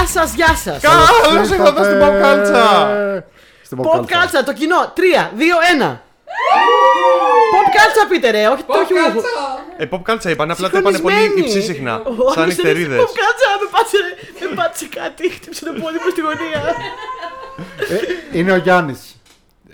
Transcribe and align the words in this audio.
Γεια 0.00 0.08
σας, 0.08 0.34
γεια 0.34 0.54
σας. 0.56 0.82
Καλώς 0.82 1.50
ήρθατε 1.50 1.84
στην 1.84 1.98
Pop 2.02 2.24
Culture. 2.24 3.22
Στην 3.62 3.78
Pop 3.82 4.00
Culture, 4.00 4.44
το 4.44 4.52
κοινό. 4.52 4.92
3, 4.96 5.30
2, 5.36 5.58
1. 5.60 6.02
Pop 7.52 7.66
Culture 7.76 8.06
πείτε 8.10 8.30
ρε, 8.30 8.46
όχι 8.48 8.62
το 8.62 8.72
όχι 8.78 8.92
μου. 8.92 9.20
Ε, 9.76 9.86
Pop 9.90 10.02
Culture 10.10 10.30
είπαν, 10.30 10.50
απλά 10.50 10.70
το 10.70 10.78
είπαν 10.78 11.00
πολύ 11.00 11.14
Συγχρονισμένη. 11.14 11.46
υψί 11.48 11.62
συχνά. 11.62 11.94
Ο 12.04 12.32
Σαν 12.32 12.42
άλλος 12.42 12.54
νυχτερίδες. 12.56 12.86
έλεγε, 12.86 13.02
Pop 13.02 13.14
Culture, 13.20 13.54
με 13.62 13.68
πάτησε, 13.70 13.98
με 14.48 14.54
πάτησε 14.54 14.86
κάτι, 14.94 15.30
χτύπησε 15.30 15.64
το 15.64 15.72
πόδι 15.72 15.98
μου 16.04 16.10
στη 16.10 16.20
γωνία. 16.20 16.74
Ε, 18.32 18.38
Είναι 18.38 18.52
ο 18.52 18.56
Γιάννης. 18.56 19.16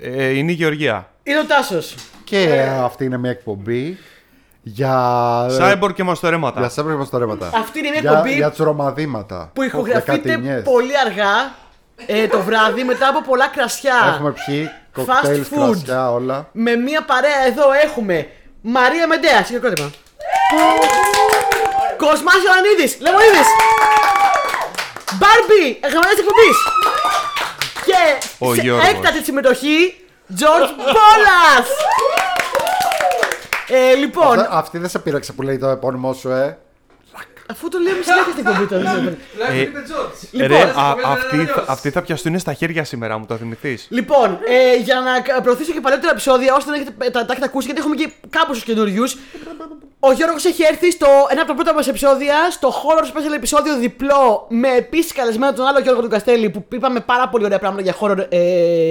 Ε, 0.00 0.28
είναι 0.28 0.52
η 0.52 0.54
Γεωργία. 0.54 1.10
Είναι 1.22 1.38
ο 1.38 1.44
Τάσος. 1.44 1.94
Και 2.24 2.66
αυτή 2.82 3.04
είναι 3.04 3.18
μια 3.18 3.30
εκπομπή 3.30 3.98
για. 4.68 5.46
Cyborg 5.60 5.92
και 5.94 6.02
Για 6.02 6.04
μαστορέματα. 6.04 6.68
σέμπρε 6.68 6.94
μαστορέματα. 6.94 7.50
Αυτή 7.54 7.78
είναι 7.78 7.88
μια 7.90 8.00
Για, 8.00 8.10
εκπομπή 8.10 8.34
για 8.34 8.50
τσουρομαδίματα. 8.50 9.50
που 9.54 9.62
ηχογραφείται 9.62 10.12
Δεκατηνιές. 10.28 10.62
πολύ 10.62 10.98
αργά 11.06 11.54
ε, 12.06 12.26
το 12.26 12.40
βράδυ 12.42 12.84
μετά 12.84 13.08
από 13.08 13.22
πολλά 13.22 13.46
κρασιά. 13.48 13.94
Έχουμε 14.14 14.32
πιει 14.46 14.70
κοκτέιλς, 14.94 15.48
Fast 15.48 15.58
food. 15.58 15.66
κρασιά, 15.70 16.12
όλα. 16.12 16.48
Με 16.52 16.74
μια 16.76 17.02
παρέα 17.04 17.46
εδώ 17.46 17.64
έχουμε 17.84 18.28
Μαρία 18.60 19.06
Μεντέα, 19.06 19.44
συγκεκριμένα. 19.44 19.90
Κοσμάς 21.96 22.40
Ιωαννίδης, 22.46 22.96
Λεμονίδης. 23.00 23.48
Μπάρμπι, 25.18 25.64
εγγραμματέα 25.84 26.14
τη 26.16 26.20
εκπομπής. 26.24 26.58
Και 27.88 28.00
Ο 28.38 28.54
σε 28.54 28.60
Γιώργος. 28.60 28.88
έκτατη 28.88 29.24
συμμετοχή, 29.24 29.78
George 30.40 30.70
Μπόλας. 30.92 31.66
Ε, 33.68 33.94
λοιπόν, 33.94 34.38
Αυτά- 34.38 34.48
Αυτή 34.52 34.78
δεν 34.78 34.88
σε 34.88 34.98
πείραξε 34.98 35.32
που 35.32 35.42
λέει 35.42 35.58
το 35.58 35.66
επώνυμό 35.68 36.12
σου, 36.12 36.30
ε; 36.30 36.58
αφού 37.50 37.68
το 37.68 37.78
λέμε 37.78 37.96
συνέχεια 38.02 38.32
στην 38.32 38.46
εκπομπή 38.46 38.66
τώρα. 38.66 38.90
Ε, 39.52 39.68
Λοιπόν, 40.30 40.48
Ρε, 40.48 40.62
α- 40.62 40.96
αυτοί, 41.04 41.44
θα- 41.44 41.64
αυτοί 41.66 41.90
θα 41.90 42.02
πιαστούν 42.02 42.38
στα 42.38 42.52
χέρια 42.52 42.84
σήμερα, 42.84 43.18
μου 43.18 43.26
το 43.26 43.36
θυμηθείς. 43.36 43.86
Λοιπόν, 43.90 44.38
ε, 44.48 44.76
για 44.76 45.00
να 45.00 45.20
κα- 45.20 45.40
προωθήσω 45.42 45.72
και 45.72 45.80
παλαιότερα 45.80 46.10
επεισόδια, 46.12 46.54
ώστε 46.54 46.70
να 46.70 46.76
έχετε, 46.76 47.10
τα, 47.10 47.24
τα 47.24 47.26
έχετε 47.32 47.44
ακούσει, 47.46 47.66
γιατί 47.66 47.80
έχουμε 47.80 47.94
και 47.96 48.10
κάποιου 48.30 48.60
καινούριους. 48.64 49.16
Ο 50.00 50.12
Γιώργος 50.12 50.44
έχει 50.44 50.62
έρθει 50.62 50.90
στο 50.90 51.06
ένα 51.30 51.40
από 51.40 51.50
τα 51.50 51.54
πρώτα 51.54 51.74
μας 51.74 51.88
επεισόδια, 51.88 52.34
στο 52.50 52.68
horror 52.68 53.04
special 53.04 53.34
επεισόδιο 53.34 53.76
διπλό, 53.78 54.46
με 54.48 54.68
επίσης 54.76 55.12
καλεσμένο 55.12 55.52
τον 55.52 55.66
άλλο 55.66 55.78
Γιώργο 55.78 56.02
του 56.02 56.08
Καστέλη, 56.08 56.50
που 56.50 56.64
είπαμε 56.72 57.00
πάρα 57.00 57.28
πολύ 57.28 57.44
ωραία 57.44 57.58
πράγματα 57.58 57.82
για 57.82 57.94
horror 58.00 58.26
ε, 58.28 58.90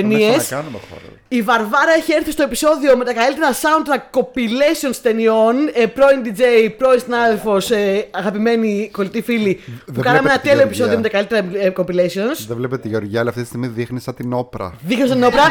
ταινίες. 0.00 0.30
Δεν 0.30 0.40
θα 0.40 0.56
να 0.56 0.60
κάνουμε 0.60 0.78
χώρο. 0.90 1.08
Η 1.28 1.42
Βαρβάρα 1.42 1.92
έχει 1.96 2.12
έρθει 2.12 2.30
στο 2.30 2.42
επεισόδιο 2.42 2.96
με 2.96 3.04
τα 3.04 3.12
καλύτερα 3.12 3.52
soundtrack 3.52 4.18
compilations 4.18 4.96
ταινιών. 5.02 5.54
Ε, 5.72 5.86
πρώην 5.86 6.20
DJ, 6.24 6.42
πρώην 6.78 7.00
συνάδελφος, 7.00 7.70
ε, 7.70 8.08
αγαπημένοι 8.10 8.90
κολλητοί 8.92 9.22
φίλοι. 9.22 9.54
Που 9.54 9.92
Δεν 9.92 10.02
κάναμε 10.02 10.30
ένα 10.30 10.40
βλέπετε 10.40 10.40
τη 10.40 10.48
τέλειο 10.48 10.56
Γεωργία. 10.56 10.64
επεισόδιο 10.64 10.96
με 10.96 11.02
τα 11.02 11.08
καλύτερα 11.08 11.66
ε, 11.66 11.72
compilations. 11.76 12.38
Δεν 12.46 12.56
βλέπετε 12.56 12.82
τη 12.82 12.88
Γεωργιά, 12.88 13.20
αλλά 13.20 13.28
αυτή 13.28 13.42
τη 13.42 13.48
στιγμή 13.48 13.66
δείχνει 13.66 14.00
σαν 14.00 14.14
την 14.14 14.32
όπρα. 14.32 14.74
Δείχνω 14.86 15.06
στην 15.06 15.24
όπρα. 15.24 15.44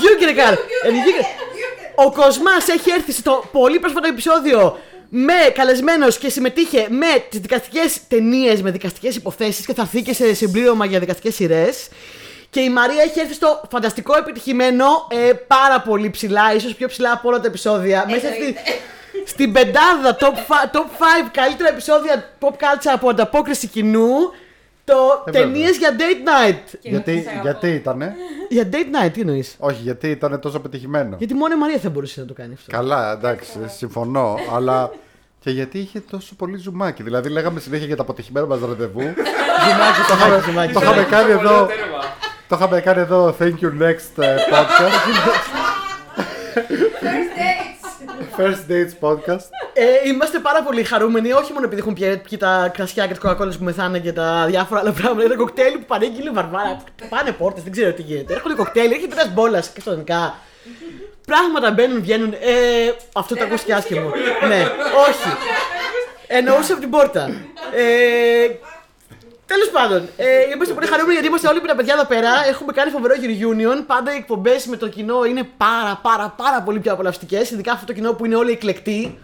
Γιούγκερεκαρ. 0.00 0.54
Ο 1.94 2.12
Κοσμάς 2.12 2.68
έχει 2.68 2.90
έρθει 2.90 3.12
στο 3.12 3.44
πολύ 3.52 3.78
πρόσφατο 3.78 4.08
επεισόδιο 4.08 4.76
με 5.14 5.32
καλεσμένος 5.54 6.18
και 6.18 6.28
συμμετείχε 6.28 6.86
με 6.90 7.24
τις 7.28 7.40
δικαστικές 7.40 7.98
ταινίες, 8.08 8.62
με 8.62 8.70
δικαστικές 8.70 9.16
υποθέσεις 9.16 9.66
και 9.66 9.74
θα 9.74 9.82
έρθει 9.82 10.02
και 10.02 10.12
σε 10.12 10.34
συμπλήρωμα 10.34 10.86
για 10.86 10.98
δικαστικές 10.98 11.34
σειρές. 11.34 11.88
Και 12.52 12.60
η 12.60 12.70
Μαρία 12.70 13.02
έχει 13.02 13.20
έρθει 13.20 13.34
στο 13.34 13.60
φανταστικό 13.70 14.16
επιτυχημένο, 14.16 14.84
ε, 15.08 15.32
πάρα 15.46 15.80
πολύ 15.80 16.10
ψηλά, 16.10 16.54
ίσως 16.54 16.74
πιο 16.74 16.88
ψηλά 16.88 17.12
από 17.12 17.28
όλα 17.28 17.40
τα 17.40 17.46
επεισόδια. 17.46 18.06
Μέσα 18.10 18.26
στη, 18.26 18.54
στην 19.26 19.52
πεντάδα 19.52 20.16
top 20.20 20.24
5 20.24 20.70
top 20.72 20.84
five 20.84 21.28
καλύτερα 21.32 21.68
επεισόδια 21.68 22.28
pop 22.40 22.48
culture 22.48 22.92
από 22.94 23.08
ανταπόκριση 23.08 23.66
κοινού. 23.66 24.08
Το 24.84 24.94
Ε, 25.26 25.30
βέβαια. 25.30 25.42
ταινίες 25.42 25.76
για 25.76 25.96
date 25.98 26.50
night. 26.50 26.78
Γιατί, 26.80 27.26
γιατί 27.42 27.68
ήτανε; 27.68 28.14
Για 28.48 28.68
date 28.72 29.06
night, 29.06 29.10
τι 29.12 29.20
εννοείς; 29.20 29.56
Όχι, 29.58 29.82
γιατί 29.82 30.10
ήταν 30.10 30.40
τόσο 30.40 30.60
πετυχημένο. 30.60 31.16
Γιατί 31.18 31.34
μόνο 31.34 31.54
η 31.54 31.58
Μαρία 31.58 31.78
θα 31.78 31.90
μπορούσε 31.90 32.20
να 32.20 32.26
το 32.26 32.32
κάνει 32.34 32.52
αυτό. 32.54 32.70
Καλά, 32.70 33.12
εντάξει, 33.12 33.52
συμφωνώ, 33.76 34.36
αλλά 34.54 34.90
και 35.40 35.50
γιατί 35.50 35.78
είχε 35.78 36.00
τόσο 36.10 36.34
πολύ 36.34 36.56
ζουμάκι. 36.58 37.02
Δηλαδή, 37.02 37.28
λέγαμε 37.28 37.60
συνέχεια 37.60 37.86
για 37.86 37.96
τα 37.96 38.02
αποτυχημένα 38.02 38.46
μας 38.46 38.60
ραντεβού. 38.60 39.00
Ζουμάκι, 39.64 40.00
το 40.08 40.14
είχαμε 40.14 40.42
ζουμάκι. 40.46 40.72
το 40.72 40.80
είχαμε 40.82 41.02
κάνει 41.02 41.30
εδώ. 41.30 41.68
Το 42.52 42.58
είχαμε 42.60 42.80
κάνει 42.80 43.00
εδώ. 43.00 43.36
Thank 43.38 43.54
you 43.62 43.82
next 43.82 44.22
ε, 44.22 44.36
podcast. 44.52 45.02
First 48.36 48.70
dates 48.70 49.08
podcast. 49.08 49.46
Ε, 49.72 50.08
είμαστε 50.08 50.38
πάρα 50.38 50.62
πολύ 50.62 50.84
χαρούμενοι, 50.84 51.32
όχι 51.32 51.52
μόνο 51.52 51.64
επειδή 51.64 51.80
έχουν 51.80 51.94
πιει, 51.94 52.16
πιει 52.16 52.38
τα 52.38 52.70
κρασιά 52.74 53.06
και 53.06 53.10
τις 53.10 53.18
κοκακόλε 53.18 53.52
που 53.52 53.64
μεθάνε 53.64 53.98
και 53.98 54.12
τα 54.12 54.44
διάφορα 54.46 54.80
άλλα 54.80 54.92
πράγματα. 54.92 55.24
Είναι 55.24 55.34
κοκτέιλ 55.34 55.72
που 55.72 55.84
παρήγγειλε 55.86 56.30
η 56.30 56.32
Βαρβάρα. 56.32 56.82
Πάνε 57.08 57.32
πόρτες, 57.32 57.62
δεν 57.62 57.72
ξέρω 57.72 57.92
τι 57.92 58.02
γίνεται. 58.02 58.34
Έρχονται 58.34 58.54
κοκτέιλ, 58.54 58.92
έρχεται 58.92 59.14
ένας 59.20 59.32
μπόλας 59.32 59.68
και 59.68 59.80
στο 59.80 59.90
ελληνικά. 59.90 60.34
Πράγματα 61.26 61.70
μπαίνουν, 61.70 62.00
βγαίνουν. 62.00 62.32
Ε, 62.32 62.92
αυτό 63.12 63.34
το 63.36 63.44
ακούστηκε 63.44 63.74
άσχημο. 63.74 64.10
ναι, 64.48 64.60
όχι. 65.08 65.36
Εννοούσε 66.26 66.72
από 66.72 66.80
την 66.80 66.90
πόρτα. 66.90 67.30
Ε, 67.74 68.46
Τέλος 69.52 69.70
πάντων, 69.70 70.08
ε, 70.16 70.26
είμαστε 70.54 70.74
πολύ 70.74 70.86
χαρούμενοι 70.86 71.12
γιατί 71.12 71.26
είμαστε 71.28 71.48
όλοι 71.48 71.60
με 71.60 71.66
τα 71.66 71.74
παιδιά 71.74 71.94
εδώ 71.94 72.04
πέρα. 72.04 72.30
Έχουμε 72.48 72.72
κάνει 72.72 72.90
φοβερό 72.90 73.14
reunion. 73.14 73.84
Πάντα 73.86 74.12
οι 74.12 74.16
εκπομπές 74.16 74.66
με 74.66 74.76
το 74.76 74.88
κοινό 74.88 75.24
είναι 75.24 75.42
πάρα 75.56 75.98
πάρα 76.02 76.34
πάρα 76.36 76.62
πολύ 76.62 76.78
πιο 76.80 76.92
απολαυστικές. 76.92 77.50
Ειδικά 77.50 77.72
αυτό 77.72 77.86
το 77.86 77.92
κοινό 77.92 78.12
που 78.12 78.24
είναι 78.24 78.36
όλοι 78.36 78.50
εκλεκτοί. 78.50 79.18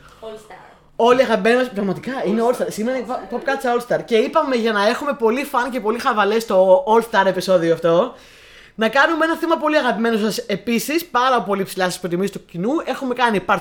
Όλοι 0.96 1.22
αγαπημένοι 1.22 1.56
μα. 1.56 1.62
Πραγματικά 1.62 2.12
είναι 2.26 2.42
All 2.48 2.54
Star. 2.54 2.66
Σήμερα 2.68 2.96
είναι 2.96 3.06
Pop 3.30 3.34
Culture 3.34 3.78
All 3.78 3.96
Star. 3.96 4.04
Και 4.04 4.16
είπαμε 4.16 4.56
για 4.56 4.72
να 4.72 4.86
έχουμε 4.86 5.12
πολύ 5.12 5.44
φαν 5.44 5.70
και 5.70 5.80
πολύ 5.80 5.98
χαβαλές 5.98 6.42
στο 6.42 6.84
All 6.86 7.02
Star 7.10 7.26
επεισόδιο 7.26 7.72
αυτό. 7.72 8.14
Να 8.74 8.88
κάνουμε 8.88 9.24
ένα 9.24 9.36
θέμα 9.36 9.56
πολύ 9.56 9.76
αγαπημένο 9.76 10.18
σας 10.18 10.38
επίσης. 10.38 11.04
Πάρα 11.04 11.42
πολύ 11.42 11.62
ψηλά 11.62 11.84
στις 11.84 11.98
προτιμήσεις 11.98 12.32
του 12.32 12.44
κοινού. 12.44 12.70
Έχουμε 12.84 13.14
κάνει 13.14 13.44
Part 13.46 13.60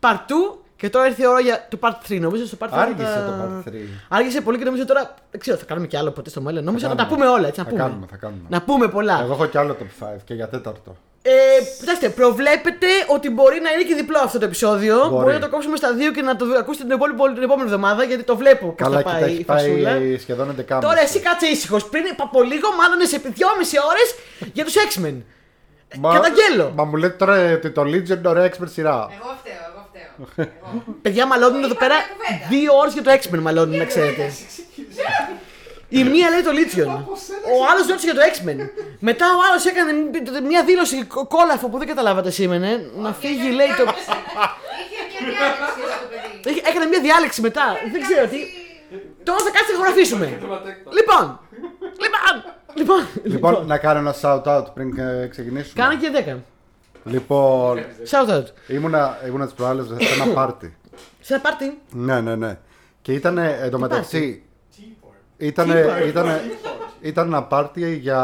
Part 0.00 0.18
2 0.28 0.58
και 0.82 0.90
τώρα 0.90 1.06
ήρθε 1.06 1.22
η 1.22 1.26
ώρα 1.26 1.40
για 1.40 1.66
το 1.70 1.78
Part 1.80 2.12
3. 2.12 2.18
Νομίζω 2.20 2.46
στο 2.46 2.56
Part 2.60 2.66
3. 2.66 2.68
Άργησε 2.72 3.04
θα- 3.08 3.24
το 3.24 3.32
Part 3.42 3.68
3. 3.68 3.74
Άργησε 4.08 4.40
πολύ 4.40 4.58
και 4.58 4.64
νομίζω 4.64 4.84
τώρα. 4.86 5.14
Δεν 5.30 5.40
ξέρω, 5.40 5.56
θα 5.56 5.64
κάνουμε 5.64 5.86
κι 5.86 5.96
άλλο 5.96 6.10
ποτέ 6.10 6.30
στο 6.30 6.40
μέλλον. 6.40 6.64
Νομίζω 6.64 6.88
να 6.88 6.94
τα 6.94 7.02
κάνουμε. 7.02 7.16
πούμε 7.24 7.30
όλα. 7.36 7.46
Έτσι, 7.46 7.58
να 7.60 7.64
Θα 7.64 7.70
πούμε. 7.70 7.82
κάνουμε, 7.82 8.06
θα 8.10 8.16
κάνουμε. 8.16 8.42
Να 8.48 8.62
πούμε 8.62 8.88
πολλά. 8.88 9.20
Εγώ 9.22 9.32
έχω 9.32 9.46
κι 9.46 9.58
άλλο 9.58 9.76
top 9.80 10.04
5 10.04 10.16
και 10.24 10.34
για 10.34 10.48
τέταρτο. 10.48 10.96
Ε, 11.22 11.30
κοιτάξτε, 11.80 12.08
προβλέπετε 12.08 12.86
ότι 13.14 13.30
μπορεί 13.30 13.60
να 13.60 13.70
είναι 13.72 13.82
και 13.82 13.94
διπλό 13.94 14.18
αυτό 14.18 14.38
το 14.38 14.44
επεισόδιο. 14.44 14.96
Μπορεί, 14.98 15.10
Μπορεί. 15.22 15.32
να 15.34 15.40
το 15.40 15.48
κόψουμε 15.48 15.76
στα 15.76 15.92
δύο 15.94 16.10
και 16.12 16.22
να 16.22 16.36
το 16.36 16.44
ακούσετε 16.58 16.84
την 16.84 16.92
επόμενη, 16.92 17.34
την 17.34 17.42
επόμενη 17.42 17.68
εβδομάδα 17.68 18.02
γιατί 18.04 18.22
το 18.22 18.36
βλέπω 18.36 18.66
πώς 18.66 18.74
Καλά, 18.76 18.96
θα 18.96 19.02
και 19.02 19.08
τα 19.08 19.14
πάει 19.18 19.22
έχει 19.30 19.40
η 19.40 19.44
φασούλα. 19.44 19.90
πάει 19.90 20.18
σχεδόν 20.18 20.48
11. 20.50 20.78
Τώρα 20.80 21.00
εσύ 21.00 21.18
κάτσε 21.20 21.46
ήσυχος. 21.46 21.84
Πριν 21.88 22.04
από 22.26 22.42
λίγο, 22.42 22.68
μάλλον 22.80 22.98
από 23.16 23.28
δυόμιση 23.38 23.76
ώρες 23.90 24.08
για 24.52 24.64
τους 24.64 24.74
X-Men. 24.88 25.16
καταγγέλλω. 26.12 26.72
Μα 26.76 26.84
μου 26.84 26.96
λέτε 26.96 27.16
τώρα 27.16 27.52
ότι 27.52 27.70
το 27.70 27.82
Legion 27.82 28.08
είναι 28.18 28.28
ωραία 28.28 28.46
expert 28.50 28.70
σειρά. 28.76 28.96
Εγώ 28.96 29.08
φταίω, 29.08 29.20
εγώ 29.20 29.36
φταίω. 29.42 29.54
Εγώ. 29.54 29.61
Παιδιά, 31.02 31.26
μαλώνουν 31.26 31.62
εδώ 31.64 31.74
πέρα 31.74 31.94
κουβέντα. 31.94 32.46
δύο 32.48 32.76
ώρες 32.76 32.92
για 32.92 33.02
το 33.02 33.10
X-Men, 33.10 33.38
μαλώνουν, 33.38 33.76
να 33.76 33.84
ξέρετε. 33.84 34.32
Η 35.88 36.04
μία 36.04 36.28
λέει 36.30 36.42
το 36.42 36.50
Legion. 36.60 36.90
Ο 37.60 37.64
άλλος 37.70 37.86
ρώτησε 37.88 38.06
για 38.10 38.14
το 38.14 38.20
X-Men. 38.32 38.58
Μετά 38.98 39.26
ο 39.26 39.40
άλλος 39.50 39.64
έκανε 39.66 39.92
μια 40.46 40.64
δήλωση 40.64 41.04
κο- 41.04 41.26
κόλαφο 41.26 41.68
που 41.68 41.78
δεν 41.78 41.86
καταλάβατε 41.86 42.30
σήμερα. 42.30 42.66
Να 42.96 43.12
φύγει, 43.12 43.50
λέει 43.50 43.66
το. 43.78 43.84
Είχε 43.84 45.24
μια 45.24 45.32
διάλεξη 45.38 45.80
εδώ 45.84 45.94
το 46.02 46.06
παιδί. 46.42 46.50
Είχε- 46.50 46.68
Έκανε 46.68 46.86
μια 46.86 47.00
διάλεξη 47.00 47.40
μετά. 47.40 47.76
Δεν 47.92 48.00
ξέρω 48.02 48.26
τι. 48.26 48.38
Τώρα 49.22 49.38
θα 49.38 49.50
κάτσει 49.50 49.70
να 49.70 49.74
ηχογραφήσουμε. 49.74 50.26
Λοιπόν. 50.98 51.40
Λοιπόν. 52.04 52.40
Λοιπόν. 52.74 53.06
Λοιπόν, 53.24 53.66
να 53.66 53.78
κάνω 53.78 53.98
ένα 53.98 54.14
shout 54.22 54.42
out 54.58 54.64
πριν 54.74 54.98
ε, 54.98 55.26
ξεκινήσουμε. 55.30 55.82
Κάνε 55.82 55.94
και 55.94 56.10
10. 56.34 56.36
Λοιπόν, 57.04 57.78
Shout 58.10 58.30
out. 58.30 58.44
ήμουνα, 58.66 59.18
ήμουνα 59.26 59.44
τις 59.44 59.54
προάλλες 59.54 59.86
σε 59.86 59.94
ένα 60.22 60.32
πάρτι. 60.34 60.76
Σε 61.20 61.34
ένα 61.34 61.42
πάρτι; 61.42 61.78
ναι, 61.92 62.20
ναι, 62.20 62.36
ναι. 62.36 62.58
Και 63.02 63.12
ήταν 63.12 63.38
εντωμεταξύ. 63.38 64.42
Ήταν, 65.36 65.70
party? 65.70 66.06
ήταν, 66.06 66.26
ήταν 67.00 67.26
ένα 67.26 67.42
πάρτι 67.42 67.94
για 67.96 68.20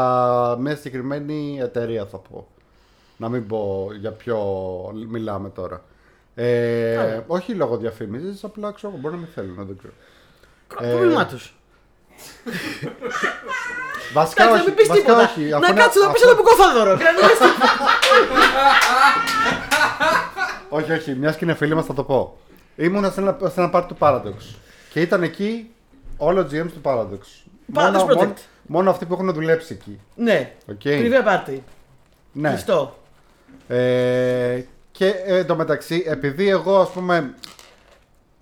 μια 0.59 0.75
συγκεκριμένη 0.75 1.57
εταιρεία, 1.61 2.05
θα 2.05 2.17
πω. 2.17 2.47
Να 3.17 3.29
μην 3.29 3.47
πω 3.47 3.89
για 3.99 4.11
ποιο 4.11 4.37
μιλάμε 5.09 5.49
τώρα. 5.49 5.83
Ε, 6.35 6.93
Καλά. 6.95 7.23
όχι 7.27 7.53
λόγω 7.53 7.77
διαφήμισης, 7.77 8.43
απλά 8.43 8.71
ξέρω, 8.71 8.93
μπορεί 8.97 9.13
να 9.13 9.19
μην 9.19 9.29
θέλουν, 9.35 9.55
δεν 9.55 9.77
ξέρω. 9.77 9.93
Ε, 10.81 10.91
Πρόβλημά 10.95 11.25
τους. 11.25 11.53
Βασικά 14.13 14.43
Εντάξει, 14.43 14.45
να 14.47 14.51
όχι. 14.53 14.65
μην 14.65 14.75
πεις 14.75 14.87
βασικά 14.87 15.05
τίποτα. 15.07 15.23
όχι. 15.29 15.51
Αφού 15.53 15.61
Να 15.61 15.67
είναι- 15.67 15.81
κάτσει 15.81 15.99
να 15.99 16.11
πεις 16.11 16.21
αφού- 16.23 16.31
ένα 16.31 16.35
μπουκόφαδωρο. 16.41 16.97
Και 16.97 17.03
να 17.03 17.11
μην 17.15 17.21
πεις 17.29 17.37
τίποτα. 17.43 17.68
Όχι, 20.69 20.91
όχι, 20.91 21.15
μιας 21.15 21.35
και 21.35 21.45
είναι 21.45 21.53
φίλοι 21.53 21.75
μας 21.75 21.85
θα 21.85 21.93
το 21.93 22.03
πω. 22.03 22.37
Ήμουνα 22.75 23.09
σε 23.09 23.19
ένα, 23.21 23.37
σε 23.41 23.59
ένα 23.59 23.69
πάρτι 23.69 23.87
του 23.93 23.97
Paradox. 23.99 24.55
Και 24.89 25.01
ήταν 25.01 25.23
εκεί 25.23 25.69
όλο 26.17 26.41
ο 26.41 26.45
GM 26.51 26.65
του 26.65 26.81
Paradox. 26.83 27.19
Paradox 27.73 27.91
μόνο, 27.91 28.05
Project. 28.05 28.15
μόνο, 28.17 28.33
μόνο 28.65 28.89
αυτοί 28.89 29.05
που 29.05 29.13
έχουν 29.13 29.33
δουλέψει 29.33 29.73
εκεί. 29.73 29.99
Ναι. 30.15 30.53
Οκ. 30.69 30.79
Πριβέ 30.81 31.21
πάρτι. 31.21 31.63
Ναι. 32.31 32.49
Χριστό. 32.49 32.97
Ε, 33.67 34.61
και 34.91 35.07
ε, 35.25 35.37
εντωμεταξύ, 35.37 36.03
επειδή 36.07 36.49
εγώ 36.49 36.79
ας 36.79 36.89
πούμε 36.89 37.33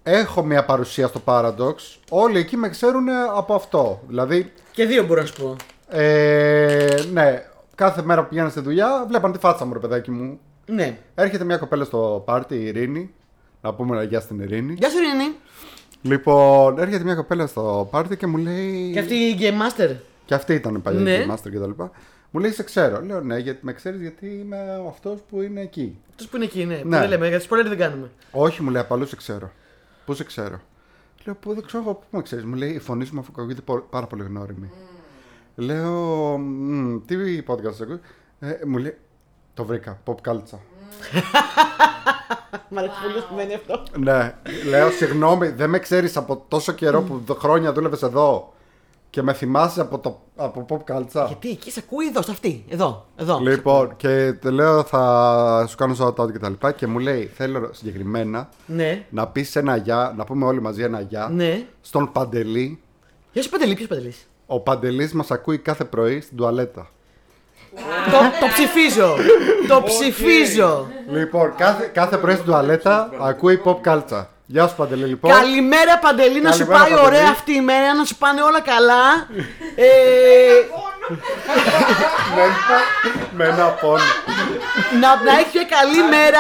έχω 0.03 0.43
μια 0.43 0.65
παρουσία 0.65 1.07
στο 1.07 1.21
Paradox. 1.25 1.75
Όλοι 2.09 2.39
εκεί 2.39 2.57
με 2.57 2.69
ξέρουν 2.69 3.05
από 3.35 3.53
αυτό. 3.53 4.01
Δηλαδή, 4.07 4.53
Και 4.71 4.85
δύο 4.85 5.03
μπορώ 5.05 5.21
να 5.21 5.27
σου 5.27 5.33
πω. 5.33 5.55
ε, 5.97 6.87
ναι, 7.11 7.43
κάθε 7.77 8.01
μέρα 8.01 8.21
που 8.23 8.29
πηγαίνω 8.29 8.49
στη 8.49 8.59
δουλειά, 8.59 9.05
βλέπαν 9.07 9.31
τη 9.31 9.39
φάτσα 9.39 9.65
μου, 9.65 9.73
ρε 9.73 9.79
παιδάκι 9.79 10.11
μου. 10.11 10.39
Ναι. 10.65 10.97
Έρχεται 11.15 11.43
μια 11.43 11.57
κοπέλα 11.57 11.83
στο 11.83 12.23
πάρτι, 12.25 12.55
η 12.55 12.65
Ειρήνη. 12.65 13.13
Να 13.61 13.73
πούμε 13.73 13.95
ένα 13.95 14.03
γεια 14.05 14.19
στην 14.19 14.39
Ειρήνη. 14.39 14.73
Γεια 14.73 14.89
σου, 14.89 14.97
Ειρήνη. 14.97 15.35
Λοιπόν, 16.01 16.79
έρχεται 16.79 17.03
μια 17.03 17.15
κοπέλα 17.15 17.47
στο 17.47 17.87
πάρτι 17.91 18.17
και 18.17 18.27
μου 18.27 18.37
λέει. 18.37 18.91
Και 18.93 18.99
αυτή 18.99 19.13
η 19.15 19.37
Game 19.39 19.51
Master. 19.91 19.95
Και 20.25 20.33
αυτή 20.33 20.53
ήταν 20.53 20.81
παλιά 20.81 20.99
Ναι. 21.01 21.17
ναι. 21.17 21.33
Master 21.33 21.49
και 21.51 21.59
τα 21.59 21.67
λοιπά. 21.67 21.91
Μου 22.31 22.39
λέει, 22.39 22.51
σε 22.51 22.63
ξέρω. 22.63 23.01
Λέω, 23.05 23.21
ναι, 23.21 23.37
γιατί 23.37 23.59
με 23.65 23.73
ξέρεις 23.73 24.01
γιατί 24.01 24.27
είμαι 24.27 24.57
αυτός 24.89 25.19
που 25.29 25.41
είναι 25.41 25.61
εκεί. 25.61 25.97
Του 26.15 26.27
που 26.27 26.35
είναι 26.35 26.45
εκεί, 26.45 26.65
ναι. 26.65 26.81
Ναι. 26.85 26.99
Δεν 26.99 27.09
λέμε, 27.09 27.27
για 27.27 27.39
spoiler 27.41 27.65
δεν 27.67 27.77
κάνουμε. 27.77 28.09
Όχι, 28.31 28.63
μου 28.63 28.69
λέει, 28.69 28.81
απαλού 28.81 29.05
σε 29.05 29.15
ξέρω. 29.15 29.51
Πού 30.05 30.13
σε 30.13 30.23
ξέρω. 30.23 30.59
Λέω, 31.25 31.35
Πού 31.35 31.53
δεν 31.53 31.65
ξέρω 31.65 31.83
εγώ, 31.83 31.93
πού 31.93 32.17
με 32.17 32.21
ξέρεις. 32.21 32.45
Μου 32.45 32.55
λέει, 32.55 32.69
η 32.69 32.79
φωνή 32.79 33.05
σου 33.05 33.15
μου 33.15 33.25
ακούγεται 33.29 33.61
πο- 33.61 33.87
πάρα 33.89 34.05
πολύ 34.05 34.23
γνώριμη. 34.23 34.71
Λέω, 35.59 36.37
«Μμ, 36.37 36.97
τι 37.05 37.15
podcast 37.47 37.81
ακούει. 37.81 37.99
Ε, 38.39 38.59
μου 38.67 38.77
λέει, 38.77 38.97
το 39.53 39.65
βρήκα, 39.65 39.99
pop 40.05 40.15
culture. 40.29 40.59
Μ' 42.69 42.77
αρέσει 42.77 42.93
πολύ 43.03 43.23
που 43.29 43.35
μένει 43.35 43.53
αυτό. 43.53 43.83
ναι, 43.97 44.35
λέω, 44.69 44.91
συγγνώμη, 44.91 45.47
δεν 45.47 45.69
με 45.69 45.79
ξέρεις 45.79 46.17
από 46.17 46.45
τόσο 46.47 46.71
καιρό 46.71 47.01
που 47.01 47.21
δ- 47.25 47.37
χρόνια 47.39 47.73
δούλευες 47.73 48.01
εδώ 48.01 48.53
και 49.09 49.21
με 49.21 49.33
θυμάσαι 49.33 49.81
από, 49.81 49.99
το, 49.99 50.19
από 50.35 50.65
pop 50.69 50.93
culture. 50.95 51.25
Γιατί 51.27 51.49
εκεί 51.49 51.71
σε 51.71 51.81
ακούει 51.85 52.07
εδώ, 52.07 52.21
σε 52.21 52.31
αυτή. 52.31 52.65
Εδώ. 52.69 53.05
εδώ. 53.15 53.39
Λοιπόν, 53.39 53.95
και 53.95 54.33
τε 54.41 54.49
λέω 54.49 54.83
θα 54.83 55.65
σου 55.69 55.75
κάνω 55.77 55.95
shout 55.99 56.15
out 56.23 56.31
και 56.31 56.39
τα 56.39 56.49
λοιπά 56.49 56.71
και 56.71 56.87
μου 56.87 56.99
λέει 56.99 57.25
θέλω 57.25 57.69
συγκεκριμένα 57.73 58.49
Ναι. 58.65 59.05
να 59.09 59.27
πεις 59.27 59.55
ένα 59.55 59.75
γεια, 59.75 60.13
να 60.17 60.23
πούμε 60.23 60.45
όλοι 60.45 60.61
μαζί 60.61 60.81
ένα 60.83 60.99
γεια 61.01 61.29
Ναι. 61.33 61.65
στον 61.81 62.11
Παντελή. 62.11 62.79
Γεια 63.31 63.43
σου 63.43 63.49
Παντελή, 63.49 63.73
ποιος 63.75 63.87
Παντελής; 63.87 64.27
Ο 64.47 64.59
Παντελής 64.59 65.13
μας 65.13 65.31
ακούει 65.31 65.57
κάθε 65.57 65.83
πρωί 65.83 66.21
στην 66.21 66.37
τουαλέτα. 66.37 66.89
το, 68.11 68.17
το 68.39 68.47
ψηφίζω. 68.53 69.15
το 69.67 69.83
ψηφίζω. 69.83 70.87
λοιπόν, 71.09 71.53
κάθε, 71.57 71.91
κάθε 71.93 72.17
πρωί 72.17 72.33
στην 72.33 72.45
τουαλέτα 72.45 73.09
ακούει 73.19 73.61
pop 73.65 73.81
culture. 73.85 74.25
Γεια 74.45 74.67
σου 74.67 74.75
Παντελή 74.75 75.05
λοιπόν. 75.05 75.31
Καλημέρα 75.31 75.99
Παντελή, 75.99 76.41
να 76.41 76.51
σου 76.51 76.57
Καλημέρα, 76.57 76.79
πάει 76.79 76.91
Παντελή. 76.91 77.07
ωραία 77.07 77.29
αυτή 77.29 77.53
η 77.53 77.61
μέρα, 77.61 77.93
να 77.93 78.03
σου 78.05 78.15
πάνε 78.15 78.41
όλα 78.41 78.61
καλά. 78.61 79.05
ε, 79.75 79.87
με, 82.35 82.41
ένα, 82.41 82.79
με 83.35 83.45
ένα 83.45 83.65
πόνο. 83.65 84.03
να, 84.99 85.23
να 85.23 85.39
έχει 85.39 85.49
μια 85.53 85.63
καλή 85.63 86.09
μέρα, 86.09 86.39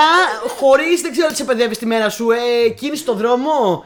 χωρίς, 0.57 1.01
δεν 1.01 1.11
ξέρω 1.11 1.27
τι 1.27 1.35
σε 1.35 1.43
παιδεύει 1.43 1.77
τη 1.77 1.85
μέρα 1.85 2.09
σου, 2.09 2.31
ε, 2.31 2.69
κίνηση 2.69 3.01
στον 3.01 3.17
δρόμο, 3.17 3.85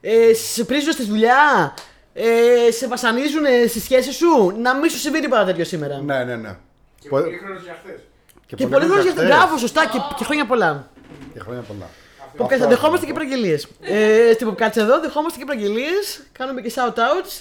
ε, 0.00 0.34
σε 0.34 0.64
πρίζουν 0.64 0.92
στη 0.92 1.04
δουλειά, 1.04 1.74
ε, 2.14 2.70
σε 2.70 2.86
βασανίζουν 2.88 3.44
ε, 3.44 3.66
στη 3.66 3.80
σχέση 3.80 4.12
σου, 4.12 4.54
να 4.60 4.74
μην 4.76 4.90
σου 4.90 4.98
συμβεί 4.98 5.20
τίποτα 5.20 5.44
τέτοιο 5.44 5.64
σήμερα. 5.64 6.00
ναι, 6.04 6.24
ναι, 6.24 6.36
ναι. 6.36 6.56
Και 7.00 7.08
Πο- 7.08 7.20
πολύ 7.20 7.38
χρόνος 7.44 7.62
για 7.62 7.76
χθες. 7.84 8.00
Και 8.46 8.56
πολύ 8.66 8.84
χρόνια 8.84 9.02
για 9.02 9.10
χθες. 9.12 9.26
Μπράβο, 9.26 9.56
σωστά, 9.56 9.86
και, 9.86 9.98
και 10.16 10.24
χρόνια 10.24 10.46
πολλά. 10.46 10.90
Και 11.32 11.40
χρόνια 11.40 11.62
πολλά. 11.62 11.88
Που 12.36 12.44
Αυτό, 12.44 12.68
δεχόμαστε 12.68 13.06
και 13.06 13.12
αυτό. 13.12 13.24
παραγγελίε. 13.24 13.58
Ε, 13.80 14.32
στην 14.32 14.48
Popcatch 14.50 14.76
εδώ 14.76 15.00
δεχόμαστε 15.00 15.38
και 15.38 15.44
παραγγελίε. 15.44 15.90
Κάνουμε 16.32 16.60
και 16.60 16.72
shout 16.74 16.94
outs. 16.98 17.40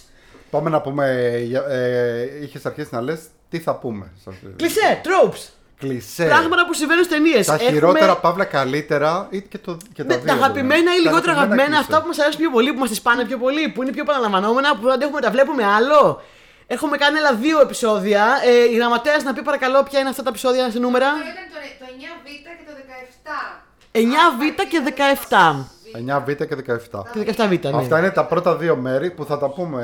Πάμε 0.50 0.70
να 0.70 0.82
πούμε, 0.82 1.38
για- 1.44 1.66
ε, 1.70 2.30
είχες 2.42 2.66
αρχίσει 2.66 2.90
να 2.92 3.02
λες 3.02 3.20
τι 3.50 3.60
θα 3.60 3.76
πούμε. 3.76 4.12
σε 4.24 4.30
αυτή- 4.30 4.54
Κλεισέ, 4.56 5.02
tropes. 5.04 5.48
Κλισέ. 5.82 6.26
Πράγματα 6.26 6.66
που 6.68 6.74
συμβαίνουν 6.74 7.04
στις 7.04 7.16
ταινίες. 7.18 7.48
Ε. 7.48 7.52
Τα 7.52 7.58
χειρότερα, 7.58 8.16
παύλα 8.18 8.46
καλύτερα 8.46 9.28
ή 9.30 9.42
και, 9.42 9.58
το, 9.58 9.78
και 9.94 10.04
τα 10.04 10.14
Ναι, 10.14 10.20
δύο. 10.20 10.26
τα 10.28 10.34
αγαπημένα 10.34 10.80
δηλαδή. 10.80 11.00
ή 11.00 11.04
Τα 11.04 11.10
λιγότερα 11.10 11.32
αγαπημένα, 11.38 11.64
κλισέ. 11.68 11.82
αυτά 11.82 12.02
που 12.02 12.08
μας 12.08 12.20
αρέσουν 12.20 12.40
πιο 12.40 12.50
πολύ, 12.50 12.74
που 12.74 12.80
μας 12.80 12.90
τις 12.90 13.02
πάνε 13.02 13.26
πιο 13.26 13.38
πολύ, 13.38 13.70
που 13.70 13.82
είναι 13.82 13.92
πιο 13.92 14.02
επαναλαμβανόμενα, 14.02 14.70
που 14.78 14.86
δεν 14.88 15.02
έχουμε 15.02 15.20
να 15.20 15.26
τα 15.28 15.32
βλέπουμε 15.32 15.64
άλλο. 15.66 16.22
Έχουμε 16.68 16.98
κάνει 16.98 17.18
άλλα 17.18 17.34
δύο 17.34 17.58
επεισόδια. 17.62 18.24
Ε, 18.46 18.72
η 18.74 18.76
γραμματέας 18.76 19.24
να 19.24 19.34
πει 19.34 19.42
παρακαλώ 19.42 19.84
ποια 19.84 20.00
είναι 20.00 20.10
αυτά 20.10 20.24
τα 20.24 20.30
επεισόδια 20.30 20.72
σε 20.72 20.80
νούμερα. 20.80 21.08
Αυτό 21.08 21.24
ήταν 21.36 21.48
το, 21.54 21.60
το 21.82 21.86
9β 22.02 22.28
και 22.60 22.66
το 22.70 22.74
17. 22.78 23.72
9β 23.94 24.58
και 24.72 24.80
17. 25.30 25.66
9β 25.96 26.36
και 26.36 26.56
17. 26.92 27.02
Και 27.14 27.34
17β, 27.38 27.60
ναι. 27.72 27.78
Αυτά 27.78 28.00
είναι 28.00 28.10
τα 28.10 28.26
πρώτα 28.26 28.56
δύο 28.56 28.76
μέρη 28.76 29.10
που 29.12 29.26
θα 29.26 29.38
τα 29.38 29.50
πούμε 29.50 29.84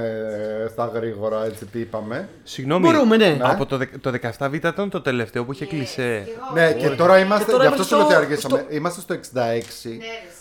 ε, 0.66 0.68
στα 0.70 0.92
γρήγορα 0.94 1.46
έτσι 1.46 1.66
τι 1.66 1.80
είπαμε. 1.80 2.30
Συγγνώμη. 2.44 2.88
Μπορούμε, 2.92 3.18
ναι. 3.18 3.38
Από 3.42 3.66
το, 3.66 3.78
δεκ- 3.78 4.00
το 4.00 4.12
17β 4.40 4.54
ήταν 4.54 4.90
το 4.90 5.02
τελευταίο 5.02 5.46
που 5.46 5.52
είχε 5.52 5.66
κλεισέ. 5.66 6.28
Ναι, 6.54 6.74
και 6.74 6.90
τώρα 6.90 7.18
είμαστε. 7.20 7.46
Και 7.46 7.52
τώρα 7.52 7.64
γι' 7.64 7.70
αυτό 7.82 7.96
είμαστε 7.96 7.96
σου 7.96 7.96
λέω 7.96 8.06
ότι 8.06 8.14
στο- 8.14 8.18
αργήσαμε. 8.22 8.64
στο- 8.68 8.76
Είμαστε 8.76 9.02
στο 9.02 9.14
66. 9.14 9.20
Ναι, 9.34 9.52
ρε, 9.52 9.58
εσύ. 9.58 10.00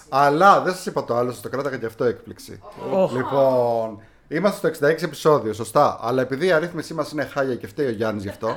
Αλλά 0.08 0.60
δεν 0.60 0.72
σας 0.74 0.86
είπα 0.86 1.04
το 1.04 1.16
άλλο, 1.16 1.30
σας 1.30 1.40
το 1.40 1.48
κράταγα 1.48 1.76
και 1.76 1.86
αυτό 1.86 2.04
έκπληξη. 2.04 2.60
Οχ. 2.92 3.12
Λοιπόν, 3.12 4.00
είμαστε 4.28 4.58
στο 4.74 4.86
66 4.86 5.02
επεισόδιο, 5.04 5.52
σωστά. 5.52 5.98
Αλλά 6.02 6.22
επειδή 6.22 6.46
η 6.46 6.52
αρρύθμιση 6.52 6.94
μας 6.94 7.10
είναι 7.12 7.24
χάλια 7.32 7.54
και 7.54 7.66
φταίει 7.66 7.86
ο 7.86 7.90
Γιάννης 7.90 8.22
γι' 8.22 8.28
αυτό. 8.28 8.56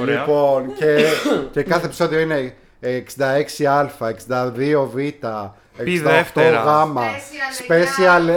Ωραία. 0.00 0.18
Λοιπόν, 0.18 0.74
και, 0.74 1.04
και 1.52 1.62
κάθε 1.62 1.86
επεισόδιο 1.86 2.18
είναι 2.20 2.54
66α, 2.80 3.86
62β, 4.28 5.50
Πι 5.82 6.00
68 6.00 6.02
δεύτερα. 6.04 6.60
γάμα, 6.60 7.02
Special 7.68 7.70
special 8.00 8.28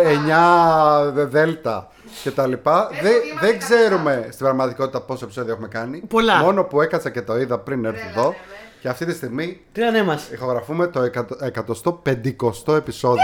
9 1.08 1.12
δέλτα 1.14 1.88
και 2.24 2.32
τα 2.32 2.48
λοιπά. 2.48 2.90
Έχω 2.92 3.02
Δεν, 3.04 3.12
δει, 3.22 3.30
είμαστε 3.30 3.48
δεν 3.48 3.60
ξέρουμε 3.60 4.28
στην 4.32 4.46
πραγματικότητα 4.46 5.02
πόσο 5.02 5.26
επεισόδιο 5.26 5.52
έχουμε 5.54 5.68
κάνει. 5.68 5.98
Πολλά. 6.08 6.36
Μόνο 6.38 6.64
που 6.64 6.82
έκατσα 6.82 7.10
και 7.10 7.22
το 7.22 7.38
είδα 7.38 7.58
πριν 7.60 7.86
έρθω 7.86 7.98
Τρέλα, 8.00 8.12
εδώ. 8.20 8.24
ναι, 8.30 8.36
ναι. 8.36 8.56
Και 8.82 8.88
αυτή 8.90 9.06
τη 9.06 9.14
στιγμή 9.14 9.62
Τι 9.72 9.82
να 9.82 9.92
ναι 9.92 10.04
μας. 10.04 10.30
ηχογραφούμε 10.32 10.88
το 10.88 11.02
150ο 11.02 12.76
επεισόδιο. 12.76 13.24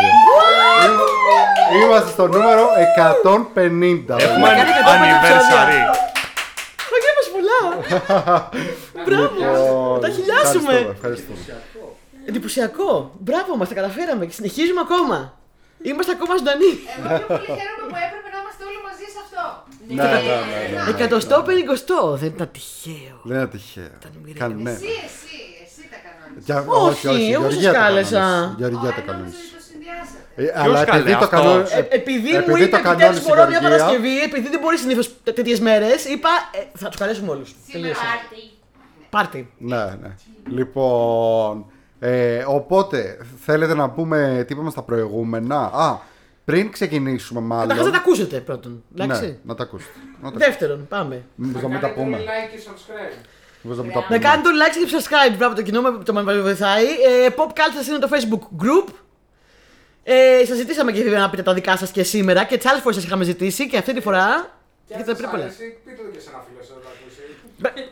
Είμα- 0.86 1.86
Είμαστε 1.86 2.10
στο 2.10 2.28
νούμερο 2.28 2.68
150. 2.98 4.16
Έχουμε 4.20 4.48
κάνει 4.48 4.70
και 4.78 4.84
τα 4.86 4.94
anniversary. 4.98 5.82
Χρόνια 6.88 7.12
μα 7.18 7.24
πολλά. 7.36 7.62
Μπράβο. 9.06 9.34
Λοιπόν, 9.40 10.00
Τα 10.02 10.10
χιλιάσουμε. 10.10 10.74
ευχαριστούμε, 10.74 10.94
ευχαριστούμε. 10.96 11.38
Εντυπωσιακό. 12.26 13.12
Μπράβο 13.20 13.58
μας, 13.58 13.68
τα 13.70 13.74
καταφέραμε 13.74 14.26
και 14.26 14.32
συνεχίζουμε 14.32 14.82
ακόμα. 14.88 15.38
Είμαστε 15.82 16.12
ακόμα 16.12 16.34
ζωντανοί. 16.38 16.72
Εγώ 16.98 17.08
πιο 17.18 17.28
πολύ 17.28 17.46
χαίρομαι 17.60 17.86
που 17.92 17.98
έπρεπε 18.08 18.30
να 18.34 18.38
είμαστε 18.42 18.62
όλοι 18.70 18.80
μαζί 18.88 19.06
σε 19.14 19.20
αυτό. 19.26 19.44
Ναι, 19.88 20.04
ναι, 20.04 20.10
ναι, 20.12 20.84
ναι. 20.84 20.90
Εκατοστό 20.90 21.36
πενικοστό. 21.48 22.00
Δεν 22.22 22.28
ήταν 22.36 22.50
τυχαίο. 22.52 23.18
Δεν 23.24 23.38
είναι 23.38 23.48
τυχαίο. 23.48 23.90
Κάνε- 24.40 24.62
ναι. 24.62 24.72
Εσύ, 24.72 24.86
εσύ, 25.08 25.38
εσύ 25.66 25.82
τα 25.94 25.98
κανόνες. 26.06 26.44
Για- 26.46 26.64
Όχι, 26.88 27.32
εγώ 27.32 27.44
σας 27.44 27.54
Γεωργία 27.54 27.72
τα 27.74 27.80
κάλεσα. 27.80 28.20
κανόνισε. 28.20 28.56
Γεωργία 28.58 28.90
Α, 28.90 28.94
τα 28.94 29.02
νόμιζα 29.02 29.12
κανόνισε. 29.12 29.38
ότι 29.38 29.54
το 29.56 29.62
συνδυάσατε. 29.70 30.22
Ε, 30.36 30.62
Αλλά 30.64 30.84
καλέ, 30.86 31.00
επειδή 31.02 31.12
το 31.12 31.24
αυτός; 31.26 31.30
κανόνι- 31.40 31.68
Ε, 31.72 31.96
επειδή, 32.00 32.32
μου 32.32 32.38
επειδή 32.38 32.64
είπε 32.64 32.70
το 32.70 32.78
επιτέλου 32.78 32.98
κανόνισε 33.00 33.22
η 33.22 33.28
μπορώ 33.28 33.42
μια 33.48 33.60
Γεωργία, 33.60 33.78
Παρασκευή, 33.78 34.16
επειδή 34.28 34.48
δεν 34.54 34.60
μπορεί 34.60 34.78
συνήθως 34.78 35.08
τέτοιες 35.24 35.60
μέρες, 35.68 36.00
είπα 36.14 36.30
ε, 36.52 36.60
θα 36.82 36.88
τους 36.90 37.00
καλέσουμε 37.02 37.30
όλους. 37.36 37.50
Σήμερα 37.72 37.96
Πάρτι. 39.10 39.42
Ναι, 39.58 39.84
ναι. 40.02 40.12
Λοιπόν, 40.58 41.66
ε, 42.10 42.44
οπότε 42.48 43.18
θέλετε 43.46 43.74
να 43.74 43.90
πούμε 43.90 44.44
τι 44.48 44.54
είπαμε 44.54 44.70
στα 44.70 44.82
προηγούμενα; 44.82 45.60
Α, 45.74 45.98
πριν 46.46 46.72
ξεκινήσουμε 46.72 47.40
Καταρχάς 47.40 47.68
να 47.68 47.76
τα 47.76 47.84
μάλλον. 47.84 47.96
ακούσετε 47.96 48.40
πρώτον. 48.40 48.84
Ναι, 48.90 49.04
Εντάξει. 49.04 49.40
να 49.44 49.56
τα 49.56 49.64
ακούσετε. 49.64 49.92
Να 50.22 50.32
τα 50.32 50.38
Δεύτερον, 50.38 50.86
πάμε. 50.90 51.24
Μήπως 51.36 51.62
να 51.62 51.68
μην 51.68 51.80
τα 51.80 51.88
Κάνετε 51.88 52.04
πούμε. 52.04 52.18
like 52.18 52.56
και 52.56 52.62
subscribe. 52.68 53.18
Μήπως 53.62 53.78
να 53.78 53.84
μην 53.84 53.94
τα 53.94 54.00
Να 54.00 54.06
πούμε. 54.06 54.20
κάνετε 54.20 54.50
το 54.50 54.56
like 54.62 54.88
και 54.88 54.96
subscribe, 54.98 55.36
μπράβο 55.38 55.56
το 55.56 55.62
κοινό 55.62 55.82
με 55.82 56.04
το 56.04 56.14
με 56.14 56.42
βοηθάει. 56.42 56.84
Ε, 56.86 57.28
Pop 57.36 57.48
Culture 57.60 57.88
είναι 57.90 58.00
το 58.00 58.10
Facebook 58.12 58.64
group. 58.64 58.88
Ε, 60.04 60.46
σας 60.46 60.58
ζητήσαμε 60.58 60.92
και 60.92 61.04
βέβαια 61.04 61.20
να 61.20 61.30
πείτε 61.30 61.44
τα 61.44 61.54
δικά 61.54 61.78
σας 61.78 61.92
και 61.92 62.04
σήμερα 62.04 62.44
και 62.44 62.58
τις 62.58 62.66
άλλες 62.70 62.82
φορές 62.82 62.96
σας 62.98 63.06
είχαμε 63.06 63.24
ζητήσει 63.24 63.68
και 63.70 63.78
αυτή 63.78 63.94
τη 63.94 64.02
φορά. 64.02 64.28
Και 64.88 64.94
Γιατί 64.96 65.02
αν 65.02 65.06
δεν 65.06 65.16
σας 65.16 65.18
πρέπει 65.24 65.38
να. 65.38 65.44
αρέσει, 65.44 65.78
πείτε 65.86 66.02
το 66.04 66.10
και 66.14 66.20
σε 66.20 66.30
ένα 66.30 66.40
φίλο 66.48 66.60
σας 66.62 66.70
να 66.70 66.76
ακούσει. 66.76 66.83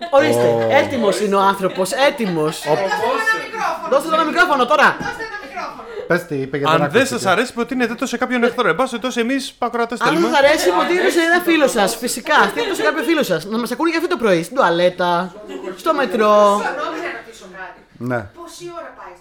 Ορίστε, 0.09 0.41
Ω. 0.41 0.67
έτοιμος 0.71 1.19
είναι 1.19 1.35
ο 1.35 1.39
άνθρωπος, 1.39 1.91
έτοιμος. 1.91 2.63
Δώστε 2.67 2.81
μου 2.81 3.03
ένα 3.33 3.43
μικρόφωνο. 3.45 3.89
Δώστε 3.89 4.07
το 4.09 4.13
ένα 4.15 4.23
μικρόφωνο 4.23 4.65
τώρα. 4.65 4.87
Δώστε 4.99 5.23
ένα 5.29 5.37
μικρόφωνο. 5.45 5.87
Πες 6.07 6.25
τι 6.25 6.35
είπε 6.35 6.57
γιατί 6.57 6.73
Αν 6.73 6.77
δεν 6.79 6.85
ακούστηκε. 6.87 7.05
σας 7.19 7.25
αρέσει, 7.25 7.53
προτείνετε 7.53 7.95
το 7.95 8.05
σε 8.05 8.17
κάποιον 8.17 8.43
εχθρό. 8.43 8.67
Εν 8.69 8.75
πάση 8.75 8.89
περιπτώσει, 8.89 9.19
εμείς 9.19 9.53
πακροατές 9.57 9.99
Αν 10.01 10.07
δεν 10.07 10.15
θέλουμε. 10.17 10.35
σας 10.37 10.43
αρέσει, 10.45 10.69
υποτίθεται 10.69 11.09
σε 11.09 11.19
ένα 11.19 11.39
φίλο 11.47 11.67
σας. 11.67 11.95
Φυσικά, 11.95 12.35
στείλτε 12.49 12.69
το 12.69 12.75
σε 12.75 12.81
κάποιο 12.83 13.03
φίλο 13.03 13.23
σας. 13.23 13.45
Να 13.45 13.57
μας 13.57 13.71
ακούνε 13.71 13.89
για 13.89 13.99
αυτό 13.99 14.09
το 14.15 14.17
πρωί. 14.23 14.43
Στην 14.43 14.55
τουαλέτα, 14.55 15.33
στο 15.77 15.93
μετρό. 15.93 16.33
Συγγνώμη 16.63 16.97
να 17.05 17.09
ρωτήσω 17.17 17.45
κάτι. 17.59 17.79
Ναι. 18.11 18.19
Πόση 18.39 18.65
ώρα 18.79 18.89
πάει 18.99 19.13
στην 19.19 19.20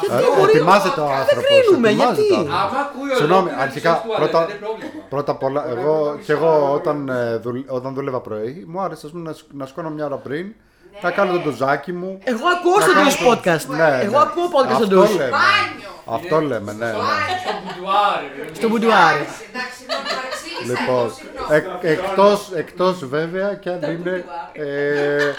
Γιατί 0.00 0.24
Ε, 0.24 0.38
μπορεί- 0.38 0.54
Ετοιμάζεται 0.54 1.00
ο 1.00 1.08
άνθρωπος. 1.20 1.44
κρίνουμε, 1.48 1.90
γιατί; 1.90 2.28
Άμα 2.34 2.78
ακούει 2.86 3.10
ο 3.12 3.16
Συγγνώμη, 3.16 3.48
λόγος 3.50 3.62
αρχικά, 3.62 3.90
της 3.92 4.00
πρώτα- 4.16 4.28
τουαλέτα, 4.30 4.44
είναι 4.54 4.64
πρόβλημα. 4.66 4.90
Πρώτα 5.08 5.32
απ' 5.32 5.42
όλα, 5.42 5.68
εγώ, 5.68 6.18
και 6.26 6.32
εγώ 6.32 6.72
όταν, 6.74 7.08
ε, 7.08 7.36
δουλ- 7.36 7.70
όταν 7.70 7.94
δούλευα 7.94 8.20
πρωί, 8.20 8.64
μου 8.68 8.80
άρεσε 8.80 9.06
ας 9.06 9.12
πούμε, 9.12 9.22
να, 9.28 9.32
σ- 9.32 9.46
να 9.52 9.66
σκόνω 9.66 9.90
μια 9.90 10.04
ώρα 10.04 10.16
πριν, 10.16 10.54
να 11.02 11.10
κάνω 11.10 11.32
το 11.32 11.38
ντουζάκι 11.38 11.92
μου. 11.92 12.18
Εγώ 12.24 12.46
ακούω 12.56 12.80
στο 12.80 12.92
κάνω- 12.92 13.08
News 13.10 13.18
Podcast. 13.28 13.66
Ναι, 13.76 13.98
Εγώ 14.02 14.18
ναι. 14.18 14.24
ακούω 14.28 14.46
podcast 14.56 14.74
στο 14.74 14.84
Αυτό 14.84 15.02
News. 15.02 15.16
λέμε. 15.16 15.30
Μπάνιο. 15.36 15.90
Αυτό 16.16 16.40
λέμε, 16.40 16.72
ναι, 16.72 16.84
ναι. 16.86 16.92
Στο 16.92 17.52
μπουντουάρ. 17.62 18.20
ρε. 18.48 18.54
Στο 18.54 18.68
μπουντουάρ. 18.68 19.14
Εντάξει, 19.14 19.80
να 19.88 19.94
μου 19.96 20.04
παρεξήγησα. 20.14 20.64
Λοιπόν, 20.70 21.12
συγγνώμη. 21.14 21.56
εκ- 21.56 21.84
εκτός, 21.98 22.50
εκτός 22.54 23.06
βέβαια 23.06 23.54
και 23.54 23.68
αν 23.70 23.82
είναι, 23.82 24.24
ε, 24.52 25.32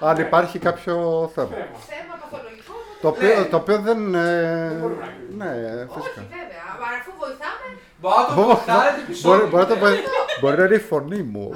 αν 0.00 0.16
υπάρχει 0.16 0.58
κάποιο 0.58 0.94
θέμα. 1.34 1.48
Θέμα 1.92 2.14
παθολογικό. 2.20 2.53
Το 3.04 3.10
οποίο, 3.10 3.46
το 3.50 3.56
οποίο 3.56 3.78
δεν, 3.78 4.14
ε, 4.14 4.18
ναι, 5.36 5.50
Όχι, 5.88 6.00
φυσικά. 6.00 6.22
βέβαια. 6.30 6.62
Μπορεί 8.00 8.14
να 8.28 8.34
το 8.34 8.42
ποστάρετε 8.42 8.90
Μπορεί, 8.90 9.02
επεισόδιο. 9.08 9.46
μπορεί, 9.48 9.62
να 9.62 9.68
το 9.68 9.76
πω- 9.76 10.38
μπορεί 10.40 10.56
να 10.56 10.64
είναι 10.64 10.74
η 10.74 10.78
φωνή 10.78 11.22
μου. 11.22 11.54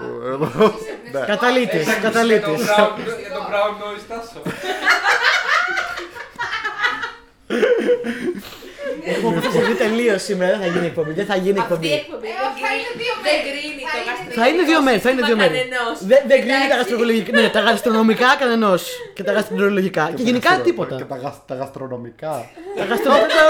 Ναι. 1.12 1.21
Καταλήτης. 1.26 1.85
Για 1.85 1.95
το 1.95 2.00
Καταλήτη. 2.02 2.50
brown- 2.50 2.57
Για 2.57 3.33
το 3.37 3.43
brown 3.50 3.73
noise 3.83 4.05
τάσο. 4.09 4.40
Έχουμε 9.12 9.28
αποφασιστεί 9.36 9.74
τελείως 9.84 10.20
σήμερα. 10.28 10.54
Δεν 10.58 10.60
θα 10.64 10.68
γίνει 10.74 10.86
εκπομπή. 10.92 11.12
Δεν 11.20 11.26
θα 11.30 11.36
γίνει 11.44 11.58
Αυτή 11.58 11.72
η 11.72 11.74
εκπομπή. 11.74 11.92
εκπομπή 12.02 12.26
Ε, 12.26 12.36
δεν 12.44 12.54
θα 12.64 12.70
είναι 12.78 12.92
δύο 13.02 13.14
κρίνει- 13.22 13.26
δεν 13.26 13.36
μέρη. 13.36 13.48
κρίνει 13.48 13.82
Θα 13.86 13.94
το 13.94 14.00
είναι 14.00 14.10
γαστρονομικό 14.10 14.40
Θα 14.40 14.46
είναι 14.50 14.62
δύο 14.70 14.80
μέρη. 14.86 14.98
Θα 15.04 15.08
είναι 15.10 15.22
δύο 15.28 15.36
σύστημα 15.36 15.42
μέρη. 15.42 15.56
κανενός. 15.58 15.96
Δεν 16.10 16.20
δεν 16.30 16.38
κρίνει 16.44 16.58
τα 16.62 16.66
Εντάξει. 16.68 16.78
γαστρολογικά. 16.80 17.30
Ναι, 17.38 17.44
τα 17.56 17.60
γαστρονομικά 17.66 18.28
κανενό. 18.42 18.74
Και 19.16 19.22
τα 19.28 19.32
γαστρολογικά. 19.36 20.04
Και 20.16 20.22
γενικά 20.28 20.50
Και 20.56 20.62
τίποτα. 20.68 20.94
τα, 21.12 21.16
γασ- 21.24 21.42
τα 21.50 21.54
γαστρονομικά. 21.60 22.34
Τα 22.78 22.84
γαστρονομικά. 22.90 23.44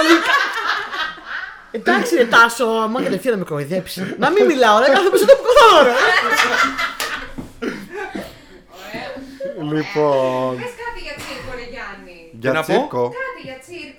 Εντάξει, 1.79 2.13
ρε 2.21 2.27
Τάσο, 2.35 2.65
άμα 2.85 2.99
κατευθείαν 3.07 3.33
να 3.35 3.39
με 3.43 3.47
κοροϊδέψει. 3.51 4.01
Να 4.23 4.29
μην 4.35 4.43
μιλάω, 4.51 4.77
ρε, 4.83 4.87
κάθε 4.97 5.09
πίσω 5.13 5.27
το 5.31 5.37
πικοθόρο. 5.41 5.93
Λοιπόν. 9.73 10.57
Πες 10.61 10.75
κάτι 10.85 11.01
για 11.07 11.15
τσίρκο, 11.21 11.51
ρε 11.61 11.67
Γιάννη. 11.75 12.17
Για 12.43 12.53
να 12.53 12.61
πω; 12.61 12.67
τσίρκο. 12.73 13.03
Κάτι 13.23 13.41
για 13.49 13.59
τσίρκο. 13.65 13.98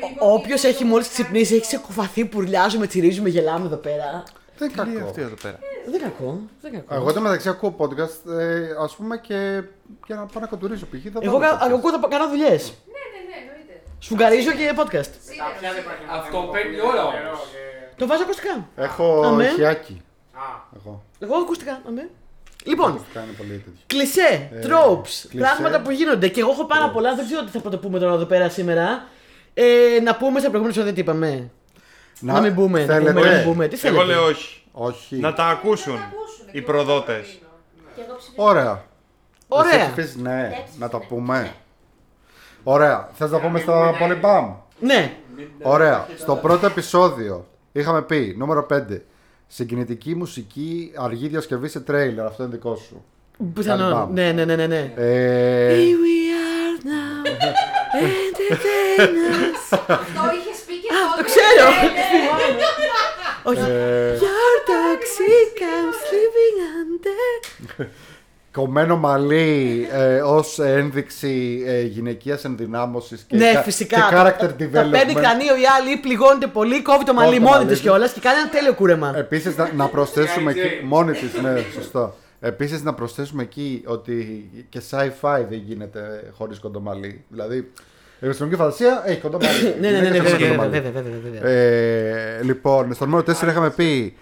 Κάτι 0.00 0.12
για 0.12 0.22
ζωολογικό. 0.22 0.34
Όποιο 0.34 0.56
κήπο, 0.56 0.68
έχει 0.68 0.84
μόλις 0.84 1.06
κάτι. 1.08 1.22
ξυπνήσει, 1.22 1.54
έχει 1.54 1.62
ξεκουφαθεί, 1.66 2.24
πουρλιάζουμε, 2.24 2.86
τσιρίζουμε, 2.86 3.28
γελάμε 3.28 3.66
εδώ 3.66 3.76
πέρα. 3.76 4.22
Δεν 4.58 4.68
είναι 4.68 4.82
Τι 4.82 4.88
είναι 4.90 4.98
κακό. 4.98 5.08
αυτή 5.08 5.20
εδώ 5.20 5.34
πέρα. 5.42 5.58
Δεν 5.90 6.00
κακό. 6.00 6.40
Δεν 6.60 6.72
κακό. 6.72 6.94
Εγώ 6.94 7.12
το 7.12 7.20
μεταξύ 7.20 7.48
ακούω 7.48 7.74
podcast, 7.78 8.30
ε, 8.40 8.68
ας 8.84 8.94
πούμε 8.96 9.18
και 9.18 9.34
για 10.06 10.16
να 10.16 10.24
πάω 10.26 10.40
να 10.40 10.46
κοντουρίσω 10.46 10.86
π.χ. 10.90 11.02
θα 11.12 11.18
Εγώ 11.22 11.38
βάλω 11.38 11.56
κα- 11.58 11.66
podcast. 11.66 11.72
ακούω 11.78 11.90
τα 11.90 12.08
κάνω 12.10 12.28
δουλειές. 12.28 12.62
Ναι, 12.94 13.02
ναι, 13.12 13.20
ναι, 13.28 13.36
εννοείται. 13.42 13.74
Σφουγγαρίζω 13.98 14.50
και 14.58 14.66
podcast. 14.80 15.12
Σίδερο, 15.26 15.50
Πια 15.60 15.70
δεν 15.74 15.82
σίδερο. 15.82 15.82
υπάρχει 15.86 16.04
Αυτό 16.18 16.36
να 16.40 16.48
παίρνει 16.54 16.76
πω, 16.80 16.86
ώρα 16.90 17.02
νερό 17.14 17.28
όμως. 17.28 17.48
και- 17.52 17.94
Το 18.00 18.06
βάζω 18.06 18.22
ακουστικά. 18.26 18.54
Έχω 18.86 19.04
Αμέ. 19.24 19.48
χιάκι. 19.56 19.96
Α, 20.32 20.44
Εγώ. 20.76 20.92
Εγώ 21.24 21.34
ακουστικά. 21.44 21.74
αμέ. 21.88 22.04
Λοιπόν, 22.64 22.90
Ακουστικά 22.90 23.20
είναι 23.24 23.32
πολύ 23.40 23.50
τέτοιο. 23.50 23.82
κλισέ, 23.86 24.30
Ε, 24.52 24.58
tropes, 24.66 25.12
κλισέ. 25.30 25.44
πράγματα 25.44 25.80
που 25.82 25.90
γίνονται. 25.90 26.28
Και 26.28 26.40
εγώ 26.40 26.50
έχω 26.50 26.64
πάρα 26.64 26.86
Tropes. 26.88 26.92
πολλά, 26.92 27.14
δεν 27.14 27.24
ξέρω 27.26 27.42
τι 27.44 27.50
θα 27.50 27.60
πρωτοπούμε 27.60 27.98
τώρα 27.98 28.14
εδώ 28.14 28.24
πέρα 28.24 28.48
σήμερα. 28.48 29.06
Ε, 29.54 30.00
να 30.02 30.16
πούμε 30.16 30.40
στα 30.40 30.48
προηγούμενα 30.50 30.66
επεισόδια 30.66 30.92
τι 30.92 31.00
είπαμε. 31.00 31.50
Να, 32.20 32.40
μην 32.40 32.54
πούμε, 32.54 32.80
να 32.84 32.94
θέλετε. 32.94 33.12
πούμε, 33.12 33.28
να 33.30 33.36
μην 33.36 33.44
πούμε. 33.44 33.68
Τι 33.68 33.76
θέλετε; 33.76 34.00
Εγώ 34.02 34.10
λέω 34.12 34.24
όχι. 34.24 34.62
Όχι. 34.72 35.16
Να 35.16 35.32
τα 35.32 35.44
ακούσουν 35.44 35.92
Να 35.94 35.98
ακούσουν, 36.00 36.46
οι 36.50 36.58
εγώ 36.58 36.66
προδότες. 36.66 37.16
δεν 37.16 37.26
κρίνω. 37.26 37.94
Και 37.94 38.00
εγώ 38.08 38.16
ψηφίζω. 38.16 38.42
Ωραία. 38.48 38.84
Ωραία. 39.48 39.72
Εσύ 39.74 39.84
ψηφίζεις 39.92 40.16
ναι, 40.16 40.30
Ναι, 40.32 40.64
να 40.78 40.88
τα 40.88 40.98
ναι. 40.98 41.04
πούμε. 41.04 41.40
Ναι. 41.40 41.52
Ωραία. 42.62 43.08
Θες 43.12 43.30
να 43.30 43.40
πούμε 43.40 43.58
στα 43.58 43.94
Πολυμπάμ; 43.98 44.52
Ναι, 44.80 45.12
Ωραία. 45.62 46.06
Στο 46.16 46.36
πρώτο 46.36 46.66
επεισόδιο 46.66 47.46
είχαμε 47.72 48.02
πει 48.02 48.34
νούμερο 48.38 48.66
5. 48.72 48.82
Συγκινητική 49.46 50.14
μουσική 50.14 50.92
αργή 50.96 51.28
διασκευή 51.28 51.68
σε 51.68 51.80
τρέιλερ. 51.80 52.26
Αυτό 52.26 52.42
είναι 52.42 52.52
δικό 52.52 52.74
σου. 52.76 53.04
πιθανόν. 53.54 53.90
Πολυμπάμ. 53.90 54.12
Ναι, 54.12 54.32
ναι, 54.32 54.44
ναι, 54.44 54.56
ναι. 54.56 54.66
ναι. 54.66 54.92
Ε, 54.96 55.74
Here 55.74 55.76
we 55.76 55.76
are 55.76 55.76
now, 55.76 55.88
entertainers. 55.88 56.19
Αυτό 59.00 60.22
είχες 60.36 60.58
πει 60.66 60.74
και 60.82 60.88
Α, 60.94 61.00
τότε. 61.10 61.16
το 61.18 61.24
ξέρω. 61.30 61.66
Ναι, 61.70 61.88
ναι. 62.60 62.68
Όχι. 63.42 63.70
ε, 63.70 64.18
Your 64.24 64.56
toxic, 64.70 65.54
I'm 65.74 65.90
sleeping 66.04 66.56
under. 66.80 67.86
κομμένο 68.52 68.96
μαλλί 68.96 69.88
ε, 69.92 70.20
ως 70.22 70.58
ένδειξη 70.58 71.62
ε, 71.66 71.80
γυναικείας 71.82 72.44
ενδυνάμωσης 72.44 73.22
και, 73.28 73.36
Ναι, 73.36 73.52
κα- 73.52 73.62
φυσικά. 73.62 73.96
και 73.96 74.16
character 74.16 74.48
Τα 74.48 74.88
παίρνει 74.90 75.12
development. 75.12 75.20
κρανίο 75.20 75.56
η 75.56 75.62
άλλη, 75.78 75.96
πληγώνεται 75.96 76.46
πολύ, 76.46 76.82
κόβει 76.82 77.04
το 77.04 77.12
Κόβει 77.14 77.24
μαλλί 77.26 77.36
το 77.36 77.42
μόνη 77.42 77.54
μαλλί 77.54 77.64
της 77.68 77.72
της. 77.78 77.80
κιόλας 77.86 78.12
και 78.12 78.20
κάνει 78.20 78.38
ένα 78.38 78.48
τέλειο 78.48 78.74
κούρεμα. 78.74 79.12
Επίσης 79.16 79.56
να, 79.56 79.70
να 79.76 79.86
προσθέσουμε 79.88 80.52
Sky 80.52 80.56
εκεί, 80.56 80.78
J. 80.82 80.84
μόνη 80.86 81.12
της, 81.12 81.40
ναι, 81.42 81.56
σωστό. 81.74 82.14
Επίσης 82.40 82.82
να 82.82 82.94
προσθέσουμε 82.94 83.42
εκεί 83.42 83.82
ότι 83.86 84.50
και 84.68 84.80
sci-fi 84.90 85.40
δεν 85.48 85.58
γίνεται 85.66 86.30
χωρίς 86.36 86.58
κοντομαλί. 86.58 87.24
Δηλαδή, 87.28 87.56
η 87.56 87.64
επιστημονική 88.20 88.60
φαντασία 88.60 89.02
έχει 89.06 89.20
κοντομαλί. 89.20 89.74
Ναι, 89.80 89.88
ναι, 89.90 89.96
ναι, 89.96 89.98
ναι, 90.00 90.06
Γυναίκες 90.06 90.32
έχουν 90.32 90.38
βέβαια, 90.38 90.48
κοντομαλί. 90.56 90.70
βέβαια, 90.80 91.02
βέβαια, 91.02 91.18
βέβαια. 91.32 91.50
Ε, 91.50 92.40
λοιπόν, 92.42 92.94
στο 92.94 93.04
νούμερο 93.06 93.24
4 93.40 93.48
είχαμε 93.48 93.70
πει 93.70 94.16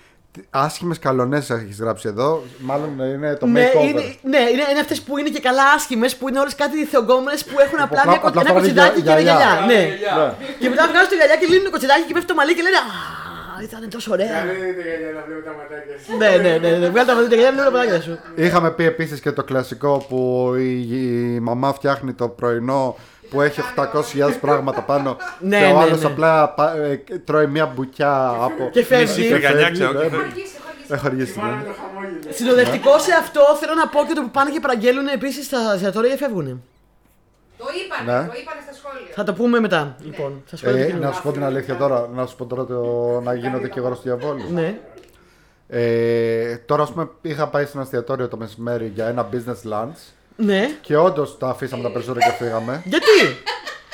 άσχημες 0.50 0.98
καλονές 0.98 1.50
έχεις 1.50 1.78
γράψει 1.80 2.08
εδώ. 2.08 2.42
Μάλλον 2.58 2.90
είναι 3.14 3.34
το 3.34 3.46
Ναι, 3.46 3.70
makeover. 3.74 3.88
είναι, 3.88 4.00
ναι, 4.22 4.38
είναι, 4.52 4.64
είναι 4.70 4.80
αυτές 4.80 5.00
που 5.02 5.18
είναι 5.18 5.28
και 5.28 5.40
καλά 5.40 5.62
άσχημες, 5.76 6.16
που 6.16 6.28
είναι 6.28 6.38
όλες 6.38 6.54
κάτι 6.54 6.84
θεογκόμενες 6.84 7.44
που 7.44 7.56
έχουν 7.64 7.78
απλά 7.80 7.98
απλά- 8.00 8.06
μια, 8.12 8.18
κο- 8.22 8.28
απλά 8.28 8.40
ένα 8.40 8.50
φοράνε 8.50 8.66
κοτσιδάκι 8.68 9.00
και 9.02 9.10
ένα 9.10 9.20
γυαλιά. 9.20 9.44
γυαλιά. 9.44 9.66
Ναι. 9.70 9.80
Ναι. 10.18 10.32
Και 10.60 10.68
μετά 10.72 10.82
βγάζουν 10.90 11.08
το 11.12 11.16
γυαλιά 11.18 11.36
και 11.40 11.46
λύνουν 11.50 11.64
το 11.64 11.70
κοτσιδάκι 11.74 12.04
και 12.08 12.12
πέφτει 12.14 12.28
το 12.32 12.36
μαλλί 12.40 12.52
και 12.58 12.62
λένε 12.66 12.78
Α, 12.84 13.62
ήταν 13.68 13.80
τόσο 13.94 14.08
ωραία. 14.16 14.38
δεν 14.46 14.56
είναι 14.70 14.84
για 15.02 15.10
να 15.16 15.22
βλέπω 15.26 15.42
τα 15.48 15.52
ματάκια 15.58 15.96
σου. 16.02 16.10
Ναι, 16.20 16.30
ναι, 16.44 16.52
ναι, 16.62 16.70
ναι. 16.80 16.86
Βγάλε 16.92 17.06
τα 17.10 17.14
μαλλιά 17.16 17.28
και 17.30 17.36
λύνουν 17.44 17.56
τα 17.64 17.70
πατάκια 17.74 18.00
σου. 18.06 18.14
Είχαμε 18.44 18.68
πει 18.76 18.84
επίσης 18.92 19.18
και 19.24 19.30
το 19.38 19.42
κλασικό 19.50 19.92
που 20.08 20.20
η, 20.58 20.70
η 21.34 21.40
μαμά 21.48 21.68
φτιάχνει 21.78 22.12
το 22.20 22.26
πρωινό 22.28 22.82
που 23.30 23.40
έχει 23.40 23.60
800.000 23.76 24.30
πράγματα 24.40 24.80
πάνω 24.82 25.16
Ναι, 25.40 25.58
και 25.58 25.64
ο 25.64 25.68
ναι, 25.68 25.82
άλλος 25.82 26.00
ναι. 26.00 26.06
απλά 26.06 26.48
πα- 26.48 26.76
ε, 26.76 27.02
τρώει 27.24 27.46
μια 27.46 27.66
μπουκιά 27.66 28.28
από. 28.28 28.68
Και 28.72 28.84
φεύγει. 28.84 29.20
Μισή 29.20 29.32
φρυγανιά, 29.32 29.70
ξέρω. 29.70 29.92
ναι. 29.92 29.98
και 29.98 30.06
Έχω 30.06 30.16
φεύγει. 30.16 30.30
αργήσει, 30.30 30.54
έχω 30.58 30.68
αργήσει. 30.68 30.92
Έχω 30.92 31.06
αργήσει. 31.06 31.38
Μάνα 31.38 31.56
ναι. 31.56 31.62
το 31.62 31.70
χαμόγελο. 31.80 32.18
Συνοδευτικό 32.28 32.98
σε 32.98 33.12
αυτό 33.12 33.40
θέλω 33.60 33.74
να 33.74 33.88
πω 33.88 34.04
και 34.08 34.14
το 34.14 34.22
που 34.22 34.30
πάνε 34.30 34.50
και 34.50 34.60
παραγγέλνουν 34.60 35.06
επίσης 35.06 35.48
τα 35.48 35.58
εστιατόρια 35.74 36.10
και 36.10 36.16
φεύγουν. 36.16 36.62
Το 37.58 37.64
είπανε, 37.80 38.18
Ναι. 38.20 38.26
το 38.28 38.34
είπανε 38.42 38.60
στα 38.64 38.74
σχόλια. 38.74 39.06
Θα 39.14 39.24
το 39.24 39.32
πούμε 39.32 39.60
μετά, 39.60 39.96
λοιπόν. 40.04 40.42
Στα 40.46 40.56
σχόλια 40.56 40.80
Ε, 40.80 40.84
του 40.84 40.90
κοινού. 40.90 41.02
να 41.02 41.12
σου 41.12 41.22
πω 41.22 41.32
την 41.32 41.44
αλήθεια 41.44 41.76
τώρα, 41.76 42.08
να 42.14 42.26
σου 42.26 42.36
πω 42.36 42.44
τώρα 42.46 42.64
το, 42.64 42.82
να 43.24 43.34
γίνω 43.34 43.58
δικηγόρο 43.58 43.94
του 43.94 44.00
διαβόλου. 44.02 44.42
Ναι. 44.52 44.78
Ε, 45.68 46.56
τώρα, 46.56 46.82
ας 46.82 46.90
πούμε, 46.92 47.08
είχα 47.22 47.48
πάει 47.48 47.64
στο 47.64 47.80
εστιατόριο 47.80 48.28
το 48.28 48.36
μεσημέρι 48.36 48.86
για 48.94 49.06
ένα 49.06 49.28
business 49.32 49.72
lunch 49.72 49.98
Ναι. 50.40 50.70
και 50.80 50.96
όντως 50.96 51.38
τα 51.38 51.48
αφήσαμε 51.48 51.82
τα 51.82 51.90
περισσότερα 51.90 52.24
και 52.26 52.44
φύγαμε. 52.44 52.82
Γιατί; 52.84 53.16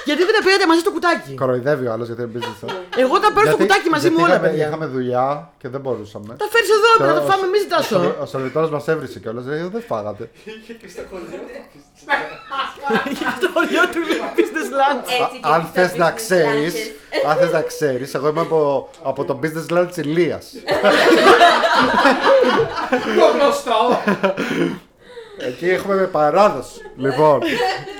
Γιατί 0.04 0.24
δεν 0.24 0.34
τα 0.38 0.42
πήρατε 0.44 0.66
μαζί 0.66 0.80
στο 0.80 0.90
κουτάκι; 0.90 1.34
Κοροϊδεύει 1.34 1.86
ο 1.86 1.92
άλλος 1.92 2.06
γιατί 2.06 2.22
είναι 2.22 2.30
business 2.34 2.58
lunch. 2.68 2.72
Εγώ 2.96 3.14
τα 3.18 3.28
παίρνω 3.34 3.40
στο 3.50 3.56
Γιατί- 3.56 3.62
κουτάκι 3.62 3.88
μαζί 3.88 4.08
γιατί 4.08 4.16
μου 4.20 4.24
όλα, 4.26 4.34
είχαμε, 4.34 4.48
παιδιά. 4.48 4.66
Είχαμε 4.66 4.86
δουλειά 4.86 5.50
και 5.58 5.68
δεν 5.68 5.80
μπορούσαμε. 5.80 6.34
Τα 6.42 6.46
φέρεις 6.52 6.68
εδώ, 6.78 6.88
πρέπει 6.98 7.12
να 7.12 7.20
τα 7.20 7.32
φάμε 7.32 7.46
εμείς, 7.46 7.68
Τάσο. 7.68 8.14
Ο 8.22 8.26
σερβιτόρο 8.26 8.68
μας 8.68 8.88
έβρισε 8.88 9.18
κιόλας. 9.20 9.44
Λέει, 9.44 9.68
δεν 9.72 9.82
φάγατε. 9.88 10.30
Το 13.40 13.48
χωριό 13.54 13.82
του 13.92 14.00
λέει 14.08 14.20
business 14.36 14.70
lunch. 14.80 15.08
Έτσι 15.22 15.40
και 15.42 15.48
Αν 15.54 15.60
τις 15.62 15.72
τα 15.72 15.80
θες 15.88 15.96
να 15.96 16.10
business 16.12 16.14
ξέρεις, 16.16 16.74
lunches. 16.74 17.28
αν 17.30 17.36
θες 17.36 17.52
να 17.52 17.60
ξέρεις, 17.62 18.14
εγώ 18.14 18.28
είμαι 18.28 18.40
από, 18.40 18.88
από 19.02 19.24
το 19.24 19.38
business 19.42 19.68
lunch 19.78 19.96
Ηλίας. 19.96 20.52
Το 23.18 23.26
γνωστό. 23.38 24.00
Εκεί 25.38 25.68
έχουμε 25.68 25.94
με 25.94 26.04
παράδοση. 26.06 26.80
λοιπόν. 26.96 27.40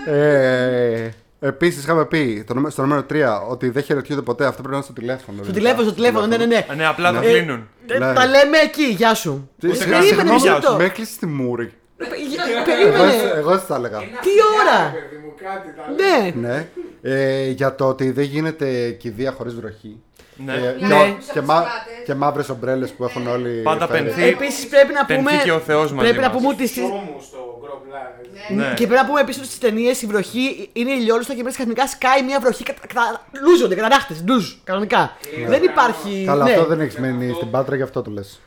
Ε, 0.07 1.09
Επίσης 1.41 1.83
είχαμε 1.83 2.05
πει 2.05 2.45
το, 2.47 2.55
νούμερο- 2.55 2.73
στο 2.73 2.83
νούμερο 2.83 3.05
3 3.11 3.49
ότι 3.51 3.69
δεν 3.71 3.83
χαιρετιούνται 3.83 4.23
ποτέ. 4.23 4.43
Αυτό 4.47 4.63
πρέπει 4.63 4.69
να 4.71 4.75
είναι 4.77 4.85
στο 4.85 4.93
τηλέφωνο. 4.93 5.43
Στο 5.43 5.53
τηλέφωνο, 5.53 5.83
στο 5.83 5.93
τηλέφωνο, 5.95 6.27
ναι, 6.27 6.37
ναι, 6.37 6.45
ναι. 6.47 6.67
Ναι, 6.77 6.87
απλά 6.87 7.13
το 7.13 7.19
Ε, 7.19 7.21
κλείνουν. 7.31 7.69
Ε, 7.87 7.99
Ναι. 7.99 8.13
Τα 8.13 8.27
λέμε 8.27 8.59
εκεί, 8.65 8.83
γεια 8.85 9.15
σου. 9.15 9.51
Τι- 9.59 9.67
Ούτε 9.67 9.77
συγγνώμη, 9.77 10.09
καν. 10.09 10.17
Περίμενε, 10.17 10.39
Συγγνώμη, 10.39 10.41
μισό 10.41 10.45
γεια 10.47 10.55
λεπτό. 10.55 10.77
Με 10.77 10.85
έκλεισε 10.85 11.19
τη 11.19 11.27
μούρη. 11.27 11.73
Ε, 11.97 12.05
Εγώ, 12.05 12.65
Περίμενε. 12.65 13.33
εγώ 13.39 13.53
έτσι 13.53 13.67
τα 13.67 13.75
έλεγα. 13.75 13.99
Τι 13.99 14.31
ώρα; 14.61 14.93
Παιδί 14.93 15.23
μου, 15.25 15.33
κάτι 15.43 15.75
τα 15.77 15.85
λέει. 15.97 16.33
Ναι. 16.41 16.49
Ναι. 16.49 16.67
Ε, 17.03 17.49
για 17.51 17.75
το 17.75 17.89
ότι 17.89 18.11
δεν 18.11 18.25
γίνεται 18.25 18.91
κηδεία 18.91 19.33
χωρίς 19.33 19.55
βροχή. 19.55 20.01
Ναι. 20.37 20.53
Και, 20.79 20.87
Ναι. 20.87 21.17
και, 21.33 21.41
μα, 21.41 21.65
και 22.05 22.15
μαύρες 22.15 22.49
ομπρέλες 22.49 22.91
που 22.91 23.05
έχουν 23.05 23.27
όλοι. 23.27 23.63
Πάντα 23.63 23.87
φέρει. 23.87 24.03
πενθεί. 24.05 24.23
Επίσης 24.23 24.67
πρέπει 24.69 24.93
να 24.93 25.05
Πενθεί 25.05 25.25
πούμε. 25.25 25.41
και 25.45 25.53
ο 25.53 25.59
Θεός 25.59 25.93
μαζί 25.93 26.07
Πρέπει 26.09 26.21
να 26.23 26.29
μας. 26.29 26.37
πούμε 26.37 26.49
ότι 26.49 26.67
στις- 26.67 26.83
Σώμου 26.83 27.17
στο 27.21 27.61
Grobland. 27.65 28.55
Ναι. 28.55 28.69
Και 28.75 28.87
πρέπει 28.87 29.01
να 29.03 29.07
πούμε 29.07 29.21
επίσης 29.21 29.41
ότι 29.41 29.49
στις 29.49 29.61
ταινίες 29.61 30.03
η 30.03 30.07
βροχή 30.07 30.71
είναι 30.73 30.91
ηλιόλουστα 30.93 31.35
και 31.35 31.43
μέσα 31.43 31.57
ξαφνικά 31.57 31.87
σκάει 31.87 32.23
μια 32.23 32.41
βροχή. 32.41 32.63
Κατα... 32.63 32.81
κατα... 32.87 33.23
Λούζονται, 33.43 33.75
καταράχτε. 33.75 34.15
Ντουζ, 34.25 34.53
κανονικά. 34.65 35.17
Δεν 35.47 35.63
υπάρχει. 35.63 36.23
Καλά, 36.27 36.45
ναι. 36.45 36.51
αυτό 36.51 36.65
δεν 36.65 36.81
έχεις 36.81 36.99
μείνει 36.99 37.33
στην 37.33 37.51
πάτρα, 37.51 37.77
γι' 37.77 37.83
αυτό 37.83 38.03
το 38.03 38.11
λες. 38.11 38.41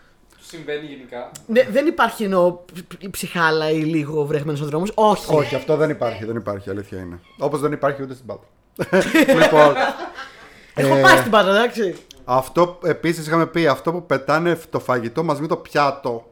Συμβαίνει 0.50 0.86
γενικά. 0.86 1.32
Ναι, 1.46 1.64
δεν 1.72 1.86
υπάρχει 1.88 2.24
εννοώ 2.24 2.60
ψ- 2.74 3.10
ψυχάλα 3.12 3.70
ή 3.70 3.78
λίγο 3.80 4.26
βρέχμένο 4.26 4.58
στον 4.58 4.70
δρόμος. 4.70 4.92
Όχι. 4.96 5.36
Όχι, 5.36 5.56
αυτό 5.56 5.76
δεν 5.76 5.90
υπάρχει, 5.90 6.26
δεν 6.26 6.36
υπάρχει, 6.36 6.70
αλήθεια 6.70 6.98
είναι. 7.00 7.20
Όπως 7.38 7.60
δεν 7.60 7.72
υπάρχει 7.72 8.02
ούτε 8.02 8.14
στην 8.14 8.26
πάτρα. 8.26 8.48
λοιπόν, 9.44 9.74
Έχω 10.78 10.96
ε, 10.96 11.02
πάει 11.02 11.18
στην 11.18 11.32
πάντα, 11.32 11.50
εντάξει. 11.50 11.96
αυτό 12.26 12.80
επίσης 12.84 13.28
είχαμε 13.28 13.46
πει, 13.46 13.68
αυτό 13.68 13.92
που 13.92 14.06
πετάνε 14.06 14.58
το 14.70 14.80
φαγητό 14.80 15.24
μαζί 15.24 15.42
με 15.42 15.48
το 15.48 15.56
πιάτο. 15.58 16.32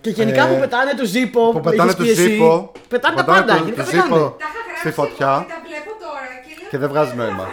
Και 0.00 0.10
γενικά 0.10 0.46
ε, 0.48 0.54
που 0.54 0.60
πετάνε 0.60 0.94
το 0.94 1.04
ζύπο. 1.04 1.50
που 1.50 1.60
πετάνε 1.60 1.82
έχεις 1.82 1.94
το 1.94 2.02
πει 2.02 2.08
εσύ, 2.10 2.22
ζύπο. 2.30 2.72
Πετάνε 2.88 3.16
τα 3.16 3.24
πετάνε 3.24 3.40
πάντα. 3.46 3.58
το- 3.58 3.64
Γενικά 3.64 3.84
το 3.84 3.90
πετάνε. 3.90 4.02
ζύπο 4.02 4.16
Τα 4.16 4.46
είχα 4.48 4.60
γράψει 4.66 4.78
στη 4.78 4.88
εγώ 4.88 4.94
φωτιά 5.02 5.44
και 5.46 5.52
τα 5.52 5.60
βλέπω 5.66 5.90
τώρα 6.00 6.20
και 6.46 6.54
λέω. 6.60 6.68
και 6.70 6.78
δεν 6.78 6.88
βγάζει 6.88 7.14
νόημα. 7.16 7.48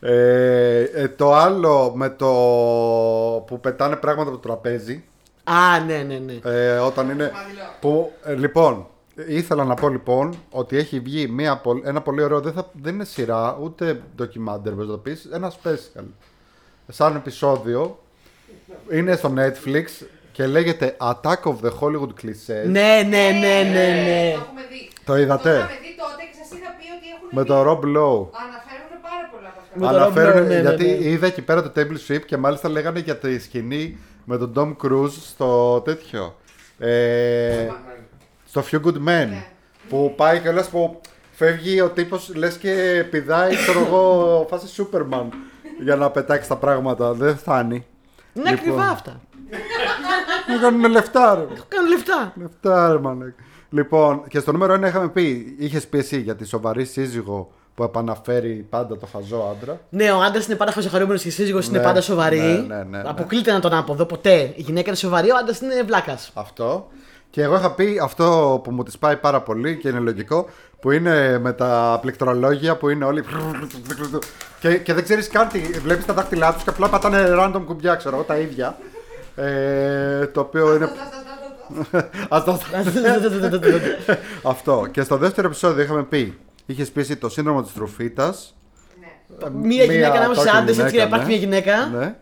Ε, 0.00 0.80
ε, 0.82 1.08
το 1.08 1.34
άλλο 1.34 1.92
με 1.94 2.08
το 2.10 2.26
που 3.46 3.60
πετάνε 3.60 3.96
πράγματα 3.96 4.28
από 4.30 4.38
το 4.38 4.48
τραπέζι. 4.48 5.04
Α, 5.44 5.80
ναι, 5.86 5.96
ναι, 5.96 6.18
ναι. 6.18 6.32
Ε, 6.50 6.76
όταν 6.76 7.10
είναι. 7.10 7.30
Μαδιλό. 7.34 7.62
Που, 7.80 8.12
ε, 8.24 8.34
λοιπόν, 8.34 8.86
ήθελα 9.26 9.64
να 9.64 9.74
πω 9.74 9.88
λοιπόν 9.88 10.34
ότι 10.50 10.76
έχει 10.76 11.00
βγει 11.00 11.26
μια, 11.26 11.56
πο- 11.56 11.80
ένα 11.84 12.00
πολύ 12.00 12.22
ωραίο. 12.22 12.40
Δεν, 12.40 12.52
θα, 12.52 12.70
δεν 12.82 12.94
είναι 12.94 13.04
σειρά, 13.04 13.58
ούτε 13.62 14.02
ντοκιμάντερ, 14.16 14.72
μπορείς 14.72 14.88
να 14.88 14.94
το 14.94 15.00
πεις. 15.00 15.28
Ένα 15.32 15.52
special. 15.62 16.04
Σαν 16.88 17.16
επεισόδιο. 17.16 17.98
Είναι 18.90 19.16
στο 19.16 19.32
Netflix 19.36 20.06
και 20.32 20.46
λέγεται 20.46 20.96
Attack 21.00 21.42
of 21.42 21.54
the 21.62 21.70
Hollywood 21.80 22.08
Clichés. 22.22 22.64
Ναι, 22.66 23.02
ναι, 23.08 23.30
ναι, 23.30 23.62
ναι, 23.70 23.86
ναι. 24.02 24.32
Το 24.34 24.40
έχουμε 24.40 24.60
δει. 24.70 24.90
Το 25.04 25.16
είδατε; 25.16 25.50
Το 25.50 25.56
είχαμε 25.56 25.68
δει 25.82 25.96
τότε 25.98 26.22
και 26.30 26.36
σας 26.42 26.58
είχα 26.58 26.70
πει 26.78 26.84
ότι 26.96 27.08
έχουν. 27.14 27.28
Με 27.30 27.40
βγει. 27.42 27.50
τον 27.50 27.62
Rob 27.66 27.96
Lowe. 27.96 28.28
Αναφέρουν 28.44 28.98
πάρα 29.02 29.24
πολλά 29.32 29.48
από 29.48 29.60
αυτά. 29.60 29.72
Με 29.74 29.86
τον 29.86 29.94
Αναφέρουν, 29.96 30.32
Rob 30.32 30.44
Lowe, 30.44 30.48
ναι, 30.48 30.54
ναι, 30.54 30.60
γιατί 30.60 30.84
ναι. 30.84 31.08
είδα 31.10 31.26
εκεί 31.26 31.42
πέρα 31.42 31.62
το 31.62 31.72
Table 31.76 31.98
Sweep 32.12 32.20
και 32.26 32.36
μάλιστα 32.36 32.68
λέγανε 32.68 32.98
για 32.98 33.16
τη 33.16 33.38
σκηνή 33.38 33.98
με 34.24 34.38
τον 34.38 34.52
Tom 34.56 34.86
Cruise 34.86 35.10
στο 35.10 35.80
τέτοιο. 35.84 36.36
Ε, 36.78 37.68
στο 38.52 38.64
Few 38.70 38.86
Good 38.86 38.96
Men. 38.96 39.28
Ναι. 39.28 39.44
Που 39.88 40.12
πάει 40.16 40.40
κιόλας 40.40 40.68
που 40.68 41.00
φεύγει 41.32 41.80
ο 41.80 41.88
τύπος 41.88 42.32
λες 42.34 42.56
και 42.56 43.04
πηδάει, 43.10 43.56
ξέρω 43.56 43.80
εγώ, 43.80 44.46
φάση 44.50 44.66
Superman 44.92 45.24
για 45.82 45.96
να 45.96 46.10
πετάξει 46.10 46.48
τα 46.48 46.56
πράγματα. 46.56 47.12
Δεν 47.12 47.36
φτάνει. 47.36 47.86
Είναι 48.34 48.50
Λοιπόν. 48.50 48.52
ακριβά 48.52 48.88
αυτά. 48.88 49.20
Να 50.48 50.56
κάνουν 50.60 50.90
λεφτά, 50.90 51.34
ρε. 51.34 51.44
Κάνουν 51.68 51.90
λεφτά. 51.90 52.32
Λεφτά, 52.36 52.92
ρε, 52.92 52.98
μαλάκα. 52.98 53.34
Λοιπόν, 53.70 54.22
και 54.28 54.38
στο 54.40 54.52
νούμερο 54.52 54.74
1 54.74 54.86
είχαμε 54.86 55.08
πει, 55.08 55.56
είχες 55.58 55.86
πει 55.86 55.98
εσύ 55.98 56.20
για 56.20 56.36
τη 56.36 56.44
σοβαρή 56.46 56.84
σύζυγο 56.84 57.52
που 57.74 57.82
επαναφέρει 57.82 58.66
πάντα 58.70 58.96
το 58.98 59.06
χαζό 59.12 59.56
άντρα. 59.56 59.80
Ναι, 59.88 60.10
ο 60.12 60.20
άντρας 60.22 60.46
είναι 60.46 60.56
πάντα 60.56 60.72
χαζοχαρούμενος 60.72 61.22
και 61.22 61.28
η 61.28 61.30
σύζυγος 61.30 61.66
είναι 61.68 61.78
Ναι, 61.78 61.84
πάντα 61.84 62.00
σοβαρή. 62.00 62.38
ναι, 62.38 62.46
ναι, 62.52 62.76
ναι, 62.76 62.82
ναι. 62.84 63.02
Αποκλείται 63.06 63.48
έναν 63.50 63.62
τον 63.62 63.74
άποδο 63.74 64.04
ποτέ. 64.04 64.52
Η 64.56 64.62
γυναίκα 64.62 64.88
είναι 64.88 64.96
σοβαρή, 64.96 65.30
ο 65.30 65.36
άντρας 65.36 65.60
είναι 65.60 65.82
βλάκας. 65.82 66.30
Αυτό. 66.34 66.88
Και 67.32 67.42
εγώ 67.42 67.56
είχα 67.56 67.72
πει 67.74 67.98
αυτό 68.02 68.60
που 68.64 68.70
μου 68.70 68.82
τη 68.82 68.98
πάει 68.98 69.16
πάρα 69.16 69.40
πολύ 69.40 69.76
και 69.76 69.88
είναι 69.88 69.98
λογικό, 69.98 70.48
που 70.80 70.90
είναι 70.90 71.38
με 71.38 71.52
τα 71.52 71.98
πληκτρολόγια 72.00 72.76
που 72.76 72.88
είναι 72.88 73.04
όλοι. 73.04 73.24
Και, 74.60 74.78
και 74.78 74.94
δεν 74.94 75.02
ξέρεις 75.02 75.28
καν 75.28 75.48
τι. 75.48 75.58
Βλέπεις 75.58 76.04
τα 76.06 76.12
δάχτυλά 76.12 76.52
τους 76.52 76.62
και 76.62 76.70
απλά 76.70 76.88
πατάνε 76.88 77.26
random 77.28 77.62
κουμπιά, 77.66 77.94
ξέρω 77.94 78.14
εγώ, 78.14 78.24
τα 78.24 78.36
ίδια. 78.36 78.78
Ε, 79.36 80.26
το 80.26 80.40
οποίο 80.40 80.74
είναι. 80.74 80.90
Ας 82.28 82.44
το- 82.44 82.60
Αυτό. 84.52 84.88
Και 84.90 85.02
στο 85.02 85.16
δεύτερο 85.16 85.46
επεισόδιο 85.46 85.82
είχαμε 85.82 86.02
πει. 86.02 86.38
Είχες 86.66 86.90
πει 86.90 87.00
εσύ 87.00 87.16
το 87.16 87.28
σύνδρομο 87.28 87.62
της 87.62 87.72
τροφίτα. 87.72 88.34
Ναι. 89.40 89.50
Μία 89.50 89.84
γυναίκα 89.84 90.12
ανάμεσα 90.12 90.40
σε 90.40 90.48
token 90.48 90.56
άντρες, 90.56 90.78
έτσι 90.78 90.90
γυναίκα, 90.90 91.10
να 91.10 91.16
υπάρχει 91.16 91.26
ναι. 91.26 91.46
μια 91.46 91.60
γυναίκα. 91.60 91.86
Ναι. 91.86 92.14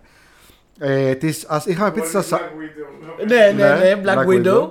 Ε, 0.79 1.15
της, 1.15 1.45
ας, 1.49 1.67
είχαμε 1.67 1.91
πει 1.91 2.01
τις 2.01 2.15
ασα... 2.15 2.41
Ναι, 3.29 3.53
ναι, 3.57 3.75
ναι, 3.75 4.01
Black 4.05 4.17
Black 4.17 4.27
Widow. 4.27 4.71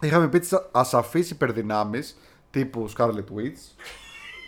Widow. 0.00 0.04
Είχαμε 0.06 0.28
πει 0.28 0.38
τις 0.38 0.52
ασαφείς 0.72 1.30
υπερδυνάμεις 1.30 2.16
τύπου 2.50 2.88
Scarlet 2.96 3.08
Witch. 3.36 3.84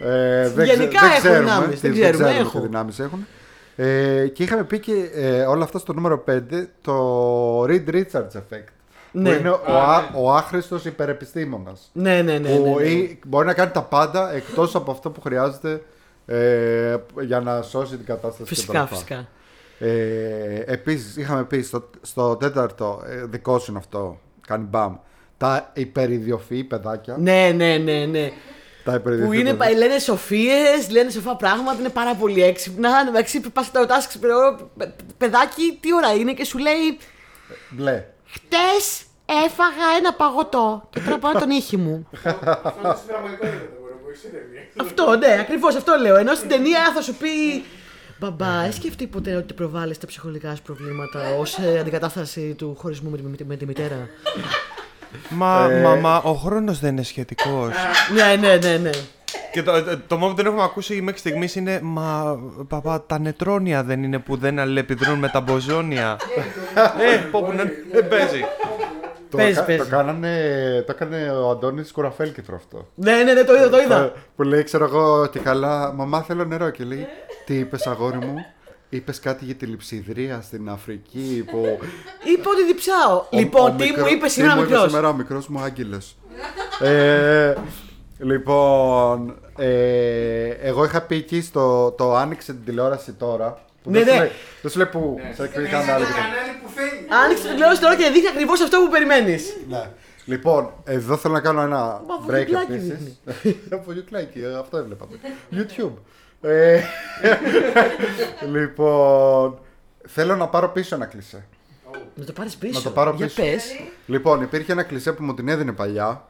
Ε, 0.06 0.48
δεν 0.48 0.64
Γενικά 0.66 0.88
ξε- 1.00 1.02
έχουν 1.10 1.18
ξέρουμε 1.18 1.38
δυνάμεις, 1.40 1.80
τι- 1.80 1.88
δεν 1.88 2.00
ξέρουμε, 2.12 2.30
τι 2.32 2.38
έχουν. 2.38 2.62
δυνάμεις 2.62 2.98
έχουν. 2.98 3.26
Ε, 3.76 4.26
και 4.26 4.42
είχαμε 4.42 4.64
πει 4.64 4.78
και 4.78 5.10
ε, 5.14 5.40
όλα 5.42 5.64
αυτά 5.64 5.78
στο 5.78 5.92
νούμερο 5.92 6.24
5 6.26 6.40
το 6.80 7.62
Reed 7.64 7.88
Richards 7.88 8.32
effect. 8.36 8.64
Ναι. 9.12 9.32
Που 9.32 9.38
είναι 9.40 9.50
ο, 9.50 9.60
α, 9.66 10.10
ο 10.14 10.32
άχρηστος 10.32 10.84
υπερεπιστήμονας. 10.84 11.90
Ναι, 11.92 12.22
ναι, 12.22 12.38
ναι. 12.38 12.48
που 12.56 12.64
ναι, 12.64 12.82
ναι. 12.84 12.88
ή- 12.88 13.18
μπορεί 13.26 13.46
να 13.46 13.54
κάνει 13.54 13.70
τα 13.70 13.82
πάντα 13.82 14.32
εκτός 14.32 14.74
από 14.74 14.90
αυτό 14.90 15.10
που 15.10 15.20
χρειάζεται 15.20 15.82
ε, 16.26 16.96
για 17.20 17.40
να 17.40 17.62
σώσει 17.62 17.96
την 17.96 18.06
κατάσταση. 18.06 18.48
Φυσικά, 18.48 18.84
κτλ. 18.84 18.94
φυσικά. 18.94 19.28
Ε, 19.78 20.62
επίσης 20.66 21.16
είχαμε 21.16 21.44
πει 21.44 21.62
στο, 21.62 21.90
στο 22.02 22.36
τέταρτο 22.36 23.02
ε, 23.06 23.24
δικό 23.24 23.58
σου 23.58 23.70
είναι 23.70 23.78
αυτό, 23.80 24.20
κάνει 24.46 24.64
μπαμ, 24.70 24.96
τα 25.40 25.70
υπεριδιοφυή 25.74 26.64
παιδάκια. 26.64 27.16
Ναι, 27.18 27.52
ναι, 27.56 27.76
ναι, 27.76 28.04
ναι. 28.06 28.30
Τα 28.84 28.94
υπεριδιοφυή 28.94 29.26
Που 29.36 29.40
είναι, 29.40 29.50
παιδάκια. 29.54 29.78
λένε 29.78 29.98
σοφίες, 29.98 30.90
λένε 30.90 31.10
σοφά 31.10 31.36
πράγματα, 31.36 31.78
είναι 31.80 31.88
πάρα 31.88 32.14
πολύ 32.14 32.42
έξυπνα. 32.42 32.90
Εντάξει, 33.08 33.40
πας 33.40 33.70
τα 33.70 33.80
ρωτάς, 33.80 34.08
παιδάκι, 35.18 35.78
τι 35.80 35.94
ώρα 35.94 36.12
είναι 36.14 36.32
και 36.32 36.44
σου 36.44 36.58
λέει 36.58 36.98
Μπλε. 37.70 38.04
Χτες 38.26 39.02
έφαγα 39.46 39.96
ένα 39.98 40.12
παγωτό 40.12 40.88
και 40.90 41.00
τώρα 41.00 41.18
πάω 41.18 41.32
τον 41.32 41.50
ήχη 41.50 41.76
μου. 41.76 42.08
Αυτό 42.62 42.94
στην 42.96 43.08
πραγματικότητα 43.08 43.48
δεν 43.50 43.68
μπορεί 43.80 43.92
να 43.92 44.00
βοηθήσει 44.04 44.28
ταινία. 44.28 44.62
αυτό, 44.80 45.16
ναι, 45.16 45.40
ακριβώς 45.40 45.74
αυτό 45.76 45.96
λέω. 46.00 46.16
Ενώ 46.16 46.34
στην 46.34 46.48
ταινία 46.48 46.92
θα 46.94 47.00
σου 47.02 47.14
πει. 47.14 47.28
Μπαμπά, 48.18 48.62
έχεις 48.62 48.74
σκεφτεί 48.74 49.06
ποτέ 49.06 49.34
ότι 49.34 49.54
προβάλλεις 49.54 49.98
τα 49.98 50.06
ψυχολογικά 50.06 50.54
σου 50.54 50.62
προβλήματα 50.62 51.34
ως 51.38 51.58
αντικατάσταση 51.80 52.54
του 52.58 52.76
χωρισμού 52.78 53.10
με 53.10 53.16
τη, 53.16 53.22
με 53.22 53.36
τη- 53.36 53.44
με 53.44 53.56
τη 53.56 53.66
μητέρα; 53.66 53.96
Μα, 55.28 55.68
Ε. 55.70 55.80
μαμά, 55.82 56.22
ο 56.22 56.32
χρόνος 56.32 56.78
δεν 56.80 56.90
είναι 56.92 57.02
σχετικός. 57.02 57.70
ναι, 58.14 58.36
ναι, 58.48 58.56
ναι, 58.56 58.76
ναι. 58.76 58.90
Και 59.52 59.62
το, 59.62 59.82
το, 59.84 59.98
το 60.06 60.16
μόνο 60.16 60.30
που 60.30 60.36
δεν 60.36 60.46
έχουμε 60.46 60.62
ακούσει 60.62 61.00
μέχρι 61.02 61.18
στιγμής 61.20 61.54
είναι 61.56 61.80
Μα 61.82 62.38
παπά, 62.68 63.04
τα 63.06 63.18
νετρόνια 63.18 63.82
δεν 63.82 64.02
είναι 64.02 64.18
που 64.18 64.36
δεν 64.36 64.58
αλληλεπιδρούν 64.58 65.18
με 65.18 65.28
τα 65.28 65.40
μποζόνια. 65.40 66.16
ε, 66.74 67.16
πω 67.30 67.42
που 67.42 67.52
να- 67.52 67.70
δεν 67.92 68.08
παίζει. 68.08 68.44
Το, 69.30 69.36
Παίζει, 69.36 69.54
κα- 69.54 69.62
παίζει. 69.64 69.82
το, 69.82 69.88
κάνανε, 69.88 70.30
το 70.86 70.92
έκανε 70.96 71.30
ο 71.30 71.50
Αντώνης 71.50 71.92
Κουραφέλκυθρο 71.92 72.56
αυτό. 72.56 72.86
Ναι, 72.94 73.12
ναι, 73.22 73.32
ναι, 73.32 73.42
το 73.44 73.54
είδα, 73.54 73.68
το 73.68 73.80
είδα. 73.80 74.00
Ε, 74.02 74.12
που 74.36 74.42
λέει, 74.42 74.62
ξέρω 74.62 74.84
εγώ, 74.84 75.26
και 75.26 75.38
καλά, 75.38 75.92
μαμά 75.92 76.22
θέλω 76.22 76.44
νερό. 76.44 76.70
Και 76.70 76.84
λέει, 76.84 77.06
τι 77.46 77.54
είπες 77.54 77.86
αγόρι 77.86 78.16
μου, 78.16 78.34
είπες 78.90 79.20
κάτι 79.20 79.44
για 79.44 79.54
τη 79.54 79.66
λειψιδρία 79.66 80.40
στην 80.40 80.68
Αφρική 80.68 81.44
που... 81.50 81.78
Είπα 82.36 82.50
ότι 82.50 82.64
διψάω. 82.66 83.16
Ο- 83.16 83.26
λοιπόν, 83.38 83.72
ο 83.72 83.74
τι 83.76 83.84
μικρό- 83.84 84.02
μου 84.06 84.12
είπες 84.12 84.28
τι 84.28 84.34
σήμερα 84.40 84.54
μου 84.54 84.60
είπες 84.60 84.70
μικρός. 84.72 84.90
σήμερα 84.90 85.08
ο 85.08 85.12
μικρός 85.14 85.48
μου 85.48 85.60
άγγελος. 85.60 86.16
ε, 86.88 87.54
λοιπόν, 88.18 89.38
ε, 89.56 90.48
εγώ 90.48 90.84
είχα 90.84 91.02
πει 91.02 91.14
εκεί 91.16 91.40
στο 91.40 91.90
το 91.98 92.16
άνοιξε 92.16 92.52
την 92.52 92.64
τηλεόραση 92.64 93.12
τώρα. 93.12 93.64
Που 93.82 93.90
Ναι, 93.90 93.98
δεν, 93.98 94.06
σου 94.08 94.12
ναι. 94.14 94.18
λέει, 94.20 94.30
δεν 94.62 94.70
σου 94.70 94.78
λέει 94.78 94.86
που, 94.86 95.16
σε 95.34 95.42
ποιο 95.46 95.62
κανάλι. 95.70 96.04
και 96.04 96.10
Το 96.10 96.16
τέτοια. 96.16 96.22
κανάλι 96.22 96.52
που 96.62 96.70
θέλει. 96.74 97.06
Άνοιξε 97.24 97.42
την 97.42 97.52
τηλεόραση 97.52 97.80
τώρα 97.80 97.96
και 97.96 98.10
δείχνει 98.12 98.28
ακριβώς 98.28 98.60
αυτό 98.60 98.78
που 98.80 98.88
περιμένεις. 98.90 99.56
Ναι. 99.68 99.90
Λοιπόν, 100.24 100.70
εδώ 100.84 101.16
θέλω 101.16 101.34
να 101.34 101.40
κάνω 101.40 101.60
ένα 101.60 101.76
Μα, 101.78 102.00
break 102.26 102.28
βουγιουκλάκι 102.28 102.72
επίσης. 102.72 103.20
Βουγιουκλάκι, 103.84 104.38
ε, 104.48 104.58
αυτό 104.58 104.76
έβλεπα. 104.76 105.06
YouTube. 105.52 105.92
Ε, 106.40 106.82
λοιπόν, 108.52 109.58
θέλω 110.06 110.36
να 110.36 110.48
πάρω 110.48 110.68
πίσω 110.68 110.94
ένα 110.94 111.06
κλισέ. 111.06 111.46
Να 112.14 112.24
το 112.24 112.32
πάρεις 112.32 112.56
πίσω. 112.56 112.78
Να 112.78 112.84
το 112.84 112.90
πάρω 112.90 113.12
Για 113.16 113.26
πίσω. 113.26 113.42
πες. 113.42 113.64
Λοιπόν, 114.06 114.42
υπήρχε 114.42 114.72
ένα 114.72 114.82
κλισέ 114.82 115.12
που 115.12 115.22
μου 115.24 115.34
την 115.34 115.48
έδινε 115.48 115.72
παλιά. 115.72 116.28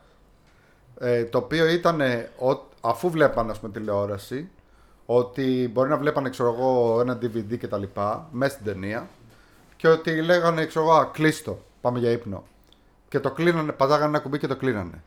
Ε, 1.01 1.25
το 1.25 1.39
οποίο 1.39 1.67
ήταν 1.67 2.01
αφού 2.81 3.11
βλέπανε 3.11 3.51
ας 3.51 3.59
πούμε, 3.61 3.73
τηλεόραση, 3.73 4.49
ότι 5.07 5.71
μπορεί 5.73 5.89
να 5.89 5.97
βλέπανε 5.97 6.29
ξέρω 6.31 6.55
εγώ, 6.55 7.01
ένα 7.01 7.19
DVD 7.23 7.59
και 7.59 7.69
τα 7.69 7.79
λοιπά 7.79 8.29
μέσα 8.31 8.53
στην 8.53 8.65
ταινία 8.65 9.09
και 9.77 9.89
ότι 9.89 10.23
λέγανε 10.23 10.67
ξέρω 10.67 10.85
εγώ, 10.85 10.95
«Α, 10.95 11.07
κλείστο, 11.07 11.59
πάμε 11.81 11.99
για 11.99 12.11
ύπνο. 12.11 12.45
Και 13.09 13.21
το 13.21 13.31
κλείνανε, 13.31 13.73
πατάγανε 13.73 14.07
ένα 14.07 14.19
κουμπί 14.19 14.39
και 14.39 14.47
το 14.47 14.57
κλείνανε. 14.57 15.03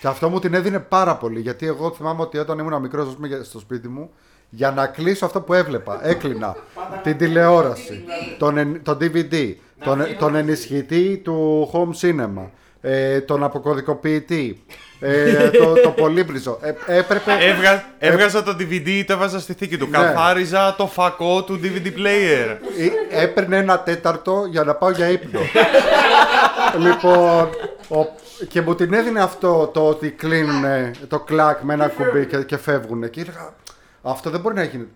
Και 0.00 0.06
αυτό 0.06 0.28
μου 0.28 0.38
την 0.38 0.54
έδινε 0.54 0.78
πάρα 0.78 1.16
πολύ 1.16 1.40
γιατί 1.40 1.66
εγώ 1.66 1.90
θυμάμαι 1.90 2.22
ότι 2.22 2.38
όταν 2.38 2.58
ήμουν 2.58 2.80
μικρός 2.80 3.16
στο 3.42 3.58
σπίτι 3.58 3.88
μου, 3.88 4.10
για 4.48 4.70
να 4.70 4.86
κλείσω 4.86 5.24
αυτό 5.26 5.40
που 5.40 5.54
έβλεπα, 5.54 6.00
έκλεινα 6.08 6.56
την 7.02 7.16
τηλεόραση, 7.18 8.04
τον, 8.38 8.58
εν- 8.58 8.80
τον 8.82 8.98
DVD, 9.00 9.54
τον, 9.84 10.06
τον 10.18 10.34
ενισχυτή 10.34 11.20
του 11.24 11.70
home 11.72 12.00
cinema, 12.06 12.48
ε, 12.80 13.20
τον 13.20 13.42
αποκωδικοποιητή, 13.44 14.64
ε, 15.00 15.50
το, 15.50 15.72
το 15.82 15.90
πολύμπριζο. 15.90 16.58
Ε, 16.62 16.98
έπρεπε. 16.98 17.32
Έβγα, 17.40 17.84
έβγαζα 17.98 18.42
το 18.42 18.56
DVD, 18.60 19.02
το 19.06 19.12
έβαζα 19.12 19.40
στη 19.40 19.52
θήκη 19.52 19.76
του. 19.78 19.86
Ναι. 19.90 19.98
Καθάριζα 19.98 20.74
το 20.78 20.86
φακό 20.86 21.42
του 21.44 21.60
DVD 21.62 21.86
player. 21.86 22.56
Ε, 23.10 23.22
Έπαιρνε 23.22 23.56
ένα 23.56 23.80
τέταρτο 23.80 24.46
για 24.50 24.64
να 24.64 24.74
πάω 24.74 24.90
για 24.90 25.08
ύπνο. 25.08 25.40
λοιπόν, 26.78 27.48
ο, 27.88 28.06
και 28.48 28.60
μου 28.62 28.74
την 28.74 28.92
έδινε 28.92 29.20
αυτό 29.22 29.70
το 29.74 29.88
ότι 29.88 30.10
κλείνουν 30.10 30.64
το 31.08 31.18
κλακ 31.20 31.60
με 31.60 31.74
ένα 31.74 31.88
κουμπί 31.88 32.26
και, 32.26 32.36
και 32.36 32.56
φεύγουν. 32.56 33.10
Και 33.10 33.20
έλεγα, 33.20 33.54
αυτό 34.10 34.30
δεν 34.30 34.40
μπορεί 34.40 34.54
να 34.54 34.62
γίνει. 34.62 34.88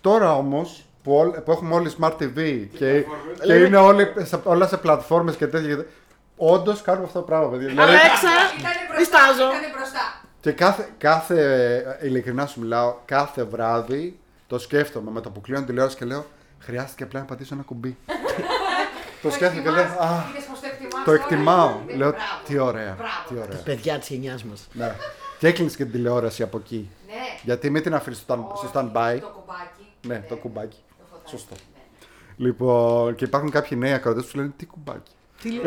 Τώρα 0.00 0.34
όμως 0.34 0.84
που, 1.02 1.14
όλ- 1.14 1.38
που 1.38 1.50
έχουμε 1.50 1.74
όλοι 1.74 1.92
smart 2.00 2.12
TV 2.12 2.66
και, 2.76 3.04
και 3.42 3.54
είναι 3.54 3.76
όλοι, 3.76 4.12
σε- 4.22 4.40
όλα 4.42 4.66
σε 4.66 4.76
πλατφόρμες 4.76 5.36
και 5.36 5.46
τέτοια. 5.46 5.86
Όντως 6.36 6.82
κάνουμε 6.82 7.04
αυτό 7.06 7.18
το 7.18 7.24
πράγμα, 7.24 7.48
παιδιά. 7.48 7.68
Δηλαδή, 7.68 7.88
Αλέξα, 7.90 8.28
Ήτανε 8.58 8.74
μπροστά. 8.88 8.98
διστάζω. 8.98 9.48
Ήτανε 9.50 9.72
μπροστά. 9.76 10.20
και 10.40 10.52
κάθε, 10.52 10.88
κάθε, 10.98 11.98
ειλικρινά 12.02 12.46
σου 12.46 12.60
μιλάω, 12.60 12.94
κάθε 13.04 13.42
βράδυ 13.44 14.18
το 14.46 14.58
σκέφτομαι 14.58 15.10
με 15.10 15.20
το 15.20 15.30
που 15.30 15.40
κλείνω 15.40 15.62
τηλεόραση 15.62 15.96
και 15.96 16.04
λέω 16.04 16.26
Χρειάστηκε 16.60 17.02
απλά 17.02 17.20
να 17.20 17.26
πατήσω 17.26 17.54
ένα 17.54 17.62
κουμπί. 17.62 17.96
το 19.22 19.30
σκέφτομαι 19.30 19.62
και 19.62 19.70
λέω 19.70 19.82
Α, 19.84 20.24
Είδες 20.30 20.44
πως 20.50 20.60
το 20.60 20.66
εκτιμάς 20.66 21.04
το 21.04 21.10
τώρα; 21.10 21.18
εκτιμάω. 21.22 21.68
Ναι, 21.86 21.92
Λέω 21.94 22.08
μπράβο. 22.10 22.22
τι 22.46 22.58
ωραία. 22.58 22.94
Μπράβο. 22.98 23.28
Τι 23.28 23.34
ωραία. 23.48 23.62
Παιδιά 23.64 23.98
της 23.98 24.08
γενιάς 24.08 24.44
μας. 24.44 24.68
Ναι. 24.72 24.94
Και 25.38 25.46
έκλεινε 25.46 25.70
και 25.70 25.76
την 25.76 25.90
τηλεόραση 25.92 26.42
από 26.42 26.58
εκεί. 26.58 26.90
Ναι. 27.08 27.38
Γιατί 27.42 27.70
μην 27.70 27.82
την 27.82 27.94
αφήσεις 27.94 28.20
στο, 28.22 28.34
stand- 28.34 28.56
στο 28.56 28.66
Όχι, 28.66 28.72
stand-by. 28.74 29.18
Το 29.20 29.26
κουμπάκι. 29.28 29.86
Ναι, 30.06 30.24
το 30.28 30.36
κουμπάκι. 30.36 30.76
Το 30.98 31.04
φωτάκι. 31.10 31.30
Σωστό. 31.30 31.54
Ναι. 31.54 32.46
Λοιπόν, 32.46 33.14
και 33.14 33.24
υπάρχουν 33.24 33.50
κάποιοι 33.50 33.78
νέοι 33.80 33.92
ακροατές 33.92 34.22
που 34.22 34.28
σου 34.28 34.36
λένε 34.36 34.52
τι 34.56 34.66
κουμπάκι. 34.66 35.12
Τι 35.42 35.50
λέει. 35.50 35.62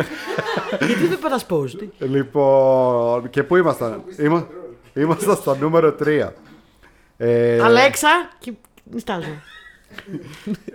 Γιατί 0.80 1.08
δεν 1.08 1.19
πατάς 1.19 1.45
pause. 1.49 1.71
τι; 1.97 2.06
Λοιπόν, 2.06 3.30
και 3.30 3.43
πού 3.43 3.56
ήμασταν; 3.56 4.04
Είμα... 4.17 4.47
Ήμασταν 4.93 5.36
στο 5.36 5.56
νούμερο 5.56 5.95
3. 6.04 6.30
Ε, 7.17 7.62
Αλέξα 7.63 8.10
και 8.39 8.54
νιστάζω. 8.84 9.41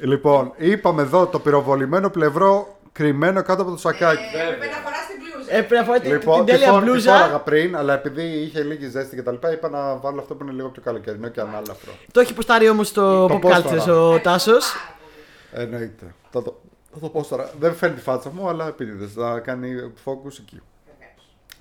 Λοιπόν, 0.00 0.52
είπαμε 0.57 1.02
εδώ 1.02 1.26
το 1.26 1.38
πυροβολημένο 1.38 2.11
πλευρό 2.11 2.79
κρυμμένο 2.92 3.42
κάτω 3.42 3.62
από 3.62 3.70
το 3.70 3.76
σακάκι. 3.76 4.22
Έπρεπε 4.37 4.66
να 4.66 4.81
φορά 5.46 5.54
την 5.54 5.54
μπλούζα. 5.54 5.54
Ε, 5.54 5.59
Έπρεπε 5.59 5.74
να 5.80 5.85
φοράει 5.85 6.00
την- 6.00 6.11
Λοιπόν, 6.12 6.37
την 6.37 6.44
τη 6.44 6.50
τέλεια 6.52 6.68
φόρ- 6.72 6.82
τη 6.82 6.90
μπλούζα. 6.90 7.12
φόραγα 7.16 7.38
πριν, 7.38 7.76
αλλά 7.76 7.94
επειδή 7.94 8.22
είχε 8.22 8.62
λίγη 8.62 8.88
ζέστη 8.88 9.16
και 9.16 9.22
τα 9.22 9.32
λοιπά, 9.32 9.52
είπα 9.52 9.68
να 9.68 9.96
βάλω 9.96 10.20
αυτό 10.20 10.35
που 10.35 10.42
είναι 10.44 10.52
λίγο 10.52 10.68
πιο 10.68 10.82
καλοκαιρινό 10.82 11.28
και 11.28 11.40
ανάλαφρο. 11.40 11.92
Το 12.12 12.20
έχει 12.20 12.35
ποστάρει 12.35 12.68
όμως 12.68 12.88
στο 12.88 13.26
Το 13.26 13.38
Pop 13.42 13.46
post 13.46 13.62
Cultures 13.62 13.85
τώρα; 13.87 14.00
ο 14.09 14.18
Τάσος. 14.20 14.74
Εννοείται. 15.52 16.14
Θα 16.30 16.42
το, 16.42 16.61
θα 16.92 16.98
το 17.00 17.09
πω 17.09 17.26
τώρα. 17.28 17.50
Δεν 17.61 17.74
φέρνει 17.74 17.94
τη 17.96 18.00
φάτσα 18.02 18.30
μου, 18.35 18.48
αλλά 18.48 18.66
επίτηδες. 18.66 19.12
Θα 19.12 19.38
κάνει 19.38 19.92
focus 20.04 20.38
εκεί. 20.40 20.61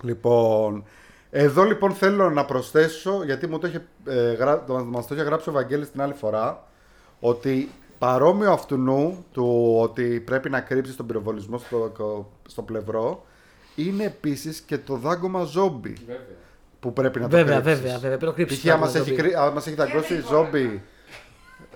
Λοιπόν, 0.02 0.84
εδώ 1.30 1.62
λοιπόν 1.64 1.92
θέλω 1.92 2.30
να 2.30 2.44
προσθέσω, 2.44 3.22
γιατί 3.24 3.46
μου 3.46 3.58
το 3.58 3.66
είχε, 3.66 3.84
ε, 4.06 4.32
γρα... 4.32 4.64
το- 4.64 4.84
μας 4.84 5.06
το 5.06 5.14
είχε 5.14 5.24
γράψει 5.24 5.48
ο 5.48 5.52
Βαγγέλης 5.52 5.90
την 5.90 6.02
άλλη 6.02 6.12
φορά, 6.12 6.64
ότι 7.20 7.70
παρόμοιο 7.98 8.52
αυτού 8.52 8.76
του 9.32 9.76
ότι 9.80 10.20
πρέπει 10.20 10.50
να 10.50 10.60
κρύψεις 10.60 10.96
τον 10.96 11.06
πυροβολισμό 11.06 11.58
στο, 11.58 11.92
στο 12.48 12.62
πλευρό, 12.62 13.24
είναι 13.76 14.04
επίσης 14.04 14.60
και 14.60 14.78
το 14.78 14.94
δάγκωμα 14.96 15.44
ζόμπι 15.44 15.96
που 16.80 16.92
πρέπει 16.92 17.18
να 17.20 17.28
το 17.28 17.36
Βέβαια, 17.36 17.54
κρύψεις. 17.60 17.80
βέβαια, 17.80 17.98
βέβαια. 17.98 18.16
Πρέπει 18.18 18.24
να 18.24 18.32
κρύψεις. 18.44 18.58
Π.χ. 18.62 18.72
άμα 18.72 18.88
σε 18.88 18.98
έχει, 18.98 19.12
κρύ- 19.12 19.34
άμα 19.36 19.60
σε 19.60 19.68
έχει 19.68 19.78
δαγκώσει 19.78 20.20
ζόμπι. 20.30 20.82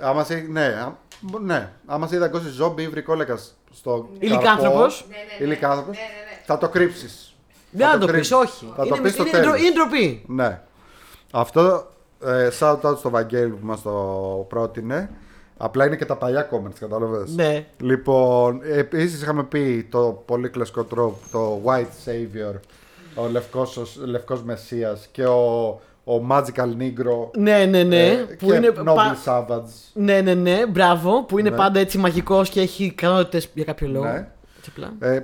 Άμα 0.00 0.24
σε, 0.24 0.34
ναι, 0.50 0.64
α- 0.66 0.96
ναι, 1.40 1.70
άμα 1.86 2.06
σε 2.06 2.12
έχει 2.14 2.22
δαγκώσει 2.22 2.48
ζόμπι 2.48 2.82
ή 2.82 2.88
βρικόλακα 2.88 3.38
στο. 3.72 4.08
Ηλικάνθρωπος. 4.18 4.96
καρπό, 4.96 5.10
Ναι, 5.10 5.16
ναι, 5.16 5.38
ναι. 5.38 5.44
ηλικάνθρωπος, 5.44 5.96
Ναι, 5.96 6.02
ναι, 6.02 6.30
ναι. 6.30 6.42
θα 6.46 6.58
το 6.58 6.68
κρύψεις. 6.68 7.34
Δεν 7.70 7.88
θα 7.88 7.98
το 7.98 8.06
πει, 8.06 8.12
κρύψεις. 8.12 8.32
όχι. 8.32 8.72
Θα 8.76 8.82
το 8.86 8.94
Είναι- 8.94 9.00
πεις 9.00 9.12
στο 9.12 9.22
είναι 9.22 9.30
τέλος. 9.30 9.46
ντρο- 9.46 9.60
Είναι 9.60 9.70
ντροπή. 9.72 10.22
Ναι. 10.26 10.60
Αυτό 11.32 11.90
ε, 12.24 12.48
shout 12.58 12.80
out 12.80 12.96
στο 12.98 13.10
Βαγγέλη 13.10 13.50
που 13.50 13.66
μας 13.66 13.82
το 13.82 13.90
πρότεινε. 14.48 15.10
Απλά 15.62 15.86
είναι 15.86 15.96
και 15.96 16.04
τα 16.04 16.16
παλιά 16.16 16.48
comments, 16.52 16.74
κατάλαβες. 16.80 17.34
Ναι. 17.34 17.66
Λοιπόν, 17.80 18.60
επίσης 18.62 19.22
είχαμε 19.22 19.42
πει 19.44 19.86
το 19.90 20.22
πολύ 20.26 20.48
κλασικό 20.48 20.84
τρόπο, 20.84 21.16
το 21.32 21.60
White 21.64 22.08
Savior, 22.10 22.54
ο 23.14 23.28
λευκός, 23.28 23.96
λευκός 24.04 24.42
Μεσσίας 24.42 25.08
και 25.12 25.24
ο, 25.26 25.68
ο 26.04 26.26
Magical 26.30 26.68
Negro 26.80 27.30
Ναι, 27.38 27.64
ναι, 27.64 27.82
ναι. 27.82 28.06
ε, 28.06 28.14
που 28.16 28.46
και 28.46 28.54
είναι. 28.54 28.72
Noble 28.78 28.84
πα- 28.84 29.16
Savage. 29.24 29.70
Ναι, 29.92 30.20
ναι, 30.20 30.34
ναι. 30.34 30.66
Μπράβο. 30.66 31.24
Που 31.24 31.38
είναι 31.38 31.50
Ναι. 31.50 31.56
πάντα 31.56 31.80
έτσι 31.80 31.98
μαγικός 31.98 32.48
και 32.50 32.60
έχει 32.60 32.84
ικανότητες 32.84 33.48
για 33.54 33.64
κάποιο 33.64 33.88
λόγο. 33.88 34.04
Ναι. 34.04 34.28
Έτσι 34.58 34.70
απλά. 34.76 35.08
Ε, 35.08 35.22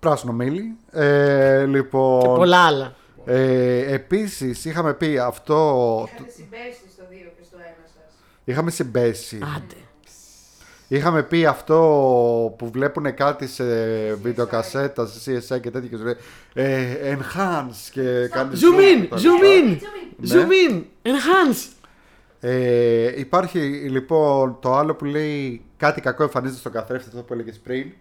πράσινο 0.00 0.32
μήλι. 0.32 0.76
Ε, 0.92 1.64
λοιπόν, 1.66 2.20
Και 2.20 2.28
πολλά 2.28 2.66
άλλα. 2.66 2.94
ε, 3.24 3.94
επίσης 3.94 4.64
είχαμε 4.64 4.94
πει 4.94 5.18
αυτό... 5.18 5.54
Είχατε 6.14 6.30
συμπέσει 6.30 6.80
στο 6.92 7.02
2 7.10 7.14
και 7.38 7.44
στο 7.44 7.56
1 7.58 7.62
σας. 7.94 8.14
Είχαμε 8.50 8.70
συμπέσει. 8.70 9.38
Άντε. 9.56 9.74
Είχαμε 10.88 11.22
πει 11.22 11.46
αυτό 11.46 11.76
που 12.58 12.70
βλέπουν 12.70 13.14
κάτι 13.14 13.46
σε 13.46 13.64
βιντεοκασέτα, 14.14 15.06
σε 15.06 15.36
CSI 15.36 15.60
και 15.60 15.70
τέτοια 15.70 15.88
και 15.88 15.96
σου 15.96 16.04
λέει 16.04 16.16
ε, 16.54 17.16
enhance 17.16 17.88
και 17.92 18.26
κάνει 18.30 18.50
Zoom 18.54 18.78
in! 19.02 19.06
τα 19.10 19.16
Zoom 19.16 19.20
λοιπά. 19.20 19.78
in! 19.78 19.78
Ναι. 20.16 20.34
Zoom 20.34 20.70
in! 20.70 20.82
Enhance! 21.08 21.68
Ε, 22.40 23.20
υπάρχει 23.20 23.58
λοιπόν 23.90 24.56
το 24.60 24.74
άλλο 24.76 24.94
που 24.94 25.04
λέει 25.04 25.62
κάτι 25.76 26.00
κακό 26.00 26.22
εμφανίζεται 26.22 26.58
στον 26.60 26.72
καθρέφτη, 26.72 27.08
αυτό 27.08 27.22
που 27.22 27.32
έλεγες 27.32 27.58
πριν. 27.58 27.92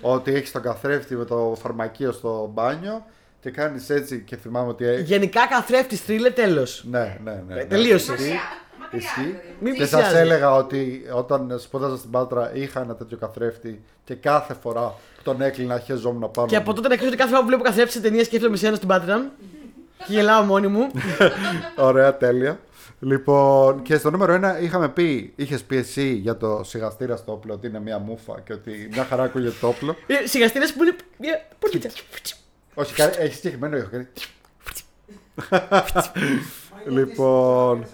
Ότι 0.00 0.34
έχεις 0.34 0.50
τον 0.52 0.62
καθρέφτη 0.62 1.14
με 1.16 1.24
το 1.24 1.56
φαρμακείο 1.62 2.12
στο 2.12 2.50
μπάνιο 2.54 3.04
και 3.40 3.50
κάνεις 3.50 3.90
έτσι 3.90 4.22
και 4.26 4.36
θυμάμαι 4.36 4.68
ότι. 4.68 4.84
έχει- 4.84 5.02
Γενικά 5.02 5.46
καθρέφτης 5.46 6.00
θρύλε 6.00 6.30
τέλος. 6.30 6.84
Ναι, 6.90 7.18
ναι, 7.24 7.42
ναι. 7.48 7.54
ναι. 7.54 7.64
τελείωσε. 7.64 8.14
Μακριά. 8.94 9.10
Μακριά, 9.10 9.20
Ισχύει. 9.20 9.20
δηλαδή. 9.20 9.54
Μην 9.60 9.72
Και 9.72 9.78
πλησιάζει. 9.78 10.10
σα 10.10 10.18
έλεγα 10.18 10.54
ότι 10.54 11.02
όταν 11.12 11.58
σπούδαζα 11.58 11.96
στην 11.96 12.10
Πάτρα 12.10 12.54
είχα 12.54 12.80
ένα 12.80 12.94
τέτοιο 12.94 13.16
καθρέφτη 13.16 13.82
και 14.04 14.14
κάθε 14.14 14.54
φορά 14.62 14.80
που 15.16 15.22
τον 15.22 15.40
έκλεινα 15.40 15.78
χέζομουν 15.78 16.30
πάνω. 16.30 16.48
Και 16.48 16.56
μου. 16.56 16.62
από 16.62 16.72
τότε 16.74 16.88
να 16.88 16.94
ξέρω 16.94 17.08
ότι 17.08 17.16
κάθε 17.18 17.30
φορά 17.30 17.40
που 17.42 17.46
βλέπω 17.48 17.62
καθρέφτη 17.62 17.92
σε 17.92 18.00
ταινία 18.00 18.24
σκέφτομαι 18.24 18.50
με 18.50 18.56
σένα 18.56 18.76
στην 18.76 18.88
Πάτρα. 18.88 19.30
και 20.06 20.12
γελάω 20.12 20.42
μόνη 20.42 20.66
μου. 20.66 20.86
Ωραία, 21.76 22.16
τέλεια. 22.16 22.60
Λοιπόν, 23.00 23.82
και 23.82 23.96
στο 23.96 24.10
νούμερο 24.10 24.40
1 24.58 24.62
είχαμε 24.62 24.88
πει, 24.88 25.32
είχες 25.36 25.62
πει 25.62 25.76
εσύ 25.76 26.12
για 26.12 26.36
το 26.36 26.60
σιγαστήρα 26.64 27.16
στο 27.16 27.32
όπλο 27.32 27.52
ότι 27.54 27.66
είναι 27.66 27.80
μια 27.80 27.98
μούφα 27.98 28.40
και 28.44 28.52
ότι 28.52 28.88
μια 28.92 29.04
χαρά 29.04 29.22
ακούγεται 29.22 29.54
το 29.60 29.68
όπλο. 29.68 29.96
Ε, 30.06 30.26
Σιγαστήρες 30.26 30.72
που 30.72 30.82
είναι. 30.82 30.96
μια 31.18 31.46
πορτίτσα. 31.58 31.88
Όχι, 32.74 32.94
κάνει- 32.94 33.14
έχεις 33.18 33.36
συγκεκριμένο 33.36 33.76
ήχο. 33.76 33.88
κάνει 33.90 34.06
Λοιπόν. 36.96 37.86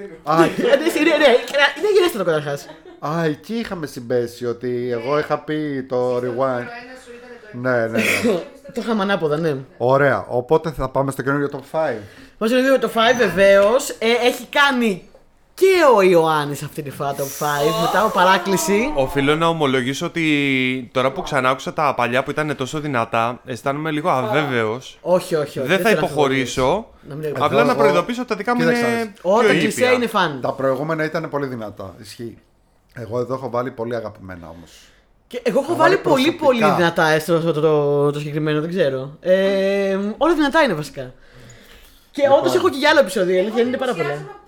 Σαν 0.00 0.38
ένα 0.38 0.48
τουπ 0.48 0.54
και 0.56 0.62
να 0.62 0.76
πεθαίνει. 0.76 1.10
Α, 1.10 1.14
Ε, 1.14 1.16
ναι, 1.16 1.16
ναι, 1.16 1.16
ναι, 1.16 1.30
Είναι 1.78 1.90
γενέστατο 1.94 2.24
καταρχάς. 2.24 2.66
α, 2.98 3.24
εκεί 3.24 3.54
είχαμε 3.54 3.86
συμπέσει 3.86 4.46
ότι 4.46 4.88
εγώ 4.92 5.18
είχα 5.18 5.38
πει 5.38 5.86
το 5.88 5.96
Το 5.96 6.16
rewind. 6.16 6.24
νούμερο 6.24 6.58
ένα 6.60 6.96
σου 7.04 7.10
ήταν 7.18 7.62
το 7.62 7.68
Ναι, 7.68 7.86
ναι, 7.86 7.98
ναι. 8.32 8.40
Το 8.74 8.80
είχαμε 8.80 9.02
ανάποδα, 9.02 9.36
ναι. 9.36 9.56
Ωραία. 9.76 10.24
Οπότε 10.28 10.70
θα 10.70 10.88
πάμε 10.88 11.10
στο 11.10 11.22
καινούριο 11.22 11.48
top 11.52 11.78
5. 11.78 11.92
Βάζω 12.38 12.56
λίγο 12.56 12.78
το 12.78 12.90
5 12.94 12.98
βεβαίως. 13.18 13.96
έχει 13.98 14.46
κάνει 14.50 15.08
και 15.60 15.66
ο 15.96 16.02
Ιωάννης 16.02 16.62
αυτή 16.62 16.82
τη 16.82 16.90
φορά 16.90 17.14
το 17.14 17.24
5 17.24 17.26
μετά 17.80 18.00
από 18.00 18.08
παράκληση. 18.10 18.92
Οφείλω 18.94 19.36
να 19.36 19.46
ομολογήσω 19.46 20.06
ότι 20.06 20.24
τώρα 20.92 21.12
που 21.12 21.22
ξανά 21.22 21.48
άκουσα 21.50 21.72
τα 21.72 21.94
παλιά 21.96 22.22
που 22.22 22.30
ήταν 22.30 22.56
τόσο 22.56 22.80
δυνατά, 22.80 23.40
αισθάνομαι 23.44 23.90
λίγο 23.90 24.10
αβέβαιος. 24.10 24.98
Όχι, 25.00 25.34
όχι, 25.34 25.58
όχι. 25.58 25.68
Δεν 25.68 25.78
θα 25.78 25.88
θέλω 25.88 26.00
να 26.00 26.06
υποχωρήσω. 26.06 26.88
Να 27.08 27.14
μην 27.14 27.24
Εδώ 27.24 27.44
Απλά 27.44 27.64
να 27.64 27.70
εγώ- 27.70 27.80
προειδοποιήσω 27.80 28.20
ότι 28.20 28.30
τα 28.30 28.36
δικά 28.36 28.54
μου 28.54 28.60
Κοίταξε 28.60 28.82
να 28.82 28.88
είναι. 28.88 28.98
δεις. 29.02 29.12
Ω, 29.22 29.32
πιο 29.38 29.46
τα 29.48 29.52
ήπια. 29.54 29.60
κλεισέ 29.60 29.86
είναι 29.92 30.06
φαν. 30.06 30.38
Τα 30.42 30.52
προηγούμενα 30.52 31.04
ήταν 31.04 31.28
πολύ 31.30 31.46
δυνατά. 31.46 31.94
Ισχύει. 32.00 32.38
Εγώ 32.94 33.18
εδώ 33.18 33.34
έχω 33.34 33.50
βάλει 33.50 33.70
πολύ 33.70 33.96
αγαπημένα 33.96 34.48
όμως. 34.56 34.70
Και 35.26 35.40
εγώ 35.44 35.58
έχω 35.60 35.72
Θα 35.72 35.78
βάλει 35.78 35.94
βάλει 35.94 36.02
πολύ 36.08 36.32
προσωπικά. 36.32 36.44
πολύ 36.66 36.74
δυνατά 36.76 37.06
έστω 37.08 37.40
το, 37.40 37.52
το, 37.52 37.60
το, 37.60 38.10
το 38.10 38.18
συγκεκριμένο, 38.18 38.60
δεν 38.60 38.70
ξέρω. 38.70 39.16
Ε, 39.20 39.98
όλα 40.18 40.34
δυνατά 40.34 40.62
είναι 40.62 40.72
βασικά. 40.74 41.12
Και 42.12 42.22
Λοιπόν. 42.22 42.38
όντως 42.38 42.54
έχω 42.54 42.68
και 42.68 42.76
για 42.78 42.90
άλλο 42.90 43.00
επεισόδιο, 43.00 43.36
η 43.36 43.38
αλήθεια 43.38 43.62
είναι 43.62 43.76
πάρα 43.76 43.92
πολλά. 43.94 44.04
Εντυπωσιάζομαι 44.04 44.28
Πόσα 44.28 44.28
πολλά 44.28 44.28
κλεισέ 44.28 44.39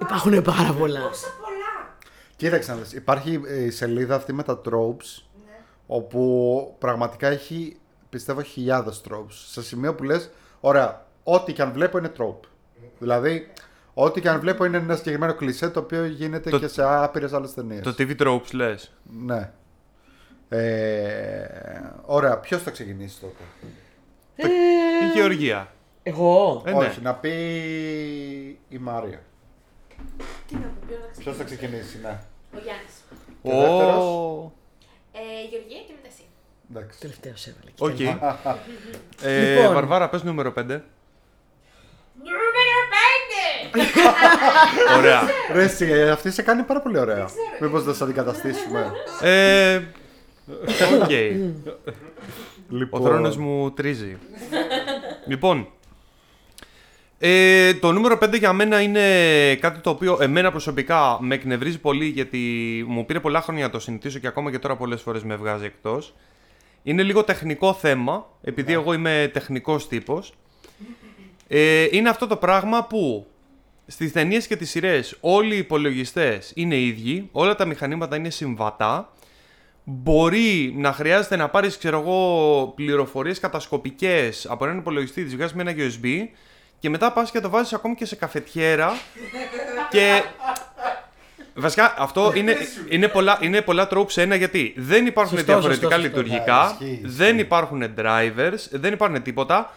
Υπάρχουν 0.00 0.42
πάρα 0.42 0.72
πολλά. 0.72 1.00
Πόσα 1.00 1.26
πολλά. 1.40 1.96
Κοίταξε 2.36 2.70
να 2.72 2.76
δεις, 2.78 2.92
υπάρχει 2.92 3.40
ε, 3.46 3.64
η 3.64 3.70
σελίδα 3.70 4.14
αυτή 4.14 4.32
με 4.32 4.42
τα 4.42 4.60
tropes 4.64 5.22
Ναι. 5.46 5.58
όπου 5.86 6.74
πραγματικά 6.78 7.28
έχει 7.28 7.76
πιστεύω 8.10 8.42
χιλιάδες 8.42 9.00
tropes 9.08 9.30
σε 9.30 9.62
σημείο 9.62 9.94
που 9.94 10.02
λες 10.04 10.30
ωραία 10.60 11.06
ό,τι 11.24 11.52
και 11.52 11.62
αν 11.62 11.72
βλέπω 11.72 11.98
είναι 11.98 12.12
trope 12.18 12.48
δηλαδή 12.98 13.52
ό,τι 13.94 14.20
και 14.20 14.28
αν 14.28 14.40
βλέπω 14.40 14.64
είναι 14.64 14.76
ένα 14.76 14.96
συγκεκριμένο 14.96 15.34
κλισέ 15.34 15.70
το 15.70 15.80
οποίο 15.80 16.04
γίνεται 16.04 16.50
Το- 16.50 16.58
και 16.58 16.68
σε 16.68 16.82
άπειρες 16.84 17.32
άλλες 17.32 17.54
ταινίες 17.54 17.80
Το 17.82 17.94
TV 17.98 18.16
tropes 18.20 18.50
λες; 18.52 18.92
ναι 19.24 19.52
ε, 20.48 21.80
ωραία 22.04 22.38
ποιος 22.38 22.62
θα 22.62 22.70
ξεκινήσει 22.70 23.20
τότε; 23.20 23.42
Ε, 24.36 24.46
Η 25.06 25.10
Γεωργία. 25.14 25.72
εγώ. 26.02 26.62
Ε, 26.66 26.70
ναι. 26.70 26.76
όχι 26.76 27.00
να 27.02 27.14
πει 27.14 27.30
η 28.68 28.78
Μάρια 28.78 29.22
Τι 30.46 30.54
να 30.54 30.60
πω, 30.60 30.72
ποιο 30.86 30.96
να 30.96 31.22
ποιος 31.22 31.36
θα 31.36 31.44
ξεκινήσει; 31.44 31.82
ξεκινήσει 31.82 31.98
ναι 32.02 32.18
Ο 32.54 32.58
Γιάννης. 32.64 32.94
Και 33.42 33.50
ο 33.52 33.60
δεύτερος; 33.60 34.04
Ω, 34.04 34.52
Ε, 35.12 35.18
Γεωργία 35.50 35.80
και 35.86 35.92
μετά 35.96 36.08
εσύ. 36.12 36.24
εντάξει 36.70 37.00
Τελευταίος 37.00 37.46
έβαλε. 37.46 37.70
Οκ. 37.78 38.00
Ε, 39.22 39.54
Λοιπόν. 39.56 39.74
Βαρβάρα, 39.74 40.08
πες 40.08 40.22
νούμερο 40.22 40.52
5. 40.52 40.82
Νούμερο 42.22 42.80
5! 42.92 43.78
Ωραία. 44.98 45.22
Ρε 45.52 45.62
εσύ, 45.62 46.02
αυτή 46.08 46.30
σε 46.30 46.42
κάνει 46.42 46.62
πάρα 46.62 46.80
πολύ 46.80 46.98
ωραία 46.98 47.24
ξέρω. 47.24 47.40
μήπως 47.60 47.84
δεν 47.84 47.94
σε 47.94 48.04
αντικαταστήσουμε 48.04 48.92
Ε, 49.22 49.76
Οκ. 51.02 51.10
Ο 52.70 52.76
λοιπόν, 52.76 53.02
θρόνος 53.02 53.36
μου 53.36 53.70
τρίζει. 53.72 54.18
λοιπόν, 55.26 55.68
ε, 57.22 57.74
το 57.74 57.92
νούμερο 57.92 58.18
5 58.22 58.38
για 58.38 58.52
μένα 58.52 58.80
είναι 58.80 59.54
κάτι 59.54 59.80
το 59.80 59.90
οποίο 59.90 60.18
εμένα 60.20 60.50
προσωπικά 60.50 61.18
με 61.20 61.34
εκνευρίζει 61.34 61.78
πολύ 61.78 62.06
γιατί 62.06 62.38
μου 62.88 63.06
πήρε 63.06 63.20
πολλά 63.20 63.40
χρόνια 63.40 63.64
να 63.64 63.70
το 63.70 63.80
συνηθίσω 63.80 64.18
και 64.18 64.26
ακόμα 64.26 64.50
και 64.50 64.58
τώρα 64.58 64.76
πολλές 64.76 65.02
φορές 65.02 65.24
με 65.24 65.36
βγάζει 65.36 65.64
εκτός. 65.64 66.14
Είναι 66.82 67.02
λίγο 67.02 67.24
τεχνικό 67.24 67.72
θέμα, 67.72 68.26
επειδή 68.42 68.72
εγώ 68.72 68.92
είμαι 68.92 69.30
τεχνικός 69.32 69.88
τύπος. 69.88 70.32
Ε, 71.48 71.86
είναι 71.90 72.08
αυτό 72.08 72.26
το 72.26 72.36
πράγμα 72.36 72.84
που 72.84 73.26
στις 73.86 74.12
ταινίες 74.12 74.46
και 74.46 74.56
τις 74.56 74.70
σειρές 74.70 75.16
όλοι 75.20 75.54
οι 75.54 75.58
υπολογιστές 75.58 76.52
είναι 76.54 76.76
ίδιοι, 76.76 77.28
όλα 77.32 77.54
τα 77.54 77.64
μηχανήματα 77.64 78.16
είναι 78.16 78.30
συμβατά 78.30 79.12
Μπορεί 79.84 80.74
να 80.76 80.92
χρειάζεται 80.92 81.36
να 81.36 81.48
πάρεις, 81.48 81.78
ξέρω 81.78 81.98
εγώ, 82.00 82.72
πληροφορίες 82.76 83.40
κατασκοπικές 83.40 84.46
από 84.48 84.64
έναν 84.64 84.78
υπολογιστή, 84.78 85.24
τις 85.24 85.34
βγάζεις 85.34 85.54
με 85.54 85.62
ένα 85.62 85.74
USB 85.76 86.28
και 86.80 86.90
μετά 86.90 87.12
πας 87.12 87.30
και 87.30 87.40
το 87.40 87.48
βάζεις 87.50 87.72
ακόμη 87.72 87.94
και 87.94 88.04
σε 88.04 88.16
καφετιέρα 88.16 88.92
και 89.90 90.22
Βασικά 91.54 91.94
αυτό 91.98 92.32
είναι, 92.34 92.56
είναι, 92.88 93.08
πολλά, 93.08 93.38
είναι 93.40 93.60
πολλά 93.62 93.88
tropes 93.90 94.10
σε 94.10 94.22
ένα 94.22 94.34
γιατί 94.34 94.74
δεν 94.76 95.06
υπάρχουν 95.06 95.36
Σωστό, 95.38 95.52
διαφορετικά 95.52 95.90
σωστό, 95.94 96.02
σωστό. 96.02 96.20
λειτουργικά, 96.22 96.76
Ναι, 96.80 96.86
ισχύει, 96.86 97.00
ισχύει. 97.04 97.16
δεν 97.16 97.38
υπάρχουν 97.38 97.82
drivers, 97.98 98.68
δεν 98.70 98.92
υπάρχουν 98.92 99.22
τίποτα. 99.22 99.72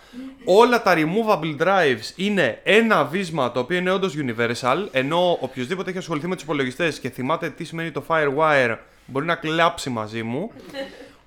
Όλα 0.45 0.81
τα 0.81 0.93
removable 0.97 1.61
drives 1.61 2.11
είναι 2.15 2.59
ένα 2.63 3.03
βίσμα 3.05 3.51
το 3.51 3.59
οποίο 3.59 3.77
είναι 3.77 3.91
όντως 3.91 4.13
universal, 4.17 4.85
ενώ 4.91 5.37
οποιοδήποτε 5.41 5.89
έχει 5.89 5.97
ασχοληθεί 5.99 6.27
με 6.27 6.33
τους 6.35 6.43
υπολογιστές 6.43 6.99
και 6.99 7.09
θυμάται 7.09 7.49
τι 7.49 7.63
σημαίνει 7.63 7.91
το 7.91 8.03
Firewire 8.07 8.75
μπορεί 9.05 9.25
να 9.25 9.35
κλάψει 9.35 9.89
μαζί 9.89 10.23
μου. 10.23 10.51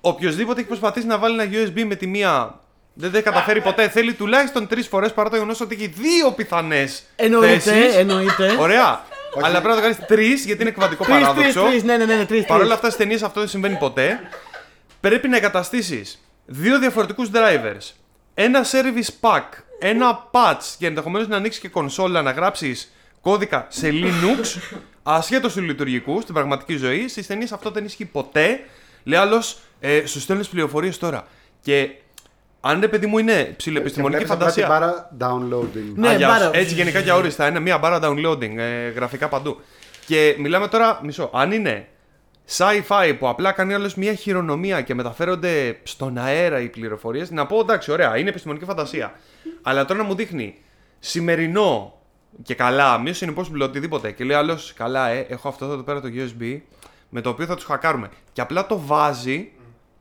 Οποιοδήποτε 0.01 0.59
έχει 0.59 0.67
προσπαθήσει 0.67 1.07
να 1.07 1.17
βάλει 1.17 1.41
ένα 1.41 1.51
USB 1.53 1.83
με 1.85 1.95
τη 1.95 2.07
μία 2.07 2.59
δεν 2.97 3.11
το 3.11 3.17
έχει 3.17 3.25
καταφέρει 3.25 3.61
ποτέ. 3.61 3.89
Θέλει 3.89 4.13
τουλάχιστον 4.13 4.67
τρεις 4.67 4.87
φορές 4.87 5.13
παρά 5.13 5.29
το 5.29 5.35
γεγονός 5.35 5.61
ότι 5.61 5.75
έχει 5.75 5.87
δύο 5.87 6.31
πιθανές 6.31 7.03
Εννοείται, 7.15 7.59
θέσεις. 7.59 7.95
εννοείται. 7.95 8.55
Ωραία. 8.59 9.05
Αλλά 9.43 9.49
πρέπει 9.61 9.67
να 9.67 9.75
το 9.75 9.81
κάνεις 9.81 9.97
τρεις 10.07 10.45
γιατί 10.45 10.61
είναι 10.61 10.69
εκβατικό 10.69 11.03
Τρεις, 11.03 11.15
τρεις, 11.17 11.27
παράδοξο. 11.27 11.61
τρεις, 11.63 11.83
ναι, 11.83 11.97
ναι, 11.97 12.05
ναι, 12.05 12.25
τρεις. 12.25 12.45
Παρ' 12.45 12.61
όλα 12.61 12.73
αυτά 12.73 12.89
στι 12.89 12.97
ταινίε 12.97 13.17
αυτό 13.23 13.39
δεν 13.39 13.49
συμβαίνει 13.49 13.75
ποτέ. 13.75 14.19
Πρέπει 14.99 15.27
να 15.27 15.37
εγκαταστήσεις 15.37 16.21
δύο 16.45 16.79
διαφορετικούς 16.79 17.29
drivers, 17.33 17.93
ένα 18.33 18.65
service 18.71 19.09
pack, 19.29 19.43
ένα 19.79 20.29
patch 20.31 20.61
και 20.77 20.85
ενδεχομένως 20.87 21.27
να 21.27 21.35
ανοίξει 21.35 21.59
και 21.59 21.69
κονσόλα 21.69 22.21
να 22.21 22.31
γράψεις 22.31 22.91
κώδικα 23.21 23.65
σε 23.69 23.89
Linux, 23.91 24.57
ασχέτως 25.03 25.53
του 25.53 25.61
λειτουργικού 25.61 26.21
στην 26.21 26.33
πραγματική 26.33 26.75
ζωή. 26.75 27.07
Στι 27.07 27.25
ταινίε 27.25 27.47
αυτό 27.53 27.69
δεν 27.71 27.85
ισχύει 27.85 28.05
ποτέ. 28.05 28.59
Λέει 29.03 29.19
άλλος, 29.19 29.57
ε, 29.79 30.05
σου 30.05 30.19
στέλνεις 30.19 30.47
πληροφορίες 30.47 30.97
τώρα. 30.97 31.27
Και 31.61 31.89
αν 32.61 32.79
ρε 32.79 32.87
παιδί 32.87 33.05
μου 33.05 33.17
είναι 33.17 33.53
ψηλοεπιστημονική 33.57 34.19
Και 34.19 34.25
βλέπεις 34.25 34.45
απλά 34.45 34.63
φαντασία. 34.63 34.89
την 35.09 35.19
μπάρα 35.19 35.39
downloading. 35.59 35.93
Ναι, 35.95 36.07
Α, 36.07 36.13
γεια 36.15 36.27
σου. 36.29 36.33
μπάρα. 36.39 36.49
Έτσι 36.57 36.73
γενικά 36.73 37.01
και 37.01 37.09
αόριστα. 37.09 37.47
Είναι 37.47 37.59
μια 37.59 37.77
μπάρα 37.77 37.99
downloading, 38.03 38.57
ε, 38.57 38.89
γραφικά 38.89 39.27
παντού. 39.27 39.59
Και 40.05 40.35
μιλάμε 40.39 40.67
τώρα, 40.67 40.99
μισό, 41.03 41.29
αν 41.33 41.51
είναι 41.51 41.87
sci-fi 42.57 43.15
που 43.19 43.27
απλά 43.27 43.51
κάνει 43.51 43.73
άλλο 43.73 43.91
μια 43.95 44.13
χειρονομία 44.13 44.81
και 44.81 44.93
μεταφέρονται 44.95 45.79
στον 45.83 46.17
αέρα 46.17 46.59
οι 46.61 46.67
πληροφορίες, 46.69 47.31
να 47.31 47.45
πω 47.45 47.59
εντάξει, 47.59 47.91
ωραία, 47.91 48.17
είναι 48.17 48.29
επιστημονική 48.29 48.65
φαντασία. 48.65 49.13
Αλλά 49.61 49.85
τώρα 49.85 49.99
να 50.01 50.05
μου 50.05 50.15
δείχνει 50.15 50.55
σημερινό 50.99 51.91
και 52.43 52.55
καλά, 52.55 53.03
Mission 53.05 53.25
Impossible 53.35 53.61
οτιδήποτε. 53.61 54.11
Και 54.11 54.23
λέει 54.23 54.37
άλλος, 54.37 54.73
καλά, 54.73 55.07
ε, 55.09 55.25
έχω 55.29 55.47
αυτό 55.47 55.65
εδώ 55.65 55.75
πέρα 55.77 56.01
το 56.01 56.07
USB 56.15 56.59
με 57.09 57.21
το 57.21 57.29
οποίο 57.29 57.45
θα 57.45 57.55
τους 57.55 57.63
χακάρουμε. 57.65 58.09
Και 58.33 58.41
απλά 58.41 58.65
το 58.67 58.79
βάζει 58.85 59.51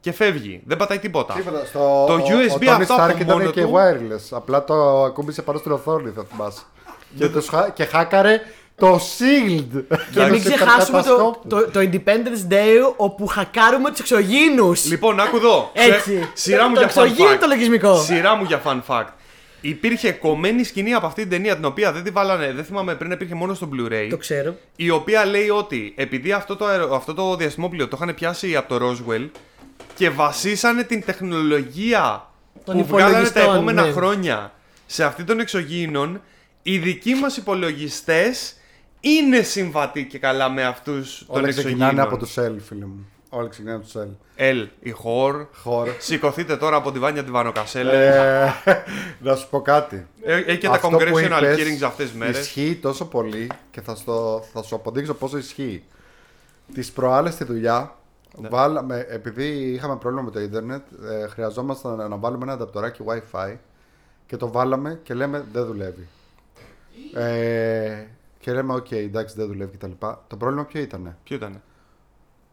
και 0.07 0.13
φεύγει. 0.13 0.61
Δεν 0.67 0.77
πατάει 0.77 0.99
τίποτα. 0.99 1.35
Τίποτα. 1.35 1.65
Στο, 1.67 2.05
Το 2.07 2.13
ο- 2.13 2.17
USB 2.17 2.55
ο 2.55 2.59
Tony 2.61 2.67
αυτό 2.69 2.95
από 2.95 3.05
Stark 3.05 3.21
ήταν 3.21 3.37
μόνο 3.39 3.51
και 3.51 3.63
του- 3.63 3.73
wireless. 3.75 4.37
Απλά 4.37 4.65
το 4.65 5.03
ακούμπησε 5.05 5.43
πάνω 5.43 5.59
στην 5.59 5.73
οθόνη, 5.73 6.11
θα 6.17 6.25
θυμάσαι. 6.31 6.61
και, 7.19 7.29
τους 7.29 7.49
χα- 7.49 7.69
και 7.71 7.85
χάκαρε 7.85 8.41
το 8.77 8.95
Shield. 8.95 9.83
Και 10.13 10.25
μην 10.31 10.41
ξεχάσουμε 10.41 11.03
το, 11.03 11.41
το, 11.49 11.71
το 11.71 11.81
Independence 11.81 12.53
Day 12.53 12.93
όπου 12.97 13.27
χακάρουμε 13.27 13.91
τους 13.91 13.99
εξωγήνους. 14.01 14.85
Λοιπόν, 14.85 15.21
άκου 15.21 15.37
εδώ. 15.37 15.71
Έτσι. 15.73 16.29
Σειρά 16.33 16.69
μου 16.69 16.75
το 16.75 16.81
για 16.81 16.89
fun 16.89 16.93
εξωγήινο 17.05 17.35
fact. 17.35 17.39
το 17.41 17.47
λογισμικό. 17.47 17.97
Σειρά 18.01 18.35
μου 18.35 18.45
για 18.45 18.63
fun 18.65 18.81
fact. 18.87 19.07
Υπήρχε 19.61 20.13
κομμένη 20.13 20.65
σκηνή 20.65 20.95
από 20.95 21.07
αυτή 21.07 21.21
την 21.21 21.31
ταινία 21.31 21.55
την 21.55 21.65
οποία 21.65 21.93
δεν 21.93 22.03
τη 22.03 22.11
βάλανε, 22.11 22.53
δεν 22.53 22.65
θυμάμαι 22.65 22.95
πριν 22.95 23.11
υπήρχε 23.11 23.35
μόνο 23.35 23.55
στο 23.55 23.69
Blu-ray. 23.73 24.07
Το 24.11 24.17
ξέρω. 24.17 24.55
Η 24.77 24.91
οποία 24.91 25.25
λέει 25.25 25.49
ότι 25.49 25.93
επειδή 25.97 26.33
αυτό 26.33 26.57
το, 26.57 26.65
αερο- 26.65 26.93
αυτό 26.95 27.15
το 27.15 27.37
διαστημόπλαιο 27.37 27.89
το 27.89 27.99
είχαν 28.03 28.15
πιάσει 28.15 28.57
από 28.57 28.79
το 28.79 28.87
Roswell 28.89 29.29
και 29.97 30.11
βασίσανε 30.11 30.83
την 30.83 31.05
τεχνολογία 31.05 32.29
Των 32.65 32.77
που 32.77 32.85
βγάλανε 32.85 33.13
τα 33.13 33.19
υπολογιστών, 33.21 33.55
επόμενα 33.55 33.83
ναι. 33.83 33.93
χρόνια 33.93 34.53
σε 34.87 35.05
αυτή 35.05 35.25
των 35.25 35.41
εξωγήινων, 35.41 36.21
οι 36.63 36.79
δικοί 36.79 37.15
μας 37.15 37.37
υπολογιστές 37.37 38.57
είναι 39.01 39.41
συμβατοί 39.41 40.05
και 40.07 40.19
καλά 40.19 40.49
με 40.51 40.65
αυτούς 40.65 41.25
των 41.27 41.37
Όλα 41.37 41.49
εξωγήινων. 41.49 41.89
ξεκινάνε 41.89 42.09
από 42.09 42.17
το 42.17 42.29
Cell, 42.35 42.57
φίλε 42.69 42.85
μου. 42.85 43.09
Όλα 43.29 43.49
ξεκινάνε 43.49 43.77
από 43.77 43.93
το 43.93 44.01
Cell. 44.01 44.09
Ελ, 44.37 44.69
η 44.81 44.91
χορ. 44.91 45.47
Χώρο. 45.63 45.95
Σηκωθείτε 45.99 46.57
τώρα 46.57 46.77
από 46.77 46.93
τη 46.93 46.99
Βάνια 46.99 47.25
τη 47.25 47.31
Βανοκασέλα. 47.31 47.93
Ε, 47.93 48.55
να 49.21 49.37
σου 49.37 49.49
πω 49.51 49.61
κάτι. 49.61 50.07
Ε, 50.23 50.35
Έχει 50.37 50.59
και 50.59 50.67
τα 50.67 50.73
Αυτό 50.73 50.89
που 50.89 50.97
congressional 50.99 51.43
είπες 51.43 51.59
hearings 51.59 51.85
αυτές 51.85 52.07
τις 52.09 52.19
μέρες. 52.19 52.39
Ισχύει 52.39 52.79
τόσο 52.83 53.05
πολύ 53.05 53.51
και 53.71 53.81
θα, 53.81 53.95
στο, 53.95 54.45
θα 54.53 54.63
σου 54.63 54.75
αποδείξω 54.75 55.15
πόσο 55.15 55.39
ισχύει. 55.39 55.83
Τις 56.75 56.93
προάλλες 56.93 57.35
στη 57.35 57.45
δουλειά, 57.45 57.97
Ναι. 58.41 58.49
βάλαμε, 58.49 59.07
επειδή 59.09 59.45
είχαμε 59.45 59.97
πρόβλημα 59.97 60.25
με 60.25 60.31
το 60.31 60.41
ίντερνετ, 60.41 60.83
ε, 61.11 61.27
χρειαζόμασταν 61.27 61.97
να, 61.97 62.09
να 62.09 62.17
βάλουμε 62.17 62.43
ένα 62.43 62.53
ανταπτοράκι 62.53 63.03
WiFi 63.07 63.57
και 64.27 64.37
το 64.37 64.51
βάλαμε 64.51 65.01
και 65.03 65.15
λέμε 65.15 65.45
δεν 65.53 65.67
δουλεύει. 65.67 66.09
Ε, 67.15 68.05
και 68.39 68.53
λέμε, 68.53 68.75
οκ, 68.75 68.91
εντάξει, 68.91 69.35
δεν 69.39 69.47
δουλεύει 69.47 69.77
κτλ. 69.77 69.91
Το 70.27 70.37
πρόβλημα 70.37 70.65
ποιο 70.65 70.81
ήταν. 70.81 71.17
Ποιο 71.23 71.37
ήταν. 71.37 71.63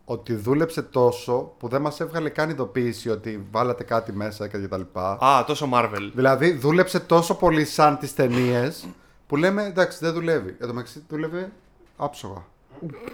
Ότι 0.06 0.36
δούλεψε 0.36 0.82
τόσο 0.82 1.54
που 1.58 1.68
δεν 1.68 1.82
μας 1.82 2.00
έβγαλε 2.00 2.30
καν 2.30 2.50
ειδοποίηση 2.50 3.10
ότι 3.10 3.48
βάλατε 3.52 3.84
κάτι 3.84 4.12
μέσα 4.12 4.48
και 4.48 4.58
κτλ. 4.58 4.82
Α, 5.00 5.44
τόσο 5.48 5.70
Marvel. 5.74 6.12
Δηλαδή 6.14 6.52
δούλεψε 6.52 7.00
τόσο 7.00 7.36
πολύ 7.36 7.66
σαν 7.66 7.98
τις 7.98 8.14
ταινίες 8.16 8.88
που 9.28 9.36
λέμε 9.36 9.66
εντάξει 9.66 9.98
δεν 10.02 10.14
δουλεύει. 10.14 10.50
Εν 10.60 10.68
τω 10.68 10.74
μεταξύ 10.74 11.04
δούλευε 11.10 11.52
άψογα. 11.98 12.46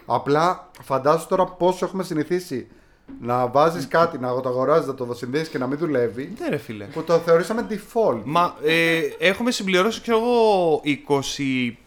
Απλά 0.05 0.69
φαντάζομαι 0.81 1.25
τώρα 1.29 1.45
πόσο 1.45 1.85
έχουμε 1.85 2.03
συνηθίσει 2.03 2.67
να 3.21 3.47
βάζεις 3.47 3.87
κάτι, 3.87 4.17
να 4.17 4.41
το 4.41 4.49
αγοράζεις, 4.49 4.87
να 4.87 4.93
το 4.93 5.13
συνδέσεις 5.13 5.49
και 5.49 5.57
να 5.57 5.67
μην 5.67 5.77
δουλεύει. 5.77 6.33
Ναι, 6.39 6.49
ρε 6.49 6.57
φίλε. 6.57 6.85
Που 6.85 7.03
το 7.03 7.17
θεωρήσαμε 7.17 7.67
default. 7.69 8.21
Μα 8.23 8.55
ε, 8.63 8.99
έχουμε 9.19 9.51
συμπληρώσει, 9.51 10.01
ξέρω 10.01 10.17
εγώ, 10.17 10.81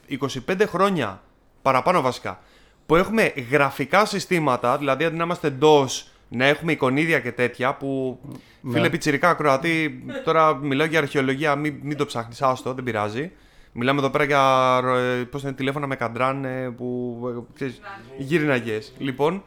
20, 0.08 0.18
25 0.48 0.62
χρόνια 0.66 1.22
παραπάνω 1.62 2.00
βασικά. 2.00 2.40
Που 2.86 2.96
έχουμε 2.96 3.32
γραφικά 3.50 4.04
συστήματα, 4.04 4.78
δηλαδή 4.78 5.04
αντί 5.04 5.16
να 5.16 5.24
είμαστε 5.24 5.56
DOS, 5.62 6.02
να 6.28 6.44
έχουμε 6.44 6.72
εικονίδια 6.72 7.20
και 7.20 7.32
τέτοια 7.32 7.74
που. 7.74 8.20
Ναι. 8.60 8.72
Φίλε 8.72 8.90
πιτσιρικά 8.90 9.28
ακροατή, 9.28 10.04
τώρα 10.24 10.54
μιλάω 10.54 10.86
για 10.86 10.98
αρχαιολογία, 10.98 11.56
μην, 11.56 11.74
μην 11.82 11.96
το 11.96 12.06
ψάχνεις, 12.06 12.42
άστο, 12.42 12.74
δεν 12.74 12.84
πειράζει. 12.84 13.32
Μιλάμε 13.72 13.98
εδώ 13.98 14.10
πέρα 14.10 14.24
για 14.24 14.80
ε, 15.20 15.22
πώς 15.22 15.42
είναι, 15.42 15.52
τηλέφωνα 15.52 15.86
με 15.86 15.96
καντράν 15.96 16.44
ε, 16.44 16.70
που. 16.76 17.18
Ε, 17.36 17.54
ξέρεις, 17.54 17.80
γύριναγες. 18.18 18.92
Λοιπόν. 18.98 19.44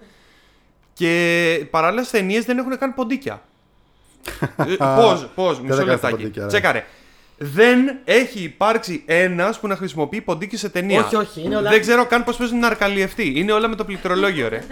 Και 0.93 1.65
παράλληλα 1.69 2.03
στι 2.03 2.17
ταινίες 2.17 2.45
δεν 2.45 2.57
έχουν 2.57 2.77
καν 2.77 2.93
ποντίκια. 2.93 3.41
Πώς, 4.77 5.27
πώς, 5.35 5.59
μισό 5.61 5.73
έκανε 5.73 5.85
τα 5.85 5.91
λεπτάκι. 5.91 6.13
ποντίκια, 6.15 6.41
ρε. 6.41 6.47
Τσέκαρε. 6.47 6.85
Δεν 7.37 7.97
έχει 8.03 8.39
υπάρξει 8.43 9.03
ένας 9.05 9.59
που 9.59 9.67
να 9.67 9.75
χρησιμοποιεί 9.75 10.21
ποντίκι 10.21 10.57
σε 10.57 10.69
ταινία. 10.69 11.03
Όχι, 11.05 11.15
όχι, 11.15 11.41
είναι 11.41 11.55
όλα- 11.57 11.69
Δεν 11.69 11.81
ξέρω 11.81 12.05
καν 12.05 12.23
πώς 12.23 12.37
παίζουν 12.37 12.59
να 12.59 12.67
αρκαλιευτεί. 12.67 13.33
Είναι 13.39 13.51
όλα 13.51 13.67
με 13.67 13.75
το 13.75 13.85
πληκτρολόγιο, 13.85 14.47
ρε. 14.47 14.63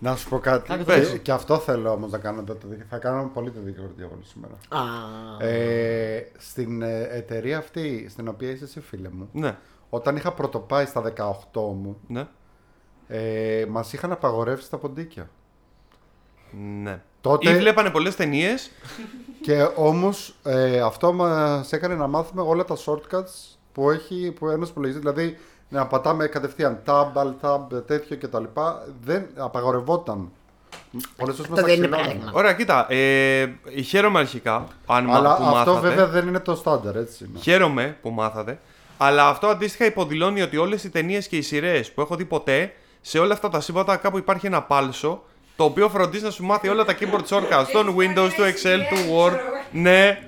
Να 0.00 0.16
σου 0.16 0.28
πω 0.28 0.38
κάτι. 0.38 0.72
Άκου 0.72 0.84
Και, 0.84 0.92
πες. 0.92 1.18
και 1.22 1.32
αυτό 1.32 1.58
θέλω 1.58 1.90
όμως 1.90 2.10
να 2.10 2.18
κάνω. 2.18 2.42
το- 2.42 2.54
το- 2.54 2.66
Θα 2.88 2.98
κάνω 2.98 3.30
πολύ 3.34 3.50
το 3.50 3.60
δίκαιο 3.60 3.90
διάβολο 3.96 4.20
σήμερα. 4.24 4.54
Α, 4.68 5.46
Ε, 5.46 6.30
στην 6.38 6.82
ε, 6.82 7.02
εταιρεία 7.10 7.58
αυτή, 7.58 8.06
στην 8.10 8.28
οποία 8.28 8.50
είσαι 8.50 8.64
εσύ, 8.64 8.80
φίλε 8.80 9.08
μου, 9.12 9.28
ναι, 9.32 9.56
όταν 9.90 10.16
είχα 10.16 10.32
πρωτοπάει 10.32 10.86
στα 10.86 11.00
18 11.00 11.60
μου, 11.74 11.96
ναι, 12.06 12.26
ε, 13.08 13.66
μας 13.68 13.92
είχαν 13.92 14.12
απαγορεύσει 14.12 14.70
τα 14.70 14.76
ποντίκια. 14.78 15.30
ναι. 16.82 17.02
Τότε- 17.20 17.50
Ή 17.50 17.56
βλέπανε 17.58 17.90
πολλές 17.90 18.16
ταινίες. 18.16 18.70
Και 19.40 19.68
όμως 19.74 20.34
ε, 20.44 20.80
αυτό 20.80 21.12
μας 21.12 21.72
έκανε 21.72 21.94
να 21.94 22.06
μάθουμε 22.06 22.42
όλα 22.42 22.64
τα 22.64 22.76
shortcuts 22.84 23.56
που 23.72 23.90
έχει 23.90 24.32
που 24.38 24.48
ένας 24.48 24.68
υπολογιστή. 24.68 25.02
Δηλαδή 25.02 25.38
να 25.68 25.86
πατάμε 25.86 26.26
κατευθείαν 26.26 26.78
tab, 26.86 27.06
alt 27.14 27.34
tab, 27.48 27.86
τέτοιο 27.86 28.16
κτλ. 28.20 28.44
Δεν 29.04 29.26
απαγορευόταν. 29.36 30.30
Πολλές 31.16 31.36
φορές 31.36 31.50
Αυτό 31.50 31.66
δεν 31.66 31.76
είναι 31.76 31.86
παράδειγμα. 31.88 32.30
Ωραία, 32.34 32.52
κοίτα. 32.52 32.92
Ε, 32.92 33.48
χαίρομαι 33.84 34.18
αρχικά 34.18 34.66
αν 34.86 35.04
μα- 35.04 35.16
Αλλά 35.16 35.36
που 35.36 35.42
αυτό 35.44 35.54
μάθατε. 35.72 35.88
βέβαια 35.88 36.06
δεν 36.06 36.26
είναι 36.28 36.38
το 36.40 36.54
στάνταρ, 36.54 36.96
έτσι. 36.96 37.24
είναι. 37.30 37.38
Χαίρομαι 37.38 37.96
που 38.02 38.10
μάθατε. 38.10 38.58
Αλλά 38.98 39.28
αυτό 39.28 39.46
αντίστοιχα 39.46 39.84
υποδηλώνει 39.84 40.42
ότι 40.42 40.56
όλες 40.56 40.84
οι 40.84 40.90
ταινίες 40.90 41.28
και 41.28 41.36
οι 41.36 41.42
σειρές 41.42 41.92
που 41.92 42.00
έχω 42.00 42.16
δει 42.16 42.24
ποτέ, 42.24 42.72
σε 43.00 43.18
όλα 43.18 43.32
αυτά 43.32 43.48
τα 43.48 43.60
σύμπαντα 43.60 43.96
κάπου 43.96 44.18
υπάρχει 44.18 44.46
ένα 44.46 44.62
πάλσο 44.62 45.22
το 45.56 45.64
οποίο 45.64 45.88
φροντίζει 45.88 46.24
να 46.24 46.30
σου 46.30 46.44
μάθει 46.44 46.68
όλα 46.68 46.84
τα 46.84 46.94
keyboard 47.00 47.28
shortcuts 47.36 47.66
των 47.72 47.94
Windows, 47.98 48.30
του 48.36 48.42
Excel, 48.42 48.78
του 48.90 48.96
Word. 49.16 49.36
Ναι. 49.72 50.18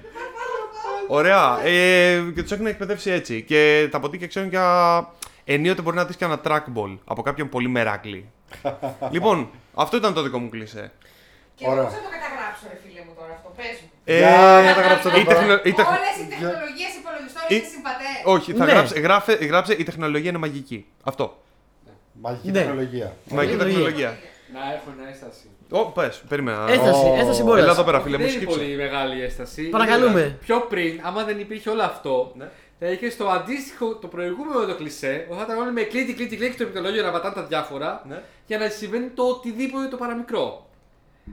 Ωραία. 1.09 1.61
Ε, 1.65 2.21
και 2.35 2.43
τους 2.43 2.53
έχουν 2.53 2.67
εκπαιδεύσει 2.67 3.11
έτσι. 3.11 3.43
Και 3.43 3.89
τα 3.91 4.01
ποτίκια 4.01 4.27
ξέρουν 4.27 4.49
για. 4.49 5.09
Ενίοτε 5.55 5.83
μπορεί 5.83 5.97
να 5.97 6.05
δει 6.05 6.15
και 6.17 6.25
ένα 6.25 6.41
trackball 6.45 6.99
από 7.05 7.23
κάποιον 7.23 7.49
πολύ 7.49 7.69
μεράκλι. 7.69 8.31
λοιπόν, 9.15 9.51
αυτό 9.75 9.97
ήταν 9.97 10.15
το 10.15 10.23
δικό 10.23 10.39
μου 10.39 10.49
κλισέ. 10.49 10.93
Και 11.55 11.65
εγώ 11.65 11.73
Ωραία. 11.73 11.85
πώς 11.85 11.93
θα 11.95 12.01
το 12.01 12.09
καταγράψω, 12.17 12.65
ρε 12.73 12.79
φίλε 12.85 13.01
μου 13.07 13.13
τώρα 13.19 13.33
αυτό, 13.39 13.49
πες 13.57 13.77
μου. 13.83 13.89
Ε, 14.05 14.19
Για 14.19 14.63
να 14.69 14.75
τα 14.75 14.81
γράψω 14.89 15.09
εδώ 15.09 15.19
η 15.21 15.25
πέρα. 15.25 15.39
τεχνο- 15.39 15.61
η 15.65 15.73
τεχ- 15.73 15.89
Όλες 15.89 16.17
οι 16.23 16.27
τεχνολογίες 16.33 16.93
υπολογιστών 17.01 17.43
Ε, 17.49 17.55
είναι 17.55 17.65
συμβατές. 17.75 18.17
Όχι, 18.35 18.49
θα 18.59 18.65
Ναι. 18.65 18.73
γράψε, 18.73 18.95
γράφε, 19.07 19.33
γράψε 19.51 19.73
η 19.83 19.83
τεχνολογία 19.83 20.29
είναι 20.33 20.39
μαγική. 20.39 20.87
Αυτό. 21.11 21.25
Μαγική 22.25 22.47
Ναι. 22.51 22.59
τεχνολογία. 22.61 23.09
Μαγική 23.37 23.57
τεχνολογία. 23.57 23.85
τεχνολογία. 23.85 24.11
Να 24.55 24.61
έχω 24.75 24.89
ένα 24.99 25.09
έσταση. 25.13 25.45
Ω, 25.71 25.85
πες, 25.97 26.23
περίμενα. 26.29 26.65
Έσταση, 26.69 27.05
Ω, 27.07 27.15
έσταση 27.21 27.41
Έλα 27.41 27.49
μπορεί. 27.51 27.61
εδώ 27.75 27.83
πέρα, 27.89 28.01
φίλε 28.01 28.17
μου, 28.19 28.23
δεν 28.25 28.33
είναι 28.33 28.41
σκύψε. 28.41 28.59
πολύ 28.59 28.77
μεγάλη 28.77 29.23
έσταση. 29.23 29.63
Παρακαλούμε. 29.77 30.21
Είναι- 30.21 30.39
Πιο 30.47 30.59
πριν, 30.61 31.01
άμα 31.03 31.25
δεν 31.25 31.39
υπήρχε 31.39 31.71
όλο 31.71 31.83
αυτό, 31.83 32.33
Ναι. 32.37 32.49
Θα 32.81 32.87
είχε 32.87 33.09
το 33.19 33.29
αντίστοιχο, 33.29 33.95
το 33.95 34.07
προηγούμενο 34.09 34.67
το 34.67 34.75
κλισέ, 34.77 35.27
ότι 35.29 35.39
θα 35.39 35.45
ήταν 35.45 35.59
όλοι 35.59 35.73
με 35.73 35.83
κλίτη, 35.83 36.15
κλίτη, 36.15 36.37
κλίτη 36.37 36.53
στο 36.53 36.63
επικοινωνία 36.63 37.03
να 37.03 37.11
πατάνε 37.11 37.35
τα 37.35 37.43
διάφορα 37.43 38.03
Ναι. 38.09 38.23
για 38.47 38.59
να 38.59 38.69
συμβαίνει 38.69 39.09
το 39.09 39.23
οτιδήποτε 39.23 39.87
το 39.89 39.97
παραμικρό. 39.97 40.65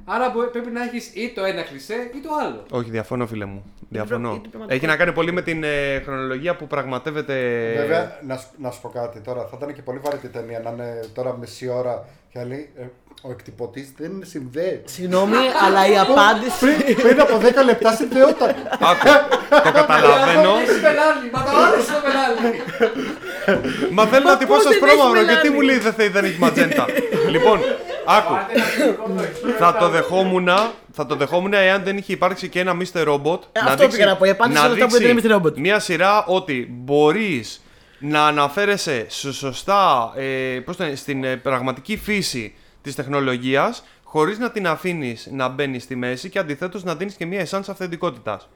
Άρα 0.05 0.29
μπο- 0.29 0.47
πρέπει 0.47 0.69
να 0.71 0.83
έχεις 0.83 1.15
ή 1.15 1.31
το 1.35 1.43
ένα 1.43 1.61
κλισέ 1.61 1.93
ή 2.15 2.19
το 2.19 2.29
άλλο. 2.45 2.63
Όχι, 2.71 2.89
διαφωνώ, 2.89 3.27
φίλε 3.27 3.45
μου. 3.45 3.63
Διαφωνώ. 3.89 4.29
είναι 4.29 4.39
πραγματικό. 4.49 4.73
Έχει 4.73 4.85
να 4.85 4.95
κάνει 4.95 5.11
πολύ 5.13 5.31
με 5.31 5.41
την 5.41 5.63
ε, 5.63 5.99
χρονολογία 5.99 6.55
που 6.55 6.67
πραγματεύεται. 6.67 7.33
Βέβαια, 7.77 8.19
να, 8.27 8.37
σου- 8.37 8.49
να 8.57 8.71
σου 8.71 8.81
πω 8.81 8.89
κάτι 8.89 9.19
τώρα. 9.19 9.41
Θα 9.47 9.57
ήταν 9.61 9.73
και 9.73 9.81
πολύ 9.81 9.99
βαρετή 9.99 10.27
ταινία 10.27 10.59
να 10.59 10.69
είναι 10.69 10.99
τώρα 11.13 11.37
μισή 11.37 11.67
ώρα 11.67 12.05
και 12.37 12.43
λέει 12.47 12.69
ε, 12.79 12.83
ο 13.21 13.31
εκτυπωτής 13.31 13.93
δεν 13.97 14.11
συνδέεται. 14.25 14.81
Συγγνώμη, 14.85 15.35
αλλά 15.65 15.87
η 15.87 15.97
απάντηση. 15.97 16.59
πριν, 16.59 16.95
πριν 16.95 17.21
από 17.21 17.37
10 17.61 17.65
λεπτά 17.65 17.91
συνδεόταν. 17.95 18.49
Άκου, 18.69 19.07
το 19.63 19.71
καταλαβαίνω. 19.71 20.51
Έχει 20.67 20.79
πελάλι, 20.81 21.29
μα 21.33 21.43
το 21.43 21.49
άλλο 21.49 21.81
στο 21.81 21.93
πελάλι. 22.05 22.61
Μα 23.91 24.05
θέλω 24.05 24.23
Μα 24.23 24.31
να 24.31 24.37
τυπώσω 24.37 24.63
πώς 24.63 24.69
δεν 24.69 24.77
σπρώμαυρο. 24.77 25.19
έχεις 25.19 25.27
Γιατί 25.31 25.49
μελάνι; 25.49 25.55
μου 25.55 25.61
λέει 25.61 25.77
δεν 25.77 25.93
θέλει, 25.93 26.09
δεν 26.09 26.25
έχει 26.25 26.39
ματζέντα. 26.39 26.85
λοιπόν, 27.29 27.59
άκου. 28.05 28.33
Πάρτε 28.33 28.53
ένα 28.53 28.63
φιλικό 28.63 29.03
δοχείο, 29.07 29.55
Θα 29.59 29.71
θα- 29.71 29.77
το 29.79 29.89
δεχόμουν, 29.89 30.49
θα 30.91 31.05
το 31.05 31.15
δεχόμουν 31.15 31.53
εάν 31.53 31.83
δεν 31.83 31.97
είχε 31.97 32.13
υπάρξει 32.13 32.47
και 32.49 32.59
ένα 32.59 32.73
Mr. 32.81 33.07
Robot. 33.07 33.39
Ε, 33.51 33.59
αυτό 33.65 33.87
πήγα 33.87 34.05
να 34.05 34.15
πω, 34.15 34.25
η 34.25 34.29
απάντηση 34.29 34.59
σε 34.59 34.65
όλα 34.65 34.73
αυτά 34.73 34.85
που 34.87 34.97
δεν 35.03 35.17
είναι 35.17 35.21
Mr. 35.23 35.35
Robot. 35.35 35.57
Μια 35.57 35.79
σειρά 35.79 36.25
ότι 36.25 36.67
μπορείς 36.71 37.61
να 37.99 38.27
αναφέρεσαι 38.27 39.05
σε 39.09 39.33
σωστά 39.33 40.13
ε, 40.15 40.59
πώς 40.65 40.77
το 40.77 40.83
λένε, 40.83 40.95
στην 40.95 41.23
ε, 41.23 41.35
πραγματική 41.37 41.97
φύση 41.97 42.55
της 42.81 42.95
τεχνολογίας 42.95 43.83
χωρίς 44.03 44.37
να 44.39 44.51
την 44.51 44.67
αφήνεις 44.67 45.27
να 45.31 45.47
μπαίνει 45.47 45.79
στη 45.79 45.95
μέση 45.95 46.29
και 46.29 46.39
αντιθέτως 46.39 46.83
να 46.83 46.95
δίνεις 46.95 47.15
και 47.15 47.25
μια 47.25 47.39
εσάνς 47.39 47.69
αυθεντικότητας. 47.69 48.47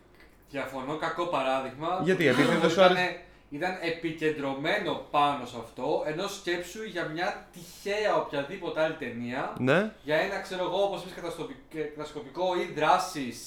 Διαφωνώ, 0.50 0.96
κακό 0.96 1.26
παράδειγμα. 1.26 2.00
Γιατί, 2.04 2.24
Το 2.24 2.30
επειδή 2.30 2.48
οποίο 2.48 2.60
δεν 2.60 2.70
σου 2.70 2.76
ήταν- 2.80 2.92
άρεσε- 2.92 3.20
Ήταν 3.54 3.78
επικεντρωμένο 3.82 5.06
πάνω 5.12 5.46
σε 5.46 5.56
αυτό, 5.64 6.04
ενώ 6.06 6.28
σκέψου 6.28 6.84
για 6.84 7.06
μια 7.14 7.48
τυχαία 7.54 8.16
οποιαδήποτε 8.16 8.82
άλλη 8.82 8.94
ταινία, 8.94 9.54
Ναι. 9.58 9.92
για 10.04 10.16
ένα 10.16 10.40
ξέρω 10.42 10.64
εγώ 10.64 10.84
όπως 10.84 11.02
είπες 11.02 11.14
καταστροφικ- 11.14 11.76
ε, 11.76 11.80
κατασκοπικό 11.82 12.46
ή 12.62 12.74
δράσεις, 12.80 13.38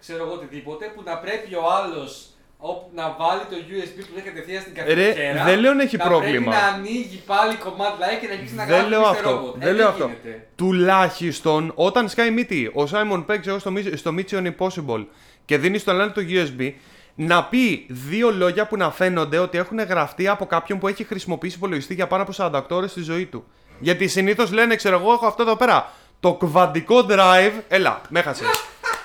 ξέρω 0.00 0.24
εγώ 0.24 0.32
οτιδήποτε, 0.32 0.86
που 0.94 1.02
να 1.02 1.18
πρέπει 1.18 1.54
ο 1.54 1.72
άλλος 1.72 2.26
όπου 2.60 2.90
να 2.94 3.16
βάλει 3.18 3.40
το 3.50 3.56
USB 3.70 3.96
που 4.06 4.12
λέει 4.14 4.22
κατευθείαν 4.22 4.60
στην 4.62 4.72
Ρε, 4.74 4.80
καφετιέρα. 4.82 5.44
δεν 5.44 5.58
λέω 5.60 5.74
να 5.74 5.82
έχει 5.82 5.96
να 5.96 6.04
πρόβλημα. 6.04 6.50
Πρέπει 6.50 6.62
να 6.62 6.66
ανοίγει 6.74 7.22
πάλι 7.26 7.54
command 7.64 7.94
line 8.02 8.18
και 8.20 8.26
να 8.26 8.32
αρχίσει 8.32 8.54
να 8.54 8.64
Δεν 8.64 8.74
γράφει 8.76 8.90
λέω 8.90 9.02
Mr. 9.02 9.10
αυτό. 9.10 9.30
Robot. 9.54 9.58
Δεν 9.58 9.68
Ε, 9.68 9.72
λέω 9.72 9.88
αυτό. 9.88 10.04
γίνεται. 10.04 10.46
Τουλάχιστον 10.56 11.72
όταν 11.74 12.08
σκάει 12.08 12.30
μύτη 12.30 12.66
ο 12.74 12.82
Simon 12.92 13.24
Pegg 13.26 13.46
εγώ 13.46 13.58
στο, 13.58 13.72
Mis- 13.76 13.92
στο 13.94 14.14
Mission 14.18 14.52
Impossible 14.52 15.04
και 15.44 15.58
δίνει 15.58 15.78
στον 15.78 15.94
άλλον 15.94 16.12
το 16.12 16.20
USB, 16.28 16.72
να 17.14 17.44
πει 17.44 17.86
δύο 17.88 18.30
λόγια 18.30 18.66
που 18.66 18.76
να 18.76 18.90
φαίνονται 18.90 19.38
ότι 19.38 19.58
έχουν 19.58 19.78
γραφτεί 19.80 20.28
από 20.28 20.46
κάποιον 20.46 20.78
που 20.78 20.88
έχει 20.88 21.04
χρησιμοποιήσει 21.04 21.56
υπολογιστή 21.56 21.94
για 21.94 22.06
πάνω 22.06 22.22
από 22.22 22.32
48 22.36 22.62
ώρες 22.76 22.90
στη 22.90 23.02
ζωή 23.02 23.26
του. 23.26 23.44
Γιατί 23.78 24.08
συνήθως 24.08 24.52
λένε, 24.52 24.76
ξέρω 24.76 24.98
εγώ, 24.98 25.12
έχω 25.12 25.26
αυτό 25.26 25.42
εδώ 25.42 25.56
πέρα. 25.56 25.92
Το 26.20 26.34
κβαντικό 26.34 27.06
drive. 27.10 27.52
Έλα, 27.68 28.00
με 28.08 28.20
χάσες. 28.22 28.46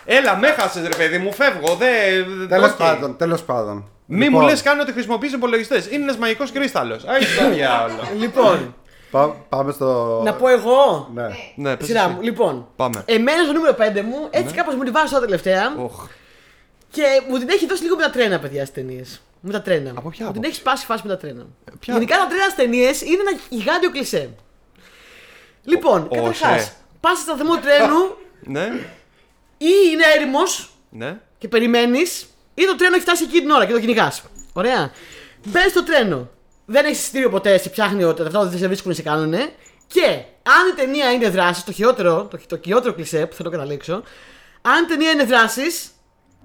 Έλα, 0.05 0.37
με 0.37 0.47
χάσες, 0.47 0.87
ρε 0.87 0.95
παιδί 0.97 1.17
μου, 1.17 1.33
φεύγω. 1.33 1.75
Δεν. 1.75 2.47
Τέλος 2.47 2.69
οκ. 2.71 2.77
πάντων, 2.77 3.17
τέλος 3.17 3.43
πάντων. 3.43 3.87
Μη 4.05 4.29
μου 4.29 4.41
λες 4.41 4.61
καν 4.61 4.79
ότι 4.79 4.91
χρησιμοποιείς 4.91 5.33
υπολογιστές. 5.33 5.85
Είναι 5.91 6.03
ένας 6.03 6.17
μαγικός 6.17 6.51
κρύσταλλος. 6.51 6.93
Άι 6.93 7.37
στο 7.39 7.49
διάολο. 7.55 8.07
Λοιπόν, 8.17 8.75
Πά- 9.11 9.35
πάμε 9.49 9.71
στο. 9.71 10.21
να 10.25 10.33
πω 10.33 10.47
εγώ. 10.47 11.09
Ναι. 11.13 11.27
Ναι, 11.55 11.75
πες 11.77 11.87
Σειρά 11.87 11.99
εσύ. 12.03 12.09
μου. 12.09 12.21
Λοιπόν, 12.21 12.67
Πάμε. 12.75 13.03
εμένα 13.05 13.43
στο 13.43 13.53
νούμερο 13.53 13.75
5 13.79 14.01
μου, 14.01 14.27
έτσι 14.29 14.53
κάπως 14.55 14.75
μου 14.75 14.83
τη 14.83 14.91
βάζω 14.91 15.07
τώρα 15.13 15.21
τελευταία. 15.25 15.73
Οχ. 15.77 16.07
Και 16.89 17.03
μου 17.29 17.37
την 17.37 17.49
έχει 17.49 17.65
δώσει 17.67 17.83
λίγο 17.83 17.95
με 17.95 18.01
τα 18.01 18.09
τρένα, 18.09 18.39
παιδιά, 18.39 18.65
στις 18.65 18.73
ταινίες. 18.83 19.21
Με 19.39 19.51
τα 19.51 19.61
τρένα. 19.61 19.89
Από 19.95 20.09
ποια 20.09 20.25
Μου 20.25 20.31
την 20.31 20.41
άποψη; 20.41 20.49
έχει 20.49 20.55
σπάσει 20.55 20.85
φάση 20.85 21.01
με 21.05 21.09
τα 21.13 21.17
τρένα. 21.17 21.45
ποια- 21.79 21.93
Γενικά 21.93 22.17
τα 22.17 22.27
τρένα 22.27 22.43
στις 22.43 22.55
ταινίες 22.55 23.01
είναι 23.01 23.21
ένα 23.27 23.39
γιγάντιο 23.49 23.91
κλισέ. 23.91 24.29
Λοιπόν, 25.63 26.07
Ο- 26.09 26.15
καταρχάς, 26.15 26.61
ωσε. 26.61 26.71
πας 26.99 27.17
στο 27.19 27.33
σταθμό 27.35 27.53
του 27.55 27.61
τρένου 27.61 28.15
Ναι, 28.39 28.67
ή 29.57 29.71
είναι 29.91 30.03
έρημος 30.15 30.69
ναι. 30.89 31.19
και 31.37 31.47
περιμένεις, 31.47 32.25
ή 32.53 32.65
το 32.65 32.75
τρένο 32.75 32.95
έχει 32.95 33.03
φτάσει 33.03 33.23
εκεί 33.23 33.39
την 33.39 33.49
ώρα 33.49 33.65
και 33.65 33.73
το 33.73 33.79
κυνηγάς. 33.79 34.23
Ωραία. 34.53 34.91
Μπαίνει 35.45 35.69
στο 35.69 35.83
τρένο. 35.83 36.29
Δεν 36.65 36.85
έχεις 36.85 36.99
εισιτήριο 36.99 37.29
ποτέ, 37.29 37.57
σε 37.57 37.69
ψάχνει 37.69 38.03
ο 38.03 38.13
ταυτόχρονα 38.13 38.49
δεν 38.49 38.59
σε 38.59 38.67
βρίσκουν, 38.67 38.93
σε 38.93 39.01
κάνουνε. 39.01 39.53
Και 39.87 40.05
αν 40.43 40.69
η 40.71 40.75
ταινία 40.75 41.11
είναι 41.11 41.29
δράσης, 41.29 41.63
το 41.63 41.71
χειρότερο, 41.71 42.27
το, 42.31 42.39
το 42.47 42.59
χειρότερο 42.63 42.93
κλισέ 42.93 43.25
που 43.25 43.35
θέλω 43.35 43.49
να 43.49 43.57
καταλήξω, 43.57 44.03
αν 44.61 44.83
η 44.83 44.87
ταινία 44.87 45.11
είναι 45.11 45.23
δράσης 45.23 45.91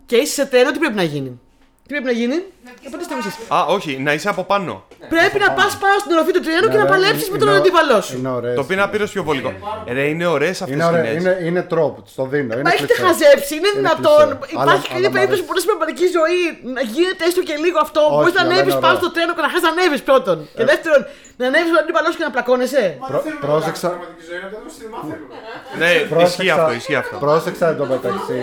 και 0.07 0.17
είσαι 0.17 0.33
σε 0.33 0.47
τρένο, 0.47 0.73
τι 0.73 0.79
πρέπει 0.79 0.95
να 0.95 1.03
γίνει; 1.03 1.41
Τι 1.89 1.95
πρέπει 1.95 2.05
να 2.13 2.17
γίνει. 2.21 2.39
Να 2.85 2.91
πατήσετε 2.93 3.15
μου 3.17 3.23
εσείς. 3.27 3.35
Α, 3.57 3.59
όχι, 3.77 3.93
να 4.07 4.11
είσαι 4.17 4.29
από 4.35 4.43
πάνω. 4.53 4.73
Πρέπει 5.15 5.39
να 5.45 5.49
πα 5.59 5.65
πάνω 5.83 5.97
στην 6.03 6.13
οροφή 6.17 6.33
του 6.37 6.43
τρένου 6.47 6.69
και 6.73 6.79
να 6.83 6.87
Ναι, 6.87 6.93
παλέψει 6.95 7.23
είναι- 7.25 7.33
με 7.35 7.39
τον 7.43 7.49
είναι- 7.49 7.59
αντίπαλό 7.63 7.99
σου. 8.07 8.15
Είναι 8.19 8.31
ωραίες. 8.39 8.55
Το 8.59 8.63
οποίο 8.65 8.75
είναι 8.77 8.87
απείρω 8.89 9.07
πιο 9.15 9.23
βολικό. 9.29 9.51
Ρε, 9.97 10.05
είναι 10.13 10.27
ωραίε 10.37 10.53
αυτέ 10.65 10.73
Είναι 10.75 10.85
οι 10.85 10.87
ωραία, 10.93 11.05
σκηνές. 11.05 11.23
είναι, 11.23 11.33
είναι 11.49 11.63
τρόπ, 11.73 11.95
στο 12.15 12.23
δίνω. 12.33 12.51
Μα 12.55 12.61
Είναι 12.61 12.71
έχετε 12.77 12.93
κλειστό. 12.93 13.07
χαζέψει, 13.07 13.53
είναι 13.59 13.69
Είναι 13.71 13.79
δυνατόν. 13.81 14.27
κλειστό. 14.29 14.47
Υπάρχει 14.55 14.73
Αλλά- 14.79 14.93
καλή 14.93 14.99
αλλά 15.05 15.09
μ' 15.13 15.17
περίπτωση 15.17 15.43
αρέσει. 15.43 15.55
που 15.55 15.61
στην 15.63 15.71
πραγματική 15.73 16.07
ζωή 16.19 16.39
να 16.77 16.83
γίνεται 16.95 17.23
έστω 17.29 17.41
και 17.49 17.55
λίγο 17.65 17.79
αυτό. 17.87 18.01
Όχι, 18.07 18.17
Μπορεί 18.23 18.33
να 18.39 18.43
αλλά 18.43 18.51
ανέβει 18.53 18.71
είναι 18.71 18.81
πάνω 18.87 18.95
ωραίο. 18.97 19.03
στο 19.03 19.09
τρένο 19.15 19.33
και 19.37 19.43
να 19.47 19.51
χάσει 19.53 19.65
να 19.69 19.73
ανέβει 19.77 19.99
πρώτον. 20.09 20.37
Και 20.59 20.65
δεύτερον, 20.73 21.01
να 21.41 21.45
ανέβει 21.51 21.67
με 21.71 21.75
τον 21.77 21.83
αντίπαλό 21.85 22.09
σου 22.13 22.19
και 22.21 22.27
να 22.29 22.33
πλακώνεσαι. 22.37 22.83
Μα 23.03 23.07
Προ- 23.11 23.17
δεν 23.17 23.23
θέλουμε 23.27 23.43
να 23.45 23.49
πρόσεξα. 23.53 23.87
κάνουμε 23.89 24.01
πραγματική 24.03 24.25
ζωή, 24.31 24.39
να 24.45 24.49
το 24.53 24.57
δούμε 24.61 24.71
σινεμά 24.77 24.99
θέλουμε. 25.09 25.35
Ναι, 25.81 25.91
ισχύει 25.97 26.13
Πρόσεξα- 26.15 26.55
αυτό, 26.59 26.71
ισχύει 26.81 26.99
αυτό. 27.03 27.15
Πρόσεξα 27.25 27.67
εντωμεταξύ. 27.75 28.39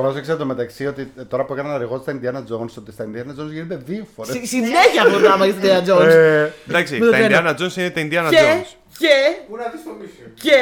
Πρόσεξα 0.00 0.32
εντωμεταξύ 0.32 0.86
ότι 0.86 1.02
τώρα 1.28 1.41
που 1.44 1.52
έκανα 1.52 1.78
ρεγό 1.78 1.98
στα 1.98 2.12
Indiana 2.20 2.38
Jones, 2.52 2.74
ότι 2.78 2.92
στα 2.92 3.04
Indiana 3.08 3.40
Jones 3.40 3.50
γίνεται 3.50 3.76
δύο 3.76 4.06
φορές. 4.16 4.32
Συ- 4.34 4.46
Συνέχεια 4.46 5.02
αυτό 5.02 5.12
το 5.12 5.18
πράγμα 5.20 5.46
για 5.46 5.54
την 5.54 5.62
Indiana 5.70 5.88
Jones. 6.00 6.06
Ε, 6.06 6.50
Εντάξει, 6.68 6.92
Με 6.98 7.04
το 7.04 7.10
τα 7.10 7.16
τρένο. 7.16 7.36
Indiana 7.36 7.52
Jones 7.60 7.76
είναι 7.76 7.90
τα 7.90 8.00
Indiana 8.06 8.30
Και, 8.30 8.38
Jones. 8.42 8.68
και, 8.98 9.14
Πού 9.48 9.56
να 9.56 9.66
δεις 9.72 9.82
το 9.84 9.90
mission. 10.02 10.30
και. 10.34 10.58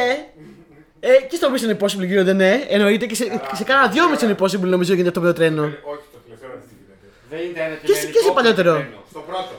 Ε, 1.03 1.09
και 1.29 1.37
στο 1.41 1.47
Mission 1.53 1.71
Impossible 1.77 2.07
γίνονται, 2.11 2.33
ναι, 2.43 2.53
εννοείται. 2.69 3.07
Και 3.11 3.15
σε, 3.21 3.25
και 3.51 3.55
σε 3.61 3.65
κάνα 3.65 3.85
δυο 3.95 4.05
Mission 4.13 4.31
Impossible 4.37 4.69
νομίζω 4.77 4.91
γίνεται 4.97 5.09
αυτό 5.13 5.21
με 5.21 5.27
το 5.33 5.37
τρένο. 5.41 5.63
Όχι, 5.93 6.05
το 6.15 6.19
τελευταίο 6.25 6.51
δεν 6.61 6.63
γίνεται. 6.81 7.07
Δεν 7.33 7.41
ήταν 7.51 7.63
ένα 7.69 7.77
Και 7.89 7.95
σε- 8.01 8.11
και 8.15 8.21
σε 8.27 8.31
παλιότερο. 8.39 8.73
Στο 9.13 9.21
πρώτο. 9.31 9.55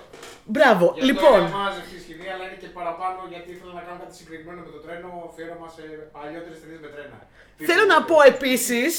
Μπράβο, 0.54 0.86
Γι' 0.86 0.92
αυτό 0.94 1.06
λοιπόν. 1.10 1.40
είναι 1.42 1.56
μάζευση 1.62 1.94
η 2.00 2.02
σκηνή, 2.06 2.28
αλλά 2.34 2.44
είναι 2.48 2.58
και 2.64 2.70
παραπάνω 2.80 3.20
γιατί 3.34 3.48
ήθελα 3.56 3.74
να 3.80 3.84
κάνω 3.88 3.98
κάτι 4.04 4.14
συγκεκριμένο 4.22 4.60
με 4.66 4.72
το 4.76 4.80
τρένο, 4.86 5.08
αφιέρωμα 5.30 5.68
σε 5.76 5.84
παλιότερες 6.16 6.58
ταινίες 6.62 6.80
με 6.86 6.90
τρένα. 6.94 7.18
Θέλω 7.70 7.84
να 7.94 7.98
πω 8.10 8.18
επίσης 8.34 8.92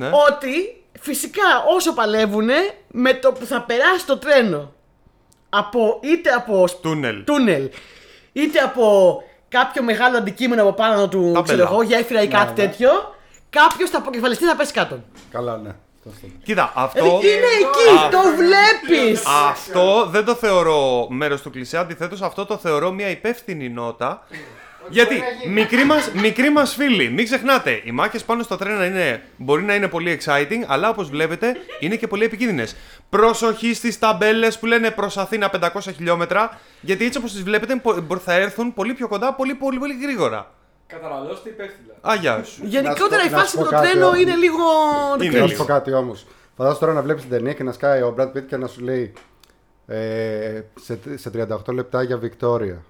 Ναι. 0.00 0.08
ότι 0.28 0.54
φυσικά 1.00 1.64
όσο 1.74 1.92
παλεύουν 1.92 2.48
με 2.90 3.14
το 3.14 3.32
που 3.32 3.44
θα 3.44 3.62
περάσει 3.62 4.06
το 4.06 4.18
τρένο 4.18 4.72
από 5.48 5.98
είτε 6.02 6.30
από 6.30 6.64
Τούνελ. 6.82 7.24
τούνελ 7.24 7.70
είτε 8.32 8.58
από 8.58 9.16
κάποιο 9.48 9.82
μεγάλο 9.82 10.16
αντικείμενο 10.16 10.62
από 10.62 10.72
πάνω 10.72 11.08
του, 11.08 11.22
Ταμπέλα. 11.22 11.42
ξέρω 11.42 11.62
εγώ, 11.62 11.82
γέφυρα 11.82 12.22
ή 12.22 12.28
κάτι 12.28 12.60
ναι. 12.60 12.66
τέτοιο, 12.66 12.90
κάποιος 13.50 13.90
θα 13.90 13.98
αποκεφαλιστεί 13.98 14.44
θα 14.44 14.56
πέσει 14.56 14.72
κάτω. 14.72 15.02
Καλά, 15.30 15.56
ναι. 15.56 15.70
Σωστό. 16.04 16.26
Κοίτα, 16.44 16.72
αυτό. 16.74 17.02
Δηλαδή 17.02 17.26
είναι 17.26 17.46
εκεί, 17.60 18.10
το 18.10 18.18
βλέπεις! 18.36 19.22
Αυτό 19.48 20.06
δεν 20.06 20.24
το 20.24 20.34
θεωρώ 20.34 21.06
μέρος 21.10 21.42
του 21.42 21.50
κλισέ. 21.50 21.78
Αντιθέτως, 21.78 22.22
αυτό 22.22 22.46
το 22.46 22.56
θεωρώ 22.56 22.90
μια 22.92 23.08
υπεύθυνη 23.08 23.68
νότα. 23.68 24.26
Γιατί 24.88 25.22
μικροί 25.48 25.84
μας, 25.84 26.10
μικροί 26.12 26.50
μας 26.50 26.74
φίλοι, 26.74 27.08
μην 27.10 27.24
ξεχνάτε, 27.24 27.80
οι 27.84 27.90
μάχες 27.90 28.22
πάνω 28.24 28.42
στα 28.42 28.56
τρένα 28.56 28.84
είναι, 28.86 29.22
μπορεί 29.36 29.62
να 29.62 29.74
είναι 29.74 29.88
πολύ 29.88 30.18
exciting, 30.22 30.64
αλλά 30.66 30.88
όπως 30.88 31.08
βλέπετε 31.10 31.56
είναι 31.80 31.96
και 31.96 32.06
πολύ 32.06 32.24
επικίνδυνες. 32.24 32.76
Προσοχή 33.10 33.74
στις 33.74 33.98
ταμπέλες 33.98 34.58
που 34.58 34.66
λένε 34.66 34.90
προς 34.90 35.16
Αθήνα 35.16 35.50
500 35.50 35.92
χιλιόμετρα, 35.94 36.60
γιατί 36.80 37.04
έτσι 37.04 37.18
όπως 37.18 37.32
τις 37.32 37.42
βλέπετε 37.42 37.76
πο- 37.76 38.00
μπο- 38.00 38.16
θα 38.16 38.32
έρθουν 38.34 38.74
πολύ 38.74 38.94
πιο 38.94 39.08
κοντά, 39.08 39.34
πολύ 39.34 39.54
πολύ, 39.54 39.78
πολύ 39.78 39.94
γρήγορα. 40.02 40.50
Καταναλώστε 40.86 41.48
υπεύθυνα. 41.48 41.92
Αγιά 42.00 42.42
σου. 42.44 42.60
Γενικότερα 42.64 43.16
Να 43.16 43.22
η 43.22 43.28
σου 43.28 43.30
πω- 43.34 43.38
φάση 43.40 43.56
να 43.56 43.62
με 43.62 43.66
σου 43.66 43.70
το 43.70 43.76
πω 43.76 43.82
κάτι 43.82 43.88
τρένο 43.90 44.06
όμως. 44.06 44.20
είναι 44.20 44.34
λίγο. 44.34 44.56
Είναι 45.20 45.26
Να 45.30 45.34
λίγο. 45.34 45.46
σου 45.46 45.56
πω 45.56 45.64
κάτι 45.64 45.92
όμως. 45.92 46.26
Φαντάζομαι 46.56 46.80
τώρα 46.80 46.92
να 46.92 47.02
βλέπεις 47.02 47.22
την 47.22 47.30
ταινία 47.30 47.52
και 47.52 47.62
να 47.62 47.72
σκάει 47.72 48.00
ο 48.02 48.14
Brad 48.18 48.26
Pitt 48.36 48.42
και 48.48 48.56
να 48.56 48.66
σου 48.66 48.80
λέει 48.80 49.12
ε, 49.86 50.60
σε, 50.80 50.98
σε 51.14 51.30
38 51.68 51.72
λεπτά 51.74 52.02
για 52.02 52.16
Βικτόρια. 52.16 52.84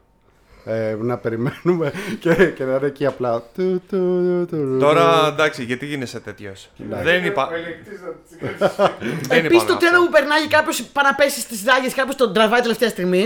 Ε, 0.65 0.97
να 1.01 1.17
περιμένουμε 1.17 1.93
και, 2.21 2.35
και 2.35 2.65
να 2.65 2.75
είναι 2.77 2.87
εκεί 2.87 3.07
απλά. 3.07 3.43
Του, 3.55 3.83
του, 3.91 4.47
του, 4.51 4.57
του, 4.57 4.77
Τώρα 4.81 5.27
εντάξει, 5.33 5.65
γιατί 5.65 5.87
γίνεσαι 5.87 6.21
τέτοιος; 6.21 6.71
Δεν 7.03 7.25
είπα. 7.25 7.49
Ο 7.49 7.55
ελεγκτής 7.55 8.01
να 8.01 8.09
τις 8.11 8.37
κρατήσει. 8.77 9.27
δεν 9.29 9.39
Επίση 9.45 9.55
είπαμε 9.55 9.71
το 9.71 9.77
τρένο 9.77 9.97
αυτό. 9.97 10.07
που 10.07 10.13
περνάει 10.13 10.41
και 10.43 10.49
κάποιος 10.57 10.83
πάει 10.83 11.05
να 11.05 11.15
πέσει 11.15 11.41
στις 11.41 11.65
ράγες, 11.65 11.95
κάποιος 11.95 12.17
τον 12.17 12.33
τραβάει 12.35 12.61
τελευταία 12.61 12.89
στιγμή. 12.89 13.25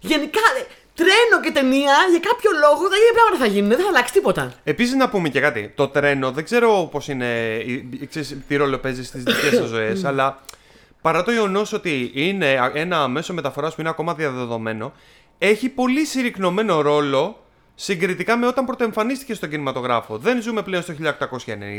Γενικά, 0.00 0.40
ρε, 0.56 0.64
τρένο 0.94 1.36
και 1.44 1.50
ταινία 1.52 1.94
για 2.10 2.20
κάποιο 2.28 2.50
λόγο 2.64 2.88
τα 2.88 2.96
ίδια 3.00 3.12
πράγματα 3.14 3.44
θα 3.44 3.50
γίνουν, 3.52 3.68
δεν 3.68 3.78
θα 3.78 3.88
αλλάξει 3.88 4.12
τίποτα. 4.12 4.52
Επίσης 4.64 4.94
να 4.94 5.08
πούμε 5.08 5.28
και 5.28 5.40
κάτι. 5.40 5.72
Το 5.74 5.88
τρένο 5.88 6.30
δεν 6.30 6.44
ξέρω 6.44 6.88
πώς 6.90 7.08
είναι. 7.08 7.26
η- 7.66 8.06
ξέρεις, 8.10 8.36
τι 8.48 8.56
ρόλο 8.56 8.78
παίζει 8.78 9.04
στις 9.04 9.22
δικές 9.22 9.54
σας 9.58 9.68
ζωές, 9.68 10.04
αλλά 10.04 10.38
παρά 11.02 11.22
το 11.24 11.30
γεγονός 11.30 11.72
ότι 11.72 12.10
είναι 12.14 12.46
α- 12.46 12.70
ένα 12.74 13.08
μέσο 13.08 13.32
μεταφοράς 13.34 13.74
που 13.74 13.80
είναι 13.80 13.90
ακόμα 13.90 14.14
διαδεδομένο, 14.14 14.92
έχει 15.42 15.68
πολύ 15.68 16.04
συρρυκνωμένο 16.04 16.80
ρόλο 16.80 17.44
συγκριτικά 17.74 18.36
με 18.36 18.46
όταν 18.46 18.64
πρωτοεμφανίστηκε 18.64 19.34
στον 19.34 19.48
κινηματογράφο. 19.48 20.18
Δεν 20.18 20.42
ζούμε 20.42 20.62
πλέον 20.62 20.82
στο 20.82 20.94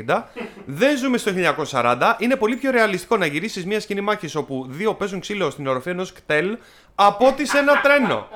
1890, 0.07 0.23
δεν 0.65 0.97
ζούμε 0.97 1.17
στο 1.17 1.31
1940. 1.71 2.15
Είναι 2.17 2.35
πολύ 2.35 2.55
πιο 2.55 2.71
ρεαλιστικό 2.71 3.17
να 3.17 3.25
γυρίσεις 3.25 3.65
μια 3.65 3.79
σκηνή 3.79 4.01
μάχης 4.01 4.35
όπου 4.35 4.65
δύο 4.69 4.93
παίζουν 4.93 5.19
ξύλο 5.19 5.49
στην 5.49 5.67
οροφή 5.67 5.89
ενός 5.89 6.13
κτέλ 6.13 6.57
από 6.95 7.27
ότι 7.27 7.47
σε 7.47 7.57
ένα 7.57 7.81
τρένο. 7.81 8.27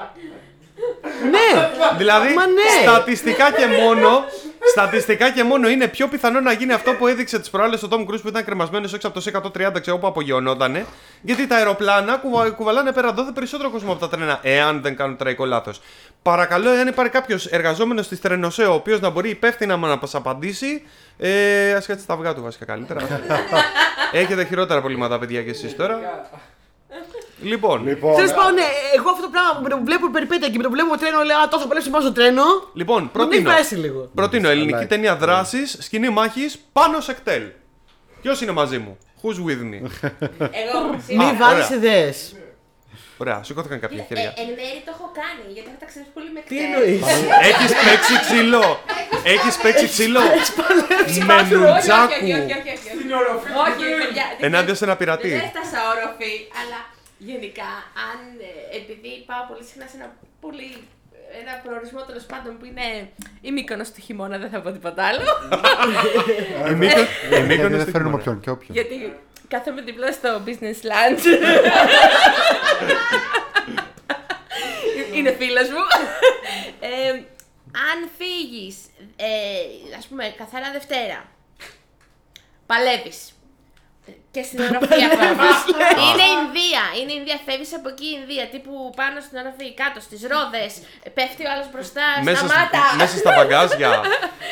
Ναι! 1.31 1.69
Δηλαδή, 1.97 2.33
Μα 2.33 2.47
ναι. 2.47 2.61
στατιστικά 2.81 3.51
και 3.51 3.65
μόνο. 3.65 4.25
Στατιστικά 4.71 5.31
και 5.31 5.43
μόνο 5.43 5.69
είναι 5.69 5.87
πιο 5.87 6.07
πιθανό 6.07 6.39
να 6.39 6.51
γίνει 6.51 6.73
αυτό 6.73 6.93
που 6.93 7.07
έδειξε 7.07 7.39
τις 7.39 7.49
προάλλες 7.49 7.83
ο 7.83 7.87
Tom 7.91 7.99
Cruise 7.99 8.21
που 8.21 8.27
ήταν 8.27 8.45
κρεμασμένος 8.45 8.93
έξω 8.93 9.07
από 9.07 9.21
το 9.21 9.51
130 9.57 9.81
ξέρω 9.81 9.97
που 9.97 10.07
απογειωνότανε. 10.07 10.85
Γιατί 11.21 11.47
τα 11.47 11.55
αεροπλάνα 11.55 12.17
κουβα, 12.17 12.49
κουβαλάνε 12.49 12.91
πέρα 12.91 13.07
εδώ 13.07 13.31
περισσότερο 13.31 13.69
κόσμο 13.69 13.91
από 13.91 13.99
τα 13.99 14.09
τρένα, 14.09 14.39
εάν 14.41 14.81
δεν 14.81 14.95
κάνουν 14.95 15.17
τραγικό 15.17 15.45
λάθος. 15.45 15.81
Παρακαλώ, 16.21 16.69
εάν 16.69 16.87
υπάρχει 16.87 17.11
κάποιος 17.11 17.45
εργαζόμενος 17.45 18.07
τη 18.07 18.17
Τρενοσέο, 18.17 18.71
ο 18.71 18.75
οποίος 18.75 18.99
να 18.99 19.09
μπορεί 19.09 19.29
υπεύθυνα 19.29 19.77
να 19.77 19.97
μας 20.01 20.15
απαντήσει, 20.15 20.83
ε, 21.17 21.73
ας 21.73 21.85
κάτσει 21.85 22.07
τα 22.07 22.13
αυγά 22.13 22.33
του 22.33 22.41
βασικά 22.41 22.65
καλύτερα. 22.65 23.01
Έχετε 24.11 24.45
χειρότερα 24.45 24.79
προβλήματα, 24.79 25.19
παιδιά, 25.19 25.43
και 25.43 25.49
εσείς 25.49 25.75
τώρα. 25.75 25.99
Λοιπόν, 27.41 27.87
Λοιπόν, 27.87 28.15
Τέλο 28.15 28.31
πάντων, 28.33 28.53
ναι, 28.53 28.63
εγώ 28.95 29.09
αυτό 29.09 29.21
το 29.21 29.29
πράγμα 29.29 29.51
που 29.69 29.77
που 29.77 29.85
βλέπω 29.85 30.09
περιπέτεια 30.09 30.49
και 30.49 30.57
με 30.57 30.63
το 30.63 30.69
που 30.69 30.75
βλέπω 30.75 30.97
τρένο, 30.97 31.23
λέω 31.23 31.37
Α, 31.37 31.47
τόσο 31.47 31.67
παλέψει 31.67 31.89
πάνω 31.89 32.03
στο 32.03 32.13
τρένο. 32.13 32.43
λοιπόν 32.73 33.01
Μου 33.01 33.09
έχει 33.13 33.17
προτείνω. 33.17 33.53
πέσει 33.55 33.75
λίγο. 33.75 34.09
Προτείνω 34.15 34.49
ελληνική 34.49 34.83
Like. 34.83 34.87
ταινία 34.87 35.15
δράσης, 35.15 35.77
σκηνή 35.79 36.09
μάχης 36.09 36.57
πάνω 36.73 36.99
σε 36.99 37.13
κτέλ. 37.13 37.43
Ποιος 38.21 38.41
είναι 38.41 38.51
μαζί 38.51 38.77
μου, 38.77 38.97
Who's 39.21 39.39
with 39.47 39.61
me; 39.71 39.79
Εγώ 40.63 40.77
Α, 40.77 40.97
Μη 41.07 41.37
βάλεις 41.37 41.65
ωραία. 41.65 41.77
ιδέες. 41.77 42.35
Ωραία, 43.17 43.39
σηκώθηκαν 43.43 43.79
κάποια 43.79 44.03
χέρια. 44.07 44.23
Ε, 44.37 44.41
εν 44.41 44.47
μέρει 44.57 44.79
το 44.85 44.91
έχω 44.95 45.07
κάνει 45.21 45.43
γιατί 45.55 45.67
έχω 45.69 45.79
ταξιδέψει 45.83 46.11
πολύ 46.17 46.29
με 46.35 46.39
Τι 46.39 46.55
κτέλ. 46.55 46.65
εννοείς; 46.67 47.01
Έχεις 47.49 47.71
παίξει 47.85 48.13
ξύλο! 48.25 48.63
Έχεις 49.33 49.55
παίξει 49.63 49.85
ξύλο! 49.93 50.21
Με 50.21 50.27
Όχι, 50.29 51.21
όχι, 51.33 51.53
όχι, 51.53 51.55
νουτζάκου! 51.55 52.13
όχι, 52.21 52.31
όχι, 52.39 52.53
όχι, 52.59 52.69
όχι. 52.75 52.87
Την 53.01 53.11
οροφή 53.19 53.47
του 53.53 53.59
Όχι, 53.65 53.77
τρένου. 53.81 53.97
παιδιά. 54.03 54.25
δεν 54.39 54.43
Ενάντια 54.49 54.73
σε 54.79 54.83
ένα 54.87 54.95
Δεν 54.95 55.01
πειρατή. 55.01 55.29
έφτασα 55.47 55.79
όροφη, 55.93 56.33
αλλά 56.59 56.79
γενικά, 57.29 57.69
αν 58.09 58.19
ε, 58.49 58.77
επειδή 58.77 59.23
πάω 59.25 59.43
πολύ 59.49 59.63
συχνά 59.63 59.85
σε 59.91 59.95
ένα 59.97 60.07
πολύ. 60.41 60.71
Ένα 61.41 61.61
προορισμό 61.63 62.01
τέλος 62.01 62.23
πάντων 62.25 62.57
που 62.57 62.65
είναι 62.65 63.09
η 63.41 63.51
Μύκονος 63.51 63.91
του 63.91 64.01
χειμώνα, 64.01 64.37
δεν 64.37 64.49
θα 64.49 64.61
πω 64.61 64.71
τίποτα 64.71 65.03
άλλο. 65.05 65.21
Η 66.71 66.73
Μύκο- 66.73 66.99
η 66.99 67.05
γιατί 67.29 67.45
Μύκονος 67.47 67.71
δεν 67.77 67.85
τι 67.85 67.91
φέρνουμε 67.91 68.21
χειμώνα. 68.21 68.21
όποιον 68.21 68.39
και 68.39 68.49
όποιον. 68.49 68.77
γιατί 68.77 69.15
κάθομαι 69.47 69.81
διπλά 69.81 70.11
στο 70.11 70.41
business 70.45 70.79
lunch. 70.89 71.23
είναι 75.13 75.31
φίλος 75.31 75.69
μου. 75.69 75.83
Ε, 76.79 77.09
αν 77.91 78.09
φύγεις, 78.17 78.75
ε, 79.15 79.95
ας 79.97 80.07
πούμε, 80.07 80.33
καθαρά 80.37 80.71
Δευτέρα, 80.71 81.25
παλεύεις. 82.65 83.29
Και 84.31 84.43
στην 84.43 84.59
οροφή 84.59 85.03
ακόμα. 85.11 85.47
είναι 86.07 86.25
Ινδία. 86.39 86.83
Είναι 87.01 87.13
Ινδία. 87.19 87.37
Φεύγεις 87.45 87.73
από 87.75 87.89
εκεί 87.89 88.05
η 88.05 88.17
Ινδία. 88.21 88.45
Τύπου 88.53 88.73
πάνω 88.95 89.17
στην 89.25 89.37
οροφή, 89.41 89.73
κάτω 89.81 89.99
στις 90.07 90.19
ρόδες. 90.31 90.71
Πέφτει 91.17 91.41
ο 91.45 91.49
άλλος 91.53 91.67
μπροστά. 91.71 92.01
Μέσα, 92.23 92.37
σ- 92.37 92.45
Σταμάτα. 92.51 92.83
μέσα 92.97 93.17
στα 93.17 93.31
μπαγκάζια, 93.35 94.01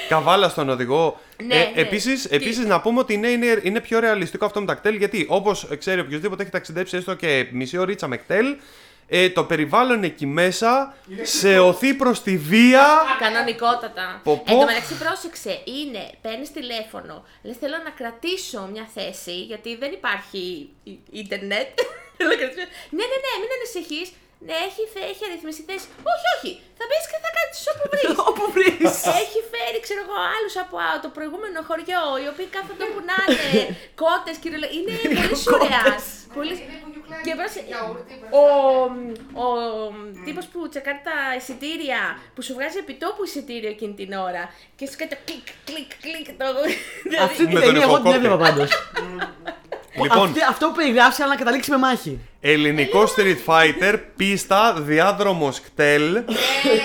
καβάλα 0.10 0.50
στον 0.50 0.70
οδηγό. 0.70 1.20
Ναι, 1.44 1.56
ναι. 1.56 1.72
Επίσης, 1.76 2.22
Τι- 2.28 2.36
επίσης 2.36 2.66
να 2.66 2.82
πούμε 2.82 3.00
ότι 3.00 3.18
ναι, 3.18 3.28
είναι, 3.28 3.60
είναι 3.64 3.80
πιο 3.80 4.00
ρεαλιστικό 4.00 4.46
αυτό 4.46 4.60
με 4.60 4.66
τα 4.66 4.74
κτέλ 4.74 4.96
γιατί 4.96 5.26
όπως 5.30 5.68
ξέρει 5.80 6.00
οποιοδήποτε 6.00 6.42
έχει 6.42 6.52
ταξιδέψει 6.52 6.98
έστω 6.98 7.14
και 7.14 7.48
μισή 7.52 7.78
ωρίτσα 7.78 8.08
με 8.08 8.18
κτέλ 8.18 8.56
ε, 9.16 9.30
το 9.30 9.44
περιβάλλον 9.44 10.04
εκεί 10.04 10.26
μέσα 10.26 10.96
σε 11.22 11.60
οθεί 11.60 11.94
προς 11.94 12.22
τη 12.22 12.38
βία 12.38 12.86
Κανονικότατα. 13.20 14.06
Πω, 14.24 14.34
πω. 14.46 14.52
Εν 14.54 14.60
τω 14.60 14.66
μεταξύ, 14.66 14.94
πρόσεξε, 15.04 15.54
είναι, 15.78 16.04
παίρνεις 16.22 16.52
τηλέφωνο, 16.58 17.16
λες 17.48 17.58
θέλω 17.62 17.78
να 17.88 17.92
κρατήσω 18.00 18.60
μια 18.74 18.86
θέση, 18.98 19.36
γιατί 19.50 19.70
δεν 19.82 19.92
υπάρχει 20.00 20.70
ι- 20.84 21.00
ίντερνετ. 21.22 21.70
Θέλω 22.18 22.30
να 22.34 22.40
κρατήσω. 22.42 22.68
ναι, 22.98 23.06
ναι, 23.12 23.18
ναι, 23.24 23.32
μην 23.42 23.52
ανησυχείς. 23.58 24.08
Ναι, 24.48 24.56
έχει, 24.70 24.84
φε- 24.94 25.10
έχει 25.14 25.24
αριθμίσει 25.30 25.62
θέση. 25.70 25.86
Όχι, 26.12 26.26
όχι. 26.36 26.52
Θα 26.80 26.84
μπεις 26.88 27.06
και 27.12 27.20
θα 27.26 27.30
κάτσεις 27.38 27.66
όπου 27.72 27.86
βρεις. 27.94 28.08
Όπου 28.30 28.44
βρεις. 28.56 28.94
έχει 29.24 29.40
φέρει, 29.52 29.78
ξέρω 29.86 30.02
εγώ, 30.06 30.18
άλλους 30.36 30.56
από 30.64 30.76
α, 30.88 30.90
το 31.06 31.10
προηγούμενο 31.18 31.60
χωριό, 31.70 32.04
οι 32.22 32.28
οποίοι 32.34 32.48
κάθονται 32.56 32.86
που 32.94 33.02
να 33.10 33.18
είναι, 33.34 33.62
κότε, 34.02 34.30
κυριολε... 34.42 34.68
Είναι 34.78 34.94
πολύ 35.18 35.36
σουρεάς. 35.44 36.04
Πολύ... 36.38 36.54
Είναι 37.14 37.22
κουνιουκλάκι, 37.22 37.30
Και 37.30 37.34
πρόσεχε, 37.40 37.66
γιαούρτι, 37.72 38.14
ο, 38.42 38.44
ο 39.46 39.48
τύπος 40.26 40.46
που 40.52 40.70
τσεκάρει 40.70 41.02
τα 41.04 41.18
εισιτήρια, 41.38 42.02
που 42.34 42.42
σου 42.42 42.54
βγάζει 42.54 42.78
επιτόπου 42.78 43.24
εισιτήριο 43.24 43.70
εκείνη 43.70 43.94
την 43.94 44.14
ώρα 44.14 44.44
και 44.76 44.86
σου 44.90 44.96
κάνει 44.98 45.12
το 45.14 45.18
κλικ, 45.28 45.48
κλικ, 45.68 45.92
κλικ. 46.06 46.28
Το... 46.40 46.46
Αυτή 47.24 47.44
Με 47.48 47.50
την 47.50 47.60
τον 47.60 47.62
ταινία 47.68 47.82
εγώ 47.88 47.96
την 48.02 48.12
υποκόπτη. 48.12 48.16
έβλεπα 48.18 48.38
πάντως. 48.38 48.72
Λοιπόν 50.02 50.34
Αυτό 50.50 50.68
που 50.68 50.76
περιγράψει, 50.76 51.22
αλλά 51.22 51.32
να 51.32 51.38
καταλήξεις 51.38 51.72
με 51.72 51.78
μάχη. 51.78 52.20
ελληνικό 52.42 53.04
Street 53.16 53.38
Fighter 53.46 54.00
πίστα 54.16 54.74
διάδρομος 54.78 55.62
κτέλ 55.62 56.24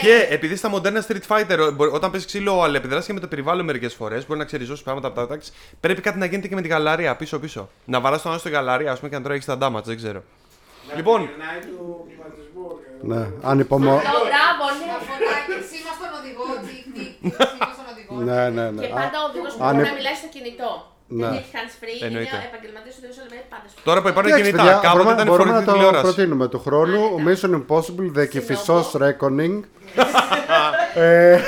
και 0.02 0.26
επειδή 0.30 0.56
στα 0.56 0.68
μοντέρνα 0.68 1.04
Street 1.08 1.26
Fighter 1.36 1.58
ο- 1.68 1.70
μπο- 1.70 1.92
όταν 1.92 2.10
παίζει 2.10 2.26
ξύλο 2.26 2.62
αλληλεπιδράσει 2.62 3.06
και 3.06 3.12
με 3.12 3.20
το 3.20 3.26
περιβάλλον 3.26 3.64
μερικές 3.64 3.94
φορές 3.94 4.26
μπορεί 4.26 4.38
να 4.38 4.44
ξεριζώσεις 4.44 4.84
πράγματα 4.84 5.06
από 5.08 5.16
τα 5.20 5.26
τάξη 5.26 5.52
πρέπει 5.80 6.00
κάτι 6.00 6.18
να 6.18 6.24
γίνεται 6.26 6.48
και 6.48 6.54
με 6.54 6.62
τη 6.62 6.68
γαλαρία 6.68 7.16
πίσω 7.16 7.38
πίσω 7.38 7.68
να 7.84 8.00
βαράς 8.00 8.22
τον 8.22 8.30
άλλο 8.30 8.40
στη 8.40 8.50
γαλαρία 8.50 8.92
ας 8.92 8.98
πούμε 8.98 9.10
και 9.10 9.16
να 9.16 9.22
τρώει 9.22 9.42
τα 9.46 9.58
damage 9.60 9.82
δεν 9.84 9.96
ξέρω 9.96 10.22
Λοιπόν. 10.96 11.20
Γυρνάει 11.20 11.60
του 11.60 12.06
κλιματισμού. 12.08 12.66
Ναι, 13.02 13.30
ανυπομο... 13.50 13.84
Το 13.90 13.90
μπράβο, 14.30 14.64
ναι. 14.78 14.86
Να 14.92 14.98
φωνάει 15.08 15.44
σήμα 15.70 15.92
στον 15.98 16.10
οδηγό, 16.18 16.44
τσικ, 16.64 16.84
τσικ, 16.94 17.12
σήμα 17.52 17.70
στον 17.76 17.86
οδηγό. 17.92 18.12
Ναι, 18.28 18.42
ναι, 18.56 18.70
ναι. 18.70 18.80
Και 18.82 18.92
πάντα 19.00 19.16
ο 19.22 19.24
οδηγός 19.30 19.52
αν 19.66 19.74
μπορεί 19.74 19.86
ε- 19.86 19.90
να 19.90 19.96
μιλάει 19.98 20.16
στο 20.22 20.28
κινητό. 20.34 20.70
Ναι. 21.10 21.26
Δεν 21.26 21.34
έχει 21.36 21.50
hands 21.52 21.74
free, 21.82 21.96
είναι 21.98 22.06
Εννοείται. 22.06 22.36
επαγγελματίας 22.52 22.94
οδηγός, 22.98 23.16
αλλά 23.18 23.26
μιλάει 23.30 23.46
πάντα 23.52 23.66
στο 23.68 23.80
Τώρα 23.88 24.02
που 24.02 24.08
υπάρχουν 24.08 24.32
Εντάξει, 24.32 24.44
κινητά, 24.50 24.62
παιδιά, 24.64 24.78
κάποτε 24.82 24.96
μπορούμε, 25.02 25.12
ήταν 25.16 25.26
μπορούμε 25.30 25.50
να 25.50 25.54
φορητή 25.54 25.66
το 25.70 25.72
τηλεόραση. 25.76 26.02
προτείνουμε 26.06 26.46
του 26.52 26.60
χρόνου. 26.66 27.00
Άνετα. 27.04 27.22
Mission 27.26 27.52
Impossible, 27.60 28.08
The 28.18 28.24
Kifisos 28.32 28.84
Συνόμπο. 28.90 29.06
Reckoning. 29.06 29.54
ε, 31.04 31.38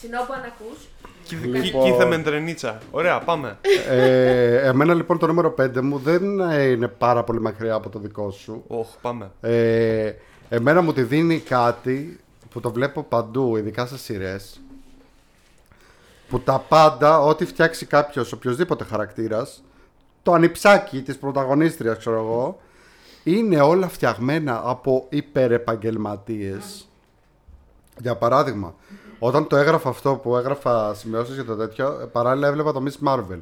Συνόπου 0.00 0.32
αν 0.32 0.42
ακούς. 0.50 0.78
Κι- 1.24 1.70
Κοίθε 1.84 2.04
με 2.04 2.18
τρενίτσα. 2.18 2.78
Ωραία, 2.90 3.18
πάμε. 3.18 3.58
ε, 3.90 4.66
εμένα 4.68 4.94
λοιπόν 4.94 5.18
το 5.18 5.26
νούμερο 5.26 5.54
5 5.60 5.80
μου 5.80 5.98
δεν 5.98 6.40
ε, 6.40 6.62
είναι 6.62 6.88
πάρα 6.88 7.22
πολύ 7.24 7.40
μακριά 7.40 7.74
από 7.74 7.88
το 7.88 7.98
δικό 7.98 8.30
σου. 8.30 8.64
Οχ, 8.66 8.86
πάμε. 9.00 9.30
Ε, 9.40 10.12
εμένα 10.48 10.82
μου 10.82 10.92
τη 10.92 11.02
δίνει 11.02 11.38
κάτι 11.38 12.20
που 12.50 12.60
το 12.60 12.70
βλέπω 12.72 13.02
παντού, 13.02 13.56
ειδικά 13.56 13.86
σε 13.86 13.98
σειρές. 13.98 14.60
Που 16.28 16.40
τα 16.40 16.58
πάντα, 16.58 17.20
ό,τι 17.20 17.44
φτιάξει 17.44 17.86
κάποιος, 17.86 18.32
οποιοδήποτε 18.32 18.84
χαρακτήρας, 18.84 19.62
το 20.22 20.32
ανιψάκι 20.32 21.02
της 21.02 21.18
πρωταγωνίστριας, 21.18 21.98
ξέρω 21.98 22.16
εγώ, 22.16 22.60
είναι 23.24 23.60
όλα 23.60 23.88
φτιαγμένα 23.88 24.60
από 24.64 25.06
υπερεπαγγελματίες. 25.08 26.88
Για 28.00 28.16
παράδειγμα, 28.16 28.74
όταν 29.18 29.46
το 29.46 29.56
έγραφα 29.56 29.88
αυτό 29.88 30.14
που 30.14 30.36
έγραφα 30.36 30.94
σημειώσεις 30.94 31.34
για 31.34 31.44
το 31.44 31.56
τέτοιο, 31.56 32.00
ε, 32.02 32.04
παράλληλα 32.04 32.48
έβλεπα 32.48 32.72
το 32.72 32.82
Miss 32.86 33.08
Marvel. 33.08 33.40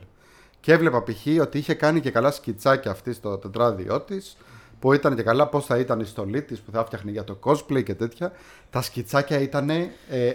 Και 0.60 0.72
έβλεπα 0.72 1.02
π.χ. 1.02 1.40
ότι 1.40 1.58
είχε 1.58 1.74
κάνει 1.74 2.00
και 2.00 2.10
καλά 2.10 2.30
σκιτσάκια 2.30 2.90
αυτή 2.90 3.12
στο 3.12 3.38
τετράδιό 3.38 4.00
της, 4.00 4.36
που 4.82 4.92
ήταν 4.92 5.14
και 5.16 5.22
καλά 5.22 5.46
πώς 5.46 5.64
θα 5.66 5.78
ήταν 5.78 6.00
η 6.00 6.04
στολή 6.04 6.42
της, 6.42 6.60
που 6.60 6.70
θα 6.72 6.84
φτιάχνει 6.84 7.10
για 7.10 7.24
το 7.24 7.38
cosplay 7.44 7.82
και 7.84 7.94
τέτοια. 7.94 8.32
Τα 8.70 8.82
σκιτσάκια 8.82 9.38
ήταν 9.40 9.70
ε, 9.70 9.86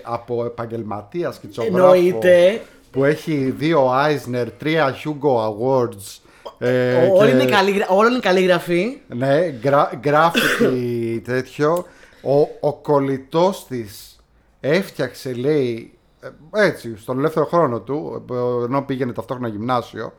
από 0.03 0.45
επαγγελματία 0.45 1.31
σκητσογράφο. 1.31 1.93
Εννοείται. 1.93 2.61
Που 2.91 3.03
έχει 3.03 3.53
δύο 3.57 3.91
Eisner, 3.91 4.47
τρία 4.57 4.95
Hugo 5.03 5.35
Awards. 5.47 6.19
ε, 6.57 6.95
Όλοι 6.95 7.29
και- 7.31 7.35
είναι 7.37 7.45
καλή 7.45 7.71
γρα- 7.71 7.87
Όλοι 7.89 8.09
είναι 8.11 8.19
καλή 8.19 8.41
γραφή. 8.41 8.97
ναι, 9.07 9.49
γκρα, 9.49 9.89
γκράφικη 9.95 11.21
τέτοιο. 11.25 11.85
Ο, 12.21 12.67
ο 12.67 12.73
κολλητός 12.73 13.65
της 13.67 14.19
έφτιαξε, 14.59 15.33
λέει, 15.33 15.91
ε, 16.21 16.65
έτσι, 16.65 16.97
στον 16.97 17.17
ελεύθερο 17.17 17.45
χρόνο 17.45 17.79
του, 17.79 18.25
ε, 18.31 18.63
ενώ 18.65 18.81
πήγαινε 18.81 19.13
ταυτόχρονα 19.13 19.47
γυμνάσιο, 19.49 20.13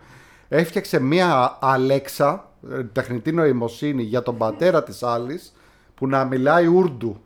έφτιαξε 0.49 1.01
μία 1.01 1.59
Αλέξα, 1.61 2.33
ε, 2.33 2.48
τεχνητή 2.93 3.33
νοημοσύνη, 3.33 4.03
για 4.03 4.23
τον 4.23 4.37
πατέρα 4.37 4.83
της 4.83 5.03
άλλης, 5.03 5.53
που 5.95 6.07
να 6.07 6.25
μιλάει 6.25 6.67
Ούρντου. 6.67 7.21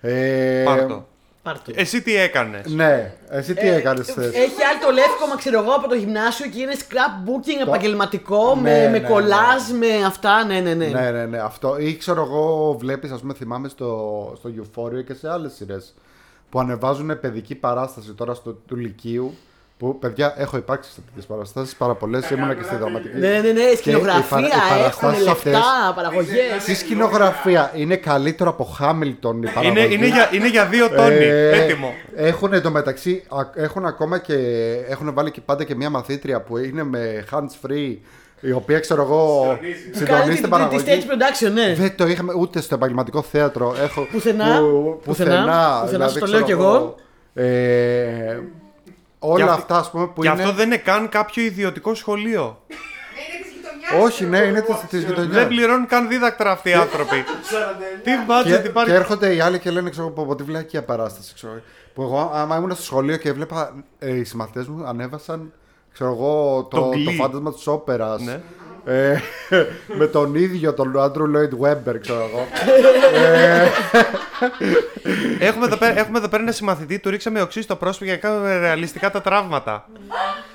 Ε, 0.00 0.62
Πάρ' 0.64 0.86
το. 0.86 1.06
Πάρ' 1.42 1.58
το. 1.58 1.72
Εσύ 1.74 2.02
τι 2.02 2.16
έκανες; 2.16 2.66
Ναι, 2.66 3.14
εσύ 3.28 3.54
τι 3.54 3.68
έκανες 3.68 4.06
θες. 4.06 4.26
Έχει 4.26 4.62
άλλο 4.70 4.86
το 4.86 4.92
λεύκομα, 4.92 5.36
ξέρω 5.36 5.60
εγώ, 5.60 5.72
από 5.72 5.88
το 5.88 5.94
γυμνάσιο 5.94 6.46
και 6.46 6.60
είναι 6.60 6.74
scrapbooking 6.78 7.66
επαγγελματικό 7.66 8.54
Ναι, 8.54 8.60
με, 8.60 8.78
ναι, 8.78 8.90
με 8.90 8.98
ναι. 8.98 9.08
κολλάζ, 9.08 9.70
με 9.78 10.04
αυτά. 10.06 10.44
Ναι, 10.44 10.60
ναι, 10.60 10.74
ναι. 10.74 10.86
Ναι, 10.86 11.10
ναι, 11.10 11.26
ναι. 11.26 11.38
Αυτό. 11.38 11.78
Ή 11.78 11.96
ξέρω 11.96 12.22
εγώ, 12.22 12.76
βλέπεις, 12.78 13.10
ας 13.10 13.20
πούμε, 13.20 13.34
θυμάμαι 13.34 13.68
στο, 13.68 14.32
στο 14.36 14.50
Euphoria 14.56 15.04
και 15.04 15.14
σε 15.14 15.30
άλλες 15.30 15.52
σειρές 15.52 15.94
που 16.50 16.60
ανεβάζουν 16.60 17.20
παιδική 17.20 17.54
παράσταση 17.54 18.12
τώρα 18.12 18.34
στο, 18.34 18.52
του 18.52 18.76
Λυκείου 18.76 19.34
Που 19.80 19.98
παιδιά, 19.98 20.34
έχω 20.36 20.56
υπάρξει 20.56 20.90
σε 20.90 21.00
τέτοιε 21.06 21.22
παραστάσεις 21.28 21.74
πάρα 21.76 21.94
πολλές. 21.94 22.30
Ήμουνα 22.30 22.54
και 22.54 22.62
στη 22.62 22.76
δραματική. 22.76 23.16
Ναι, 23.18 23.28
ναι, 23.28 23.50
ναι, 23.52 23.74
σκηνογραφία, 23.76 24.38
οι 24.38 24.42
παρα- 24.42 24.46
οι 24.46 24.84
έχουν 24.84 24.98
παραστάσεις 25.00 25.18
λεφτά, 25.26 25.32
αυτές- 25.32 25.92
παραγωγές. 25.94 26.36
Στη 26.62 26.74
σκηνογραφία 26.74 27.72
είναι 27.74 27.96
καλύτερο 27.96 28.50
από 28.50 28.64
Χάμιλτον 28.64 29.36
η 29.36 29.40
Είναι, 29.42 29.50
παραγωγή. 29.54 29.94
είναι, 29.94 30.06
για, 30.06 30.28
είναι 30.32 30.48
για 30.48 30.66
δύο 30.66 30.88
τόνοι. 30.90 31.14
Ε, 31.24 31.62
Έτοιμο. 31.64 31.94
Έχουν 32.16 32.52
εντωμεταξύ, 32.52 33.22
α- 33.28 33.62
έχουν 33.62 33.86
ακόμα 33.86 34.18
και, 34.18 34.34
έχουν 34.88 35.14
βάλει 35.14 35.30
και 35.30 35.40
πάντα 35.40 35.64
και 35.64 35.74
μια 35.74 35.90
μαθήτρια 35.90 36.40
που 36.40 36.56
είναι 36.58 36.82
με 36.84 37.24
hands 37.32 37.66
free, 37.68 37.96
η 38.40 38.52
οποία 38.52 38.78
ξέρω 38.80 39.02
εγώ 39.02 39.58
συντονίζει 39.92 40.04
Κάνει 40.04 40.22
την 40.22 40.32
την, 40.32 40.40
την 40.42 40.50
παραγωγή. 40.50 40.84
stage 40.86 41.02
production, 41.10 41.52
ναι. 41.52 41.74
Δεν 41.74 41.96
το 41.96 42.06
είχαμε 42.06 42.32
ούτε 42.38 42.60
στο 42.60 42.74
επαγγελματικό 42.74 43.22
θέατρο. 43.22 43.74
Έχω, 43.82 44.06
Πουθενά, 44.12 44.44
που- 44.58 45.00
πουθενά, 45.04 45.30
πουθενά. 45.30 45.40
πουθενά, 45.44 45.84
δηλαδή, 45.86 46.10
σας 46.10 46.18
το 46.20 46.24
ξέρω 46.24 46.38
λέω 46.38 46.46
κι 46.46 46.52
εγώ. 46.52 46.94
Ε, 47.34 48.38
όλα 49.22 49.44
Και 49.44 49.50
αυτά, 49.50 49.76
ας 49.78 49.90
πούμε, 49.90 50.06
που 50.06 50.22
Και 50.22 50.28
είναι... 50.28 50.42
αυτό 50.42 50.54
δεν 50.54 50.66
είναι 50.66 50.76
καν 50.76 51.08
κάποιο 51.08 51.42
ιδιωτικό 51.42 51.94
σχολείο. 51.94 52.62
Ναι, 52.68 52.76
είναι 52.76 53.42
της 53.42 53.52
γειτονιάς. 53.52 54.04
Όχι, 54.12 54.24
ναι, 54.24 54.38
είναι 54.38 54.60
της, 54.60 54.76
της 54.88 55.02
γειτονιάς. 55.04 55.34
Δεν 55.34 55.48
πληρώνουν 55.48 55.86
καν 55.86 56.08
δίδακτρα 56.08 56.50
αυτοί 56.50 56.68
οι 56.70 56.72
άνθρωποι. 56.72 57.24
Τι 58.02 58.10
και, 58.10 58.18
budget 58.28 58.62
και 58.62 58.68
υπάρχει. 58.68 58.92
έρχονται 58.92 59.34
οι 59.34 59.40
άλλοι 59.40 59.58
και 59.58 59.70
λένε, 59.70 59.90
ξέρω 59.90 60.06
από 60.06 60.34
τη 60.34 60.42
βλακία 60.42 60.84
παράσταση. 60.84 61.34
Ξέρω. 61.34 61.62
Που 61.94 62.02
εγώ, 62.02 62.30
άμα 62.34 62.56
ήμουν 62.56 62.74
στο 62.74 62.82
σχολείο 62.82 63.16
και 63.16 63.28
έβλεπα 63.28 63.84
ε, 63.98 64.16
οι 64.16 64.24
συμμαθητές 64.24 64.66
μου 64.66 64.86
ανέβασαν, 64.86 65.52
ξέρω 65.92 66.10
εγώ, 66.10 66.66
το, 66.70 66.76
Το 66.80 66.88
το, 66.88 66.90
Glee. 66.96 67.14
φάντασμα 67.18 67.52
της 67.52 67.66
όπερας. 67.66 68.20
Ναι. 68.20 68.40
Ε, 68.84 69.18
με 69.98 70.06
τον 70.06 70.34
ίδιο 70.34 70.74
τον 70.74 71.00
Άντρου 71.00 71.26
Λόιντ 71.26 71.54
Βέμπερ, 71.54 71.98
ξέρω 71.98 72.28
εγώ. 72.30 72.46
Έχουμε 75.38 75.66
εδώ, 75.66 75.76
πέρα, 75.76 75.98
έχουμε 75.98 76.18
εδώ 76.18 76.28
πέρα 76.28 76.42
ένα 76.42 76.52
συμμαθητή, 76.52 76.98
του 76.98 77.10
ρίξαμε 77.10 77.40
οξύ 77.40 77.62
στο 77.62 77.76
πρόσωπο 77.76 78.04
για 78.04 78.12
να 78.14 78.20
κάνουμε 78.20 78.58
ρεαλιστικά 78.58 79.10
τα 79.10 79.20
τραύματα. 79.20 79.88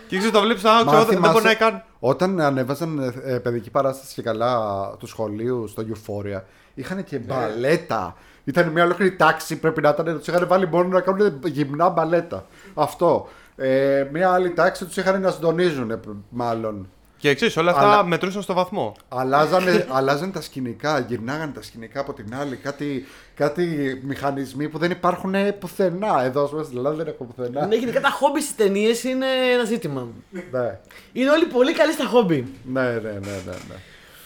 Και 0.07 0.17
ξέρει, 0.17 0.33
το 0.33 0.41
βλέπει 0.41 0.59
στον 0.59 0.71
άκουσα, 0.71 0.85
Μα 0.85 0.97
δεν 0.97 1.05
δεν 1.05 1.15
θυμάσαι, 1.15 1.33
μπορεί 1.33 1.45
να 1.45 1.53
κάνει. 1.53 1.81
Όταν 1.99 2.39
ανέβαζαν 2.41 2.99
ε, 3.25 3.33
ε, 3.33 3.39
παιδική 3.39 3.69
παράσταση 3.69 4.13
και 4.13 4.21
καλά 4.21 4.59
του 4.99 5.07
σχολείου 5.07 5.67
στο 5.67 5.83
Euphoria, 5.83 6.41
είχαν 6.73 7.03
και 7.03 7.17
Ναι. 7.17 7.23
μπαλέτα. 7.23 8.15
Ήταν 8.43 8.67
μια 8.67 8.83
ολόκληρη 8.83 9.15
τάξη, 9.15 9.55
πρέπει 9.59 9.81
να 9.81 9.89
ήταν. 9.89 10.17
Τους 10.17 10.27
είχαν 10.27 10.47
βάλει 10.47 10.67
μόνο 10.67 10.87
να 10.87 11.01
κάνουν 11.01 11.41
γυμνά 11.45 11.89
μπαλέτα. 11.89 12.45
Αυτό. 12.73 13.27
Ε, 13.55 14.07
μια 14.11 14.31
άλλη 14.31 14.53
τάξη 14.53 14.85
τους 14.85 14.97
είχαν 14.97 15.21
να 15.21 15.31
συντονίζουν, 15.31 15.91
ε, 15.91 15.99
μάλλον. 16.29 16.87
Και 17.25 17.35
ξέρει, 17.35 17.53
όλα 17.57 17.71
αυτά 17.71 17.83
Αλλά- 17.83 18.03
μετρούσαν 18.05 18.41
στο 18.41 18.53
βαθμό. 18.53 18.95
Αλλάζανε, 19.09 19.87
αλλάζανε 19.91 20.31
τα 20.31 20.41
σκηνικά, 20.41 20.99
γυρνάγανε 20.99 21.51
τα 21.51 21.61
σκηνικά 21.61 21.99
από 21.99 22.13
την 22.13 22.35
άλλη. 22.35 22.55
Κάτι, 22.55 23.05
κάτι 23.35 23.65
μηχανισμοί 24.05 24.69
που 24.69 24.77
δεν 24.77 24.91
υπάρχουν 24.91 25.33
πουθενά. 25.59 26.23
Εδώ, 26.23 26.43
ας 26.43 26.49
πούμε, 26.49 26.63
στην 26.63 26.77
Ελλάδα 26.77 26.95
δεν 26.95 27.07
έχω 27.07 27.23
πουθενά. 27.23 27.65
Ναι, 27.65 27.75
γενικά 27.75 28.01
τα 28.01 28.09
χόμπι 28.09 28.41
στις 28.41 28.55
ταινίες 28.55 29.03
είναι 29.03 29.25
ένα 29.53 29.63
ζήτημα. 29.63 30.07
ναι. 30.51 30.79
Είναι 31.13 31.29
όλοι 31.29 31.45
πολύ 31.45 31.73
καλοί 31.73 31.91
στα 31.91 32.05
χόμπι. 32.05 32.53
ναι, 32.65 32.81
ναι, 32.81 32.99
ναι, 32.99 33.09
ναι, 33.19 33.35
ναι. 33.45 33.75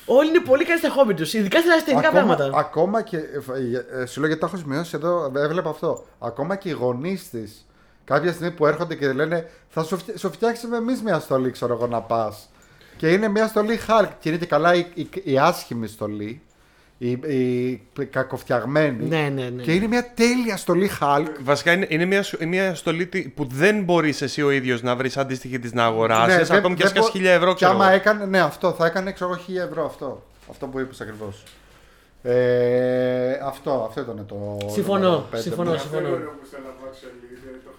Όλοι 0.05 0.29
είναι 0.29 0.39
πολύ 0.39 0.65
καλοί 0.65 0.79
στα 0.79 0.89
χόμπι 0.89 1.13
τους. 1.13 1.33
Ειδικά 1.33 1.59
στα 1.61 1.71
αριστερικά 1.71 2.09
πράγματα. 2.11 2.49
ακόμα 2.53 3.01
και. 3.01 3.17
ε, 3.17 4.01
ε, 4.01 4.05
Σου 4.05 4.19
λέω 4.19 4.27
γιατί 4.27 4.41
το 4.41 4.45
έχω 4.45 4.57
σημειώσει 4.57 4.91
εδώ, 4.95 5.31
έβλεπα 5.35 5.69
αυτό. 5.69 6.05
Ακόμα 6.19 6.55
και 6.55 6.69
οι 6.69 6.71
γονείς 6.71 7.29
της, 7.29 7.65
κάποια 8.05 8.31
στιγμή 8.33 8.51
που 8.51 8.65
έρχονται 8.65 8.95
και 8.95 9.11
λένε 9.13 9.49
Θα 9.69 9.83
σου, 9.83 9.97
φτια- 9.97 10.17
σου 10.17 10.31
φτιάξουμε 10.31 10.77
εμείς 10.77 11.01
μια 11.01 11.19
στολή, 11.19 11.51
ξέρω 11.51 11.73
εγώ 11.73 11.87
να 11.87 12.01
πας. 12.01 12.49
Και 12.99 13.11
είναι 13.11 13.27
μια 13.27 13.47
στολή 13.47 13.79
Hulk. 13.87 14.07
Και 14.19 14.29
είναι 14.29 14.37
και 14.37 14.45
καλά 14.45 14.73
η, 14.75 14.85
η, 14.93 15.09
η 15.23 15.37
άσχημη 15.39 15.87
στολή. 15.87 16.41
Η, 16.97 17.09
η, 17.09 17.81
κακοφτιαγμένη. 18.09 19.05
Ναι, 19.07 19.29
ναι, 19.33 19.49
ναι. 19.49 19.61
Και 19.61 19.73
είναι 19.73 19.87
μια 19.87 20.11
τέλεια 20.13 20.57
στολή 20.57 20.89
Hulk. 20.99 21.25
Βασικά 21.41 21.71
είναι, 21.71 21.85
είναι 21.89 22.05
μια, 22.05 22.23
σου- 22.23 22.45
μια 22.47 22.75
στολή 22.75 23.05
τι- 23.07 23.21
που 23.29 23.45
δεν 23.51 23.83
μπορείς 23.83 24.21
εσύ 24.21 24.41
ο 24.41 24.51
ίδιος 24.51 24.81
να 24.81 24.95
βρεις 24.95 25.17
αντίστοιχη 25.17 25.59
της 25.59 25.73
να 25.73 25.83
αγοράσεις. 25.85 26.37
Ναι, 26.37 26.43
δεν- 26.43 26.57
ακόμη 26.57 26.75
και 26.75 26.83
δεν 26.87 26.97
αν 26.97 27.01
μπο- 27.01 27.19
1000 27.19 27.25
ευρώ, 27.35 27.49
Και 27.49 27.55
ξέρω. 27.55 27.71
άμα 27.71 27.85
εγώ. 27.85 27.95
έκανε, 27.95 28.25
ναι, 28.25 28.39
αυτό 28.39 28.71
θα 28.71 28.85
έκανε, 28.85 29.11
ξέρω 29.11 29.29
εγώ, 29.31 29.39
1000 29.47 29.61
ευρώ 29.69 29.85
αυτό. 29.85 30.25
Αυτό 30.49 30.67
που 30.67 30.79
είπες 30.79 31.01
ακριβώς. 31.01 31.43
Ε, 32.23 33.33
αυτό, 33.45 33.85
αυτό 33.89 34.01
ήταν 34.01 34.25
το. 34.27 34.57
Συμφωνώ, 34.71 35.03
νούμερο 35.03 35.27
πέντε 35.31 35.41
συμφωνώ, 35.43 35.71
μου. 35.71 35.77
συμφωνώ. 35.79 36.07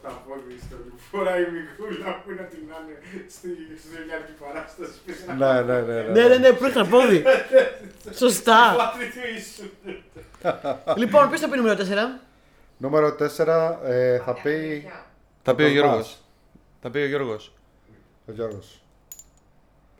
Αυτό 0.09 0.33
είναι 0.33 0.51
που 0.51 0.51
θέλω 0.51 0.51
να 0.51 0.51
βάξω 0.51 0.51
λίγο 0.51 0.51
το 0.51 0.51
χταπόδι 0.51 0.57
στο 0.67 0.77
φοράει 1.11 1.43
η 1.43 1.51
Μικούλα 1.57 2.09
που 2.23 2.31
είναι 2.31 2.41
να 2.41 2.47
την 2.53 2.65
άνε 2.77 2.95
στη 3.37 3.49
ζωγιάρικη 3.95 4.35
παράσταση. 4.43 4.97
Πες 5.07 5.19
να 5.27 5.33
Ναι, 5.35 5.53
ναι, 5.69 5.81
ναι. 5.89 6.01
Ναι, 6.03 6.29
ναι, 6.29 6.37
ναι, 6.37 6.53
πρώτα 6.53 6.83
πόδι. 6.93 7.19
Σωστά. 8.23 8.59
Πάτρι 8.81 9.07
του 9.15 9.23
ίσου. 9.37 9.67
λοιπόν, 11.01 11.29
ποιος 11.29 11.41
θα 11.41 11.49
πει 11.49 11.57
νούμερο 11.57 11.77
4. 11.79 12.21
Νούμερο 12.77 13.17
4 13.37 13.77
ε, 13.85 14.19
θα 14.19 14.33
πει 14.43 14.89
Θα 15.43 15.55
πει 15.55 15.63
ο 15.63 15.67
Κοσμάς. 15.67 15.73
Γιώργος. 15.73 16.19
Θα 16.83 16.91
πει 16.91 16.99
ο 16.99 17.07
Γιώργος. 17.07 17.53
ο 18.29 18.33
Γιώργος. 18.33 18.83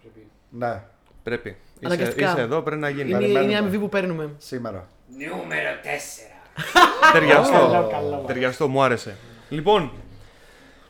Πρέπει. 0.03 0.27
Ναι, 0.51 0.83
Πρέπει. 1.23 1.49
Είσαι, 1.49 1.93
Αναγκαστικά. 1.95 2.31
είσαι 2.33 2.41
εδώ, 2.41 2.63
πρέπει 2.63 2.81
να 2.81 2.89
γίνει. 2.89 3.09
Είναι, 3.11 3.19
Περιμένουμε. 3.19 3.45
είναι 3.45 3.53
η 3.53 3.57
αμοιβή 3.57 3.79
που 3.79 3.89
παίρνουμε. 3.89 4.31
σήμερα. 4.39 4.89
Νούμερο 5.09 5.71
4. 5.83 7.13
Ταιριαστό. 7.13 8.25
Ταιριαστό, 8.27 8.69
μου 8.69 8.83
άρεσε. 8.83 9.17
Λοιπόν, 9.51 9.93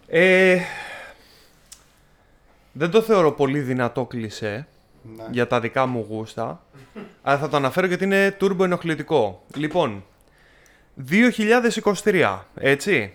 ε, 0.06 0.58
δεν 2.72 2.90
το 2.90 3.02
θεωρώ 3.02 3.32
πολύ 3.32 3.58
δυνατό 3.60 4.04
κλισέ 4.06 4.66
Ναι. 5.16 5.24
για 5.30 5.46
τα 5.46 5.60
δικά 5.60 5.86
μου 5.86 6.06
γούστα, 6.08 6.64
αλλά 7.22 7.38
θα 7.38 7.48
το 7.48 7.56
αναφέρω 7.56 7.86
γιατί 7.86 8.04
είναι 8.04 8.36
turbo 8.40 8.60
ενοχλητικό. 8.60 9.42
Λοιπόν, 9.54 10.04
2023, 11.08 12.38
έτσι. 12.54 13.12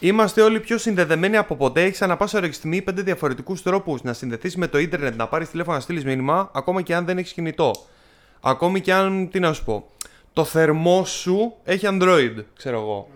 Είμαστε 0.00 0.42
όλοι 0.42 0.60
πιο 0.60 0.78
συνδεδεμένοι 0.78 1.36
από 1.36 1.56
ποτέ. 1.56 1.82
Έχεις 1.82 2.02
ανά 2.02 2.16
πάσα 2.16 2.38
ορεξιτιμή 2.38 2.82
πέντε 2.82 3.02
διαφορετικούς 3.02 3.62
τρόπους 3.62 4.02
να 4.02 4.12
συνδεθείς 4.12 4.56
με 4.56 4.66
το 4.68 4.78
ίντερνετ, 4.78 5.16
να 5.16 5.28
πάρεις 5.28 5.50
τηλέφωνο, 5.50 5.76
να 5.76 5.82
στείλεις 5.82 6.04
μήνυμα, 6.04 6.50
ακόμα 6.54 6.82
και 6.82 6.94
αν 6.94 7.04
δεν 7.04 7.18
έχεις 7.18 7.32
κινητό. 7.32 7.72
Ακόμη 8.40 8.80
και 8.80 8.92
αν, 8.92 9.28
τι 9.30 9.40
να 9.40 9.52
σου 9.52 9.64
πω, 9.64 9.90
το 10.32 10.44
θερμό 10.44 11.04
σου 11.04 11.54
έχει 11.64 11.86
Android, 11.90 12.34
ξέρω 12.56 12.80
εγώ. 12.80 13.08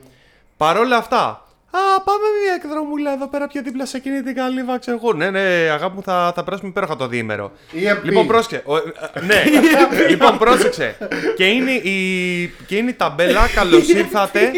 Παρόλα 0.65 0.97
αυτά, 0.97 1.45
Α, 1.71 2.01
πάμε 2.01 2.27
μια 2.43 2.55
εκδρομούλα 2.55 3.13
εδώ 3.13 3.29
πέρα 3.29 3.47
πιο 3.47 3.63
δίπλα 3.63 3.87
σε 3.87 3.97
εκείνη 3.97 4.23
την 4.23 4.35
καλύβα, 4.35 4.79
ξέρω 4.79 4.99
εγώ. 5.03 5.13
Ναι, 5.13 5.31
ναι, 5.31 5.41
αγάπη 5.73 5.95
μου, 5.95 6.03
θα, 6.03 6.33
θα 6.35 6.45
περάσουμε 6.45 6.69
υπέροχα 6.69 6.97
το 6.97 7.07
διήμερο. 7.07 7.53
EMP. 7.73 8.03
Λοιπόν, 8.03 8.27
πρόσεξε. 8.27 8.63
Ο, 8.65 8.77
ε, 8.77 8.83
ε, 9.13 9.21
ναι, 9.21 9.43
λοιπόν, 10.11 10.39
πρόσεξε. 10.39 10.97
Και 11.37 11.45
είναι 11.45 11.71
η, 11.71 12.47
και 12.67 12.77
είναι 12.77 12.91
η 12.91 12.95
ταμπέλα, 12.95 13.47
καλώς 13.59 13.89
ήρθατε. 13.89 14.53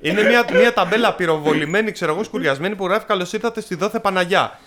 είναι 0.00 0.22
μια, 0.22 0.44
μια 0.52 0.72
ταμπέλα 0.72 1.14
πυροβολημένη, 1.14 1.92
ξέρω 1.92 2.12
εγώ, 2.12 2.24
σκουριασμένη 2.24 2.74
που 2.74 2.86
γράφει 2.86 3.06
καλώς 3.06 3.32
ήρθατε 3.32 3.60
στη 3.60 3.74
δόθε 3.74 3.98
Παναγιά. 3.98 4.58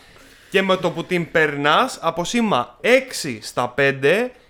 Και 0.50 0.62
με 0.62 0.76
το 0.76 0.90
που 0.90 1.04
την 1.04 1.32
περνάς, 1.32 1.98
από 2.02 2.24
σήμα 2.24 2.78
6 2.82 2.88
στα 3.42 3.74
5 3.78 3.82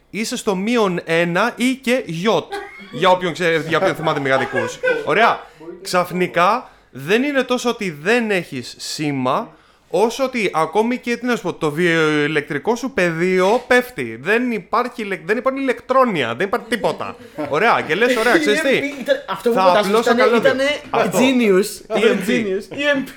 είσαι 0.09 0.37
στο 0.37 0.55
μείον 0.55 1.01
1 1.07 1.51
ή 1.55 1.73
και 1.75 2.03
γιότ. 2.05 2.53
για 2.91 3.09
όποιον, 3.09 3.33
ξέρει, 3.33 3.63
για 3.67 3.77
όποιον 3.77 3.95
θυμάται 3.95 4.19
μεγαδικού. 4.19 4.57
Ωραία. 5.05 5.39
Ξαφνικά 5.81 6.69
δεν 6.91 7.23
είναι 7.23 7.43
τόσο 7.43 7.69
ότι 7.69 7.97
δεν 8.01 8.31
έχεις 8.31 8.75
σήμα, 8.77 9.55
όσο 9.89 10.23
ότι 10.23 10.51
ακόμη 10.53 10.97
και 10.97 11.17
τι 11.17 11.25
να 11.25 11.35
σου 11.35 11.41
πω, 11.41 11.53
το 11.53 11.71
βιοηλεκτρικό 11.71 12.75
σου 12.75 12.91
πεδίο 12.91 13.63
πέφτει. 13.67 14.19
Δεν 14.21 14.51
υπάρχει, 14.51 15.01
ηλεκ- 15.01 15.25
δεν 15.27 15.37
υπάρχει 15.37 15.61
ηλεκτρόνια, 15.61 16.35
δεν 16.35 16.47
υπάρχει 16.47 16.65
τίποτα. 16.69 17.15
Ωραία. 17.49 17.81
Και 17.87 17.95
λες, 17.95 18.15
ωραία, 18.15 18.37
ξέρεις 18.39 18.61
τι; 18.61 18.75
Ήταν- 18.75 19.23
Αυτό 19.29 19.49
που 19.49 19.55
Θα 19.55 19.61
φαντάζομαι 19.61 19.97
απλώσω 19.97 20.15
ήταν, 20.15 20.17
καλώδιο. 20.29 20.51
ήταν 20.51 20.67
Αυτό. 20.89 21.17
genius. 21.17 21.97
Ήταν 21.97 22.19
EMP. 22.19 22.29
genius. 22.29 22.73
EMP. 22.73 23.09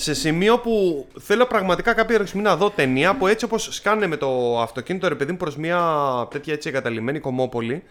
Σε 0.00 0.14
σημείο 0.14 0.58
που 0.58 1.06
θέλω 1.18 1.46
πραγματικά 1.46 1.92
κάποια 1.92 2.26
στιγμή 2.26 2.42
να 2.44 2.56
δω 2.56 2.70
ταινία 2.70 3.14
που 3.16 3.26
έτσι 3.26 3.44
όπως 3.44 3.68
σκάνε 3.70 4.06
με 4.06 4.16
το 4.16 4.60
αυτοκίνητο 4.60 5.08
ρε 5.08 5.14
παιδί 5.14 5.30
μου 5.32 5.36
προς 5.38 5.56
μια 5.56 5.80
τέτοια 6.30 6.52
έτσι 6.54 6.68
εγκαταλειμμένη 6.68 7.18
κομμόπολη 7.18 7.82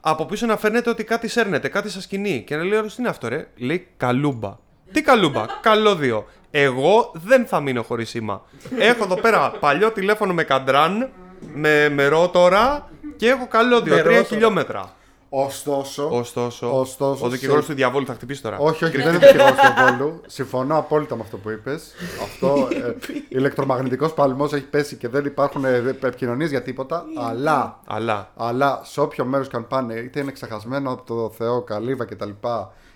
από 0.00 0.26
πίσω 0.26 0.46
να 0.46 0.56
φαίνεται 0.56 0.90
ότι 0.90 1.04
κάτι 1.04 1.28
σέρνεται, 1.28 1.68
κάτι 1.68 1.90
σας 1.90 2.06
κινεί 2.06 2.44
και 2.46 2.56
να 2.56 2.62
λέει 2.64 2.78
«Ωραία, 2.78 2.90
τι 2.90 2.94
είναι 2.98 3.08
αυτό 3.08 3.28
ρε» 3.28 3.46
λέει 3.56 3.86
«Καλούμπα». 3.96 4.56
Τι 4.92 5.02
καλούμπα, 5.02 5.44
καλώδιο. 5.68 6.26
Εγώ 6.50 7.10
δεν 7.14 7.46
θα 7.46 7.60
μείνω 7.60 7.82
χωρίς 7.82 8.08
σήμα. 8.08 8.42
Έχω 8.78 9.04
εδώ 9.04 9.20
πέρα 9.20 9.50
παλιό 9.60 9.90
τηλέφωνο 9.90 10.32
με 10.34 10.42
καντράν, 10.42 11.10
με, 11.54 11.88
με 11.88 12.06
ρότορα 12.06 12.90
και 13.16 13.28
έχω 13.28 13.46
καλώδιο, 13.48 13.94
Με 13.94 14.00
3 14.00 14.04
ρότορα. 14.04 14.22
χιλιόμετρα. 14.22 14.94
Ωστόσο, 15.32 16.08
Ωστόσο, 16.12 16.78
Ωστόσο, 16.80 17.26
ο 17.26 17.28
δικηγόρος 17.28 17.64
σε- 17.64 17.70
του 17.70 17.76
διαβόλου 17.76 18.06
θα 18.06 18.14
χτυπήσει 18.14 18.42
τώρα. 18.42 18.58
Όχι, 18.58 18.84
όχι, 18.84 18.96
δεν 18.96 19.14
είναι 19.14 19.26
δικηγόρος 19.26 19.50
του 19.56 19.72
Απόλλου. 19.76 20.20
Συμφωνώ 20.26 20.78
απόλυτα 20.78 21.16
με 21.16 21.22
αυτό 21.22 21.36
που 21.36 21.50
είπες. 21.50 21.92
Αυτό. 22.22 22.68
Ε, 22.72 22.94
ηλεκτρομαγνητικός 23.38 24.12
παλμός 24.14 24.52
έχει 24.52 24.64
πέσει 24.64 24.96
και 24.96 25.08
δεν 25.08 25.24
υπάρχουν 25.24 25.64
επικοινωνίες 25.64 26.50
για 26.50 26.62
τίποτα. 26.62 27.04
Αλλά, 27.16 27.80
Αλλά, 27.86 28.30
αλλά 28.36 28.80
σε 28.84 29.00
όποιο 29.00 29.24
μέρος 29.24 29.48
και 29.48 29.56
αν 29.56 29.66
πάνε, 29.66 29.94
είτε 29.94 30.20
είναι 30.20 30.32
ξεχασμένο 30.32 30.92
από 30.92 31.02
το 31.02 31.30
Θεό, 31.36 31.62
καλύβα 31.62 32.04
κτλ., 32.04 32.30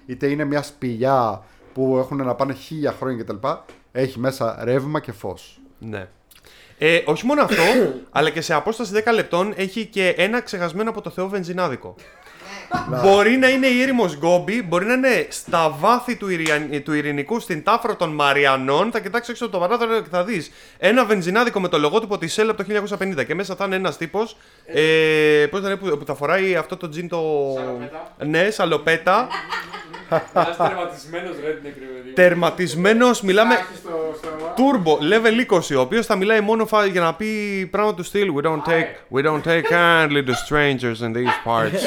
είτε 0.07 0.27
είναι 0.27 0.45
μια 0.45 0.63
σπηλιά 0.63 1.43
που 1.75 1.97
έχουν 1.99 2.17
να 2.25 2.35
πάνε 2.35 2.53
χίλια 2.53 2.93
χρόνια 2.99 3.23
κτλ., 3.25 3.49
έχει 3.93 4.19
μέσα 4.19 4.59
ρεύμα 4.63 5.01
και 5.01 5.13
φως. 5.13 5.61
Ναι. 5.79 6.09
Ε, 6.79 7.03
όχι 7.07 7.27
μόνο 7.27 7.43
αυτό, 7.43 7.63
αλλά 8.11 8.31
και 8.31 8.41
σε 8.41 8.55
απόσταση 8.55 8.93
10 9.07 9.13
λεπτών 9.15 9.53
έχει 9.57 9.87
και 9.87 10.09
ένα 10.17 10.41
ξεχασμένο 10.41 10.91
από 10.91 11.01
το 11.01 11.11
Θεό 11.11 11.29
βενζινάδικο. 11.29 11.95
Μπορεί 13.03 13.37
να 13.37 13.49
είναι 13.49 13.67
η 13.67 13.83
έρημο 13.83 14.05
Γκόμπι, 14.19 14.63
μπορεί 14.63 14.85
να 14.85 14.93
είναι 14.93 15.27
στα 15.31 15.77
βάθη 15.79 16.17
του, 16.17 16.29
Ιρια- 16.29 16.83
του 16.85 16.93
Ειρηνικού, 16.93 17.41
στην 17.41 17.63
τάφρο 17.63 17.97
των 17.97 18.11
Μαριανών. 18.15 18.91
Θα 18.91 19.01
κοιτάξεις 19.01 19.31
έξω 19.33 19.45
από 19.45 19.53
το 19.53 19.59
παράθυρο 19.61 20.01
και 20.01 20.09
θα 20.11 20.25
δεις 20.25 20.51
ένα 20.79 21.05
βενζινάδικο 21.05 21.61
με 21.61 21.69
το 21.69 21.79
λογότυπο 21.79 22.19
τη 22.19 22.35
Shell 22.37 22.47
από 22.49 22.57
το 22.57 22.63
1950. 22.63 23.25
Και 23.27 23.35
μέσα 23.35 23.57
θα 23.57 23.65
είναι 23.65 23.77
ένας 23.77 23.97
τύπος 23.97 24.37
ε, 24.67 25.47
πώς 25.51 25.61
θα 25.61 25.67
είναι, 25.69 25.77
που, 25.77 25.99
που 25.99 26.05
θα 26.05 26.15
φοράει 26.15 26.57
αυτό 26.57 26.77
το 26.77 26.89
τζιν 26.89 27.09
το. 27.09 27.23
Σαλοπέτα. 27.57 28.13
Ναι, 28.27 28.51
σαλοπέτα. 28.51 29.29
Ένας 30.35 30.57
τερματισμένος 30.57 31.37
redneck, 31.37 31.75
ρε 31.79 31.87
παιδί. 31.87 32.13
Τερματισμένος, 32.15 33.23
μιλάμε. 33.23 33.55
Έχει 33.55 33.65
στο 33.77 33.91
στόμα. 34.17 34.55
Turbo, 34.57 34.99
level 35.13 35.55
20, 35.73 35.77
ο 35.77 35.81
οποίος 35.81 36.07
θα 36.07 36.17
μιλάει 36.17 36.41
μόνο 36.41 36.67
φα- 36.67 36.87
για 36.87 37.01
να 37.01 37.15
πει 37.15 37.27
πράγματα 37.71 37.97
του 37.97 38.03
στυλ. 38.03 38.29
We 38.37 38.43
don't 38.47 38.63
take, 38.71 39.17
we 39.19 39.23
don't 39.27 39.43
take 39.47 39.63
kindly 39.71 40.23
to 40.25 40.35
strangers 40.47 41.01
in 41.07 41.13
these 41.13 41.35
parts. 41.45 41.83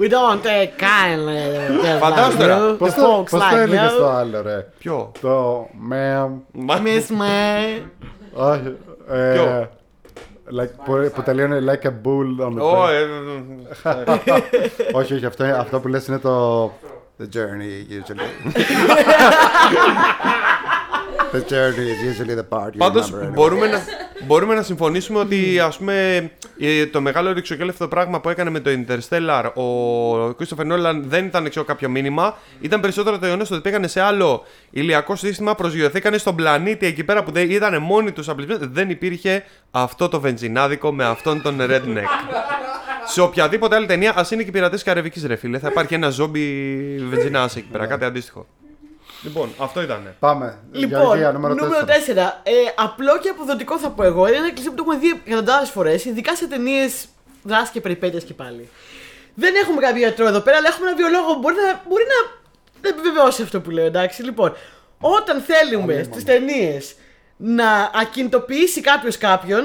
We 0.00 0.08
don't 0.08 0.42
take 0.42 0.72
kindly. 0.78 1.42
just 1.84 1.98
Φαντάσου 2.00 2.32
like 2.36 2.38
τώρα. 2.38 2.58
you, 2.74 2.78
Πώς 2.78 2.90
the 2.90 2.94
το, 2.94 3.18
folks 3.20 3.30
πώς 3.30 3.40
το 3.40 3.46
like 3.52 3.56
έλεγες 3.56 3.92
you. 3.92 3.98
το 3.98 4.08
άλλο, 4.10 4.42
ρε; 4.42 4.66
Ποιο; 4.78 5.12
Το 5.20 5.60
ma'am. 5.90 6.28
Μα- 6.52 6.80
Miss 6.84 7.10
me. 7.20 7.82
Όχι. 8.32 8.74
ε, 9.10 9.32
Ποιο; 9.32 9.70
Like, 10.50 10.70
που, 10.84 11.10
που 11.14 11.22
τελείωνε 11.22 11.58
like 11.60 11.86
a 11.86 11.90
bull 11.90 12.46
on 12.46 12.54
the 12.54 12.62
Ω, 12.62 12.84
train. 12.84 13.08
ε, 13.82 14.92
όχι, 14.92 15.14
όχι, 15.14 15.26
αυτό, 15.26 15.44
αυτό 15.44 15.80
που 15.80 15.88
λες 15.88 16.06
είναι 16.06 16.18
το... 16.18 16.64
The 17.18 17.24
journey 17.34 17.76
usually. 17.98 18.52
the 21.36 21.44
journey 21.52 21.86
is 21.94 22.00
usually 22.10 22.34
the 22.34 22.48
part 22.56 22.74
you 22.74 22.78
Πάντως 22.78 23.10
remember 23.10 23.22
anyway. 23.22 23.32
μπορούμε, 23.32 23.66
να, 23.66 23.80
μπορούμε 24.26 24.54
να 24.54 24.62
συμφωνήσουμε 24.62 25.18
ότι 25.18 25.60
ας 25.60 25.76
πούμε 25.76 26.30
ε, 26.58 26.86
το 26.86 27.00
μεγάλο 27.00 27.32
ρηξοκέλευτο 27.32 27.88
πράγμα 27.88 28.20
που 28.20 28.28
έκανε 28.28 28.50
με 28.50 28.60
το 28.60 28.70
Interstellar 28.70 29.52
ο 29.54 29.66
Christopher 30.28 30.72
Nolan 30.72 31.00
δεν 31.02 31.24
ήταν 31.24 31.48
ξέρω 31.48 31.64
κάποιο 31.64 31.88
μήνυμα. 31.88 32.36
Ήταν 32.60 32.80
περισσότερο 32.80 33.18
το 33.18 33.24
γεγονός 33.24 33.50
ότι 33.50 33.60
πήγανε 33.60 33.86
σε 33.86 34.00
άλλο 34.00 34.44
ηλιακό 34.70 35.16
σύστημα, 35.16 35.54
προσγειωθήκανε 35.54 36.18
στον 36.18 36.34
πλανήτη 36.34 36.86
εκεί 36.86 37.04
πέρα 37.04 37.22
που 37.22 37.30
δεν 37.30 37.50
ήταν 37.50 37.82
μόνοι 37.82 38.12
τους 38.12 38.28
απλισμένοι. 38.28 38.66
Δεν 38.72 38.90
υπήρχε 38.90 39.44
αυτό 39.70 40.08
το 40.08 40.20
βενζινάδικο 40.20 40.92
με 40.92 41.04
αυτόν 41.04 41.42
τον 41.42 41.56
redneck. 41.60 42.36
σε 43.06 43.20
οποιαδήποτε 43.20 43.76
άλλη 43.76 43.86
ταινία, 43.86 44.12
ας 44.16 44.30
είναι 44.30 44.42
και 44.42 44.48
οι 44.48 44.52
πειρατές 44.52 44.82
Καραβική 44.82 45.26
ρε 45.26 45.36
φίλε, 45.36 45.58
θα 45.58 45.68
υπάρχει 45.70 45.94
ένα 45.94 46.08
ζόμπι 46.08 46.96
βενζινάς 47.08 47.56
εκεί 47.56 47.68
πέρα, 47.72 47.86
κάτι 47.86 48.04
αντίστοιχο. 48.04 48.46
Λοιπόν, 49.26 49.54
αυτό 49.58 49.82
ήταν. 49.82 50.14
Πάμε. 50.18 50.58
Λοιπόν, 50.72 51.00
Γεωργία, 51.00 51.32
νούμερο 51.32 51.54
4. 51.54 51.86
4. 51.86 52.40
Ε, 52.42 52.52
απλό 52.76 53.18
και 53.18 53.28
αποδοτικό 53.28 53.78
θα 53.78 53.90
πω 53.90 54.02
εγώ. 54.02 54.26
Είναι 54.26 54.36
ένα 54.36 54.52
κλεισί 54.52 54.68
που 54.68 54.74
το 54.74 54.84
έχουμε 54.86 54.98
δει 54.98 55.22
εκατοντάδες 55.24 55.70
φορές, 55.70 56.04
ειδικά 56.04 56.36
σε 56.36 56.46
ταινίες 56.46 57.06
δράσης 57.42 57.70
και 57.70 57.80
περιπέτειες 57.80 58.24
και 58.24 58.34
πάλι. 58.34 58.68
Δεν 59.34 59.54
έχουμε 59.54 59.80
κάποιο 59.80 59.98
γιατρό 59.98 60.26
εδώ 60.26 60.40
πέρα, 60.40 60.56
αλλά 60.56 60.68
έχουμε 60.68 60.88
ένα 60.88 60.96
βιολόγο 60.96 61.32
που 61.32 61.38
μπορεί 61.38 61.54
να, 61.54 61.82
μπορεί 61.88 62.04
να, 62.04 62.18
να 62.82 62.88
επιβεβαιώσει 62.88 63.42
αυτό 63.42 63.60
που 63.60 63.70
λέω, 63.70 63.84
εντάξει. 63.84 64.22
Λοιπόν, 64.22 64.56
όταν 65.00 65.40
θέλουμε 65.40 66.02
στις 66.02 66.24
ταινίες 66.24 66.94
να 67.36 67.90
ακινητοποιήσει 67.94 68.80
κάποιος 68.80 69.18
κάποιον, 69.18 69.62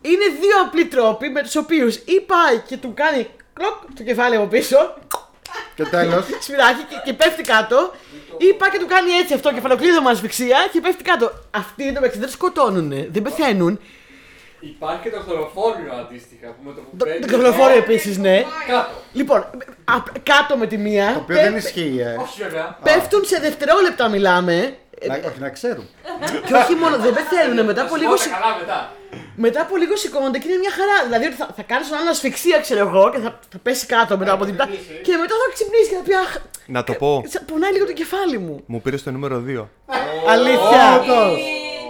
είναι 0.00 0.26
δύο 0.40 0.60
απλοί 0.66 0.86
τρόποι 0.86 1.28
με 1.28 1.42
τους 1.42 1.56
οποίους 1.56 1.96
ή 1.96 2.20
πάει 2.26 2.58
και 2.66 2.76
του 2.76 2.92
κάνει 2.94 3.28
κλοκ 3.52 3.74
στο 3.94 4.02
κεφάλι 4.02 4.36
από 4.36 4.46
πίσω, 4.46 4.76
Και 5.74 5.84
τέλος. 5.84 6.24
σφυράκι 6.44 6.82
και, 6.88 6.96
και 7.04 7.12
πέφτει 7.12 7.42
κάτω. 7.42 7.92
Ή 8.38 8.54
πάει 8.54 8.70
και 8.70 8.78
του 8.78 8.86
κάνει 8.86 9.10
έτσι 9.10 9.34
αυτό, 9.34 9.52
κεφαλοκλείδωμα 9.52 10.10
ασφυξία 10.10 10.58
και 10.72 10.80
πέφτει 10.80 11.02
κάτω. 11.02 11.32
Αυτοί 11.50 11.86
το 11.86 11.92
μεταξύ 11.92 12.18
δεν 12.18 12.28
σκοτώνουν, 12.28 12.88
δεν 13.10 13.22
πεθαίνουν. 13.22 13.80
Υπάρχει 14.60 15.02
και 15.02 15.10
το 15.10 15.20
χλωροφόριο 15.20 15.92
αντίστοιχα 16.00 16.46
που 16.46 16.60
με 16.64 16.72
το 16.72 16.80
που 16.80 16.96
Το, 16.96 17.04
μπαίνει. 17.04 17.18
το 17.20 17.26
κυκλοφόριο 17.26 17.76
επίσης, 17.76 18.18
ναι. 18.18 18.44
Κάτω. 18.68 18.90
Λοιπόν, 19.12 19.38
α- 19.84 20.02
κάτω 20.22 20.56
με 20.56 20.66
τη 20.66 20.76
μία. 20.78 21.12
Το 21.12 21.18
οποίο 21.18 21.34
πέ- 21.36 21.44
δεν 21.44 21.56
ισχύει, 21.56 21.96
ε. 22.00 22.16
Όχι 22.20 22.42
βέβαια. 22.42 22.78
Πέφτουν 22.82 23.24
σε 23.24 23.38
δευτερόλεπτα, 23.40 24.08
μιλάμε. 24.08 24.76
Ε, 24.98 25.06
Να- 25.06 25.14
Όχι, 25.14 25.38
να 25.38 25.48
ξέρουν. 25.48 25.88
και 26.46 26.54
όχι 26.54 26.74
μόνο, 26.74 26.96
δεν 26.98 27.14
πεθαίνουν. 27.14 27.64
Μετά 27.66 27.82
από, 27.82 27.96
λίγο, 27.96 28.16
Σηκώνται 28.16 28.36
σι- 28.36 28.42
καλά 28.42 28.56
μετά. 28.60 28.92
Μετά 29.36 29.60
από 29.60 29.76
λίγο 29.76 29.96
σηκώνονται 29.96 30.38
και 30.38 30.48
είναι 30.48 30.58
μια 30.58 30.70
χαρά. 30.78 30.96
Δηλαδή 31.04 31.24
ότι 31.26 31.34
θα, 31.34 31.48
θα 31.56 31.62
κάνεις 31.62 31.88
τον 31.88 31.98
άλλο 31.98 32.10
ασφυξία, 32.10 32.58
ξέρω 32.60 32.80
εγώ, 32.88 33.10
και 33.12 33.18
θα, 33.18 33.38
θα 33.52 33.58
πέσει 33.62 33.86
κάτω 33.86 34.18
μετά 34.18 34.32
από 34.32 34.44
την 34.44 34.54
πτά. 34.54 34.66
Και 35.06 35.12
μετά 35.22 35.34
θα 35.42 35.46
ξυπνήσει 35.54 35.88
και 35.90 35.96
θα 35.96 36.02
πει 36.02 36.14
Αχ, 36.14 36.36
Να 36.66 36.84
το 36.84 36.92
πω. 36.92 37.24
σα- 37.28 37.42
πονάει 37.44 37.72
λίγο 37.72 37.86
το 37.86 37.92
κεφάλι 37.92 38.38
μου. 38.38 38.62
Μου 38.66 38.80
πήρες 38.80 39.02
το 39.02 39.10
νούμερο 39.10 39.44
2. 39.46 39.68
Αλήθεια. 40.28 41.00
Όντως. 41.00 41.38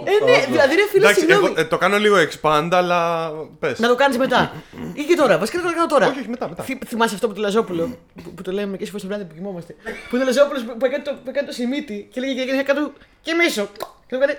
Ε, 0.07 0.23
ναι, 0.31 0.45
δηλαδή 0.51 0.75
ρε 0.75 0.87
φίλε, 0.87 1.03
Εντάξει, 1.03 1.19
συγγνώμη. 1.19 1.45
εγώ, 1.45 1.53
ε, 1.59 1.63
το 1.65 1.77
κάνω 1.77 1.97
λίγο 1.97 2.15
expand, 2.17 2.69
αλλά 2.71 3.29
πες. 3.59 3.79
Να 3.79 3.87
το 3.87 3.95
κάνεις 3.95 4.17
μετά. 4.17 4.51
Ή 4.99 5.03
και 5.03 5.15
τώρα, 5.15 5.37
βασικά 5.37 5.57
να 5.57 5.63
το 5.69 5.73
κάνω 5.73 5.85
τώρα. 5.87 6.07
Όχι, 6.07 6.19
όχι, 6.19 6.29
μετά, 6.29 6.49
μετά. 6.49 6.63
Θυ- 6.63 6.85
θυμάσαι 6.87 7.15
αυτό 7.15 7.27
που 7.27 7.33
το 7.33 7.41
Λαζόπουλο, 7.41 7.97
που, 8.23 8.33
που 8.33 8.41
το 8.41 8.51
λέμε 8.51 8.65
μερικέ 8.65 8.85
φορές 8.85 9.01
το 9.01 9.07
βράδυ 9.07 9.23
που 9.23 9.33
κοιμόμαστε. 9.35 9.75
Που 10.09 10.15
είναι 10.15 10.23
ο 10.23 10.27
Λαζόπουλος 10.27 10.63
που, 10.63 10.77
που, 10.77 10.85
έκανε 10.85 11.03
το, 11.03 11.11
που 11.23 11.29
έκανε 11.29 11.47
το 11.47 11.53
σημείτι 11.53 12.07
και 12.13 12.19
λέγε 12.19 12.33
και 12.33 12.41
έκανε 12.41 12.63
κάτω 12.63 12.91
και 13.21 13.33
μίσο. 13.33 13.67
Και 14.07 14.15
το 14.15 14.15
έκανε 14.15 14.37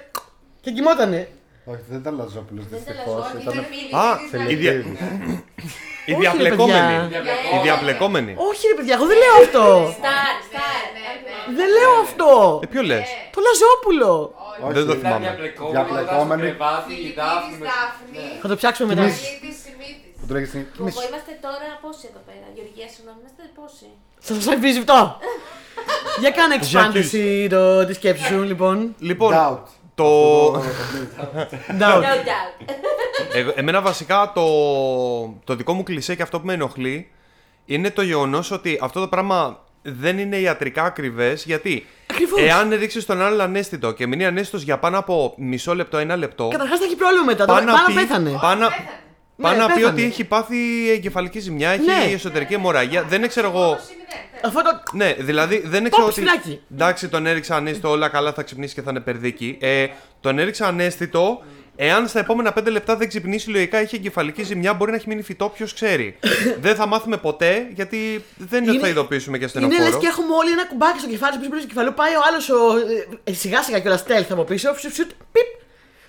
και 0.61 0.70
κοιμότανε. 0.70 1.28
Όχι, 1.71 1.83
δεν 1.91 1.99
ήταν 2.03 2.14
Λαζόπουλος, 2.21 2.64
Δεν 2.73 2.79
ήταν 2.83 2.95
δυστυχώς. 2.95 3.23
λαζό, 3.25 3.39
Ήταν 3.43 3.53
ήταν 3.55 3.64
φίλη. 3.73 3.91
Α, 4.03 4.05
φίλη, 4.31 4.53
η 4.53 4.57
δια- 4.62 4.73
Θελητήδης. 4.73 5.01
Η 6.09 6.12
Όχι, 6.12 6.14
ρε, 6.14 6.17
διαπλεκόμενη. 6.25 6.95
παιδιά. 7.03 7.21
Η 7.57 7.59
διαπλεκόμενη. 7.67 8.33
Όχι 8.51 8.62
ρε 8.71 8.75
παιδιά, 8.79 8.95
εγώ 8.99 9.07
δεν 9.11 9.19
λέω 9.23 9.35
αυτό. 9.45 9.64
Στάρ, 10.01 10.35
στάρ. 10.49 10.83
Ναι, 10.97 11.09
ναι. 11.27 11.57
δεν 11.59 11.69
λέω 11.77 11.93
αυτό. 12.07 12.31
Ε, 12.64 12.67
ποιο 12.73 12.83
λες; 12.91 13.07
Το 13.35 13.39
Λαζόπουλο. 13.47 14.12
Όχι, 14.64 14.73
Δεν 14.77 14.85
το 14.89 14.93
ήταν 14.93 14.97
θυμάμαι. 15.03 15.25
Διαπλεκόμενη. 15.27 15.73
Διαπλεκόμενη. 15.77 16.43
Κρεβάτι, 16.47 16.93
η 17.09 17.11
Δάφνης. 17.19 17.57
Φιλικής 17.57 17.69
Δάφνη. 17.69 18.25
Θα 18.43 18.47
το 18.51 18.55
ψάξουμε 18.61 18.87
μετά. 18.93 19.03
Φιλικής 19.09 19.57
Σιμίτης. 19.64 20.12
Που 20.21 20.25
το 20.29 20.33
λέγες 20.37 20.49
στην- 20.53 20.67
Εγώ 20.93 21.01
είμαστε 21.09 21.33
τώρα 21.47 21.69
πόσοι 21.85 22.05
εδώ 22.11 22.23
πέρα. 22.29 22.47
Γεωργία, 22.57 22.87
συγγνώμη, 22.95 23.19
είμαστε 23.23 23.43
πόσοι; 23.59 23.87
Θα 24.27 24.33
σας 24.39 24.47
αφήσει 24.55 24.79
αυτό. 24.85 24.99
Για 26.23 26.31
κάνε 26.39 26.55
εξπάντηση 26.61 27.23
το, 27.55 27.62
τη 27.89 27.93
σκέψη 28.01 28.25
σου, 28.31 28.39
λοιπόν. 28.51 28.77
Λοιπόν, 29.11 29.31
Doubt. 29.39 29.67
Το. 29.97 30.53
Doubt. 30.55 30.61
No 31.78 32.03
doubt. 32.03 32.74
Εγώ- 33.34 33.53
εμένα 33.55 33.80
βασικά 33.80 34.32
το, 34.34 34.44
το 35.44 35.55
δικό 35.57 35.72
μου 35.72 35.82
κλισέ 35.82 36.14
και 36.14 36.22
αυτό 36.22 36.40
που 36.40 36.47
με 36.47 36.53
ενοχλεί 36.53 37.11
είναι 37.66 37.90
το 37.90 38.03
γεγονός 38.03 38.51
ότι 38.51 38.78
αυτό 38.82 39.01
το 39.01 39.09
πράγμα 39.09 39.64
δεν 39.82 40.18
είναι 40.18 40.36
ιατρικά 40.36 40.82
ακριβές. 40.84 41.44
Γιατί 41.44 41.86
Ακριβώς. 42.11 42.40
εάν 42.42 42.70
ρίξει 42.70 43.07
τον 43.07 43.22
άλλον 43.22 43.40
ανέστητο 43.40 43.92
και 43.92 44.07
μείνει 44.07 44.26
ανέστητος 44.26 44.62
για 44.62 44.78
πάνω 44.78 44.99
από 44.99 45.34
μισό 45.36 45.74
λεπτό, 45.74 45.97
ένα 45.97 46.16
λεπτό. 46.16 46.49
Καταρχάς 46.49 46.78
θα 46.78 46.84
έχει 46.84 46.97
πρόβλημα 46.97 47.24
μετά. 47.24 47.44
Το 47.44 47.53
Πάει 47.53 47.64
να 47.64 47.72
πάνω 47.72 47.86
πει- 47.86 47.94
πέθανε. 47.94 48.30
πάει 48.40 48.57
να- 49.37 49.49
πάει 49.49 49.57
Ναι, 49.57 49.62
να 49.62 49.66
πει 49.66 49.74
πέθανε. 49.74 49.93
ότι 49.93 50.05
έχει 50.05 50.24
πάθει 50.24 50.91
εγκεφαλική 50.91 51.39
ζημιά, 51.39 51.70
έχει 51.70 51.84
Ναι. 51.84 52.12
εσωτερική 52.14 52.55
αιμορραγία. 52.55 53.03
Δεν 53.03 53.28
ξέρω 53.28 53.49
εγώ. 53.49 53.74
Πώς 53.74 53.89
είναι, 53.91 54.03
ναι. 54.32 54.41
Αυτό 54.45 54.62
το. 54.62 54.97
Ναι, 54.97 55.14
δηλαδή 55.18 55.62
δεν 55.64 55.80
ξέρω 55.91 55.97
Πόπ, 56.03 56.05
ότι. 56.05 56.12
σφυράκι. 56.12 56.61
Εντάξει, 56.72 57.09
τον 57.09 57.26
έριξα 57.26 57.57
ανέστητο, 57.57 57.91
όλα 57.91 58.09
καλά 58.09 58.32
θα 58.32 58.43
ξυπνήσει 58.43 58.74
και 58.74 58.82
θα 58.82 58.91
είναι 58.91 59.01
περδίκι. 59.01 59.57
Ε, 59.61 59.87
τον 60.20 60.39
έριξα 60.39 60.66
ανέστητο. 60.66 61.43
Εάν 61.78 62.09
στα 62.09 62.18
επόμενα 62.18 62.53
5 62.53 62.70
λεπτά 62.70 62.97
δεν 62.97 63.09
ξυπνήσει, 63.09 63.51
λογικά 63.51 63.78
έχει 63.78 63.97
εγκεφαλική 63.97 64.43
ζημιά, 64.43 64.74
μπορεί 64.74 64.91
να 64.91 64.97
έχει 64.97 65.09
μείνει 65.09 65.22
φυτό, 65.22 65.49
ποιος 65.49 65.74
ξέρει. 65.74 66.18
δεν 66.64 66.74
θα 66.74 66.87
μάθουμε 66.87 67.16
ποτέ, 67.16 67.66
γιατί 67.74 68.24
δεν 68.37 68.62
είναι 68.62 68.70
ότι 68.70 68.80
θα 68.80 68.89
Είναι- 68.89 68.99
ειδοποιήσουμε 68.99 69.37
και 69.39 69.43
Είναι 69.43 69.51
στενοφόρο. 69.53 69.82
λες 69.84 69.97
και 69.97 70.07
έχουμε 70.07 70.34
όλοι 70.41 70.51
ένα 70.51 70.66
κουμπάκι 70.66 70.99
στο 70.99 71.09
κεφάλι, 71.09 71.32
στο 71.34 71.49
πίσω 71.51 71.62
του 71.62 71.68
κεφαλού. 71.68 71.95
Πάει 71.95 72.14
ο 72.14 72.20
άλλος 72.28 72.49
ε, 73.24 73.32
σιγά 73.32 73.62
σιγά 73.62 73.78
κιόλας 73.80 74.05
stealth 74.07 74.30
από 74.30 74.45
πίσω. 74.45 74.74
Φσουτ, 74.74 74.93
φσουτ, 74.93 75.11
πιπ. 75.32 75.49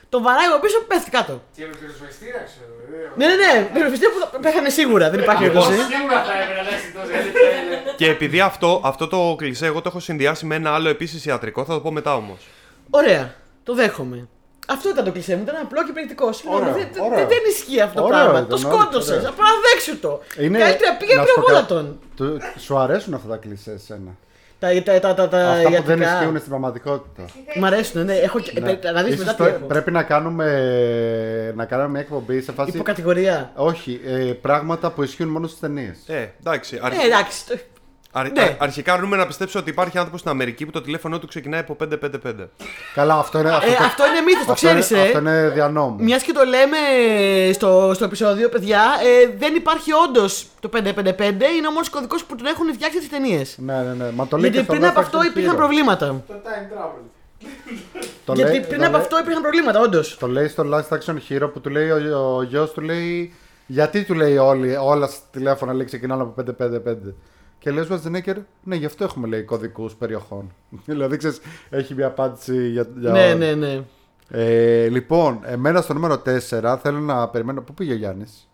Τον 0.09 0.21
βαράει 0.23 0.45
από 0.45 0.59
πίσω, 0.65 0.77
πέφτει 0.87 1.09
κάτω. 1.09 1.43
Και 1.55 1.63
με 1.69 1.73
πυροσβεστήρα, 1.79 2.39
ξέρω. 2.49 2.71
Ε, 3.03 3.11
Ναι, 3.15 3.25
ναι, 3.27 3.35
ναι. 3.35 3.69
Πυροσβεστήρα 3.73 4.11
που 4.11 4.19
θα- 4.31 4.39
πέθανε 4.39 4.69
σίγουρα. 4.69 5.09
Δεν 5.09 5.19
υπάρχει 5.19 5.43
Λοιπόν, 5.43 5.63
περίπτωση. 5.63 5.89
Σίγουρα 5.95 6.23
θα 6.23 6.33
έπρεπε 6.41 6.61
να 6.69 6.77
είσαι 6.77 6.91
τόσο 6.95 7.11
γιατί 7.11 7.29
θέλει. 7.29 7.95
Και 7.95 8.09
επειδή 8.09 8.39
αυτό, 8.39 8.81
αυτό 8.83 9.07
το 9.07 9.35
κλισέ, 9.37 9.65
εγώ 9.65 9.81
το 9.81 9.89
έχω 9.89 9.99
συνδυάσει 9.99 10.45
με 10.45 10.55
ένα 10.55 10.73
άλλο 10.73 10.89
επίσης 10.89 11.25
ιατρικό, 11.25 11.65
θα 11.65 11.73
το 11.73 11.79
πω 11.79 11.91
μετά 11.91 12.15
όμως. 12.15 12.47
Ωραία. 12.89 13.33
Το 13.63 13.73
δέχομαι. 13.73 14.27
Αυτό 14.69 14.89
ήταν 14.89 15.03
το 15.05 15.11
κλεισέ 15.11 15.35
μου. 15.35 15.41
Ήταν 15.43 15.55
απλό 15.61 15.83
και 15.85 15.91
περιεκτικό. 15.91 16.31
Συγγνώμη. 16.33 16.61
Ωραίο, 16.63 16.73
Δεν, 16.77 16.87
δεν- 16.93 17.03
ωραίο. 17.03 17.27
δεν 17.27 17.37
ισχύει 17.49 17.81
αυτό 17.81 17.99
το 18.01 18.05
Ωραίο 18.07 18.17
πράγμα. 18.19 18.39
ήταν, 18.39 18.49
Το 18.49 18.67
ωραίο, 18.67 18.79
σκότωσες. 18.79 19.17
ωραίο. 19.17 19.29
Απαραδέξου 19.29 19.99
το. 19.99 20.21
Είναι... 20.39 20.57
Καλύτερα 20.59 20.95
πήγε 20.99 21.15
να 21.15 21.21
σου 21.21 21.27
πω 21.27 21.33
πυροβόλατον. 21.45 21.85
κάτι. 21.85 22.15
Του- 22.15 22.59
Σου 22.65 22.77
αρέσουν 22.77 23.13
αυτά 23.13 23.27
τα 23.29 23.37
κλισέ 23.37 23.71
εσένα. 23.71 24.11
Τα, 24.59 24.81
τα, 24.83 24.99
τα, 24.99 25.13
τα, 25.13 25.27
τα 25.29 25.49
Αυτά 25.49 25.63
που 25.63 25.69
δεν 25.71 25.73
ιατρικά. 25.99 26.13
ισχύουν 26.13 26.37
στην 26.37 26.49
πραγματικότητα. 26.49 27.25
Μ' 27.59 27.65
αρέσουν, 27.65 28.05
ναι. 28.05 28.13
Έχω, 28.15 28.39
και- 28.39 28.59
Ναι. 28.59 28.71
ε, 28.81 28.91
Να 28.91 29.03
δεις 29.03 29.13
Ίσως 29.13 29.25
μετά 29.25 29.35
τι 29.37 29.43
πρέ- 29.43 29.55
έχω. 29.55 29.65
Πρέπει 29.65 29.91
να 29.91 30.03
κάνουμε, 30.03 30.45
να 31.55 31.65
κάνουμε 31.65 31.89
μια 31.89 31.99
εκπομπή 31.99 32.41
σε 32.41 32.51
φάση. 32.51 32.69
Υποκατηγορία. 32.73 33.51
Όχι, 33.55 34.01
ε, 34.05 34.13
πράγματα 34.41 34.91
που 34.91 35.03
ισχύουν 35.03 35.29
μόνο 35.29 35.47
στις 35.47 35.59
ταινίες. 35.59 35.97
Ε, 36.07 36.31
εντάξει. 36.39 36.79
αρχ- 36.81 37.03
Ε, 37.03 37.05
εντάξει. 37.05 37.43
Το- 38.17 38.29
αρ- 38.29 38.31
ναι. 38.31 38.41
α- 38.43 38.55
αρχικά 38.59 38.93
αρνούμε 38.93 39.17
να 39.17 39.27
πιστέψω 39.27 39.59
ότι 39.59 39.69
υπάρχει 39.69 39.97
άνθρωπος 39.97 40.19
στην 40.19 40.31
Αμερική 40.31 40.65
που 40.65 40.71
το 40.71 40.81
τηλέφωνο 40.81 41.19
του 41.19 41.27
ξεκινάει 41.27 41.59
από 41.59 41.75
555. 41.75 42.49
Καλά, 42.93 43.13
αυτό 43.15 43.39
είναι. 43.39 43.49
Αυτό, 43.49 43.71
Ε, 43.71 43.75
το- 43.75 43.83
αυτό 43.83 44.03
είναι 44.07 44.21
μύθος, 44.21 44.45
το 44.45 44.51
αυτό 44.51 44.69
είναι- 44.69 44.79
ξέρεις, 44.79 45.03
Αυτό 45.05 45.17
ε. 45.17 45.21
είναι 45.21 45.49
διανόμου. 45.49 46.03
Μιας 46.03 46.23
και 46.23 46.31
το 46.31 46.43
λέμε 46.43 46.77
στο, 47.53 47.91
στο 47.95 48.03
επεισόδιο, 48.05 48.49
παιδιά, 48.49 48.81
ε, 49.03 49.35
δεν 49.37 49.55
υπάρχει 49.55 49.91
όντως 49.93 50.47
το 50.59 50.69
555, 50.69 51.45
είναι 51.57 51.67
ο 51.67 51.71
μόνο 51.71 51.85
κωδικός 51.91 52.23
που 52.23 52.35
τον 52.35 52.45
έχουν 52.45 52.73
φτιάξει 52.73 52.99
τι 52.99 53.07
ταινίες. 53.09 53.55
Ναι, 53.57 53.73
ναι, 53.75 53.93
ναι. 54.03 54.11
Μα 54.11 54.27
το 54.27 54.37
λέει 54.37 54.49
Γιατί 54.49 54.57
και 54.57 54.63
στο 54.63 54.73
πριν 54.73 54.85
από 54.85 54.99
Last 54.99 55.03
αυτό 55.03 55.19
Action 55.19 55.25
υπήρχαν 55.25 55.53
Hero. 55.53 55.57
προβλήματα. 55.57 56.05
Το 56.27 56.33
time 56.43 56.77
travel. 56.77 57.01
Το 58.25 58.33
Γιατί 58.33 58.51
λέει- 58.51 58.59
πριν 58.61 58.79
το 58.79 58.85
από 58.85 58.91
λέει- 58.95 59.01
αυτό 59.01 59.19
υπήρχαν 59.19 59.41
προβλήματα, 59.41 59.79
όντως. 59.79 60.17
Το 60.17 60.27
λέει 60.27 60.47
στο 60.47 60.63
Last 60.73 60.97
Action 60.97 61.15
Hero 61.29 61.49
που 61.53 61.59
του 61.61 61.69
λέει 61.69 61.89
ο, 61.89 62.35
ο 62.37 62.41
γιος 62.43 62.71
του 62.71 62.81
λέει 62.81 63.33
Γιατί 63.67 64.03
του 64.03 64.13
λέει 64.13 64.37
όλοι, 64.37 64.75
όλα 64.75 65.07
στα 65.07 65.19
τηλέφωνα 65.31 65.73
λέει 65.73 65.85
ξεκινάνε 65.85 66.21
από 66.21 66.31
555. 66.31 67.13
Και 67.59 67.71
λέει 67.71 67.83
ο 67.83 67.87
Schwarzenegger, 67.89 68.35
ναι, 68.63 68.75
γι' 68.75 68.85
αυτό 68.85 69.03
έχουμε 69.03 69.27
λέει 69.27 69.41
κωδικούς 69.43 69.93
περιοχών. 69.93 70.53
δηλαδή, 70.85 71.17
ξέρεις, 71.17 71.41
έχει 71.69 71.93
μια 71.93 72.07
απάντηση 72.07 72.67
για. 72.67 72.87
για 72.97 73.11
Ναι, 73.11 73.33
ναι, 73.33 73.53
ναι. 73.53 73.81
Ε, 74.29 74.87
λοιπόν, 74.87 75.39
εμένα 75.45 75.81
στο 75.81 75.93
νούμερο 75.93 76.21
4 76.25 76.77
θέλω 76.81 76.99
να 76.99 77.27
περιμένω. 77.27 77.61
Πού 77.61 77.73
πήγε 77.73 77.93
ο 77.93 77.95
Γιάννης; 77.95 78.49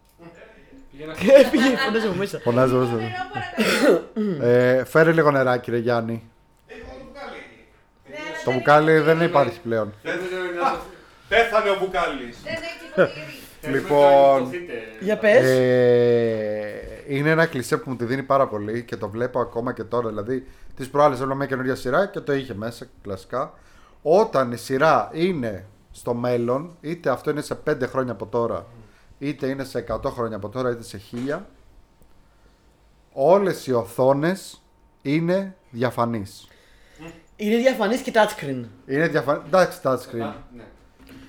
Έφυγε, 1.36 1.64
φωνάζει 1.86 2.08
από 2.08 2.16
μέσα. 2.18 2.40
Φωνάζει 2.40 2.76
όσο. 2.76 2.98
ε, 4.42 4.84
φέρε 4.86 5.12
λίγο 5.12 5.32
νεράκι, 5.32 5.72
ρε 5.72 5.78
Γιάννη. 5.78 6.24
Το 8.46 8.52
μπουκάλι 8.52 9.00
δεν 9.00 9.22
υπάρχει 9.22 9.60
πλέον. 9.60 9.94
Πέθανε 11.30 11.70
ο 11.70 11.78
Μπουκάλης. 11.80 12.38
Δεν 12.44 12.54
έχει 12.54 13.10
ποτήρι. 13.62 13.74
Λοιπόν, 13.74 14.50
Για 15.00 15.18
πες. 15.18 15.42
Ε, 17.08 17.16
είναι 17.18 17.30
ένα 17.30 17.46
κλισέ 17.46 17.78
που 17.78 17.90
μου 17.90 17.96
τη 17.96 18.06
δίνει 18.06 18.24
πάρα 18.24 18.48
πολύ 18.48 18.84
και 18.84 18.96
το 18.96 19.10
βλέπω 19.10 19.40
ακόμα 19.40 19.74
και 19.74 19.84
τώρα. 19.84 20.10
Δηλαδή, 20.10 20.48
τις 20.76 20.90
προάλλες 20.90 21.18
έβλεπα 21.18 21.36
μια 21.36 21.46
καινούργια 21.46 21.76
σειρά 21.76 22.06
και 22.08 22.20
το 22.20 22.34
είχε 22.34 22.54
μέσα 22.54 22.86
κλασικά. 23.02 23.54
Όταν 24.02 24.52
η 24.52 24.58
σειρά 24.58 25.10
είναι 25.14 25.66
στο 25.92 26.14
μέλλον, 26.14 26.78
είτε 26.82 27.10
αυτό 27.10 27.30
είναι 27.30 27.42
σε 27.42 27.56
5 27.70 27.88
χρόνια 27.88 28.12
από 28.12 28.26
τώρα, 28.26 28.66
είτε 29.20 29.48
είναι 29.48 29.64
σε 29.64 29.86
100 29.90 30.12
χρόνια 30.12 30.36
από 30.36 30.50
τώρα, 30.50 30.70
είτε 30.70 30.84
σε 30.84 31.02
1000, 31.28 31.40
όλες 33.14 33.68
οι 33.68 33.74
οθόνες 33.74 34.62
είναι 35.02 35.56
διαφανείς. 35.70 36.48
Είναι 37.36 37.58
διαφανής 37.58 38.02
και 38.02 38.12
touchscreen. 38.16 38.64
Είναι 38.86 39.08
διαφανείς. 39.08 39.44
Εντάξει, 39.46 39.80
touchscreen. 39.84 40.34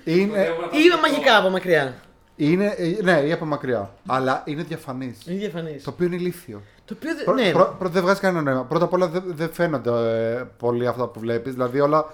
Είναι, 0.03 0.47
Ή 0.71 0.87
με 0.87 0.99
μαγικά 1.01 1.37
από 1.37 1.49
μακριά. 1.49 1.95
Είναι, 2.35 2.65
ε, 2.77 3.03
ναι, 3.03 3.11
ή 3.19 3.31
από 3.31 3.45
μακριά. 3.45 3.91
Αλλά 4.07 4.41
είναι 4.45 4.63
διαφανείς. 4.63 5.17
Είναι 5.27 5.37
διαφανής. 5.37 5.83
Το 5.83 5.89
οποίο 5.89 6.05
είναι 6.05 6.15
ηλίθιο. 6.15 6.61
Το 6.85 6.95
οποίο. 6.97 7.09
Πρω- 7.25 7.35
δεν- 7.35 7.45
Ναι. 7.45 7.51
πρω- 7.51 7.75
πρώτα 7.77 7.93
δεν 7.93 8.01
βγάζει 8.01 8.19
κανένα 8.19 8.43
νόημα. 8.43 8.63
Πρώτα 8.63 8.85
απ' 8.85 8.93
όλα 8.93 9.07
δεν, 9.07 9.23
δεν 9.25 9.49
φαίνονται 9.53 9.89
ε, 10.39 10.43
πολύ 10.57 10.87
αυτά 10.87 11.07
που 11.07 11.19
βλέπεις. 11.19 11.53
Δηλαδή 11.53 11.79
όλα. 11.79 12.05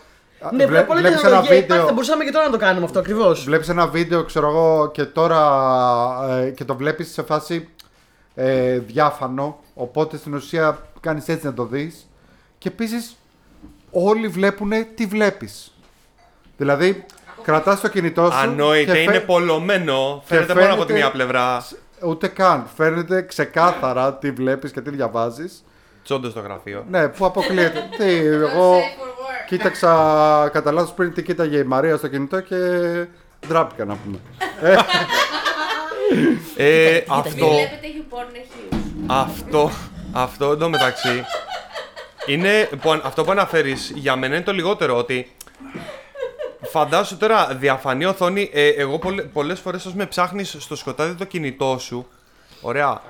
Ναι, 0.55 0.65
βλέ- 0.65 0.85
πολλά 0.85 0.99
βλέπεις 0.99 1.21
τεχνολογία 1.21 1.55
υπάρχει, 1.55 1.85
θα 1.85 1.91
μπορούσαμε 1.93 2.23
και 2.23 2.31
τώρα 2.31 2.45
να 2.45 2.51
το 2.51 2.57
κάνουμε 2.57 2.85
αυτό 2.85 2.99
ακριβώς. 2.99 3.43
Βλέπεις 3.43 3.69
ένα 3.69 3.87
βίντεο, 3.87 4.23
ξέρω 4.23 4.47
εγώ, 4.49 4.91
και 4.93 5.05
τώρα 5.05 5.39
ε, 6.29 6.49
και 6.49 6.65
το 6.65 6.75
βλέπεις 6.75 7.11
σε 7.13 7.21
φάση 7.23 7.67
ε, 8.35 8.77
διάφανο, 8.79 9.59
οπότε 9.73 10.17
στην 10.17 10.33
ουσία 10.33 10.79
κάνεις 10.99 11.27
έτσι 11.27 11.45
να 11.45 11.53
το 11.53 11.65
δεις 11.65 12.07
και 12.57 12.67
επίσης 12.67 13.15
όλοι 13.91 14.27
βλέπουν 14.27 14.71
τι 14.95 15.05
βλέπεις. 15.05 15.71
Δηλαδή, 16.57 17.05
κρατάς 17.43 17.81
το 17.81 17.87
κινητό 17.87 18.31
σου 18.31 18.37
Ανόητε, 18.37 18.91
και 18.93 18.97
είναι 18.99 19.11
φαι- 19.11 19.25
πολλωμένο. 19.25 20.21
Φαίνεται 20.25 20.53
μόνο 20.53 20.65
από 20.65 20.71
τη 20.73 20.77
φαίνεται- 20.79 20.97
μία 20.97 21.11
πλευρά. 21.11 21.65
Ούτε 22.03 22.27
καν. 22.27 22.67
Φαίνεται 22.77 23.21
ξεκάθαρα 23.21 24.13
τι 24.13 24.31
βλέπεις 24.31 24.71
και 24.71 24.81
τι 24.81 24.89
διαβάζεις. 24.89 25.63
Τσόντο 26.03 26.29
στο 26.29 26.39
γραφείο. 26.39 26.85
Ναι, 26.89 27.07
που 27.07 27.25
αποκλείεται. 27.25 27.89
τι, 27.97 28.15
εγώ 28.25 28.73
Safe 28.73 29.01
for 29.01 29.07
work. 29.07 29.45
κοίταξα 29.47 29.89
κατά 30.53 30.71
λάθος 30.71 30.93
πριν 30.93 31.13
τι 31.13 31.23
κοίταγε 31.23 31.57
η 31.57 31.63
Μαρία 31.63 31.97
στο 31.97 32.07
κινητό 32.07 32.39
και 32.39 32.55
ντράπηκα 33.47 33.85
να 33.85 33.95
πούμε. 33.95 34.17
Ε, 36.57 37.03
αυτό, 37.07 37.47
Βλέπετε 37.47 37.79
έχει 37.87 38.05
πόρνο 38.09 38.27
έχει. 38.33 38.83
αυτό, 39.07 39.71
αυτό 40.13 40.51
εντωμεταξύ 40.51 41.25
είναι 42.25 42.69
που, 42.81 42.91
αν- 42.91 43.01
αυτό 43.03 43.23
που 43.23 43.31
αναφέρεις 43.31 43.91
για 43.95 44.15
μένα 44.15 44.35
είναι 44.35 44.43
το 44.43 44.51
λιγότερο 44.53 44.97
ότι 44.97 45.31
φαντάσου 46.61 47.17
τώρα 47.17 47.47
διαφανή 47.59 48.05
οθόνη. 48.05 48.49
Ε, 48.53 48.67
εγώ 48.69 48.99
πολλέ, 48.99 49.21
πολλές 49.21 49.59
φορές 49.59 49.85
ως 49.85 49.93
με 49.93 50.05
ψάχνεις 50.05 50.55
στο 50.59 50.75
σκοτάδι 50.75 51.13
το 51.13 51.25
κινητό 51.25 51.77
σου. 51.79 52.07
Ωραία. 52.61 53.01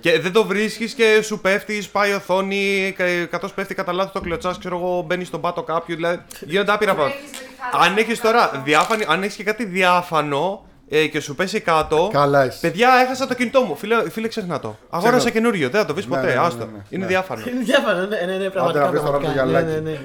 Και 0.00 0.20
δεν 0.20 0.32
το 0.32 0.44
βρίσκεις 0.44 0.92
και 0.94 1.20
σου 1.22 1.40
πέφτεις, 1.40 1.84
σπάει 1.84 2.10
η 2.10 2.14
οθόνη, 2.14 2.94
κα- 2.96 3.26
καθώς 3.30 3.52
πέφτει 3.52 3.74
κατά 3.74 3.92
λάθος 3.92 4.12
το 4.12 4.20
κλωτσάς, 4.20 4.58
ξέρω 4.58 4.76
εγώ, 4.76 5.02
μπαίνεις 5.06 5.26
στον 5.28 5.40
πάτο 5.40 5.62
κάποιου, 5.62 5.94
δηλαδή 5.96 6.18
γίνονται 6.40 6.72
άπειρα 6.72 6.94
πράγματα. 6.94 7.16
Έχεις 7.18 7.30
με 7.32 7.38
τη 7.38 7.54
χάρη. 7.78 7.90
Αν 7.90 7.96
έχεις 7.96 8.20
τώρα 8.20 8.62
διάφανη, 8.64 9.04
αν 9.08 9.22
έχεις 9.22 9.34
και 9.36 9.44
κάτι 9.44 9.64
διάφανο 9.64 10.64
ε, 10.88 11.06
και 11.06 11.20
σου 11.20 11.34
πέσει 11.34 11.60
κάτω, 11.60 12.08
Καλά 12.12 12.44
είσαι. 12.46 12.58
Παιδιά, 12.60 12.88
έχασα 13.04 13.26
το 13.26 13.34
κινητό 13.34 13.60
μου. 13.62 13.76
Φίλε, 13.76 14.10
φίλε 14.10 14.28
ξεχνά 14.28 14.58
το. 14.60 14.76
Αγόρασα 14.90 15.18
Ξεχνά. 15.18 15.30
καινούριο. 15.40 15.68
Δεν 15.68 15.80
θα 15.80 15.86
το 15.86 15.94
βρεις 15.94 16.06
Ναι, 16.06 16.14
ποτέ. 16.16 16.26
ναι, 16.28 16.32
ναι, 16.34 16.40
Άστο. 16.46 16.58
ναι, 16.58 16.64
ναι. 16.64 16.82
Είναι 16.90 17.02
Ναι. 17.04 17.10
διάφανο. 17.10 17.42
Είναι 17.48 17.60
διάφανο, 17.64 18.06
ναι, 18.06 18.16
ναι, 18.26 18.36
ναι, 18.36 18.50
πραγματικά. 18.50 18.84
να 18.84 18.90
βρεις 18.90 19.00
τώρα 19.02 19.12
το 19.12 19.18
πραγματικά. 19.18 19.44
Ναι, 19.44 19.50
γυαλάκι. 19.60 19.80
ναι, 19.82 19.90
ναι. 19.90 20.00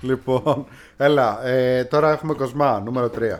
Λοιπόν, 0.00 0.66
έλα, 1.02 1.44
ε, 1.46 1.84
τώρα 1.84 2.10
έχουμε 2.10 2.34
Κοσμά, 2.34 2.80
νούμερο 2.80 3.06
3. 3.06 3.10
Νούμερο 3.10 3.38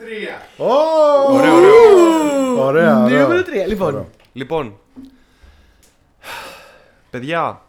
3. 0.00 0.42
Ωραίο, 0.56 1.54
ωραίο. 1.54 2.64
Ωραία, 2.64 3.02
ωραία. 3.02 3.22
Νούμερο 3.22 3.42
3. 3.42 3.66
Λοιπόν, 3.66 3.88
Ωραίο. 3.88 4.08
Λοιπόν. 4.32 4.78
Παιδιά, 7.10 7.62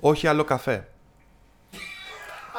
όχι 0.00 0.26
άλλο 0.26 0.44
καφέ. 0.44 0.88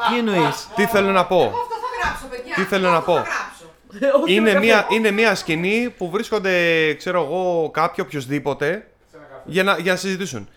τι 0.10 0.18
εννοείς; 0.18 0.68
Τι 0.76 0.86
θέλω 0.86 1.12
να 1.12 1.26
πω; 1.26 1.42
Αυτό 1.42 1.76
θα 1.82 2.08
γράψω, 2.08 2.28
παιδιά. 2.28 2.56
Τι 2.56 2.62
θέλω 2.64 2.90
να 2.90 2.98
Αυτό 2.98 3.12
πω; 3.12 3.14
Θα 3.14 3.30
γράψω. 4.00 4.24
Είναι 4.26 4.60
μια, 4.60 4.88
είναι 4.90 5.12
μια 5.12 5.36
σκηνή 5.36 5.94
που 5.98 6.10
βρίσκονται, 6.10 6.94
ξέρω 6.94 7.24
εγώ, 7.24 7.70
κάποιοι 7.74 8.04
οποιοδήποτε 8.08 8.92
για 9.46 9.64
να, 9.64 9.78
για 9.78 9.92
να 9.92 9.98
συζητήσουν. 9.98 10.50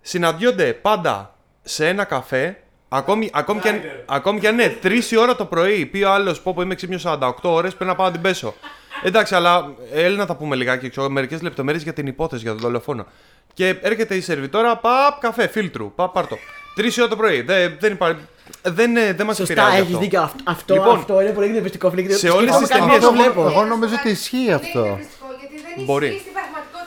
Συναντιόνται 0.00 0.72
πάντα 0.72 1.35
σε 1.68 1.88
ένα 1.88 2.04
καφέ, 2.04 2.56
ακόμη, 2.88 3.30
ακόμη, 3.32 3.60
και, 3.60 3.68
αν- 3.68 3.80
ακόμη 4.06 4.40
και 4.40 4.48
αν 4.48 4.54
είναι 4.58 4.76
3 4.82 5.10
η 5.10 5.16
ώρα 5.16 5.36
το 5.36 5.44
πρωί, 5.44 5.86
πει 5.86 6.02
ο 6.02 6.10
άλλος 6.12 6.40
πω, 6.40 6.52
πω 6.54 6.62
είμαι 6.62 6.74
ξύπνιο 6.74 6.98
48 7.04 7.30
ώρες, 7.42 7.74
πρέπει 7.74 7.90
να 7.90 7.96
πάω 7.96 8.06
να 8.06 8.12
την 8.12 8.20
πέσω. 8.20 8.54
Εντάξει, 9.02 9.34
αλλά 9.34 9.72
έλα 9.92 10.16
να 10.16 10.26
τα 10.26 10.36
πούμε 10.36 10.56
λιγάκι, 10.56 10.88
ξέρω, 10.88 11.08
μερικές 11.08 11.42
λεπτομέρειες 11.42 11.82
για 11.82 11.92
την 11.92 12.06
υπόθεση, 12.06 12.42
για 12.42 12.50
τον 12.52 12.60
δολοφόνο. 12.60 13.06
Και 13.54 13.76
έρχεται 13.80 14.14
η 14.14 14.20
σερβιτόρα, 14.20 14.76
παπ, 14.76 15.20
καφέ, 15.20 15.46
φίλτρου, 15.48 15.92
παπ, 15.94 16.12
πάρ' 16.12 16.26
το. 16.26 16.36
3 16.76 16.96
η 16.96 17.00
ώρα 17.00 17.10
το 17.10 17.16
πρωί. 17.16 17.40
Δεν, 17.40 17.76
δεν 17.80 17.92
υπάρχει. 17.92 18.20
Δεν, 18.62 18.96
ε, 18.96 19.12
δεν 19.12 19.26
μας 19.26 19.36
Σωστά, 19.36 19.52
επηρεάζει. 19.52 19.76
έχεις 19.76 19.88
αυτό. 19.88 19.98
δίκιο. 19.98 20.20
Αυτό, 20.22 20.42
αυτό, 20.44 20.74
Λοιπόν, 20.74 20.96
αυτό 20.98 21.20
είναι 21.20 21.30
πολύ 21.30 21.46
εκνευριστικό 21.46 21.90
φίλε. 21.90 22.12
σε 22.12 22.28
όλες 22.28 22.56
τις 22.56 22.66
Σκέφτομαι 22.66 22.90
ταινίες 22.90 23.04
κάτι 23.04 23.04
Αυτό 23.04 23.08
που 23.08 23.22
εγώ, 23.22 23.32
βλέπω. 23.42 23.48
εγώ 23.50 23.64
νομίζω 23.64 23.94
ότι 23.98 24.08
ισχύει 24.10 24.36
Δεν 24.36 24.44
είναι 24.44 24.54
αυτό. 24.54 24.78
εκνευριστικό, 24.78 25.26
γιατί 25.40 25.54
δεν 25.76 25.84
Μπορεί. 25.84 26.22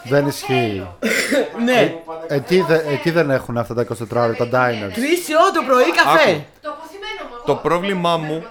Ισχύει 0.04 0.10
στην 0.10 0.10
πραγματικότητα. 0.10 0.10
Δεν 0.10 0.20
Εγώ 0.20 0.28
ισχύει. 0.28 0.48
θέλω. 0.50 1.64
Ναι, 1.66 2.02
Εκεί, 2.28 2.62
δε- 2.62 2.94
εκεί 2.94 3.12
δεν 3.12 3.30
έχουν 3.30 3.58
αυτά 3.58 3.74
τα 3.74 3.82
24 3.82 4.24
ώρα, 4.24 4.36
τα 4.36 4.46
diners. 4.46 4.94
τρεις 4.94 5.28
ώρα 5.42 5.52
το 5.54 5.62
πρωί 5.68 5.92
καφέ. 6.04 6.30
Άκου. 6.32 6.44
Το 6.62 6.70
αποθυμένο 6.70 7.22
μου. 7.30 7.36
εγώ. 7.36 7.44
Το 7.46 7.56
πρόβλημά 7.56 8.18
μου, 8.18 8.34
Εδώ. 8.34 8.44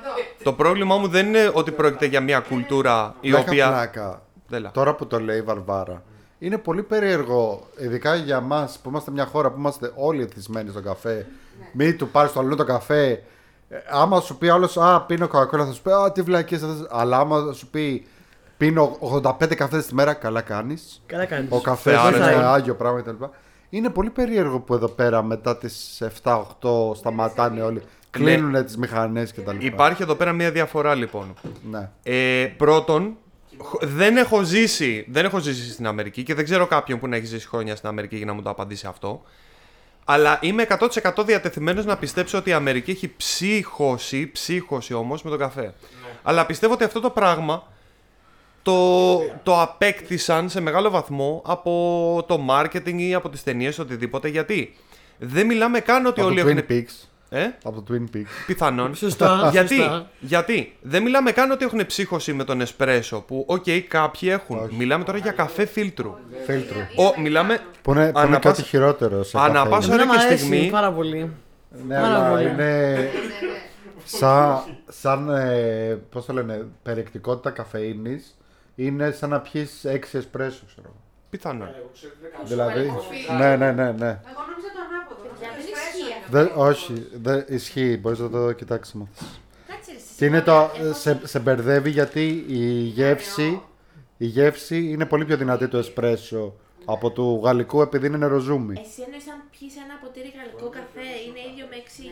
το 0.42 0.52
πρόβλημά 0.52 0.96
μου 0.96 1.08
δεν 1.08 1.26
είναι 1.26 1.50
ότι 1.54 1.70
πρόκειται 1.70 2.06
για 2.06 2.20
μια 2.20 2.40
κουλτούρα 2.40 3.14
η 3.20 3.30
Πλάκα, 3.30 3.44
οποία. 3.50 3.68
πλάκα. 3.68 4.22
Έλα. 4.50 4.70
Τώρα 4.70 4.94
που 4.94 5.06
το 5.06 5.20
λέει 5.20 5.36
η 5.38 5.42
Βαρβάρα, 5.42 6.02
είναι 6.38 6.58
πολύ 6.58 6.82
περίεργο, 6.82 7.66
ειδικά 7.78 8.14
για 8.14 8.40
μας 8.40 8.78
που 8.82 8.88
είμαστε 8.88 9.10
μια 9.10 9.24
χώρα 9.26 9.50
που 9.50 9.58
είμαστε 9.58 9.92
όλοι 9.94 10.22
εθισμένοι 10.22 10.70
στον 10.70 10.82
καφέ. 10.82 11.26
Μην 11.72 11.98
του 11.98 12.08
πάρεις 12.08 12.30
στο 12.30 12.40
αλλού 12.40 12.54
το 12.56 12.64
καφέ. 12.64 13.22
Ε, 13.70 13.76
άμα 13.90 14.20
σου 14.20 14.38
πει 14.38 14.48
άλλος, 14.48 14.76
Α, 14.76 15.00
πίνω 15.00 15.28
κοκακόλα, 15.28 15.64
θα 15.66 15.72
σου 15.72 15.82
πει 15.82 15.90
Α, 15.90 16.12
τι 16.12 16.22
βλακίες 16.22 16.62
αυτέ. 16.62 16.86
Αλλά 16.90 17.16
άμα 17.18 17.52
σου 17.52 17.66
πει 17.66 18.06
Πίνω 18.58 18.98
85 19.22 19.54
καφές 19.54 19.86
τη 19.86 19.94
μέρα, 19.94 20.14
καλά 20.14 20.40
κάνεις. 20.40 21.02
Καλά 21.06 21.24
κάνεις. 21.24 21.50
Ο 21.50 21.60
καφέ 21.60 21.90
Θεάρες, 21.90 22.18
είναι 22.18 22.36
ναι. 22.36 22.44
άγιο 22.44 22.74
πράγμα 22.74 23.00
κτλ. 23.00 23.24
Είναι 23.70 23.88
πολύ 23.90 24.10
περίεργο 24.10 24.60
που 24.60 24.74
εδώ 24.74 24.88
πέρα 24.88 25.22
μετά 25.22 25.56
τις 25.56 26.02
7-8 26.22 26.42
σταματάνε 26.94 27.62
όλοι. 27.62 27.82
Κλείνουν 28.10 28.64
τις 28.64 28.76
μηχανές 28.76 29.32
κτλ. 29.32 29.56
Υπάρχει 29.58 30.02
εδώ 30.02 30.14
πέρα 30.14 30.32
μια 30.32 30.50
διαφορά 30.50 30.94
λοιπόν. 30.94 31.34
Ναι. 31.70 31.90
Ε, 32.02 32.46
πρώτον, 32.56 33.16
χ- 33.62 33.84
δεν 33.84 34.16
έχω, 34.16 34.42
ζήσει, 34.42 35.06
δεν 35.10 35.24
έχω 35.24 35.38
ζήσει 35.38 35.70
στην 35.72 35.86
Αμερική 35.86 36.22
και 36.22 36.34
δεν 36.34 36.44
ξέρω 36.44 36.66
κάποιον 36.66 36.98
που 36.98 37.08
να 37.08 37.16
έχει 37.16 37.26
ζήσει 37.26 37.48
χρόνια 37.48 37.76
στην 37.76 37.88
Αμερική 37.88 38.16
για 38.16 38.26
να 38.26 38.32
μου 38.32 38.42
το 38.42 38.50
απαντήσει 38.50 38.86
αυτό. 38.86 39.22
Αλλά 40.04 40.38
είμαι 40.42 40.66
100% 41.14 41.24
διατεθειμένος 41.26 41.84
να 41.84 41.96
πιστέψω 41.96 42.38
ότι 42.38 42.50
η 42.50 42.52
Αμερική 42.52 42.90
έχει 42.90 43.14
ψύχωση, 43.16 44.30
ψύχωση 44.30 44.94
όμως 44.94 45.22
με 45.22 45.30
τον 45.30 45.38
καφέ. 45.38 45.74
Αλλά 46.22 46.46
πιστεύω 46.46 46.72
ότι 46.72 46.84
αυτό 46.84 47.00
το 47.00 47.10
πράγμα 47.10 47.62
το, 48.72 49.18
το 49.42 49.60
απέκτησαν 49.60 50.48
σε 50.48 50.60
μεγάλο 50.60 50.90
βαθμό 50.90 51.42
από 51.46 52.24
το 52.28 52.40
marketing 52.50 52.94
ή 52.98 53.14
από 53.14 53.28
τις 53.28 53.42
ταινίες 53.42 53.78
οτιδήποτε. 53.78 54.28
Γιατί; 54.28 54.74
Δεν 55.18 55.46
μιλάμε 55.46 55.80
καν 55.80 56.06
ότι 56.06 56.20
Από 56.20 56.28
όλοι 56.28 56.42
το 56.42 56.48
έχουν... 56.48 56.64
Twin 56.68 56.72
Peaks. 56.72 57.06
Ε; 57.30 57.44
Από 57.64 57.82
το 57.82 57.94
Twin 57.94 58.16
Peaks. 58.16 58.26
Πιθανόν. 58.46 58.94
Σωστά, 58.94 59.48
γιατί, 59.52 59.74
σωστά. 59.76 60.10
γιατί; 60.20 60.76
Δεν 60.80 61.02
μιλάμε 61.02 61.30
καν 61.32 61.50
ότι 61.50 61.64
έχουν 61.64 61.86
ψύχωση 61.86 62.32
με 62.32 62.44
τον 62.44 62.60
εσπρέσο 62.60 63.20
που, 63.20 63.44
οκ, 63.48 63.64
κάποιοι 63.88 64.28
έχουν. 64.32 64.58
Όχι. 64.58 64.74
Μιλάμε 64.76 65.04
τώρα 65.04 65.18
για 65.18 65.32
καφέ 65.32 65.66
φίλτρου. 65.66 66.14
Φίλτρου. 66.46 66.78
Ο, 66.78 67.20
μιλάμε. 67.20 67.58
Που 67.82 67.90
είναι, 67.92 68.12
που 68.12 68.18
Ανά 68.18 68.28
είναι 68.28 68.38
κάτι 68.38 68.48
πάσα- 68.48 68.62
χειρότερο 68.68 69.22
σε 69.22 69.38
ανά 69.38 69.52
καφέ. 69.52 69.68
πάσα- 69.68 69.92
Εμένα 69.92 70.02
ώρα 70.02 70.12
μου 70.12 70.18
και 70.18 70.26
αρέσει 70.26 70.44
στιγμή- 70.44 70.70
πάρα 70.70 70.92
πολύ. 70.92 71.30
Ναι, 71.86 71.94
Πάρα 71.94 72.06
αλλά 72.18 72.30
πολύ. 72.30 72.48
είναι 72.48 73.10
σαν, 74.04 74.62
σαν 74.88 75.28
ε, 75.28 75.98
πώς 76.10 76.24
το 76.26 76.32
λένε, 76.32 76.66
περιεκτικότητα 76.82 77.50
καφεΐνης 77.50 78.37
είναι 78.80 79.10
σαν 79.10 79.30
να 79.30 79.40
πιεις 79.40 79.84
6 79.86 79.98
εσπρέσο, 80.12 80.62
ξέρω. 80.66 80.82
εγώ. 80.86 80.96
Πιθανόν. 81.30 81.68
Δηλαδή, 82.44 82.86
κοφή. 82.86 83.32
ναι, 83.38 83.56
ναι, 83.56 83.72
ναι, 83.72 83.92
ναι. 83.92 84.20
Εγώ 84.30 84.42
νόμιζα 84.48 84.68
το 84.74 84.80
ανάποδο. 84.88 85.28
δεν 85.40 85.48
Εσπρέσο 85.58 85.68
ισχύει 85.68 86.00
είναι. 86.00 86.26
Δεν, 86.30 86.50
όχι, 86.54 87.06
δεν 87.22 87.44
ισχύει, 87.48 87.98
μπορείς 88.00 88.18
να 88.18 88.30
το 88.30 88.52
κοιτάξεις 88.52 88.94
να 88.94 89.00
μάθεις. 89.00 89.40
Κάτσε 89.68 89.90
ρε, 89.90 89.96
εσύ 89.96 90.14
Και 90.16 90.24
είναι 90.24 90.40
το, 90.40 90.52
Έχω- 90.52 90.92
σε, 90.92 91.20
σε 91.24 91.38
μπερδεύει 91.38 91.90
γιατί 91.90 92.44
η 92.48 92.64
γεύση, 92.80 93.60
η 94.16 94.26
γεύση 94.26 94.88
είναι 94.90 95.04
πολύ 95.06 95.24
πιο 95.24 95.36
δυνατή 95.36 95.68
του 95.68 95.76
εσπρέσο 95.76 96.54
από 96.84 97.10
του 97.10 97.40
γαλλικού 97.44 97.80
επειδή 97.82 98.06
είναι 98.06 98.16
νεροζούμι. 98.16 98.80
Εσύ 98.86 99.02
εννοείς 99.04 99.28
αν 99.28 99.40
πιείς 99.58 99.76
ένα 99.76 99.94
ποτήρι 100.02 100.32
γαλλικό 100.36 100.68
καφέ, 100.68 101.08
είναι 101.26 101.40
ίδιο 101.52 101.66
με 101.70 101.76
έξι... 101.76 102.02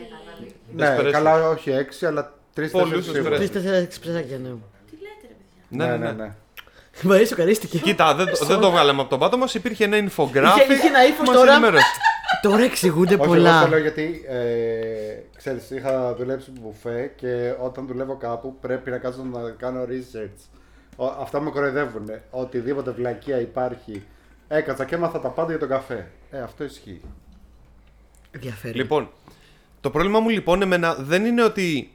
Ναι, 0.75 0.85
Εσπρέσο. 0.87 1.11
καλά, 1.11 1.49
όχι 1.49 1.69
έξι, 1.69 2.05
αλλά 2.05 2.33
τρεις 2.53 2.71
Πολλούς 2.71 2.89
τέσσερι 2.89 3.03
σίγουρα. 3.15 3.31
εσπρέσο. 3.33 3.51
Τρει-τέσσερα 3.51 3.77
εξυπρεσάκια, 3.83 4.37
ναι. 4.37 4.49
Τι 4.89 4.95
λέτε 5.05 5.25
ρε 5.27 5.35
παιδιά; 5.67 5.97
Ναι, 5.97 5.97
ναι, 5.97 6.11
ναι. 6.11 6.33
Μ' 7.01 7.11
αρέσει, 7.11 7.27
σοκαρίστηκε. 7.29 7.77
Κοίτα, 7.77 8.15
δεν, 8.15 8.25
το- 8.39 8.45
δεν 8.45 8.59
το 8.59 8.71
βγάλαμε 8.71 9.01
από 9.01 9.09
τον 9.09 9.19
πάτο 9.19 9.37
μας. 9.37 9.53
Υπήρχε 9.53 9.83
ένα 9.83 9.97
infographic. 9.97 10.57
Είχε- 10.61 10.73
είχε 10.73 10.87
ένα 10.87 11.05
ύφος 11.05 11.17
που 11.17 11.23
μας 11.25 11.35
τώρα. 11.35 11.51
ενημέρωσε. 11.51 11.85
Τώρα 12.41 12.63
εξηγούνται 12.63 13.13
Όχι, 13.13 13.23
εγώ 13.23 13.33
πολλά. 13.33 13.61
το 13.61 13.67
λέω 13.67 13.79
γιατί 13.79 14.25
ε, 14.27 14.37
ξέρεις, 15.37 15.69
είχα 15.69 16.15
δουλέψει 16.15 16.51
μπουφέ 16.51 17.11
και 17.15 17.53
όταν 17.59 17.87
δουλεύω 17.87 18.15
κάπου 18.17 18.57
πρέπει 18.61 18.89
να 18.89 18.97
κάτσω 18.97 19.23
να 19.23 19.49
κάνω 19.49 19.83
research. 19.83 20.39
Ο, 20.95 21.05
αυτά 21.05 21.39
με 21.41 21.49
κοροϊδεύουν. 21.49 22.09
Οτιδήποτε 22.29 22.91
βλακεία 22.91 23.39
υπάρχει. 23.39 24.03
Έκατσα 24.47 24.85
και 24.85 24.95
έμαθα 24.95 25.19
τα 25.19 25.29
πάντα 25.29 25.49
για 25.49 25.59
τον 25.59 25.67
καφέ. 25.69 26.07
Ε, 26.31 26.39
αυτό 26.39 26.63
ισχύει. 26.63 27.01
Ενδιαφέρει. 28.31 28.73
Λοιπόν, 28.77 29.09
το 29.81 29.89
πρόβλημα 29.89 30.19
μου 30.19 30.29
λοιπόν 30.29 30.61
εμένα 30.61 30.95
δεν 30.99 31.25
είναι 31.25 31.43
ότι 31.43 31.91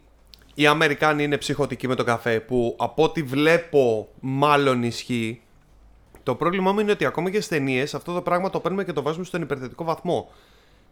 οι 0.54 0.66
Αμερικάνοι 0.66 1.22
είναι 1.22 1.36
ψυχοτικοί 1.36 1.88
με 1.88 1.94
το 1.94 2.04
καφέ, 2.04 2.40
που 2.40 2.76
από 2.78 3.02
ό,τι 3.02 3.22
βλέπω 3.22 4.08
μάλλον 4.20 4.82
ισχύει. 4.82 5.42
Το 6.22 6.34
πρόβλημά 6.34 6.72
μου 6.72 6.80
είναι 6.80 6.90
ότι 6.90 7.04
ακόμα 7.04 7.30
και 7.30 7.40
στι 7.40 7.56
ταινίε 7.56 7.82
αυτό 7.82 8.12
το 8.12 8.20
πράγμα 8.20 8.50
το 8.50 8.60
παίρνουμε 8.60 8.84
και 8.84 8.92
το 8.92 9.02
βάζουμε 9.02 9.24
στον 9.24 9.42
υπερθετικό 9.42 9.84
βαθμό. 9.84 10.32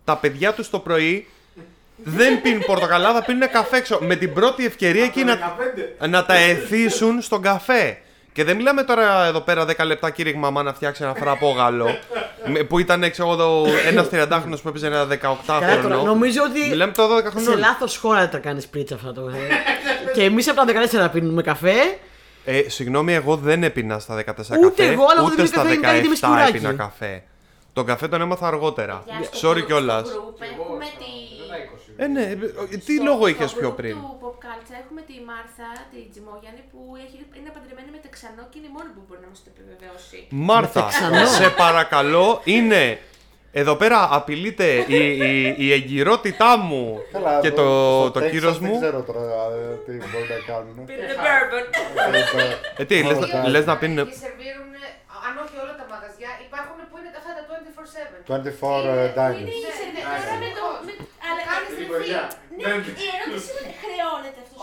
Τα 0.04 0.16
παιδιά 0.16 0.52
τους 0.52 0.70
το 0.70 0.78
πρωί 0.78 1.26
δεν 2.04 2.40
πίνουν 2.42 2.62
πορτοκαλάδα, 2.66 3.22
πίνουν 3.24 3.50
καφέ 3.50 3.76
έξω. 3.76 3.98
Με 4.02 4.16
την 4.16 4.32
πρώτη 4.32 4.64
ευκαιρία 4.64 5.04
εκεί 5.04 5.24
να, 5.24 5.56
15. 6.02 6.08
να 6.08 6.26
τα 6.26 6.34
εθίσουν 6.34 7.20
στον 7.20 7.42
καφέ. 7.42 7.98
Και 8.32 8.44
δεν 8.44 8.56
μιλάμε 8.56 8.82
τώρα 8.82 9.24
εδώ 9.24 9.40
πέρα 9.40 9.64
10 9.64 9.84
λεπτά 9.84 10.10
κύριε 10.10 10.34
μαμά 10.34 10.62
να 10.62 10.74
φτιάξει 10.74 11.02
ένα 11.02 11.14
φραπόγαλο. 11.14 11.98
Με- 12.46 12.62
που 12.64 12.78
ήταν 12.78 13.10
ξέρω 13.10 13.30
εγώ 13.30 13.64
ένας 13.88 14.06
30χρονο 14.12 14.56
που 14.62 14.68
έπαιζε 14.68 14.86
ένα 14.86 15.06
18χρονο. 15.06 15.60
Καλά, 15.60 15.80
τώρα, 15.82 15.96
νομίζω 16.02 16.40
ότι 16.42 16.68
Μιλάμε 16.68 16.92
τώρα 16.92 17.14
12 17.20 17.22
σε 17.24 17.30
χρονών. 17.30 17.58
λάθος 17.58 17.96
χώρα 17.96 18.28
τα 18.28 18.38
κάνεις 18.38 18.66
πρίτσα 18.66 18.94
αυτά 18.94 19.12
το. 19.12 19.30
και 20.14 20.22
εμείς 20.24 20.48
από 20.48 20.56
τα 20.56 20.64
14 21.08 21.10
πίνουμε 21.12 21.42
καφέ. 21.42 21.74
Ε, 22.44 22.62
συγγνώμη, 22.68 23.14
εγώ 23.14 23.36
δεν 23.36 23.62
έπινα 23.62 23.98
στα 23.98 24.14
14 24.14 24.24
Ούτε 24.64 24.82
καφέ. 24.82 24.92
εγώ, 24.92 25.02
αλλά 25.02 25.14
εγώ 25.16 25.24
ούτε 25.24 25.34
δεν 25.36 25.46
στα 25.46 25.62
πήρα 25.62 25.74
καφέ 25.76 25.92
γιατί 25.92 26.06
είμαι 26.06 26.16
17 26.16 26.26
σκουράκι. 26.26 26.56
έπινα 26.56 26.72
καφέ. 26.72 27.22
Τον 27.72 27.86
καφέ 27.86 28.08
τον 28.08 28.20
έμαθα 28.20 28.46
αργότερα. 28.46 29.02
Για 29.18 29.28
στο 29.32 29.50
Sorry 29.50 29.54
group- 29.56 29.66
κιόλας. 29.66 30.06
στο 30.08 30.34
group 30.38 30.42
Έχουμε 30.60 30.84
τη... 30.98 31.10
Ε, 32.02 32.06
ναι, 32.06 32.22
ε, 32.22 32.76
τι 32.86 32.94
στο- 32.94 33.02
λόγο 33.08 33.18
στο 33.18 33.28
είχες 33.28 33.52
πιο 33.52 33.68
group 33.70 33.76
πριν; 33.80 33.94
του 33.96 34.18
Pop 34.22 34.36
Culture 34.44 34.76
έχουμε 34.84 35.00
τη 35.08 35.14
Μάρθα, 35.30 35.68
τη 35.92 35.98
Τζιμόγιαννη 36.10 36.62
που 36.70 36.80
έχει, 37.04 37.16
είναι 37.38 37.50
παντρεμένη 37.56 37.88
με 37.94 37.98
Τεξανό 38.06 38.42
και 38.50 38.56
είναι 38.58 38.68
η 38.72 38.74
μόνη 38.76 38.90
που 38.96 39.02
μπορεί 39.06 39.20
να 39.26 39.28
μας 39.32 39.40
το 39.44 39.50
επιβεβαιώσει. 39.54 40.18
Μάρθα, 40.48 40.82
Ξανά. 40.92 41.26
σε 41.38 41.48
παρακαλώ, 41.64 42.26
είναι. 42.56 42.82
Εδώ 43.62 43.74
πέρα 43.82 43.98
απειλείται 44.18 44.68
η, 44.98 45.00
η, 45.30 45.54
η 45.66 45.68
εγκυρότητά 45.78 46.50
μου 46.68 46.82
και 47.44 47.50
το, 47.60 47.66
στο 48.00 48.10
το 48.14 48.20
Texas 48.20 48.30
κύρος 48.30 48.56
Δεν 48.58 48.68
μου. 48.68 48.76
ξέρω 48.80 48.98
τώρα 49.08 49.22
ε, 49.60 49.74
τι 49.86 49.92
μπορεί 50.10 50.26
να 50.36 50.38
κάνουν. 50.50 50.76
Πήρε 50.90 51.04
the 51.10 51.16
bourbon. 51.26 51.64
Ε, 52.80 52.84
τι, 52.88 52.94
λες, 53.08 53.18
να- 53.18 53.48
λες 53.54 53.64
να 53.70 53.74
πίνουν... 53.80 53.98
Και 54.10 54.18
σερβίρουν, 54.26 54.72
αν 55.26 55.32
όχι 55.44 55.56
όλα 55.64 55.74
τα 55.80 55.86
μαγαζιά, 55.92 56.30
υπάρχουν 56.46 56.78
που 56.90 56.94
είναι 56.98 57.10
αυτά 57.20 57.30
τα 57.36 57.42
24-7. 57.48 57.52
24 57.80 58.94
Είναι- 59.00 59.12
diners. 59.18 59.40
είναι 59.40 59.54
η 59.70 59.74
σερβι- 59.78 59.96
Ναι. 59.96 60.02
τώρα 60.12 60.34
με 60.42 60.48
το... 60.58 60.64
με- 60.86 60.98
Αλλά 61.28 61.42
Κάνεις 61.50 61.70
η- 61.72 61.74
γρηγοριά. 61.78 62.22
Ναι, 62.56 62.62
η 62.62 63.08
ερώτηση 63.16 63.50
είναι 63.60 63.74
χρεώνεται 63.82 64.40
αυτό. 64.44 64.56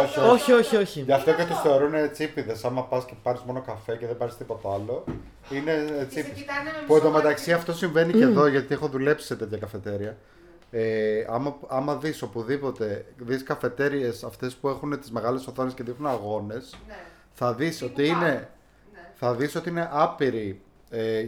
Όχι, 0.00 0.18
Όχι, 0.18 0.18
Όχι, 0.34 0.50
όχι, 0.60 0.76
όχι. 0.84 0.98
Γι' 1.08 1.16
αυτό 1.18 1.30
και 1.38 1.44
του 1.50 1.56
θεωρούν 1.64 1.94
τσίπηδε. 2.14 2.54
Άμα 2.68 2.82
πας 2.90 3.02
και 3.08 3.14
πάρεις 3.22 3.40
μόνο 3.48 3.60
καφέ 3.70 3.92
και 4.00 4.06
δεν 4.10 4.16
πάρεις 4.20 4.34
τίποτα 4.40 4.68
άλλο, 4.76 5.04
είναι 5.56 5.74
Και 5.88 5.94
σε 5.98 6.04
τσίπηδε. 6.10 6.34
κοιτάνε 6.40 6.70
με 6.74 6.78
Που 6.86 6.92
μισό 6.94 7.06
εντωμεταξύ 7.06 7.48
μάτι. 7.50 7.60
αυτό 7.60 7.72
συμβαίνει 7.82 8.12
και 8.12 8.22
εδώ 8.30 8.44
γιατί 8.54 8.70
έχω 8.74 8.86
δουλέψει 8.94 9.26
σε 9.26 9.36
τέτοια 9.36 9.58
καφετέρια. 9.64 10.16
Ε, 10.70 11.24
άμα, 11.28 11.56
άμα 11.68 11.94
δεις 11.96 12.22
οπουδήποτε, 12.22 13.04
δεις 13.16 13.42
καφετέριες 13.42 14.24
αυτές 14.24 14.54
που 14.54 14.68
έχουν 14.68 15.00
τις 15.00 15.10
μεγάλες 15.10 15.46
οθόνες 15.46 15.74
και 15.74 15.82
δείχνουν 15.82 16.10
αγώνες, 16.10 16.76
Ναι. 16.88 16.94
θα 17.32 17.54
δεις 17.54 17.78
Τύπου 17.78 17.90
ότι 17.92 18.06
είναι, 18.08 18.48
Ναι. 18.92 19.00
θα 19.14 19.34
δεις 19.34 19.54
ότι 19.54 19.68
είναι 19.68 19.88
άπειροι, 19.92 20.60
ε, 20.90 21.26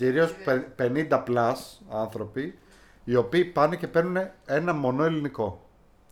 κυ- 0.00 0.06
κυρίως 0.06 0.34
πε- 0.44 0.66
50 0.76 1.24
plus 1.26 1.54
άνθρωποι, 1.90 2.58
οι 3.04 3.16
οποίοι 3.16 3.44
πάνε 3.44 3.76
και 3.76 3.86
παίρνουν 3.88 4.16
ένα 4.46 4.72
μονό 4.72 5.04
ελληνικό. 5.04 5.64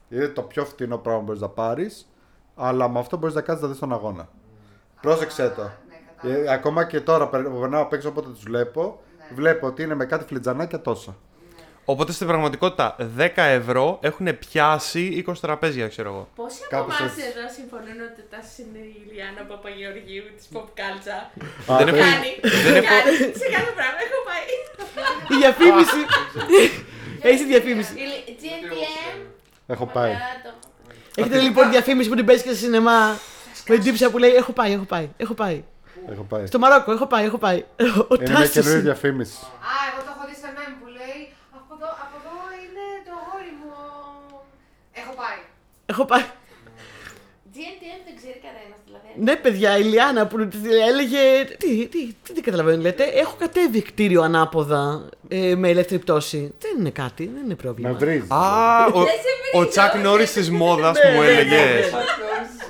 Είναι 0.09 0.28
το 0.28 0.43
πιο 0.43 0.64
φτηνό 0.64 0.99
πράγμα 0.99 1.20
που 1.20 1.26
μπορείς 1.26 1.41
να 1.41 1.49
πάρεις, 1.49 2.09
αλλά 2.55 2.89
με 2.89 2.99
αυτό 2.99 3.16
μπορείς 3.16 3.34
να 3.34 3.41
κάτσεις 3.41 3.62
να 3.62 3.68
δεις 3.70 3.78
τον 3.78 3.93
αγώνα. 3.93 4.28
Πρόσεξε 5.01 5.49
το. 5.57 5.62
Ναι, 5.62 5.70
κατάλαβα. 6.16 6.51
Ε, 6.51 6.53
ακόμα 6.53 6.84
και 6.84 7.01
τώρα 7.01 7.28
περ- 7.28 7.49
που 7.49 7.59
περνάω 7.61 7.82
απ' 7.82 7.93
έξω 7.93 8.09
όποτε 8.09 8.28
τους 8.30 8.43
βλέπω, 8.43 9.01
Ναι. 9.18 9.34
βλέπω 9.34 9.66
ότι 9.66 9.82
είναι 9.82 9.95
με 9.95 10.05
κάτι 10.05 10.24
φλιτζανάκια 10.24 10.80
τόσα. 10.80 11.16
Οπότε 11.93 12.12
στην 12.12 12.26
πραγματικότητα 12.26 12.97
10 13.18 13.28
ευρώ 13.36 13.99
έχουν 14.03 14.39
πιάσει 14.39 15.24
20 15.28 15.32
τραπέζια, 15.41 15.89
ξέρω 15.89 16.09
εγώ. 16.12 16.28
Πόσοι 16.36 16.59
από 16.64 16.70
Κάπως 16.76 16.99
εμάς 17.01 17.11
έτσι. 17.12 17.22
εδώ 17.32 17.45
συμφωνούν 17.59 17.99
ότι 18.09 18.22
τα 18.32 18.41
είναι 18.61 18.82
η 18.93 18.97
Ιλιάνα 19.11 19.43
Παπαγεωργίου 19.53 20.24
της 20.36 20.45
Pop 20.55 20.68
Culture; 20.80 21.22
Α, 21.72 21.76
Δεν 21.78 21.86
το- 21.86 21.95
έχω- 21.95 22.05
Κάνει, 22.11 22.30
δεν 22.66 22.74
έχω- 22.76 22.89
κάνει, 22.93 23.16
σε 23.43 23.47
κάθε 23.55 23.72
πράγμα 23.78 23.99
έχω 24.07 24.18
πάει. 24.28 24.47
Η 25.32 25.34
διαφήμιση. 25.43 26.01
Έχεις 27.30 27.47
διαφήμιση. 27.53 27.93
Η 28.03 28.05
Λι- 28.11 28.24
GNTM. 28.43 29.16
Έχω 29.74 29.86
πάει. 29.97 30.11
Ωραία, 30.11 30.34
το- 30.45 30.57
Έχετε 31.20 31.39
λοιπόν 31.41 31.64
διαφήμιση 31.70 32.09
που 32.09 32.14
την 32.14 32.24
παίζεις 32.26 32.45
και 32.45 32.51
σε 32.53 32.57
σινεμά. 32.64 33.01
Με 33.68 33.74
την 33.74 33.84
τύψα 33.84 34.11
που 34.11 34.18
λέει 34.18 34.30
Έχω 34.43 34.53
πάει, 34.53 34.72
έχω 34.72 34.84
πάει, 34.84 35.09
έχω 35.16 35.34
πάει. 35.34 35.64
Έχω 36.12 36.22
πάει. 36.22 36.47
Στο 36.47 36.59
Μαρόκο, 36.59 36.93
έχω 36.93 37.07
πάει, 37.07 37.24
έχω 37.24 37.39
πάει. 37.39 37.59
Ο 38.11 38.14
Είναι 38.14 38.28
μια 38.28 38.34
Τάσος 38.34 38.51
καινούργια 38.51 38.72
είναι. 38.80 38.89
διαφήμιση. 38.91 39.36
Α, 39.70 39.72
εγώ 39.91 40.01
το 40.07 40.11
έχω 40.14 40.24
δει 40.28 40.36
σε 40.43 40.49
μέμ 40.57 40.70
που 40.80 40.86
λέει 40.99 41.20
από 41.59 41.72
εδώ, 41.76 41.89
από 42.05 42.14
εδώ 42.20 42.34
είναι 42.62 42.84
το 43.07 43.12
αγόρι 43.20 43.53
μου. 43.61 43.70
Έχω 45.01 45.12
πάει. 45.22 45.41
Έχω 45.91 46.05
πάει. 46.05 46.22
GNTM 47.55 48.01
δεν 48.07 48.16
ξέρει 48.16 48.41
κανένας 48.43 48.78
δηλαδή. 48.86 49.07
Ναι, 49.16 49.36
παιδιά, 49.36 49.78
η 49.78 49.82
Λιάννα 49.82 50.26
που 50.26 50.49
της 50.49 50.61
έλεγε. 50.89 51.45
Τι, 51.59 51.86
τι, 51.86 52.07
τι, 52.22 52.32
τι 52.32 52.41
καταλαβαίνω, 52.41 52.82
λέτε. 52.82 53.05
Έχω 53.05 53.34
κατέβει 53.39 53.82
κτίριο 53.82 54.22
ανάποδα 54.22 55.09
ε, 55.28 55.55
με 55.55 55.68
ελεύθερη 55.68 56.01
πτώση. 56.01 56.55
Δεν 56.61 56.70
είναι 56.78 56.91
κάτι, 56.91 57.24
δεν 57.24 57.36
είναι 57.36 57.47
Με 57.49 57.55
πρόβλημα. 57.55 57.93
βρίζει. 57.93 58.26
Α, 58.28 58.84
ο, 58.86 58.91
Δεν 58.99 59.07
σε 59.07 59.12
ο 59.53 59.59
βρίζω, 59.59 59.68
Τσακ 59.70 59.93
δεν 59.93 60.01
Νόρις 60.03 60.30
σε 60.30 60.39
της 60.39 60.51
μόδας 60.51 60.99
που 61.01 61.09
μου 61.14 61.22
έλεγε. 61.22 61.57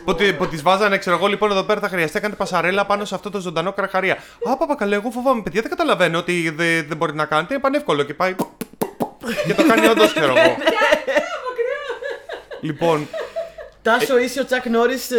Που, 0.04 0.14
τη- 0.14 0.32
που 0.32 0.46
της 0.48 0.62
βάζανε, 0.62 0.98
ξέρω 0.98 1.16
εγώ, 1.16 1.26
λοιπόν, 1.26 1.50
εδώ 1.50 1.62
πέρα 1.62 1.80
θα 1.80 1.88
χρειαστεί 1.88 2.14
να 2.14 2.20
κάνετε 2.20 2.38
πασαρέλα 2.38 2.86
πάνω 2.86 3.04
σε 3.04 3.14
αυτό 3.14 3.30
το 3.30 3.40
ζωντανό 3.40 3.72
καρχαρία. 3.72 4.16
Α, 4.50 4.56
παπα, 4.56 4.74
καλέ, 4.76 4.94
εγώ 4.94 5.10
φοβάμαι, 5.10 5.42
παιδιά, 5.42 5.60
δεν 5.60 5.70
καταλαβαίνω 5.70 6.18
ότι 6.18 6.50
δεν 6.56 6.86
δεν 6.88 6.96
μπορεί 6.96 7.14
να 7.14 7.24
κάνετε. 7.24 7.54
Είναι 7.54 7.62
πανεύκολο 7.62 8.02
και 8.02 8.14
πάει. 8.14 8.34
και 9.46 9.54
το 9.54 9.66
κάνει 9.66 9.86
όντως, 9.86 10.12
ξέρω 10.14 10.34
εγώ. 10.36 10.56
Λοιπόν, 12.60 13.08
Τάσο 13.82 14.18
είσαι 14.18 14.40
ο 14.40 14.44
Τσακ 14.44 14.66
Νόρις 14.66 15.10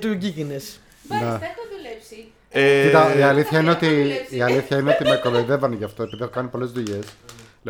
του 0.00 0.12
Γκίκινε. 0.14 0.60
Μάλιστα, 1.08 1.34
έχω 1.42 1.62
δουλέψει. 1.76 2.32
ε, 2.50 2.84
Κοίτα, 2.86 3.14
η 3.18 3.22
αλήθεια, 3.22 3.58
είναι 3.60 3.68
έχω 3.70 3.76
ότι, 3.78 3.86
δουλέψει. 4.02 4.36
η 4.36 4.42
αλήθεια 4.42 4.78
είναι 4.78 4.90
ότι 4.90 5.08
με 5.08 5.16
κοροϊδεύανε 5.22 5.74
γι' 5.76 5.84
αυτό, 5.84 6.02
επειδή 6.02 6.22
έχω 6.22 6.32
κάνει 6.32 6.48
πολλές 6.48 6.70
δουλειές. 6.70 7.04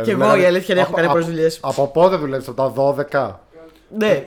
Κι 0.02 0.10
εγώ, 0.10 0.36
η 0.36 0.44
αλήθεια 0.44 0.74
είναι, 0.74 0.82
έχω 0.82 0.92
κάνει 0.92 1.08
πολλές 1.08 1.26
δουλειές. 1.26 1.58
Από 1.62 1.86
πότε 1.88 2.16
δουλεύεις, 2.16 2.48
από 2.48 2.56
τα 2.56 2.68
12. 2.70 3.40
Ναι. 3.98 4.24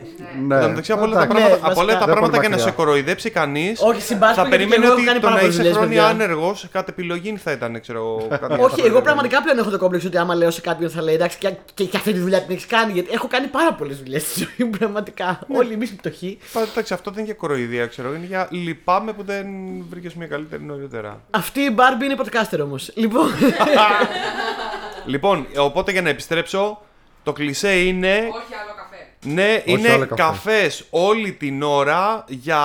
Ναι. 0.48 0.56
Εν 0.56 0.62
τω 0.62 0.68
μεταξύ, 0.68 0.92
από 0.92 1.02
όλα 1.04 1.14
τα 1.16 1.24
Εντάξει. 1.24 1.42
Ναι, 1.42 1.48
πράγματα, 1.48 1.68
από 1.72 1.80
όλα 1.80 1.86
βασικά, 1.86 2.00
τα 2.00 2.06
δεν 2.06 2.16
πράγματα 2.16 2.28
πολύ 2.38 2.40
για 2.48 2.50
να 2.50 2.58
σε 2.62 2.68
μακριά. 2.70 2.84
κοροϊδέψει 2.86 3.30
κανείς. 3.30 3.82
Όχι, 3.82 4.02
συμπάσχω 4.02 4.34
Θα 4.36 4.42
γιατί 4.42 4.50
περιμένει 4.58 4.82
και 4.82 4.86
εγώ 4.88 4.94
ότι 4.94 5.02
έχω 5.02 5.10
κάνει 5.12 5.20
το 5.20 5.26
πάρα 5.28 5.36
να 5.36 5.42
πολλές 5.42 5.54
είσαι 5.56 5.64
δουλειές, 5.64 5.78
χρόνια 5.78 6.02
παιδιά. 6.04 6.26
άνεργος 6.26 6.68
κατ' 6.72 6.88
επιλογή 6.90 7.38
θα 7.38 7.52
ήταν, 7.52 7.82
ξέρω 7.82 8.00
εγώ. 8.00 8.28
κάτι 8.30 8.54
Όχι, 8.62 8.76
τέτοιο. 8.76 8.86
εγώ 8.92 9.02
πραγματικά 9.02 9.42
πλέον 9.44 9.58
έχω 9.58 9.70
το 9.70 9.78
κόμπλεξ 9.78 10.06
ότι 10.06 10.18
άμα 10.18 10.36
λέω 10.36 10.52
σε 10.52 10.62
κάποιον 10.62 10.90
θα 10.90 11.02
λέει 11.02 11.14
εντάξει 11.16 11.38
και, 11.38 11.54
και, 11.74 11.84
και 11.84 11.98
αυτή 11.98 12.14
τη 12.14 12.20
δουλειά 12.20 12.42
την 12.42 12.52
έχεις 12.56 12.66
κάνει. 12.66 12.92
Γιατί 12.92 13.10
έχω 13.14 13.28
κάνει 13.28 13.48
πάρα 13.48 13.74
πολλές 13.74 13.98
δουλειές 13.98 14.22
στη 14.22 14.40
ζωή 14.40 14.68
μου, 14.70 14.78
πραγματικά. 14.78 15.40
Όλοι 15.54 15.74
εμεί 15.74 15.86
οι 15.92 15.96
πτωχοί. 15.96 16.38
Πα- 16.54 16.62
Εντάξει, 16.72 16.94
αυτό 16.94 17.10
δεν 17.12 17.20
είναι 17.20 17.28
για 17.32 17.40
κοροϊδία, 17.40 17.86
ξέρω. 17.86 18.14
Είναι 18.16 18.26
για 18.26 18.48
λυπάμαι 18.52 19.14
που 19.14 19.24
δεν 19.24 19.46
βρήκες 19.90 20.14
μια 20.14 20.28
καλύτερη 20.28 20.64
νωρίτερα. 20.64 21.22
Αυτή 21.32 21.60
η 21.60 21.76
Barbie 21.78 22.04
είναι 22.04 22.16
podcaster 22.24 22.60
όμως. 22.64 22.92
Λοιπόν, 22.96 23.28
λοιπόν, 25.06 25.48
οπότε 25.58 25.92
για 25.92 26.02
να 26.02 26.10
επιστρέψω, 26.10 26.82
το 27.24 27.34
κλισέ 27.34 27.72
είναι. 27.80 28.10
Όχι 28.10 28.54
άλλο 28.62 28.74
καφέ. 28.76 28.93
Ναι, 29.24 29.54
Όχι 29.68 29.72
είναι 29.72 29.88
όλα 29.94 30.06
καφέ. 30.06 30.22
καφές 30.24 30.86
όλη 30.90 31.32
την 31.34 31.64
ώρα 31.64 32.24
για 32.28 32.60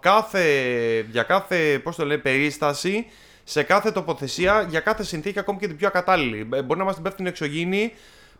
κάθε, 0.00 0.44
για 1.10 1.22
κάθε 1.22 1.80
πώς 1.82 1.96
το 1.96 2.04
λέει, 2.06 2.18
περίσταση, 2.18 3.06
σε 3.44 3.62
κάθε 3.62 3.90
τοποθεσία, 3.90 4.66
για 4.68 4.80
κάθε 4.80 5.02
συνθήκη, 5.04 5.38
ακόμη 5.38 5.58
και 5.58 5.66
την 5.66 5.76
πιο 5.76 5.86
ακατάλληλη. 5.86 6.48
Ε, 6.54 6.62
Μπορεί 6.62 6.78
να 6.78 6.84
μας 6.84 6.94
την 6.94 7.02
πέφτουν 7.02 7.26
εξωγήινοι, 7.26 7.92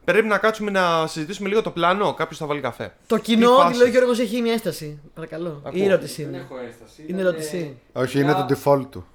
πρέπει 0.05 0.27
να 0.27 0.39
κάτσουμε 0.39 0.71
να 0.71 1.07
συζητήσουμε 1.07 1.49
λίγο 1.49 1.63
το 1.63 1.71
πλάνο, 1.71 2.15
κάποιος 2.15 2.39
θα 2.39 2.47
βάλει 2.47 2.61
καφέ. 2.61 2.95
το 3.07 3.17
Τι 3.17 3.23
κοινό, 3.23 3.51
φάση. 3.51 3.73
δηλαδή 3.73 3.89
ο 3.89 3.93
Γιώργος 3.93 4.19
έχει 4.19 4.41
μια 4.41 4.53
έσταση. 4.53 5.01
Παρακαλώ. 5.15 5.63
Ακούω. 5.65 5.81
Η 5.81 5.85
ερώτηση 5.85 6.23
Δεν 6.25 6.33
είναι. 6.33 6.43
έχω 6.43 6.59
ένσταση. 6.67 7.03
Είναι 7.07 7.21
Ήταν, 7.21 7.33
ερώτηση. 7.33 7.77
Όχι, 7.93 8.21
είναι 8.21 8.33
το 8.33 8.47
default 8.49 8.87
του. 8.91 9.07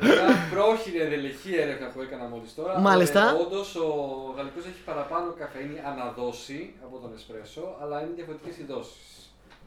Μια 0.00 0.48
πρόχειρη 0.54 1.00
ενδελεχή 1.00 1.52
έρευνα 1.64 1.86
που 1.92 2.00
έκανα 2.02 2.24
μόλις 2.32 2.54
τώρα. 2.54 2.78
Μάλιστα. 2.78 3.22
Όντως 3.46 3.74
ο 3.76 3.88
γαλλικός 4.36 4.64
έχει 4.64 4.80
παραπάνω 4.84 5.34
καφεΐνη 5.38 5.76
ανά 5.90 6.20
δόση 6.20 6.60
από 6.84 6.96
τον 7.02 7.10
εσπρέσο, 7.16 7.64
αλλά 7.82 7.96
είναι 8.02 8.12
διαφορετικές 8.16 8.56
οι 8.60 8.64
δόσεις. 8.72 9.08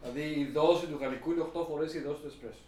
Δηλαδή 0.02 0.24
η 0.40 0.52
δόση 0.54 0.86
του 0.86 0.98
γαλλικού 1.02 1.32
είναι 1.32 1.44
8 1.54 1.66
φορές 1.70 1.94
η 1.94 2.00
δόση 2.08 2.20
του 2.22 2.28
εσπρέσο. 2.34 2.64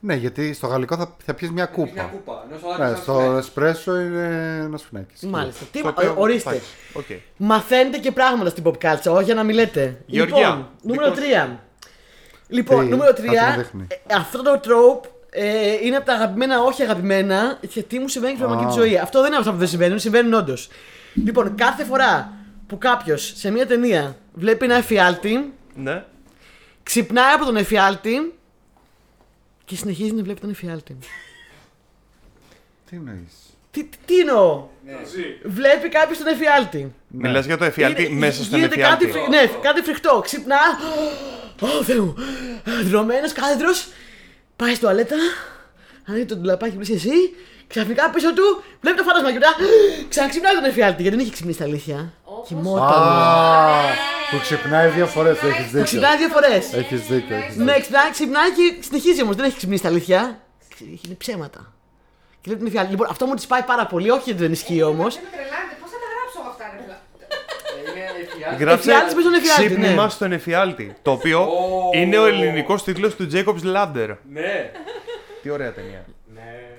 Ναι, 0.00 0.14
γιατί 0.14 0.52
στο 0.52 0.66
γαλλικό 0.66 0.96
θα, 0.96 1.16
θα 1.24 1.34
πιεις 1.34 1.50
μια 1.50 1.70
Έχεις 1.76 1.92
Μια 1.92 2.02
κούπα. 2.02 2.16
κούπα. 2.16 2.44
Ενώ 2.48 2.58
στο 2.58 2.76
Ναι, 2.78 2.84
άλλο 2.84 2.96
στο 2.96 3.20
εσπρέσο 3.36 4.00
είναι 4.00 4.26
ένας 4.64 4.80
σφινάκι. 4.80 5.26
Μάλιστα. 5.26 5.64
Τι, 5.72 5.80
Το 5.82 5.88
ε, 5.88 5.90
οποίο- 5.90 6.14
ορίστε. 6.16 6.50
εντάξει, 6.50 6.68
οκ. 6.94 7.04
Μαθαίνετε 7.36 7.98
και 7.98 8.12
πράγματα 8.12 8.50
στην 8.50 8.62
pop 8.66 8.72
culture, 8.84 9.12
όχι 9.14 9.24
για 9.24 9.34
να 9.34 9.42
μιλάτε. 9.42 10.02
Γεωργία, 10.06 10.38
λοιπόν, 10.38 10.68
νούμερο 10.82 11.10
δικό 11.14 11.22
σου 11.22 11.28
3. 11.28 11.58
Λοιπόν, 12.48 12.84
Τι, 12.84 12.90
νούμερο 12.90 13.10
3. 13.10 13.14
κάτι 13.14 13.50
μου 13.50 13.56
δείχνει. 13.56 13.86
αυτό 14.14 14.42
το 14.42 14.60
trope 14.64 15.08
ε, 15.30 15.72
είναι 15.82 15.96
από 15.96 16.06
τα 16.06 16.12
αγαπημένα, 16.12 16.60
όχι 16.62 16.82
αγαπημένα, 16.82 17.58
γιατί 17.60 17.98
μου 17.98 18.08
συμβαίνει 18.08 18.34
στην 18.36 18.46
πραγματική 18.46 18.78
Α. 18.80 18.82
τη 18.82 18.88
ζωή. 18.88 18.98
Αυτό 18.98 19.18
δεν 19.20 19.28
είναι 19.28 19.36
αυτά 19.38 19.50
που 19.52 19.56
δεν 19.58 19.68
συμβαίνουν, 19.68 19.98
συμβαίνουν 19.98 20.34
όντως. 20.34 20.68
Λοιπόν, 21.14 21.54
κάθε 21.54 21.84
φορά 21.84 22.32
που 22.66 22.78
κάποιος 22.78 23.32
σε 23.36 23.50
μια 23.50 23.66
ταινία 23.66 24.16
βλέπει 24.34 24.64
ένα 24.64 24.74
εφιάλτη, 24.74 25.52
Ναι. 25.74 26.04
ξυπνάει 26.82 27.32
από 27.32 27.44
τον 27.44 27.56
εφιάλτη 27.56 28.34
και 29.64 29.76
συνεχίζει 29.76 30.12
να 30.12 30.22
βλέπει 30.22 30.40
τον 30.40 30.50
εφιάλτη. 30.50 30.96
Τι 32.90 32.96
εννοείς; 32.96 33.32
Τι, 33.70 33.84
τι, 33.84 33.96
τι 34.06 34.18
εννοώ, 34.18 34.66
Ζει. 35.06 35.48
βλέπει 35.50 35.88
κάποιος 35.88 36.18
τον 36.18 36.26
εφιάλτη. 36.26 36.94
Μιλάς 37.08 37.46
για 37.46 37.56
το 37.56 37.64
εφιάλτη 37.64 38.02
Είναι- 38.04 38.18
μέσα 38.18 38.44
στον 38.44 38.58
γίνεται 38.58 38.74
εφιάλτη. 38.80 39.04
Κάτι, 39.06 39.18
φρι- 39.18 39.28
ναι, 39.28 39.46
κάτι 39.62 39.80
φρικτό. 39.82 40.20
Ξυπνά. 40.24 40.56
Ω, 41.60 41.66
Θεέ 41.84 41.98
μου. 41.98 42.14
Δρομένο, 42.84 43.28
κάθετρο. 43.34 43.68
Πάει 44.56 44.74
στο 44.74 44.80
τουαλέτα. 44.80 45.16
Ανοίγει 46.08 46.24
το 46.24 46.36
ντουλαπάκι 46.36 46.74
που 46.74 46.80
είσαι 46.82 46.92
εσύ. 46.92 47.10
Ξαφνικά 47.66 48.10
πίσω 48.10 48.34
του 48.34 48.62
βλέπει 48.80 48.96
το 48.96 49.02
φάντασμα 49.02 49.28
και 49.32 49.34
μετά 49.38 49.48
ξαναξυπνάει 50.08 50.54
τον 50.54 50.64
εφιάλτη 50.64 51.02
γιατί 51.02 51.16
δεν 51.16 51.24
είχε 51.26 51.34
ξυπνήσει 51.36 51.58
τα 51.58 51.64
αλήθεια. 51.64 52.12
Όπως 52.24 52.48
Κοιμόταν. 52.48 53.02
Α, 53.02 53.80
που 54.30 54.38
ξυπνάει 54.40 54.88
δύο 54.88 55.06
φορές. 55.06 55.38
Έχεις 55.42 55.64
δίκιο. 55.64 55.82
Ξυπνάει 55.82 56.16
δύο 56.16 56.28
φορές. 56.28 56.72
Έχεις 56.72 57.00
δίκιο. 57.06 57.36
έχεις 57.36 57.56
Ναι, 57.56 57.64
δίκιο. 57.64 57.80
ξυπνάει, 57.80 58.10
ξυπνάει 58.10 58.50
και 58.52 58.64
συνεχίζει 58.88 59.22
όμως. 59.22 59.36
Δεν 59.36 59.44
έχει 59.44 59.56
ξυπνήσει 59.56 59.82
τα 59.82 59.88
αλήθεια. 59.88 60.40
Είναι 61.04 61.14
ψέματα. 61.18 61.72
Και 62.40 62.46
βλέπει 62.50 62.58
τον 62.58 62.68
εφιάλτη. 62.68 62.90
Λοιπόν, 62.90 63.06
αυτό 63.10 63.26
μου 63.26 63.34
τη 63.34 63.44
πάει 63.46 63.62
πάρα 63.62 63.86
πολύ, 63.86 64.10
όχι 64.10 64.22
γιατί 64.24 64.40
δεν 64.42 64.52
ισχύει 64.52 64.82
όμως. 64.82 65.14
Δεν 65.14 65.22
με 65.24 65.30
τρελάνετε, 65.36 65.74
πώ 65.80 65.86
θα 65.92 65.98
τα 66.02 66.08
γράψω 66.14 66.36
εγώ 66.42 66.48
αυτά, 66.54 66.64
ρε 66.72 66.76
φίλε. 66.82 66.96
Είναι 67.78 67.90
εφιάλτη. 68.22 68.33
Γράψε 68.58 68.90
Εφιάλτης 68.90 69.14
με 69.14 69.22
τον 69.22 69.34
εφιάλτη, 69.34 69.66
ξύπνημα 69.66 70.02
ναι. 70.04 70.08
στον 70.10 70.32
εφιάλτη. 70.32 70.96
Το 71.02 71.10
οποίο 71.10 71.40
Ω. 71.40 71.90
είναι 71.94 72.18
ο 72.18 72.26
ελληνικός 72.26 72.84
τίτλος 72.84 73.14
του 73.14 73.28
Jacob's 73.32 73.64
Ladder. 73.76 74.16
Ναι. 74.32 74.70
Τι 75.42 75.50
ωραία 75.50 75.72
ταινία. 75.72 76.04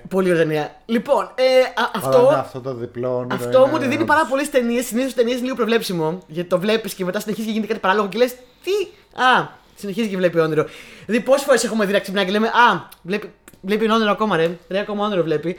Πολύ 0.08 0.30
ωραία 0.30 0.42
ταινία. 0.42 0.74
Λοιπόν, 0.86 1.30
ε, 1.34 1.80
α- 1.82 1.90
αυτό. 1.94 2.18
Αλλά 2.18 2.30
ναι, 2.32 2.38
αυτό 2.38 2.60
το 2.60 2.74
διπλό 2.74 3.16
όνειρο 3.16 3.34
Αυτό 3.34 3.58
είναι- 3.60 3.70
μου 3.70 3.78
τη 3.78 3.86
δίνει 3.86 4.04
πάρα 4.04 4.26
πολλές 4.26 4.50
ταινίες. 4.50 4.86
Συνήθως 4.86 5.14
ταινίες 5.14 5.34
είναι 5.34 5.44
λίγο 5.44 5.56
προβλέψιμο. 5.56 6.18
Γιατί 6.26 6.48
το 6.48 6.58
βλέπεις 6.58 6.94
και 6.94 7.04
μετά 7.04 7.20
συνεχίζει 7.20 7.46
και 7.46 7.52
γίνεται 7.52 7.68
κάτι 7.68 7.80
παράλογο 7.80 8.08
και 8.08 8.18
λες 8.18 8.32
τι; 8.62 8.70
Α, 9.22 9.48
συνεχίζει 9.74 10.08
και 10.08 10.16
βλέπει 10.16 10.38
όνειρο. 10.38 10.66
Δηλαδή, 11.06 11.24
πόσες 11.24 11.44
φορές 11.44 11.64
έχουμε 11.64 11.86
δει 11.86 11.92
να 11.92 11.98
ξυπνάει 11.98 12.24
και 12.24 12.30
λέμε 12.30 12.46
Α, 12.46 12.88
βλέπει, 13.02 13.30
βλέπει 13.60 13.90
όνειρο 13.90 14.10
ακόμα 14.10 14.36
ρε. 14.36 14.50
Ρε, 14.68 14.78
ακόμα 14.78 15.04
όνειρο 15.06 15.22
βλέπει. 15.22 15.56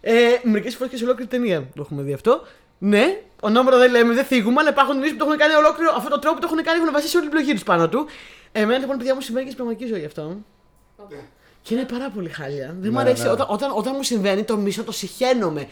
Ε, 0.00 0.14
Μερικές 0.42 0.74
φορές 0.74 0.90
και 0.92 0.98
σε 0.98 1.04
ολόκληρη 1.04 1.30
ταινία 1.30 1.58
το 1.74 1.82
έχουμε 1.82 2.02
δει 2.02 2.12
αυτό. 2.12 2.42
Ναι, 2.78 3.20
ονόματα 3.40 3.78
δεν 3.78 3.90
λέμε, 3.90 4.14
δεν 4.14 4.24
θίγουμε, 4.24 4.60
αλλά 4.60 4.70
υπάρχουν 4.70 4.94
ταινίε 4.94 5.10
που 5.10 5.16
το 5.16 5.24
έχουν 5.24 5.36
κάνει 5.38 5.54
ολόκληρο. 5.54 5.90
Αυτό 5.96 6.08
το 6.08 6.18
τρόπο 6.18 6.34
που 6.36 6.40
το 6.46 6.48
έχουν 6.52 6.64
κάνει 6.64 6.78
έχουν 6.80 6.92
βασίσει 6.92 7.16
όλη 7.16 7.26
την 7.28 7.34
πλοκή 7.36 7.52
τους 7.52 7.62
πάνω 7.62 7.88
του. 7.88 8.06
Εμένα 8.52 8.78
λοιπόν, 8.78 8.96
παιδιά 8.96 9.14
μου 9.14 9.20
συμβαίνει 9.20 9.46
και 9.46 9.52
στην 9.52 9.64
πραγματική 9.64 9.94
ζωή 9.94 10.04
αυτό. 10.04 10.36
Και 11.62 11.74
είναι 11.74 11.84
πάρα 11.84 12.10
πολύ 12.14 12.28
χάλια. 12.28 12.66
Δεν 12.80 12.90
μου 12.92 12.96
Ναι, 12.96 13.00
αρέσει. 13.00 13.22
ναι. 13.22 13.28
Όταν, 13.28 13.46
όταν, 13.50 13.70
όταν 13.74 13.92
μου 13.96 14.02
συμβαίνει 14.02 14.42
το 14.44 14.56
μισό, 14.56 14.84
το 14.84 14.92
συχαίνομαι. 14.92 15.66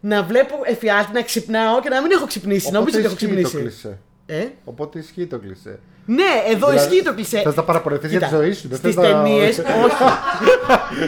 Να 0.00 0.22
βλέπω 0.22 0.54
εφιάλτη, 0.64 1.12
να 1.12 1.22
ξυπνάω 1.22 1.80
και 1.80 1.88
να 1.88 2.00
μην 2.02 2.10
έχω 2.10 2.26
ξυπνήσει. 2.26 2.66
Οπότε 2.66 2.78
Νομίζω 2.78 2.96
ότι 2.98 3.06
έχω 3.06 3.14
ισχύει 3.14 3.26
το 3.42 3.48
ξυπνήσει. 3.48 3.70
κλισέ. 3.70 3.98
Ε; 4.26 4.46
Οπότε 4.64 4.98
ισχύει 4.98 5.26
το 5.26 5.38
κλισέ. 5.38 5.78
Ναι, 6.06 6.22
εδώ 6.48 6.68
Δηλαδή, 6.68 6.88
ισχύει 6.88 7.04
το 7.04 7.14
κλισέ. 7.14 7.40
Θες 7.42 7.54
να 7.54 7.62
παραπονεθείς 7.64 8.10
για 8.10 8.18
τη 8.18 8.24
Κοίτα, 8.26 8.36
ζωή 8.36 8.52
σου, 8.52 8.68
δεν 8.68 8.78
Στις 8.78 8.94
θες 8.94 9.04
να- 9.04 9.22
ταινίες, 9.22 9.58
όχι. 9.58 9.66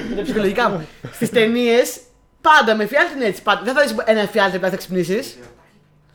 Για 0.07 0.16
τα 0.16 0.22
ψυχολογικά 0.22 0.68
μου. 0.68 0.87
Στις 1.12 1.30
ταινίες, 1.30 2.01
πάντα 2.47 2.74
με 2.76 2.84
εφιάλτη 2.84 3.12
είναι 3.16 3.24
έτσι. 3.24 3.43
Πάντα. 3.43 3.62
Δεν 3.64 3.74
θα 3.74 3.82
δεις 3.82 3.95
ένα 4.07 4.20
εφιάλτη 4.20 4.59
που 4.59 4.68
θα 4.70 4.76
ξυπνήσεις. 4.76 5.36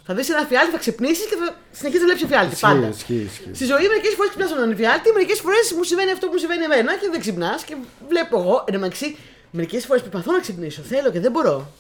Θα 0.10 0.14
δεις 0.16 0.30
ένα 0.30 0.40
εφιάλτη, 0.42 0.72
θα 0.72 0.78
ξυπνήσεις 0.78 1.26
και 1.30 1.36
θα 1.42 1.56
συνεχίσει 1.72 2.02
να 2.02 2.06
βλέπεις 2.08 2.24
εφιάλτη. 2.24 2.56
Πάντα. 2.60 2.88
Ισχύει, 2.88 3.14
ισχύει, 3.14 3.24
ισχύει. 3.26 3.52
Στη 3.56 3.66
ζωή 3.66 3.88
μερικές 3.88 4.14
φορές 4.16 4.30
ξυπνάς 4.30 4.50
στον 4.50 4.72
εφιάλτη, 4.72 5.12
μερικές 5.12 5.40
φορές 5.40 5.74
μου 5.78 5.84
συμβαίνει 5.84 6.12
αυτό 6.12 6.26
που 6.26 6.32
μου 6.34 6.40
συμβαίνει 6.40 6.64
εμένα 6.64 6.96
και 6.96 7.08
δεν 7.12 7.20
ξυπνάς 7.20 7.64
και 7.64 7.76
βλέπω 8.10 8.40
εγώ. 8.40 8.64
Εν 8.68 8.74
τω 8.74 8.80
μεταξύ, 8.80 9.18
μερικές 9.52 9.86
φορές 9.86 10.02
προσπαθώ 10.02 10.32
να 10.32 10.40
ξυπνήσω. 10.40 10.82
Θέλω 10.82 11.12
και 11.12 11.20
δεν 11.20 11.32
μπορώ. 11.32 11.72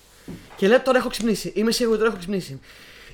Και 0.55 0.67
λέω 0.67 0.81
τώρα 0.81 0.97
έχω 0.97 1.09
ξυπνήσει. 1.09 1.51
Είμαι 1.55 1.71
σίγουρο 1.71 1.93
ότι 1.95 1.99
τώρα 2.03 2.09
έχω 2.11 2.19
ξυπνήσει. 2.23 2.59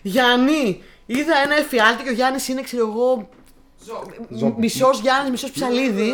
Γιάννη, 0.01 0.83
είδα 1.05 1.35
ένα 1.45 1.55
εφιάλτη 1.55 2.03
και 2.03 2.09
ο 2.09 2.13
Γιάννης 2.13 2.47
είναι, 2.47 2.61
ξέρω 2.61 2.87
εγώ, 2.87 3.29
Ζόμπι. 4.39 4.53
μισός 4.59 4.99
Γιάννης, 4.99 5.29
μισός 5.31 5.51
ψαλίδι. 5.51 6.11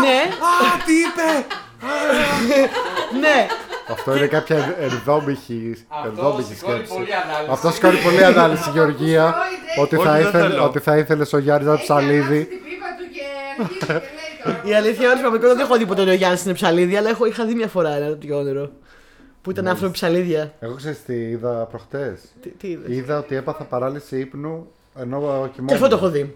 ναι, 0.00 0.20
Α, 0.44 0.84
τι 0.86 0.92
είπε! 0.92 1.46
Ναι. 3.20 3.46
Αυτό 3.88 4.16
είναι 4.16 4.26
κάποια 4.26 4.76
ενδόμηχη 4.80 5.84
Αυτό 5.88 6.08
ενδόμηχη 6.08 6.54
σηκώνει 6.54 6.74
σκέψη. 6.76 6.94
πολύ 6.94 7.14
ανάλυση. 7.14 7.50
Αυτό 7.50 7.72
κάνει 7.80 7.98
πολύ 7.98 8.24
ανάλυση, 8.24 8.70
Γεωργία. 8.70 9.34
ότι, 9.80 9.96
Όχι, 9.96 10.06
θα 10.06 10.12
δεν 10.12 10.20
ήθελε, 10.26 10.48
θέλω. 10.48 10.64
ότι 10.64 10.78
θα 10.78 10.96
ήθελε 10.96 11.24
ο 11.32 11.38
Γιάννης 11.38 11.66
να 11.66 11.72
Έχει 11.74 11.82
ψαλίδι. 11.82 12.18
αλλάξει 12.20 12.46
την 12.46 12.58
πίπα 12.64 12.86
του 12.98 13.04
και 13.14 13.22
αρχίζει 13.60 13.78
και 13.78 13.86
λέει 13.86 14.62
τώρα. 14.62 14.68
Η 14.70 14.74
αλήθεια 14.74 15.12
είναι 15.12 15.26
ότι 15.26 15.38
δεν 15.46 15.58
έχω 15.58 15.76
δει 15.76 15.86
ποτέ 15.86 16.00
ο 16.02 16.12
Γιάννης 16.12 16.44
είναι 16.44 16.54
ψαλίδι, 16.54 16.96
αλλά 16.96 17.08
έχω, 17.08 17.26
είχα 17.26 17.44
δει 17.44 17.54
μια 17.54 17.68
φορά 17.68 17.90
ένα 17.96 18.08
τέτοιο 18.08 18.38
όνειρο. 18.38 18.70
Που 19.42 19.50
ήταν 19.50 19.68
άνθρωποι 19.68 19.92
ψαλίδια. 19.92 20.52
Εγώ 20.60 20.74
ξέρεις 20.74 21.02
τι 21.04 21.14
είδα 21.14 21.50
προχτές. 21.50 22.20
Τι, 22.40 22.48
τι 22.48 22.68
είδες; 22.68 22.96
Είδα 22.96 23.18
ότι 23.18 23.36
έπαθα 23.36 23.64
παράλυση 23.64 24.18
ύπνου 24.18 24.66
ενώ 25.00 25.18
κοιμόμουν. 25.18 25.66
Και 25.66 25.74
αυτό 25.74 25.88
το 25.88 25.96
έχω 25.96 26.08
δει. 26.08 26.34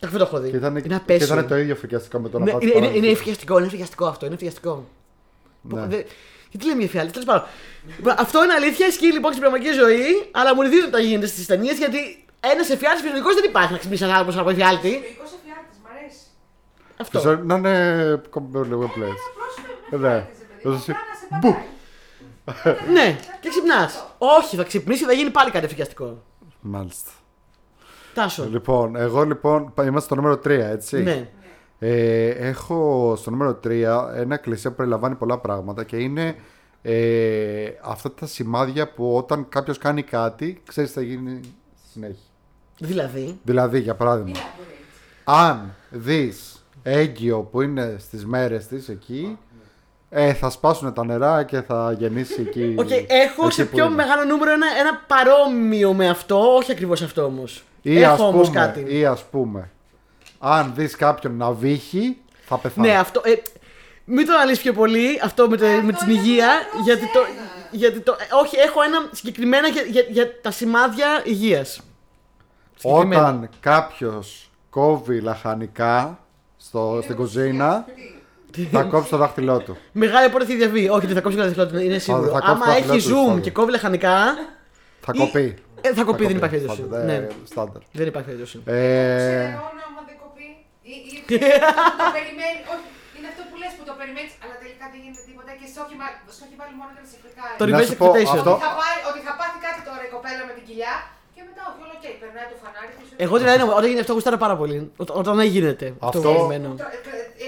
Και 0.00 0.06
αυτό 0.06 0.18
το 0.18 0.24
έχω 0.24 0.38
δει. 0.40 0.50
Και 0.50 0.56
ήταν, 0.56 0.76
είναι 0.76 0.80
και 0.88 0.94
απαίσιο. 0.94 1.26
ήταν 1.34 1.48
το 1.48 1.56
ίδιο 1.56 1.74
φρικιαστικό 1.76 2.18
με 2.18 2.28
το 2.28 2.38
να 2.38 2.44
Ναι, 2.44 2.50
πας 2.52 2.62
είναι, 2.62 2.70
είναι, 2.70 2.80
παράλυση. 2.80 3.04
είναι 3.04 3.12
εφιαλτικό, 3.18 3.58
είναι 3.58 3.66
εφιαλτικό 3.66 4.06
αυτό. 4.06 4.26
Είναι 4.26 4.34
εφιαλτικό. 4.34 4.88
Ναι. 5.62 5.86
Δεν- 5.86 6.04
Γιατί 6.50 6.66
λέμε 6.66 6.80
για 6.80 6.88
εφιάλτη, 6.88 7.12
τέλος 7.12 7.26
πάντων. 7.26 7.44
Λοιπόν, 7.96 8.14
Αυτό 8.18 8.44
είναι 8.44 8.52
αλήθεια, 8.52 8.86
ισχύει 8.86 9.12
λοιπόν 9.12 9.30
στην 9.32 9.42
πραγματική 9.42 9.72
ζωή, 9.72 10.04
αλλά 10.30 10.54
μου 10.54 10.62
δείτε 10.62 10.86
όταν 10.86 11.02
γίνεται 11.04 11.26
στις 11.26 11.46
ταινίες 11.46 11.78
γιατί 11.78 12.24
ένας 12.40 12.68
εφιάλτης 12.70 12.96
φυσιολογικός 13.00 13.34
δεν 13.34 13.44
υπάρχει 13.44 13.72
να 13.72 13.78
ξυπνήσει 13.78 14.04
ένα 14.04 14.14
άνθρωπο 14.16 14.40
από 14.40 14.50
εφιάλτη. 14.50 14.88
Λογικό 14.90 15.22
εφιάλτη, 15.40 15.74
μ' 15.84 15.88
αρέσει. 15.96 16.18
Αυτό. 16.96 17.18
Ξέρω, 17.18 17.40
Να 17.44 17.54
είναι 17.56 18.20
λίγο 18.68 18.90
place. 18.96 19.98
Ναι. 19.98 19.98
Δεν 19.98 20.72
Δώσε- 20.72 20.84
σε 20.84 21.38
Μπου. 21.40 21.54
πατάει. 22.44 22.74
Ναι, 22.92 23.18
και 23.40 23.48
ξυπνάς. 23.48 24.04
Όχι, 24.18 24.56
θα 24.56 24.62
ξυπνήσει 24.64 25.00
και 25.00 25.06
θα 25.06 25.12
γίνει 25.12 25.30
πάλι 25.30 25.50
κάτι 25.50 25.64
εφιαστικό. 25.64 26.22
Μάλιστα. 26.60 27.10
Τάσο. 28.14 28.48
Λοιπόν, 28.50 28.96
εγώ 28.96 29.24
λοιπόν 29.24 29.72
πα- 29.74 29.84
είμαστε 29.84 30.00
στο 30.00 30.14
νούμερο 30.14 30.34
3, 30.44 30.48
έτσι. 30.48 31.02
Ναι. 31.02 31.28
Ε, 31.78 32.28
έχω 32.28 33.14
στο 33.16 33.30
νούμερο 33.30 33.60
3 33.64 34.10
ένα 34.14 34.36
κλισέ 34.36 34.70
που 34.70 34.76
περιλαμβάνει 34.76 35.14
πολλά 35.14 35.38
πράγματα 35.38 35.84
και 35.84 35.96
είναι 35.96 36.34
ε, 36.82 37.66
αυτά 37.82 38.12
τα 38.12 38.26
σημάδια 38.26 38.92
που 38.92 39.16
όταν 39.16 39.46
κάποιος 39.48 39.78
κάνει 39.78 40.02
κάτι, 40.02 40.62
ξέρεις 40.66 40.90
τι 40.92 40.96
θα 40.98 41.04
γίνει 41.04 41.40
στη 41.78 41.88
συνέχεια. 41.92 42.22
Δηλαδή; 42.78 43.38
Δηλαδή, 43.42 43.80
για 43.80 43.94
παράδειγμα, 43.94 44.38
αν 45.24 45.74
δεις 45.90 46.64
έγκυο 46.82 47.40
που 47.40 47.60
είναι 47.62 47.96
στις 47.98 48.26
μέρες 48.26 48.66
της 48.66 48.88
εκεί, 48.88 49.38
ε, 50.10 50.32
θα 50.34 50.50
σπάσουν 50.50 50.92
τα 50.92 51.04
νερά 51.04 51.42
και 51.42 51.60
θα 51.60 51.92
γεννήσει 51.98 52.40
εκεί. 52.40 52.74
Οκ, 52.78 52.90
έχω 52.90 53.44
εκεί 53.46 53.54
σε 53.54 53.64
που 53.64 53.74
πιο 53.76 53.84
είναι. 53.84 53.94
μεγάλο 53.94 54.24
νούμερο 54.24 54.52
ένα, 54.52 54.66
ένα 54.80 55.00
παρόμοιο 55.06 55.92
με 55.92 56.08
αυτό, 56.08 56.54
όχι 56.56 56.72
ακριβώς 56.72 57.02
αυτό 57.02 57.24
όμως. 57.24 57.64
Ή 57.82 58.02
έχω 58.02 58.12
ας 58.12 58.20
όμως 58.20 58.48
πούμε, 58.48 58.60
κάτι. 58.60 58.84
ή 58.98 59.04
ας 59.04 59.24
πούμε, 59.30 59.70
αν 60.38 60.72
δεις 60.76 60.96
κάποιον 60.96 61.36
να 61.36 61.50
βήχει, 61.52 62.16
θα 62.46 62.56
πεθάνει. 62.56 62.86
Ναι, 62.88 62.94
αυτό. 62.98 63.20
Ε, 63.24 63.32
μην 64.04 64.26
το 64.26 64.32
αναλύσει 64.32 64.62
πιο 64.62 64.72
πολύ 64.72 65.20
αυτό 65.24 65.48
με, 65.48 65.56
το, 65.56 65.64
με 65.82 65.92
την 65.92 66.10
υγεία. 66.10 66.48
Γιατί 66.84 67.00
το, 67.12 67.20
γιατί 67.70 68.00
το. 68.00 68.16
ε, 68.20 68.24
όχι, 68.42 68.56
έχω 68.56 68.82
ένα 68.82 69.08
συγκεκριμένα 69.12 69.68
για, 69.68 69.82
για, 69.82 70.04
για 70.10 70.40
τα 70.40 70.50
σημάδια 70.50 71.06
υγείας. 71.24 71.80
Όταν 72.82 73.48
κάποιος 73.60 74.50
κόβει 74.70 75.20
λαχανικά 75.20 76.18
στο, 76.56 77.00
στην 77.02 77.16
κουζίνα, 77.16 77.84
θα 78.70 78.82
κόψει 78.82 79.10
το 79.10 79.16
δάχτυλό 79.16 79.58
του. 79.58 79.76
Μεγάλη 79.92 80.26
απόρριτη 80.26 80.54
διαβή. 80.56 80.88
Όχι, 80.88 81.06
δεν 81.06 81.14
θα 81.14 81.20
κόψει 81.20 81.36
κανένα 81.36 81.54
δάχτυλο, 81.56 81.80
είναι 81.80 81.98
σίγουρο. 81.98 82.26
θα 82.30 82.38
κόψει 82.38 82.50
Άμα 82.50 82.64
το 82.64 82.70
έχει 82.70 82.86
δάχτυλό 82.86 83.14
του, 83.14 83.22
zoom 83.22 83.26
φάβο. 83.28 83.40
και 83.40 83.50
κόβει 83.50 83.70
λαχανικά. 83.70 84.16
Θα 85.00 85.12
Ή- 85.14 85.18
κοπεί. 85.18 85.56
Ε, 85.86 85.88
θα 85.98 86.02
κοπεί, 86.08 86.24
δεν 86.30 86.36
υπάρχει 86.40 86.56
περίπτωση. 86.56 86.84
Ναι, 87.08 87.16
στάνταρ. 87.52 87.82
Δεν 88.00 88.06
υπάρχει 88.10 88.28
περίπτωση. 88.30 88.56
Ε... 88.64 89.44
άμα 89.88 90.02
δεν 90.08 90.16
κοπεί. 90.24 90.48
Είναι 93.16 93.28
αυτό 93.32 93.42
που 93.50 93.56
λες 93.62 93.72
που 93.78 93.84
το 93.90 93.94
περιμένεις, 94.00 94.32
αλλά 94.42 94.54
τελικά 94.62 94.84
δεν 94.92 94.98
γίνεται 95.02 95.24
τίποτα 95.28 95.50
και 95.60 95.66
στο 95.74 95.80
έχει 96.46 96.56
βάλει 96.60 96.74
μόνο 96.80 96.90
και 96.96 97.04
σε. 97.10 97.16
Το 97.60 97.64
reverse 97.68 97.92
expectation. 97.94 98.44
Ότι 99.10 99.20
θα 99.26 99.32
πάθει 99.40 99.58
κάτι 99.66 99.80
τώρα 99.88 100.02
η 100.08 100.10
κοπέλα 100.14 100.42
με 100.48 100.52
την 100.56 100.64
κοιλιά 100.68 100.94
και 101.34 101.42
μετά 101.48 101.62
όχι, 101.70 101.80
όλο 101.86 101.94
και 102.02 102.08
περνάει 102.22 102.48
το 102.52 102.56
φανάρι. 102.62 102.92
Εγώ 103.24 103.34
δηλαδή 103.40 103.60
όταν 103.78 103.88
γίνει 103.90 104.02
αυτό, 104.04 104.12
γουστάρω 104.16 104.38
πάρα 104.44 104.56
πολύ. 104.60 104.78
Όταν 105.20 105.32
δεν 105.40 105.48
γίνεται. 105.54 105.86
Αυτό. 106.08 106.30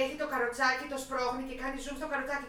Έχει 0.02 0.14
το 0.22 0.26
καροτσάκι, 0.32 0.84
το 0.92 0.98
σπρώχνει 1.04 1.42
και 1.48 1.56
κάνει 1.62 1.76
zoom 1.84 1.96
στο 2.00 2.08
καροτσάκι 2.12 2.46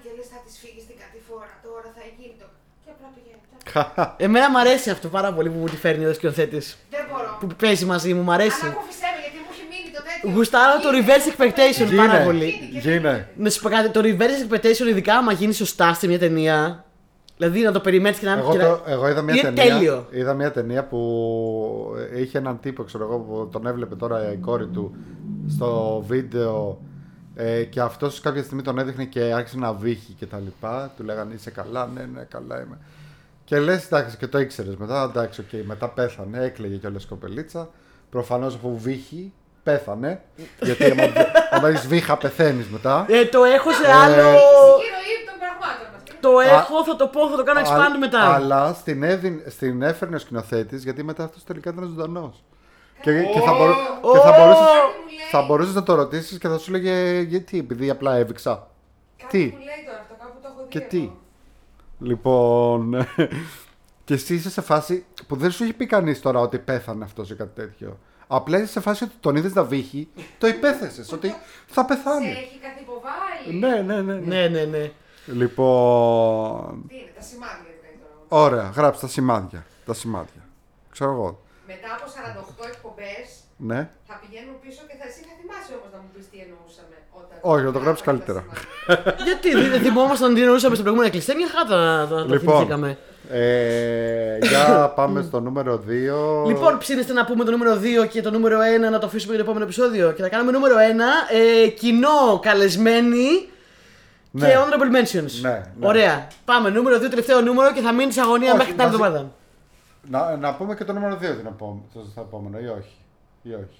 Εμένα 4.17 4.49
μου 4.49 4.59
αρέσει 4.59 4.89
αυτό 4.89 5.07
πάρα 5.07 5.33
πολύ 5.33 5.49
που 5.49 5.57
μου 5.59 5.65
τη 5.65 5.75
φέρνει 5.75 6.05
ο 6.05 6.13
σκηνοθέτη. 6.13 6.57
Δεν 6.89 6.99
μπορώ. 7.11 7.37
Που 7.39 7.47
παίζει 7.47 7.85
μαζί 7.85 8.13
μου, 8.13 8.21
μου 8.21 8.31
αρέσει. 8.31 8.59
Ανακούφισέ 8.65 8.99
με 9.15 9.21
γιατί 9.21 9.37
μου 9.37 9.49
έχει 9.51 9.63
μείνει 9.69 9.95
το 9.95 10.01
τέτοιο. 10.03 10.37
Γουστάρω 10.37 10.79
το 10.81 10.89
reverse 10.97 11.27
expectation 11.31 11.95
πάρα 11.95 12.11
Γίνε, 12.13 12.25
πολύ. 12.25 12.53
γίνε. 12.81 13.27
Να 13.35 13.49
σου 13.49 13.61
πω 13.61 13.69
κάτι, 13.69 13.89
το 13.89 14.01
reverse 14.03 14.53
expectation, 14.53 14.87
ειδικά 14.89 15.15
άμα 15.17 15.31
γίνει 15.31 15.53
σωστά 15.53 15.93
σε 15.93 16.07
μια 16.07 16.19
ταινία. 16.19 16.85
Δηλαδή 17.37 17.59
να 17.61 17.71
το 17.71 17.79
περιμένεις 17.79 18.17
και 18.19 18.25
να 18.25 18.31
Εγώ, 18.37 18.51
και 18.51 18.57
να- 18.57 18.63
το, 18.63 18.81
εγώ 18.85 19.09
είδα 19.09 19.21
μια 19.21 19.33
Είναι 19.35 19.51
ταινία. 19.51 19.73
τέλειο. 19.73 20.07
Είδα 20.11 20.33
μια 20.33 20.51
ταινία 20.51 20.83
που 20.83 20.99
είχε 22.15 22.37
έναν 22.37 22.59
τύπο, 22.59 22.83
ξέρω 22.83 23.03
εγώ, 23.03 23.17
που 23.17 23.49
τον 23.51 23.67
έβλεπε 23.67 23.95
τώρα 23.95 24.31
η 24.33 24.35
κόρη 24.37 24.67
του 24.67 24.95
στο 25.49 26.03
βίντεο 26.07 26.81
ε, 27.35 27.63
και 27.63 27.79
αυτός 27.81 28.19
κάποια 28.19 28.43
στιγμή 28.43 28.61
τον 28.61 28.79
έδειχνε 28.79 29.03
και 29.05 29.21
άρχισε 29.21 29.57
να 29.57 29.73
βήχει 29.73 30.13
και 30.13 30.25
τα 30.25 30.39
λοιπά. 30.43 30.91
Του 30.97 31.03
λέγανε 31.03 31.33
είσαι 31.33 31.49
καλά, 31.51 31.89
ναι, 31.93 32.05
ναι, 32.13 32.23
καλά 32.29 32.61
είμαι. 32.61 32.77
Και 33.53 33.59
λες, 33.59 33.85
εντάξει, 33.85 34.17
και 34.17 34.27
το 34.27 34.39
ήξερες 34.39 34.75
μετά, 34.75 35.03
εντάξει, 35.03 35.41
οκ, 35.41 35.65
μετά 35.65 35.87
πέθανε, 35.89 36.43
έκλαιγε 36.45 36.75
κιόλας 36.75 37.03
η 37.03 37.07
κοπελίτσα. 37.07 37.69
Προφανώς 38.09 38.55
αφού 38.55 38.77
βύχει, 38.79 39.33
πέθανε. 39.63 40.21
γιατί 40.61 40.83
άμα, 40.91 41.03
άμα 41.51 41.67
έχεις 41.67 41.87
βύχα, 41.87 42.17
πεθαίνεις 42.17 42.67
μετά. 42.67 43.05
Ε, 43.09 43.25
το 43.25 43.43
έχω 43.43 43.71
σε 43.71 43.87
Ε, 43.87 43.91
άλλο. 43.91 44.13
Φυσική 44.15 44.89
ροή 44.95 45.15
των 45.27 45.35
πραγμάτων 45.39 45.87
μας. 45.93 46.01
Το 46.21 46.39
έχω, 46.39 46.83
θα 46.85 46.95
το 46.95 47.07
πω, 47.07 47.29
θα 47.29 47.35
το 47.35 47.43
κάνω 47.43 47.59
expand 47.59 47.93
Α- 47.95 47.99
μετά. 47.99 48.33
Αλλά 48.33 48.73
στην, 48.73 49.03
έδιν, 49.03 49.41
στην 49.47 49.81
έφερνε 49.81 50.15
ο 50.15 50.19
σκηνοθέτης 50.19 50.83
γιατί 50.83 51.03
μετά 51.03 51.23
αυτός 51.23 51.43
τελικά 51.43 51.69
ήταν 51.69 51.83
ζωντανός. 51.83 52.43
Και, 53.01 53.11
και 53.23 53.39
θα, 53.39 53.53
μπορού, 53.53 53.73
και 54.13 54.19
θα, 54.19 54.31
μπορούσες, 54.37 54.65
Κάτι 54.65 54.87
μου 55.01 55.07
λέει- 55.17 55.27
θα 55.31 55.41
μπορούσες 55.41 55.73
να 55.73 55.83
το 55.83 55.93
ρωτήσεις 55.95 56.37
και 56.37 56.47
θα 56.47 56.57
σου 56.57 56.71
λέγε 56.71 57.19
γιατί, 57.19 57.57
επειδή 57.59 57.89
απλά 57.89 58.15
έβηξα. 58.15 58.67
Κάτι 59.17 59.37
Τι; 59.37 59.43
μου 59.55 59.63
λέει 59.63 59.83
τώρα 59.85 59.99
αυτό, 60.01 60.15
κάπου 60.19 60.37
το 60.41 60.47
έχω 60.51 60.61
δει. 60.63 60.69
Και 60.69 60.77
εγώ. 60.79 60.87
τι; 60.89 61.11
Λοιπόν. 62.03 63.07
και 64.05 64.13
εσύ 64.13 64.33
είσαι 64.35 64.49
σε 64.49 64.61
φάση 64.61 65.05
που 65.27 65.35
δεν 65.35 65.51
σου 65.51 65.63
έχει 65.63 65.73
πει 65.73 65.85
κανείς 65.85 66.21
τώρα 66.21 66.39
ότι 66.39 66.59
πέθανε 66.59 67.03
αυτός 67.03 67.29
ή 67.29 67.35
κάτι 67.35 67.55
τέτοιο. 67.61 67.99
Απλά 68.27 68.57
είσαι 68.57 68.71
σε 68.71 68.79
φάση 68.79 69.03
ότι 69.03 69.13
τον 69.19 69.35
είδες 69.35 69.53
να 69.53 69.63
βύχει, 69.63 70.07
το 70.37 70.47
υπέθεσες 70.47 71.11
ότι 71.11 71.35
θα 71.67 71.81
Σε 71.81 71.87
πεθάνει. 71.87 72.27
έχει 72.27 72.59
καθυποβάλει. 72.59 73.59
Ναι, 73.59 73.81
ναι, 73.93 74.01
ναι. 74.01 74.13
ναι. 74.13 74.25
Ναι, 74.25 74.47
ναι, 74.47 74.63
ναι. 74.77 74.91
Λοιπόν. 75.25 76.83
Τι 76.87 76.95
είναι, 76.95 77.11
τα 77.15 77.21
σημάδια 77.21 77.71
δηλαδή 77.79 77.97
τώρα. 78.27 78.43
Ωραία, 78.43 78.67
γράψε 78.77 79.01
τα 79.01 79.07
σημάδια. 79.07 79.65
Τα 79.85 79.93
σημάδια. 79.93 80.43
Ξέρω 80.91 81.11
εγώ. 81.11 81.41
Μετά 81.67 81.89
από 81.97 82.05
48 82.63 82.67
εκπομπές 82.73 83.27
Ναι. 83.57 83.79
θα 84.09 84.15
πηγαίνουμε 84.21 84.57
πίσω 84.63 84.81
και 84.89 84.95
θα 84.99 85.05
εσύ 85.09 85.21
θα 85.27 85.33
θυμάσαι 85.39 85.73
όμως 85.79 85.89
να 85.95 85.99
μου 86.03 86.09
πεις 86.13 86.25
τι 86.31 86.37
εννοούσαμε. 86.45 86.92
Όταν 87.45 87.55
Όχι, 87.55 87.63
να 87.65 87.71
το 87.71 87.79
γράψεις 87.79 88.05
γράφαμε 88.05 88.19
τα 88.25 88.33
καλύτερα. 88.33 88.43
σημάδια. 88.85 89.15
Γιατί 89.27 89.51
δεν 89.53 89.69
δεν 89.71 89.81
θυμόμασταν 89.81 90.33
τι 90.33 90.41
εννοούσαμε 90.41 90.73
στην 90.75 90.83
προηγούμενη 90.85 91.11
κλειστέ, 91.13 91.33
μια 91.35 91.47
χάτα 91.55 91.75
να 91.97 92.07
το, 92.07 92.15
να 92.15 92.25
το 92.25 92.33
Λοιπόν, 92.33 92.53
θυμηθήκαμε. 92.55 92.97
ε, 93.31 94.37
για 94.41 94.91
πάμε 94.95 95.21
στο 95.21 95.39
νούμερο 95.39 95.83
2. 96.43 96.47
Λοιπόν, 96.47 96.77
ψήνεστε 96.77 97.13
να 97.13 97.25
πούμε 97.25 97.43
το 97.43 97.51
νούμερο 97.51 97.79
2 98.03 98.07
και 98.09 98.21
το 98.21 98.31
νούμερο 98.31 98.57
1 98.87 98.91
να 98.91 98.99
το 98.99 99.05
αφήσουμε 99.05 99.33
για 99.35 99.43
το 99.43 99.49
επόμενο 99.49 99.65
επεισόδιο. 99.65 100.11
Και 100.11 100.21
θα 100.21 100.29
κάνουμε 100.29 100.51
νούμερο 100.51 100.75
1, 100.75 100.79
ε, 101.63 101.67
κοινό, 101.67 102.39
καλεσμένοι 102.41 103.27
Ναι. 104.31 104.47
και 104.47 104.53
honorable 104.57 104.95
mentions. 104.97 105.31
Ναι, 105.41 105.49
ναι. 105.79 105.87
Ωραία. 105.87 106.27
Πάμε, 106.45 106.69
νούμερο 106.69 106.97
2, 106.97 107.09
τελευταίο 107.09 107.41
νούμερο 107.41 107.73
και 107.73 107.81
θα 107.81 107.93
μείνει 107.93 108.11
σε 108.11 108.21
αγωνία 108.21 108.47
Όχι, 108.49 108.57
μέχρι 108.57 108.73
την 108.73 108.81
άλλη 108.81 108.91
μαζί- 108.91 109.03
εβδομάδα. 109.05 109.31
να, 110.09 110.37
να 110.37 110.55
πούμε 110.55 110.75
και 110.75 110.83
το 110.83 110.93
νούμερο 110.93 111.15
2 111.15 111.19
την 111.19 111.45
επόμενη, 111.47 111.81
στο 111.91 112.05
στο 112.11 112.21
επόμενο, 112.21 112.57
ή 112.59 112.67
όχι. 112.67 112.95
Ή 113.41 113.49
όχι. 113.53 113.77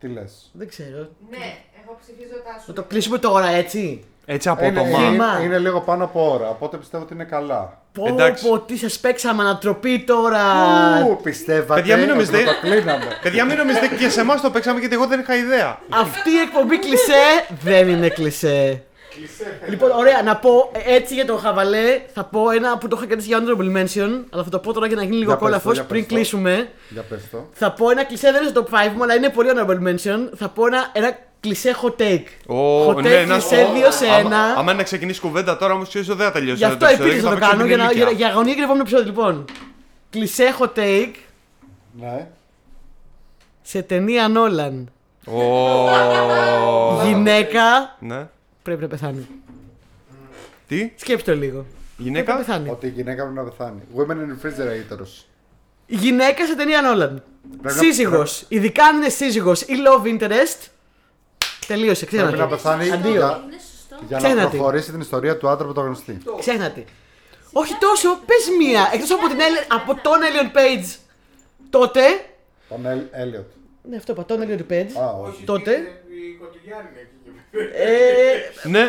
Τι 0.00 0.08
λες; 0.08 0.50
Δεν 0.52 0.68
ξέρω. 0.68 1.08
Ναι, 1.30 1.56
εγώ 1.88 1.98
ψηφίζω 2.02 2.34
τα 2.44 2.52
σου. 2.58 2.64
Να 2.66 2.74
το 2.74 2.82
κλείσουμε 2.82 3.18
τώρα, 3.18 3.46
έτσι; 3.48 4.04
Έτσι 4.30 4.48
Είναι, 4.48 4.66
απότομα. 4.68 4.98
Μα. 4.98 5.06
είναι, 5.06 5.44
είναι 5.44 5.58
λίγο 5.58 5.80
πάνω 5.80 6.04
από 6.04 6.30
ώρα, 6.32 6.48
οπότε 6.48 6.76
πιστεύω 6.76 7.02
ότι 7.02 7.14
είναι 7.14 7.24
καλά. 7.24 7.78
Πω, 7.92 8.04
Εντάξει. 8.08 8.48
πω, 8.48 8.58
τι 8.58 8.76
σας 8.76 8.98
παίξαμε 8.98 9.42
ανατροπή 9.42 9.98
τώρα. 10.06 10.42
Ου, 11.08 11.20
πιστεύατε 11.22 11.80
Παιδιά, 11.80 11.96
μην 11.96 12.04
ότι 12.04 12.12
νομίζετε- 12.12 12.44
θα 12.44 12.52
το 12.54 12.60
κλείναμε. 12.60 13.18
Παιδιά, 13.22 13.44
μην 13.44 13.56
νομίζετε 13.56 13.86
και 13.86 14.08
σε 14.08 14.20
εμάς 14.20 14.40
το 14.40 14.50
παίξαμε 14.50 14.78
γιατί 14.80 14.94
εγώ 14.94 15.06
δεν 15.06 15.20
είχα 15.20 15.36
ιδέα. 15.36 15.78
Αυτή 15.88 16.30
η 16.30 16.38
εκπομπή 16.38 16.78
κλισέ 16.78 17.46
δεν 17.62 17.88
είναι 17.88 18.08
κλισέ. 18.08 18.82
Λοιπόν, 19.68 19.90
ωραία, 19.90 20.22
να 20.22 20.36
πω 20.36 20.70
ε, 20.86 20.94
έτσι 20.94 21.14
για 21.14 21.24
τον 21.26 21.38
Χαβαλέ. 21.38 22.00
Θα 22.14 22.24
πω 22.24 22.50
ένα 22.50 22.78
που 22.78 22.88
το 22.88 22.96
είχα 22.98 23.06
κρατήσει 23.06 23.28
για 23.28 23.38
honorable 23.42 23.76
mention, 23.76 24.24
αλλά 24.30 24.42
θα 24.44 24.50
το 24.50 24.58
πω 24.58 24.72
τώρα 24.72 24.86
για 24.86 24.96
να 24.96 25.02
γίνει 25.02 25.16
λίγο 25.16 25.30
Για 25.30 25.38
πες 25.38 25.38
το, 25.38 25.44
κόλαφος 25.44 25.72
για 25.74 25.84
πριν 25.84 26.00
πες 26.00 26.08
το. 26.08 26.14
κλείσουμε. 26.14 26.68
Για 26.88 27.02
πες 27.02 27.20
το. 27.30 27.48
Θα 27.52 27.72
πω 27.72 27.90
ένα 27.90 28.04
κλισέ, 28.04 28.32
δεν 28.32 28.40
είναι 28.42 28.50
στο 28.50 28.66
top 28.70 28.74
5 28.74 28.92
μου, 28.96 29.02
αλλά 29.02 29.14
είναι 29.14 29.28
πολύ 29.28 29.48
honorable 29.54 29.88
mention. 29.88 30.28
Θα 30.36 30.48
πω 30.48 30.66
ένα, 30.66 30.90
ένα 30.92 31.16
κλισέ 31.40 31.74
hot 31.82 32.00
take. 32.02 32.24
Ω, 32.46 32.88
hot 32.90 32.94
take 32.96 33.02
ναι, 33.02 33.24
να- 33.24 33.34
κλισέ 33.34 33.66
2 33.88 33.92
σε 33.92 34.06
Άμα, 34.06 34.28
1. 34.30 34.32
άμα 34.58 34.62
είναι 34.62 34.72
να 34.72 34.82
ξεκινήσει 34.82 35.20
κουβέντα 35.20 35.56
τώρα 35.56 35.72
όμως 35.74 35.88
ξέρεις 35.88 36.08
ότι 36.08 36.18
δεν 36.18 36.26
θα 36.26 36.32
τελειώσει. 36.32 36.56
Γι' 36.58 36.64
αυτό 36.64 36.86
επίση 36.86 37.20
θα 37.20 37.30
το 37.30 37.38
κάνω 37.38 37.64
για, 37.64 37.76
να, 37.76 37.92
για, 37.92 38.10
για 38.10 38.28
αγωνία 38.28 38.52
και 38.54 38.58
το 38.58 38.64
επόμενο 38.64 38.82
επεισόδιο. 38.82 39.06
Λοιπόν, 39.06 39.44
κλισέ 40.10 40.54
hot 40.58 40.78
take 40.78 41.14
Ναι. 42.00 42.26
σε 43.62 43.82
ταινία 43.82 44.28
Νόλαν. 44.28 44.88
Ω, 45.26 47.02
Γυναίκα 47.04 47.96
Ναι. 48.00 48.28
πρέπει 48.62 48.82
να 48.82 48.88
πεθάνει. 48.88 49.26
Τι, 50.68 50.92
Σκέψτε 50.96 51.32
το 51.32 51.38
λίγο. 51.38 51.52
Πρέπει 51.56 51.66
να 51.96 52.04
γυναίκα. 52.04 52.36
πεθάνει. 52.36 52.68
Ότι 52.70 52.86
η 52.86 52.90
γυναίκα 52.90 53.22
πρέπει 53.22 53.36
να 53.38 53.42
πεθάνει. 53.44 53.80
Women 53.96 54.10
in 54.12 54.46
refrigerators. 54.46 55.24
Γυναίκα 55.86 56.46
σε 56.46 56.54
ταινία 56.56 56.82
Νόλαν. 56.82 57.22
Πρέπει 57.62 57.76
να- 57.76 57.82
Σύζυγος. 57.82 58.44
Ειδικά 58.48 58.84
αν 58.84 58.96
είναι 58.96 59.08
σύζυγος 59.08 59.60
ή 59.60 59.72
love 59.86 60.06
interest. 60.20 60.66
Τελείωσε, 61.68 62.04
Πρέπει 62.06 62.22
να 62.22 62.28
ξέχνα 62.28 62.46
πεθάνει 62.48 62.90
Αντίο. 62.90 63.10
για, 63.10 63.42
Είναι 63.46 63.56
σωστό. 63.72 63.96
για 64.08 64.16
να 64.16 64.22
Ξέχνα 64.24 64.44
τι. 64.48 64.56
προχωρήσει 64.56 64.90
την 64.90 65.00
ιστορία 65.00 65.36
του 65.36 65.48
άντρα 65.48 65.64
πρωταγωνιστή. 65.64 66.18
Ξέχνα 66.38 66.70
τη. 66.70 66.84
Όχι 67.52 67.74
τόσο, 67.80 68.08
πες 68.26 68.44
μία. 68.58 68.90
Εκτός 68.92 69.10
από, 69.10 69.28
την 69.28 69.38
Ellen- 69.38 69.66
από 69.68 69.94
τον 70.02 70.18
Elliot 70.28 70.56
Page 70.56 70.96
τότε. 71.70 72.00
Τον 72.68 72.86
Ελ- 72.86 73.06
Έλιοτ. 73.12 73.46
Ναι, 73.90 73.96
αυτό 73.96 74.12
είπα, 74.12 74.24
τον 74.24 74.40
Elliot 74.42 74.72
Page. 74.72 74.90
Α, 75.02 75.06
όχι. 75.26 75.44
Τότε. 75.44 75.70
Η 75.70 76.36
κωτηλιάρη 76.40 76.86
είναι 76.92 77.00
εκεί 77.00 77.16
και 77.24 77.58
πέρα. 77.58 77.90
Ε, 77.90 78.68
Ναι, 78.68 78.84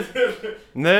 ναι. 0.71 0.97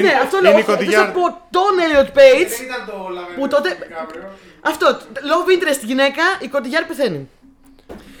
ναι, 0.00 0.12
αυτό 0.22 0.38
λέω. 0.40 0.50
Είναι 0.50 0.58
η 0.60 0.62
Εκτός 0.62 0.74
κωτιγιά. 0.74 1.02
από 1.02 1.20
τον 1.50 1.72
Elliot 1.84 2.08
Page. 2.18 2.48
Δεν 2.56 2.66
ήταν 2.66 2.82
το 2.86 3.08
λαβερό 3.14 3.34
Που 3.40 3.48
τότε- 3.48 3.70
του 3.74 3.84
Ντικάπριο. 3.86 4.22
Αυτό. 4.60 4.86
Love 5.30 5.48
interest 5.54 5.80
γυναίκα, 5.84 6.22
η 6.40 6.48
κωτιγιάρ 6.48 6.84
πεθαίνει. 6.84 7.28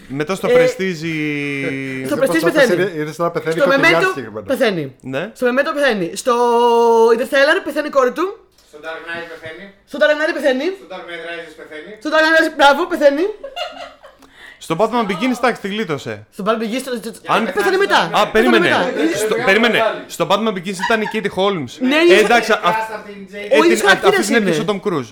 Μετά 0.08 0.34
στο 0.34 0.48
Ε, 0.50 0.52
πρεστίζι. 0.52 1.14
στο 2.06 2.16
Πώς 2.16 2.28
Prestige 2.28 2.40
το 2.40 2.50
πεθαίνει. 2.50 2.76
πεθαίνει. 2.76 3.00
Είναι 3.00 3.12
σαν 3.12 3.24
να 3.26 3.30
πεθαίνει 3.30 3.54
Στο 3.60 3.64
κοντιλιάρη 3.64 3.94
Memento 3.94 4.08
συγκεκριμένα. 4.14 4.46
πεθαίνει. 4.46 4.96
Ναι. 5.00 5.30
Στο 5.34 5.46
Memento 5.48 5.70
πεθαίνει. 5.74 6.16
Στο 6.16 6.34
Interstellar 7.16 7.58
πεθαίνει 7.64 7.86
η 7.86 7.90
κόρη 7.90 8.12
του. 8.12 8.26
Στο 8.68 8.78
Dark 8.84 9.00
Knight 9.06 9.26
πεθαίνει. 9.32 9.64
Στο 9.90 9.98
Dark 10.00 10.14
Knight 10.18 10.34
πεθαίνει. 10.34 10.64
Στο 10.64 10.86
Dark 10.92 11.04
Knight 11.08 11.22
Rises 11.28 11.54
πεθαίνει. 11.60 11.92
Στο 12.00 12.10
Dark 12.14 12.24
Knight, 12.32 12.52
μπράβο, 12.56 12.80
πεθαίνει. 12.92 13.24
Στο 14.64 14.76
Batman 14.78 15.04
Begins, 15.10 15.36
εντάξει, 15.38 15.60
τη 15.60 15.68
γλίτωσε. 15.68 16.26
Στον 16.32 16.44
Batman 16.48 16.62
Begins, 16.62 16.80
στο- 16.80 16.96
στο- 16.96 17.32
Αν- 17.32 17.44
πέθανε 17.52 17.76
μετά. 17.76 17.96
Α, 17.98 18.08
Πέθανε 18.10 18.30
περίμενε. 18.32 18.68
μετά. 18.68 19.16
Στο, 19.16 19.34
περίμενε. 19.44 19.78
Στο 20.06 20.26
Batman 20.30 20.48
Begins 20.56 20.78
ήταν 20.86 21.00
η 21.00 21.08
Katie 21.12 21.34
Holmes. 21.38 21.72
Ναι, 21.80 21.96
Ε, 21.96 22.00
είναι- 22.00 22.14
εντάξει, 22.14 22.52
α- 22.52 22.60
Cast 22.64 22.94
από 22.96 23.08
την 23.08 23.26
Jade. 23.32 23.34
ε, 23.50 23.56
Ο 23.56 23.60
την- 23.60 23.64
ίδιος 23.64 23.80
α- 23.80 23.84
χαρακτήρας 23.86 24.14
αυτή 24.18 24.26
την 24.26 24.34
είναι. 24.42 24.50
έπιασε 24.50 24.60
ο 24.60 24.64
Tom 24.70 24.78
Cruise. 24.86 25.10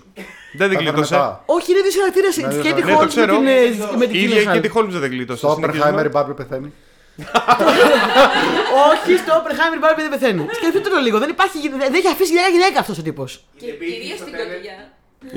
Δεν 0.59 0.69
την 0.69 0.79
Πέθανε 0.79 0.79
γλίτωσε. 0.91 1.15
μετά. 1.15 1.43
Όχι, 1.57 1.67
είναι 1.73 1.81
δύο 1.87 1.93
χαρακτήρε. 2.01 2.29
Τη 2.37 2.41
ναι, 2.41 2.49
Katie 2.65 2.85
ναι, 2.85 2.93
το 2.93 2.97
Holmes 2.99 3.01
με 3.01 3.07
ξέρω. 3.15 3.33
την, 3.39 3.47
ε, 3.47 3.97
με 4.03 4.07
την 4.11 4.17
Η 4.19 4.23
ίδια 4.23 4.41
η 4.41 4.45
Gyllenhaal. 4.45 4.57
Katie 4.57 4.73
Holmes 4.77 4.93
δεν 4.97 5.03
την 5.05 5.11
γλίτωσε. 5.15 5.39
Στο 5.39 5.49
Συνεχίζουμε. 5.55 5.89
Oppenheimer 5.91 6.07
η 6.11 6.13
Barbie 6.17 6.37
πεθαίνει. 6.41 6.71
Όχι, 8.91 9.13
στο 9.23 9.33
Oppenheimer 9.39 9.79
Barbie 9.85 10.03
δεν 10.07 10.13
πεθαίνει. 10.15 10.43
Σκεφτείτε 10.61 10.89
το 10.95 10.99
λίγο. 11.07 11.17
Δεν, 11.23 11.31
υπάρχει, 11.37 11.57
γυ- 11.63 11.77
δεν 11.85 11.93
έχει 11.99 12.09
αφήσει 12.15 12.31
γυναίκα 12.33 12.49
γυναίκα 12.57 12.79
αυτός 12.85 12.97
ο 12.99 13.03
τύπος. 13.09 13.31
Και 13.61 13.67
Δεν 13.67 13.79
πήγε 13.79 13.93
κυρίως 14.01 14.19
στο 14.19 14.27
στην 14.27 14.35
Tenet. 14.39 14.49
κωτηλιά. 14.51 14.77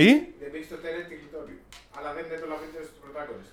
Ή; 0.08 0.12
Δεν 0.42 0.50
πήγε 0.54 0.66
στο 0.70 0.78
Tenet 0.84 1.04
τη 1.10 1.16
γλιτώνει. 1.20 1.56
Αλλά 1.98 2.10
δεν 2.16 2.22
είναι 2.28 2.38
το 2.44 2.48
λαβερό 2.52 2.82
του 2.96 3.00
πρωτάγωνιστ. 3.04 3.53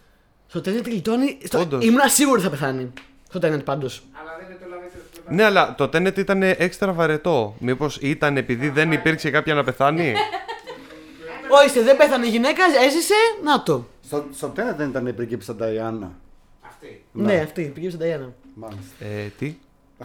Στο 0.51 0.61
Tenet 0.61 0.85
γλιτώνει. 0.85 1.39
Στο... 1.45 1.59
Όντως. 1.59 1.85
Ήμουν 1.85 2.01
σίγουρη 2.07 2.35
ότι 2.35 2.45
θα 2.45 2.51
πεθάνει. 2.51 2.93
Στο 3.29 3.39
Tenet 3.43 3.65
πάντως. 3.65 4.03
Αλλά 4.13 4.37
δεν 4.39 4.47
είναι 4.47 4.59
το 4.61 4.67
λαβερό 4.71 4.91
του 4.93 5.21
πρωτάγωνιστ. 5.23 5.31
Ναι, 5.31 5.45
αλλά 5.45 5.75
το 5.75 5.85
Tenet 5.85 6.19
ήταν 6.19 6.43
έξτρα 6.43 6.93
βαρετό. 6.93 7.55
Μήπως 7.59 7.99
ήταν 8.01 8.37
επειδή 8.37 8.69
δεν 8.69 8.93
υπήρξε 8.93 9.31
κάποια 9.31 9.55
να 9.55 9.65
πεθάνει; 9.65 10.15
Όχι, 11.65 11.81
δεν 11.81 11.97
πέθανε 11.97 12.27
η 12.27 12.31
γυναίκα, 12.31 12.65
έζησε. 12.85 13.15
Να 13.45 13.63
το. 13.63 13.87
Στο, 14.05 14.27
στο 14.33 14.53
Tenet 14.57 14.75
δεν 14.77 14.89
ήταν 14.89 15.07
η 15.07 15.13
πριγκίπισσα 15.13 15.55
Νταϊάννα. 15.55 16.11
Αυτή. 16.61 17.05
Ναι, 17.13 17.35
αυτή, 17.35 17.63
πήγε 17.75 17.89
στην 17.89 18.01
Ταϊάννα. 18.01 18.33
Μάλιστα. 18.55 19.05
Ε, 19.05 19.33
τι; 19.39 19.57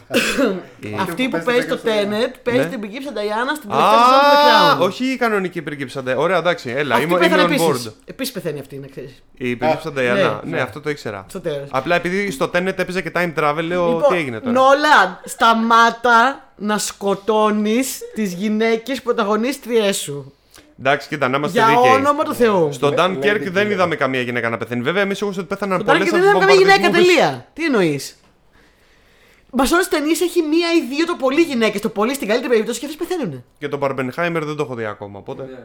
Ε, 0.09 0.87
Αυτή 1.01 1.23
που 1.23 1.29
παίζει 1.31 1.45
παίζει 1.45 1.65
την 1.65 1.77
στο 1.77 1.77
πριγκίπισσα 1.77 2.27
Tenet 2.29 2.33
παίζει 2.43 2.59
Ναι. 2.59 2.65
την 2.65 2.79
πηγή 2.79 2.97
Νταϊάννα 3.13 3.53
στην 3.55 3.69
τελευταία 3.69 3.99
σεζόν 3.99 4.19
του 4.19 4.35
Α, 4.47 4.75
The 4.75 4.79
Crown. 4.81 4.85
όχι 4.87 5.05
η 5.05 5.17
κανονική 5.17 5.61
πριγκίψα 5.61 6.03
Νταϊάννα. 6.03 6.23
Ωραία, 6.23 6.37
εντάξει, 6.37 6.69
έλα, 6.69 6.95
Αυτή 6.95 7.05
είμαι, 7.07 7.15
είμαι 7.17 7.27
πέθανε 7.27 7.43
on 7.43 7.61
board. 7.61 7.69
επίσης. 7.69 7.91
Επίση 8.05 8.31
πεθαίνει 8.31 8.59
αυτή, 8.59 8.77
να 8.77 8.87
ξέρεις. 8.87 9.23
Η 9.37 9.55
πριγκίψα 9.55 9.91
Νταϊάννα. 9.91 10.41
ναι. 10.43 10.55
Ναι, 10.55 10.61
αυτό 10.61 10.81
το 10.81 10.89
ήξερα. 10.89 11.25
Στο 11.29 11.39
τέλος. 11.41 11.67
Απλά 11.71 11.95
επειδή 11.95 12.31
στο 12.31 12.45
Tenet 12.53 12.73
έπαιζε 12.77 13.01
και 13.01 13.11
time 13.15 13.33
travel, 13.39 13.61
λέω 13.63 13.87
Λοιπόν, 13.87 14.03
τι 14.09 14.15
έγινε 14.15 14.39
τώρα. 14.39 14.51
Νόλαν, 14.51 15.19
σταμάτα 15.23 16.43
να 16.55 16.77
σκοτώνεις 16.77 17.99
τις 18.15 18.33
γυναίκες 18.33 19.01
πρωταγωνίστριές 19.01 19.97
σου. 19.97 20.33
Εντάξει, 20.79 21.07
κοίτα, 21.07 21.27
να 21.27 21.37
είμαστε 21.37 21.57
Για 21.59 21.67
δίκαιοι. 21.67 21.91
όνομα 21.91 22.23
του 22.23 22.33
Θεού. 22.33 22.69
Στον 22.71 22.93
Lady 22.97 22.99
Dunkirk 22.99 23.41
δεν 23.51 23.67
Killer. 23.67 23.71
είδαμε 23.71 23.95
καμία 23.95 24.21
γυναίκα 24.21 24.49
να 24.49 24.57
πεθαίνει. 24.57 24.81
Βέβαια, 24.81 25.01
εμείς 25.01 25.21
εγώ 25.21 25.31
ότι 25.37 25.43
πέθαναν 25.43 25.79
Στον 25.81 25.93
πολλές 25.93 26.09
Τάρκετ 26.11 26.29
από 26.29 26.39
δεν 26.39 26.47
του 26.47 26.53
είδαμε 26.53 26.61
καμία 26.63 26.75
γυναίκα, 26.75 26.91
βομβαρδισμούς. 26.97 27.15
τελεία. 27.17 27.45
Τι 27.53 27.65
εννοείς; 27.65 28.17
Μας 29.57 29.71
όλες 29.71 29.87
τις 29.87 29.97
ταινίες 29.97 30.21
έχει 30.21 30.41
μία 30.41 30.67
ή 30.73 30.81
δύο 30.95 31.05
το 31.05 31.15
πολύ 31.19 31.41
γυναίκες. 31.41 31.81
Το 31.81 31.89
πολύ 31.89 32.13
στην 32.13 32.27
καλύτερη 32.27 32.51
περίπτωση 32.51 32.79
και 32.79 32.85
αυτές 32.85 33.07
πεθαίνουν. 33.07 33.43
Και 33.57 33.67
τον 33.67 33.79
Barbenheimer 33.83 34.41
δεν 34.43 34.55
το 34.55 34.63
έχω 34.63 34.75
δει 34.75 34.85
ακόμα. 34.85 35.19
Οπότε. 35.19 35.43
Ναι. 35.43 35.63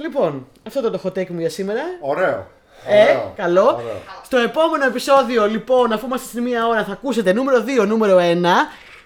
Λοιπόν, 0.00 0.46
αυτό 0.66 0.78
ήταν 0.80 0.92
το 0.92 1.00
hot 1.04 1.18
take 1.18 1.28
μου 1.28 1.38
για 1.40 1.50
σήμερα. 1.50 1.80
Ωραίο. 2.00 2.46
Ε, 2.86 3.02
Ωραίο. 3.02 3.32
καλό. 3.36 3.64
Ωραίο. 3.64 4.02
Στο 4.24 4.36
επόμενο 4.36 4.84
επεισόδιο, 4.84 5.46
λοιπόν, 5.46 5.92
αφού 5.92 6.06
είμαστε 6.06 6.28
στη 6.28 6.40
μία 6.40 6.66
ώρα, 6.66 6.84
θα 6.84 6.92
ακούσετε 6.92 7.32
νούμερο 7.32 7.64
2, 7.82 7.86
νούμερο 7.86 8.18
1. 8.18 8.44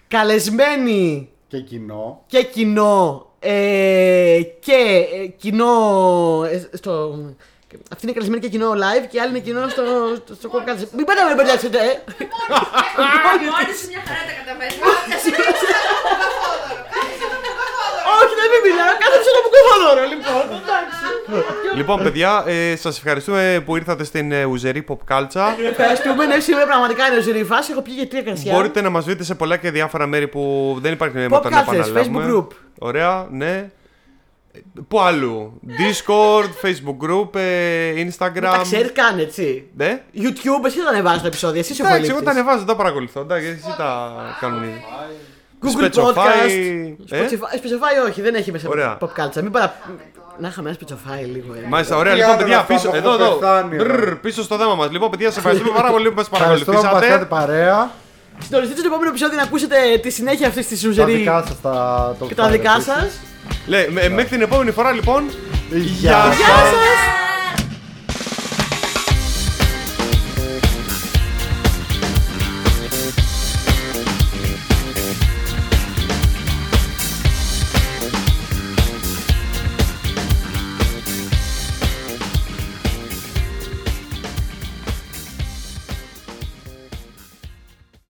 Καλεσμένοι 0.08 1.30
Και 1.48 1.60
κοινό. 1.60 2.22
και 2.26 2.42
κοινό. 2.42 3.26
Ε, 3.38 4.40
και 4.60 5.06
ε, 5.22 5.26
κοινό. 5.26 5.74
ε, 6.50 6.68
στο, 6.76 7.18
αυτή 7.92 8.02
είναι 8.04 8.14
καλεσμένη 8.16 8.42
και 8.44 8.48
κοινό 8.54 8.70
live 8.84 9.04
και 9.10 9.16
η 9.16 9.20
άλλη 9.20 9.30
είναι 9.30 9.44
κοινό 9.48 9.62
στο, 9.74 9.84
στο, 10.24 10.34
στο 10.34 10.48
podcast. 10.54 10.80
Μην 10.96 11.04
πάτε 11.08 11.20
να 11.22 11.28
με 11.28 11.34
μπερδέψετε, 11.34 11.78
ε. 11.88 11.92
Μόλι 13.26 13.72
μια 13.92 14.02
χαρά 14.08 14.22
τα 14.28 14.32
καταφέρνει. 14.38 14.78
Όχι, 18.20 18.34
δεν 18.40 18.48
μην 18.52 18.60
μιλάω, 18.66 18.92
κάθεψε 19.02 19.30
να 19.36 19.40
μου 19.44 19.50
κοφαδόρο, 19.54 20.04
λοιπόν. 20.12 20.44
Εντάξει. 20.62 21.02
Λοιπόν, 21.78 22.02
παιδιά, 22.02 22.44
ε, 22.46 22.76
σας 22.76 22.96
ευχαριστούμε 22.96 23.62
που 23.64 23.76
ήρθατε 23.76 24.04
στην 24.04 24.32
ε, 24.32 24.44
Ουζερή 24.44 24.84
Pop 24.88 24.98
Culture. 25.12 25.52
Ευχαριστούμε, 25.70 26.26
ναι, 26.26 26.40
σήμερα 26.40 26.66
πραγματικά 26.66 27.06
είναι 27.06 27.20
ζωρή 27.20 27.44
φάση. 27.44 27.72
Έχω 27.72 27.82
πιει 27.82 27.94
για 27.96 28.08
τρία 28.08 28.22
κρασιά. 28.22 28.52
Μπορείτε 28.54 28.80
να 28.80 28.90
μας 28.90 29.04
βρείτε 29.04 29.24
σε 29.24 29.34
πολλά 29.34 29.56
και 29.56 29.70
διάφορα 29.70 30.06
μέρη 30.06 30.28
που 30.28 30.76
δεν 30.80 30.92
υπάρχει 30.92 31.16
νόημα 31.16 31.38
Pop 31.38 31.42
να 31.42 31.50
τα 31.50 31.64
Cultures, 31.64 31.72
επαναλάβουμε. 31.72 32.24
Facebook 32.24 32.34
group. 32.34 32.46
Ωραία, 32.78 33.26
ναι. 33.30 33.70
Ε, 34.54 34.58
Πού 34.88 35.00
άλλου. 35.00 35.60
Discord, 35.66 36.66
Facebook 36.66 36.96
group, 37.10 37.34
ε, 37.40 37.92
Instagram. 38.08 38.40
Τα 38.40 38.58
ξέρει 38.62 38.90
καν, 38.90 39.18
έτσι. 39.18 39.66
Ναι. 39.76 40.00
YouTube, 40.14 40.64
εσύ 40.66 40.76
δεν 40.76 40.88
ανεβάζεις 40.88 41.20
το 41.20 41.26
επεισόδιο, 41.26 41.60
εσύ 41.60 41.72
είσαι 41.72 41.82
ο 41.82 41.86
Εντάξει, 41.86 42.04
εγώ 42.04 42.18
τα 42.18 42.24
πολίτης. 42.24 42.36
ανεβάζω, 42.40 42.58
δεν 42.58 42.66
τα 42.66 42.76
παρακολουθώ. 42.76 43.20
Εντάξει, 43.20 43.46
εσύ 43.46 43.74
τα 43.76 44.12
κάνουν. 44.40 44.62
οι- 44.62 44.84
Google 45.64 45.84
Spotify, 45.84 46.04
Podcast. 46.04 46.50
ε; 47.10 47.20
Spotify, 47.20 47.56
Spotify 47.58 48.08
όχι, 48.08 48.20
δεν 48.22 48.34
έχει 48.34 48.52
μέσα 48.52 48.68
Ωραία. 48.68 48.98
pop 49.00 49.06
culture. 49.06 49.42
Μην 49.42 49.50
παρα... 49.50 49.74
Να 50.38 50.48
είχαμε 50.48 50.68
ένα 50.68 50.78
Spotify 50.80 51.26
λίγο. 51.32 51.54
ε. 51.54 51.66
Μάλιστα, 51.68 51.96
ωραία. 51.96 52.12
Τι 52.12 52.18
Λοιπόν, 52.18 52.32
άλλο 52.34 52.42
παιδιά, 52.42 52.56
να 52.56 52.64
πίσω, 52.64 52.86
πάμε, 52.86 52.98
εδώ, 52.98 53.12
έχω 53.12 53.22
εδώ. 53.24 53.34
πεθάνει, 53.34 53.76
Μπρρρ, 53.76 54.04
ρε. 54.04 54.14
πίσω 54.14 54.42
στο 54.42 54.56
θέμα 54.58 54.74
μας. 54.74 54.90
Λοιπόν, 54.90 55.10
παιδιά, 55.10 55.30
σε 55.30 55.38
ευχαριστούμε 55.38 55.72
πάρα 55.76 55.90
πολύ 55.90 56.08
που 56.08 56.14
μας 56.16 56.28
Ευχαριστώ 56.32 56.64
που 56.72 56.72
μας 56.72 56.82
κάνετε 56.82 57.06
παρακολουθήσατε. 57.06 57.52
παρέα. 57.54 57.90
Συντονιστείτε 58.38 58.80
στο 58.80 58.88
επόμενο 58.88 59.10
επεισόδιο 59.10 59.36
να 59.36 59.42
ακούσετε 59.42 59.76
τη 60.02 60.10
συνέχεια 60.10 60.46
αυτής 60.48 60.66
της 60.66 60.80
Τα 60.80 60.86
σουζερή 60.86 61.12
δικά 61.16 61.44
σας 61.46 61.60
τα... 61.60 62.16
το 62.18 62.26
και 62.26 62.34
τα 62.34 62.48
δικά 62.48 62.70
επίσης. 62.72 62.92
σας. 62.92 63.20
Λέει, 63.66 63.86
με- 63.90 64.08
μέχρι 64.08 64.30
την 64.30 64.42
επόμενη 64.42 64.70
φορά, 64.70 64.92
λοιπόν. 64.92 65.22
Γεια 65.70 66.10
Γεια 66.10 66.22
σας. 66.22 66.36
σας! 66.36 67.31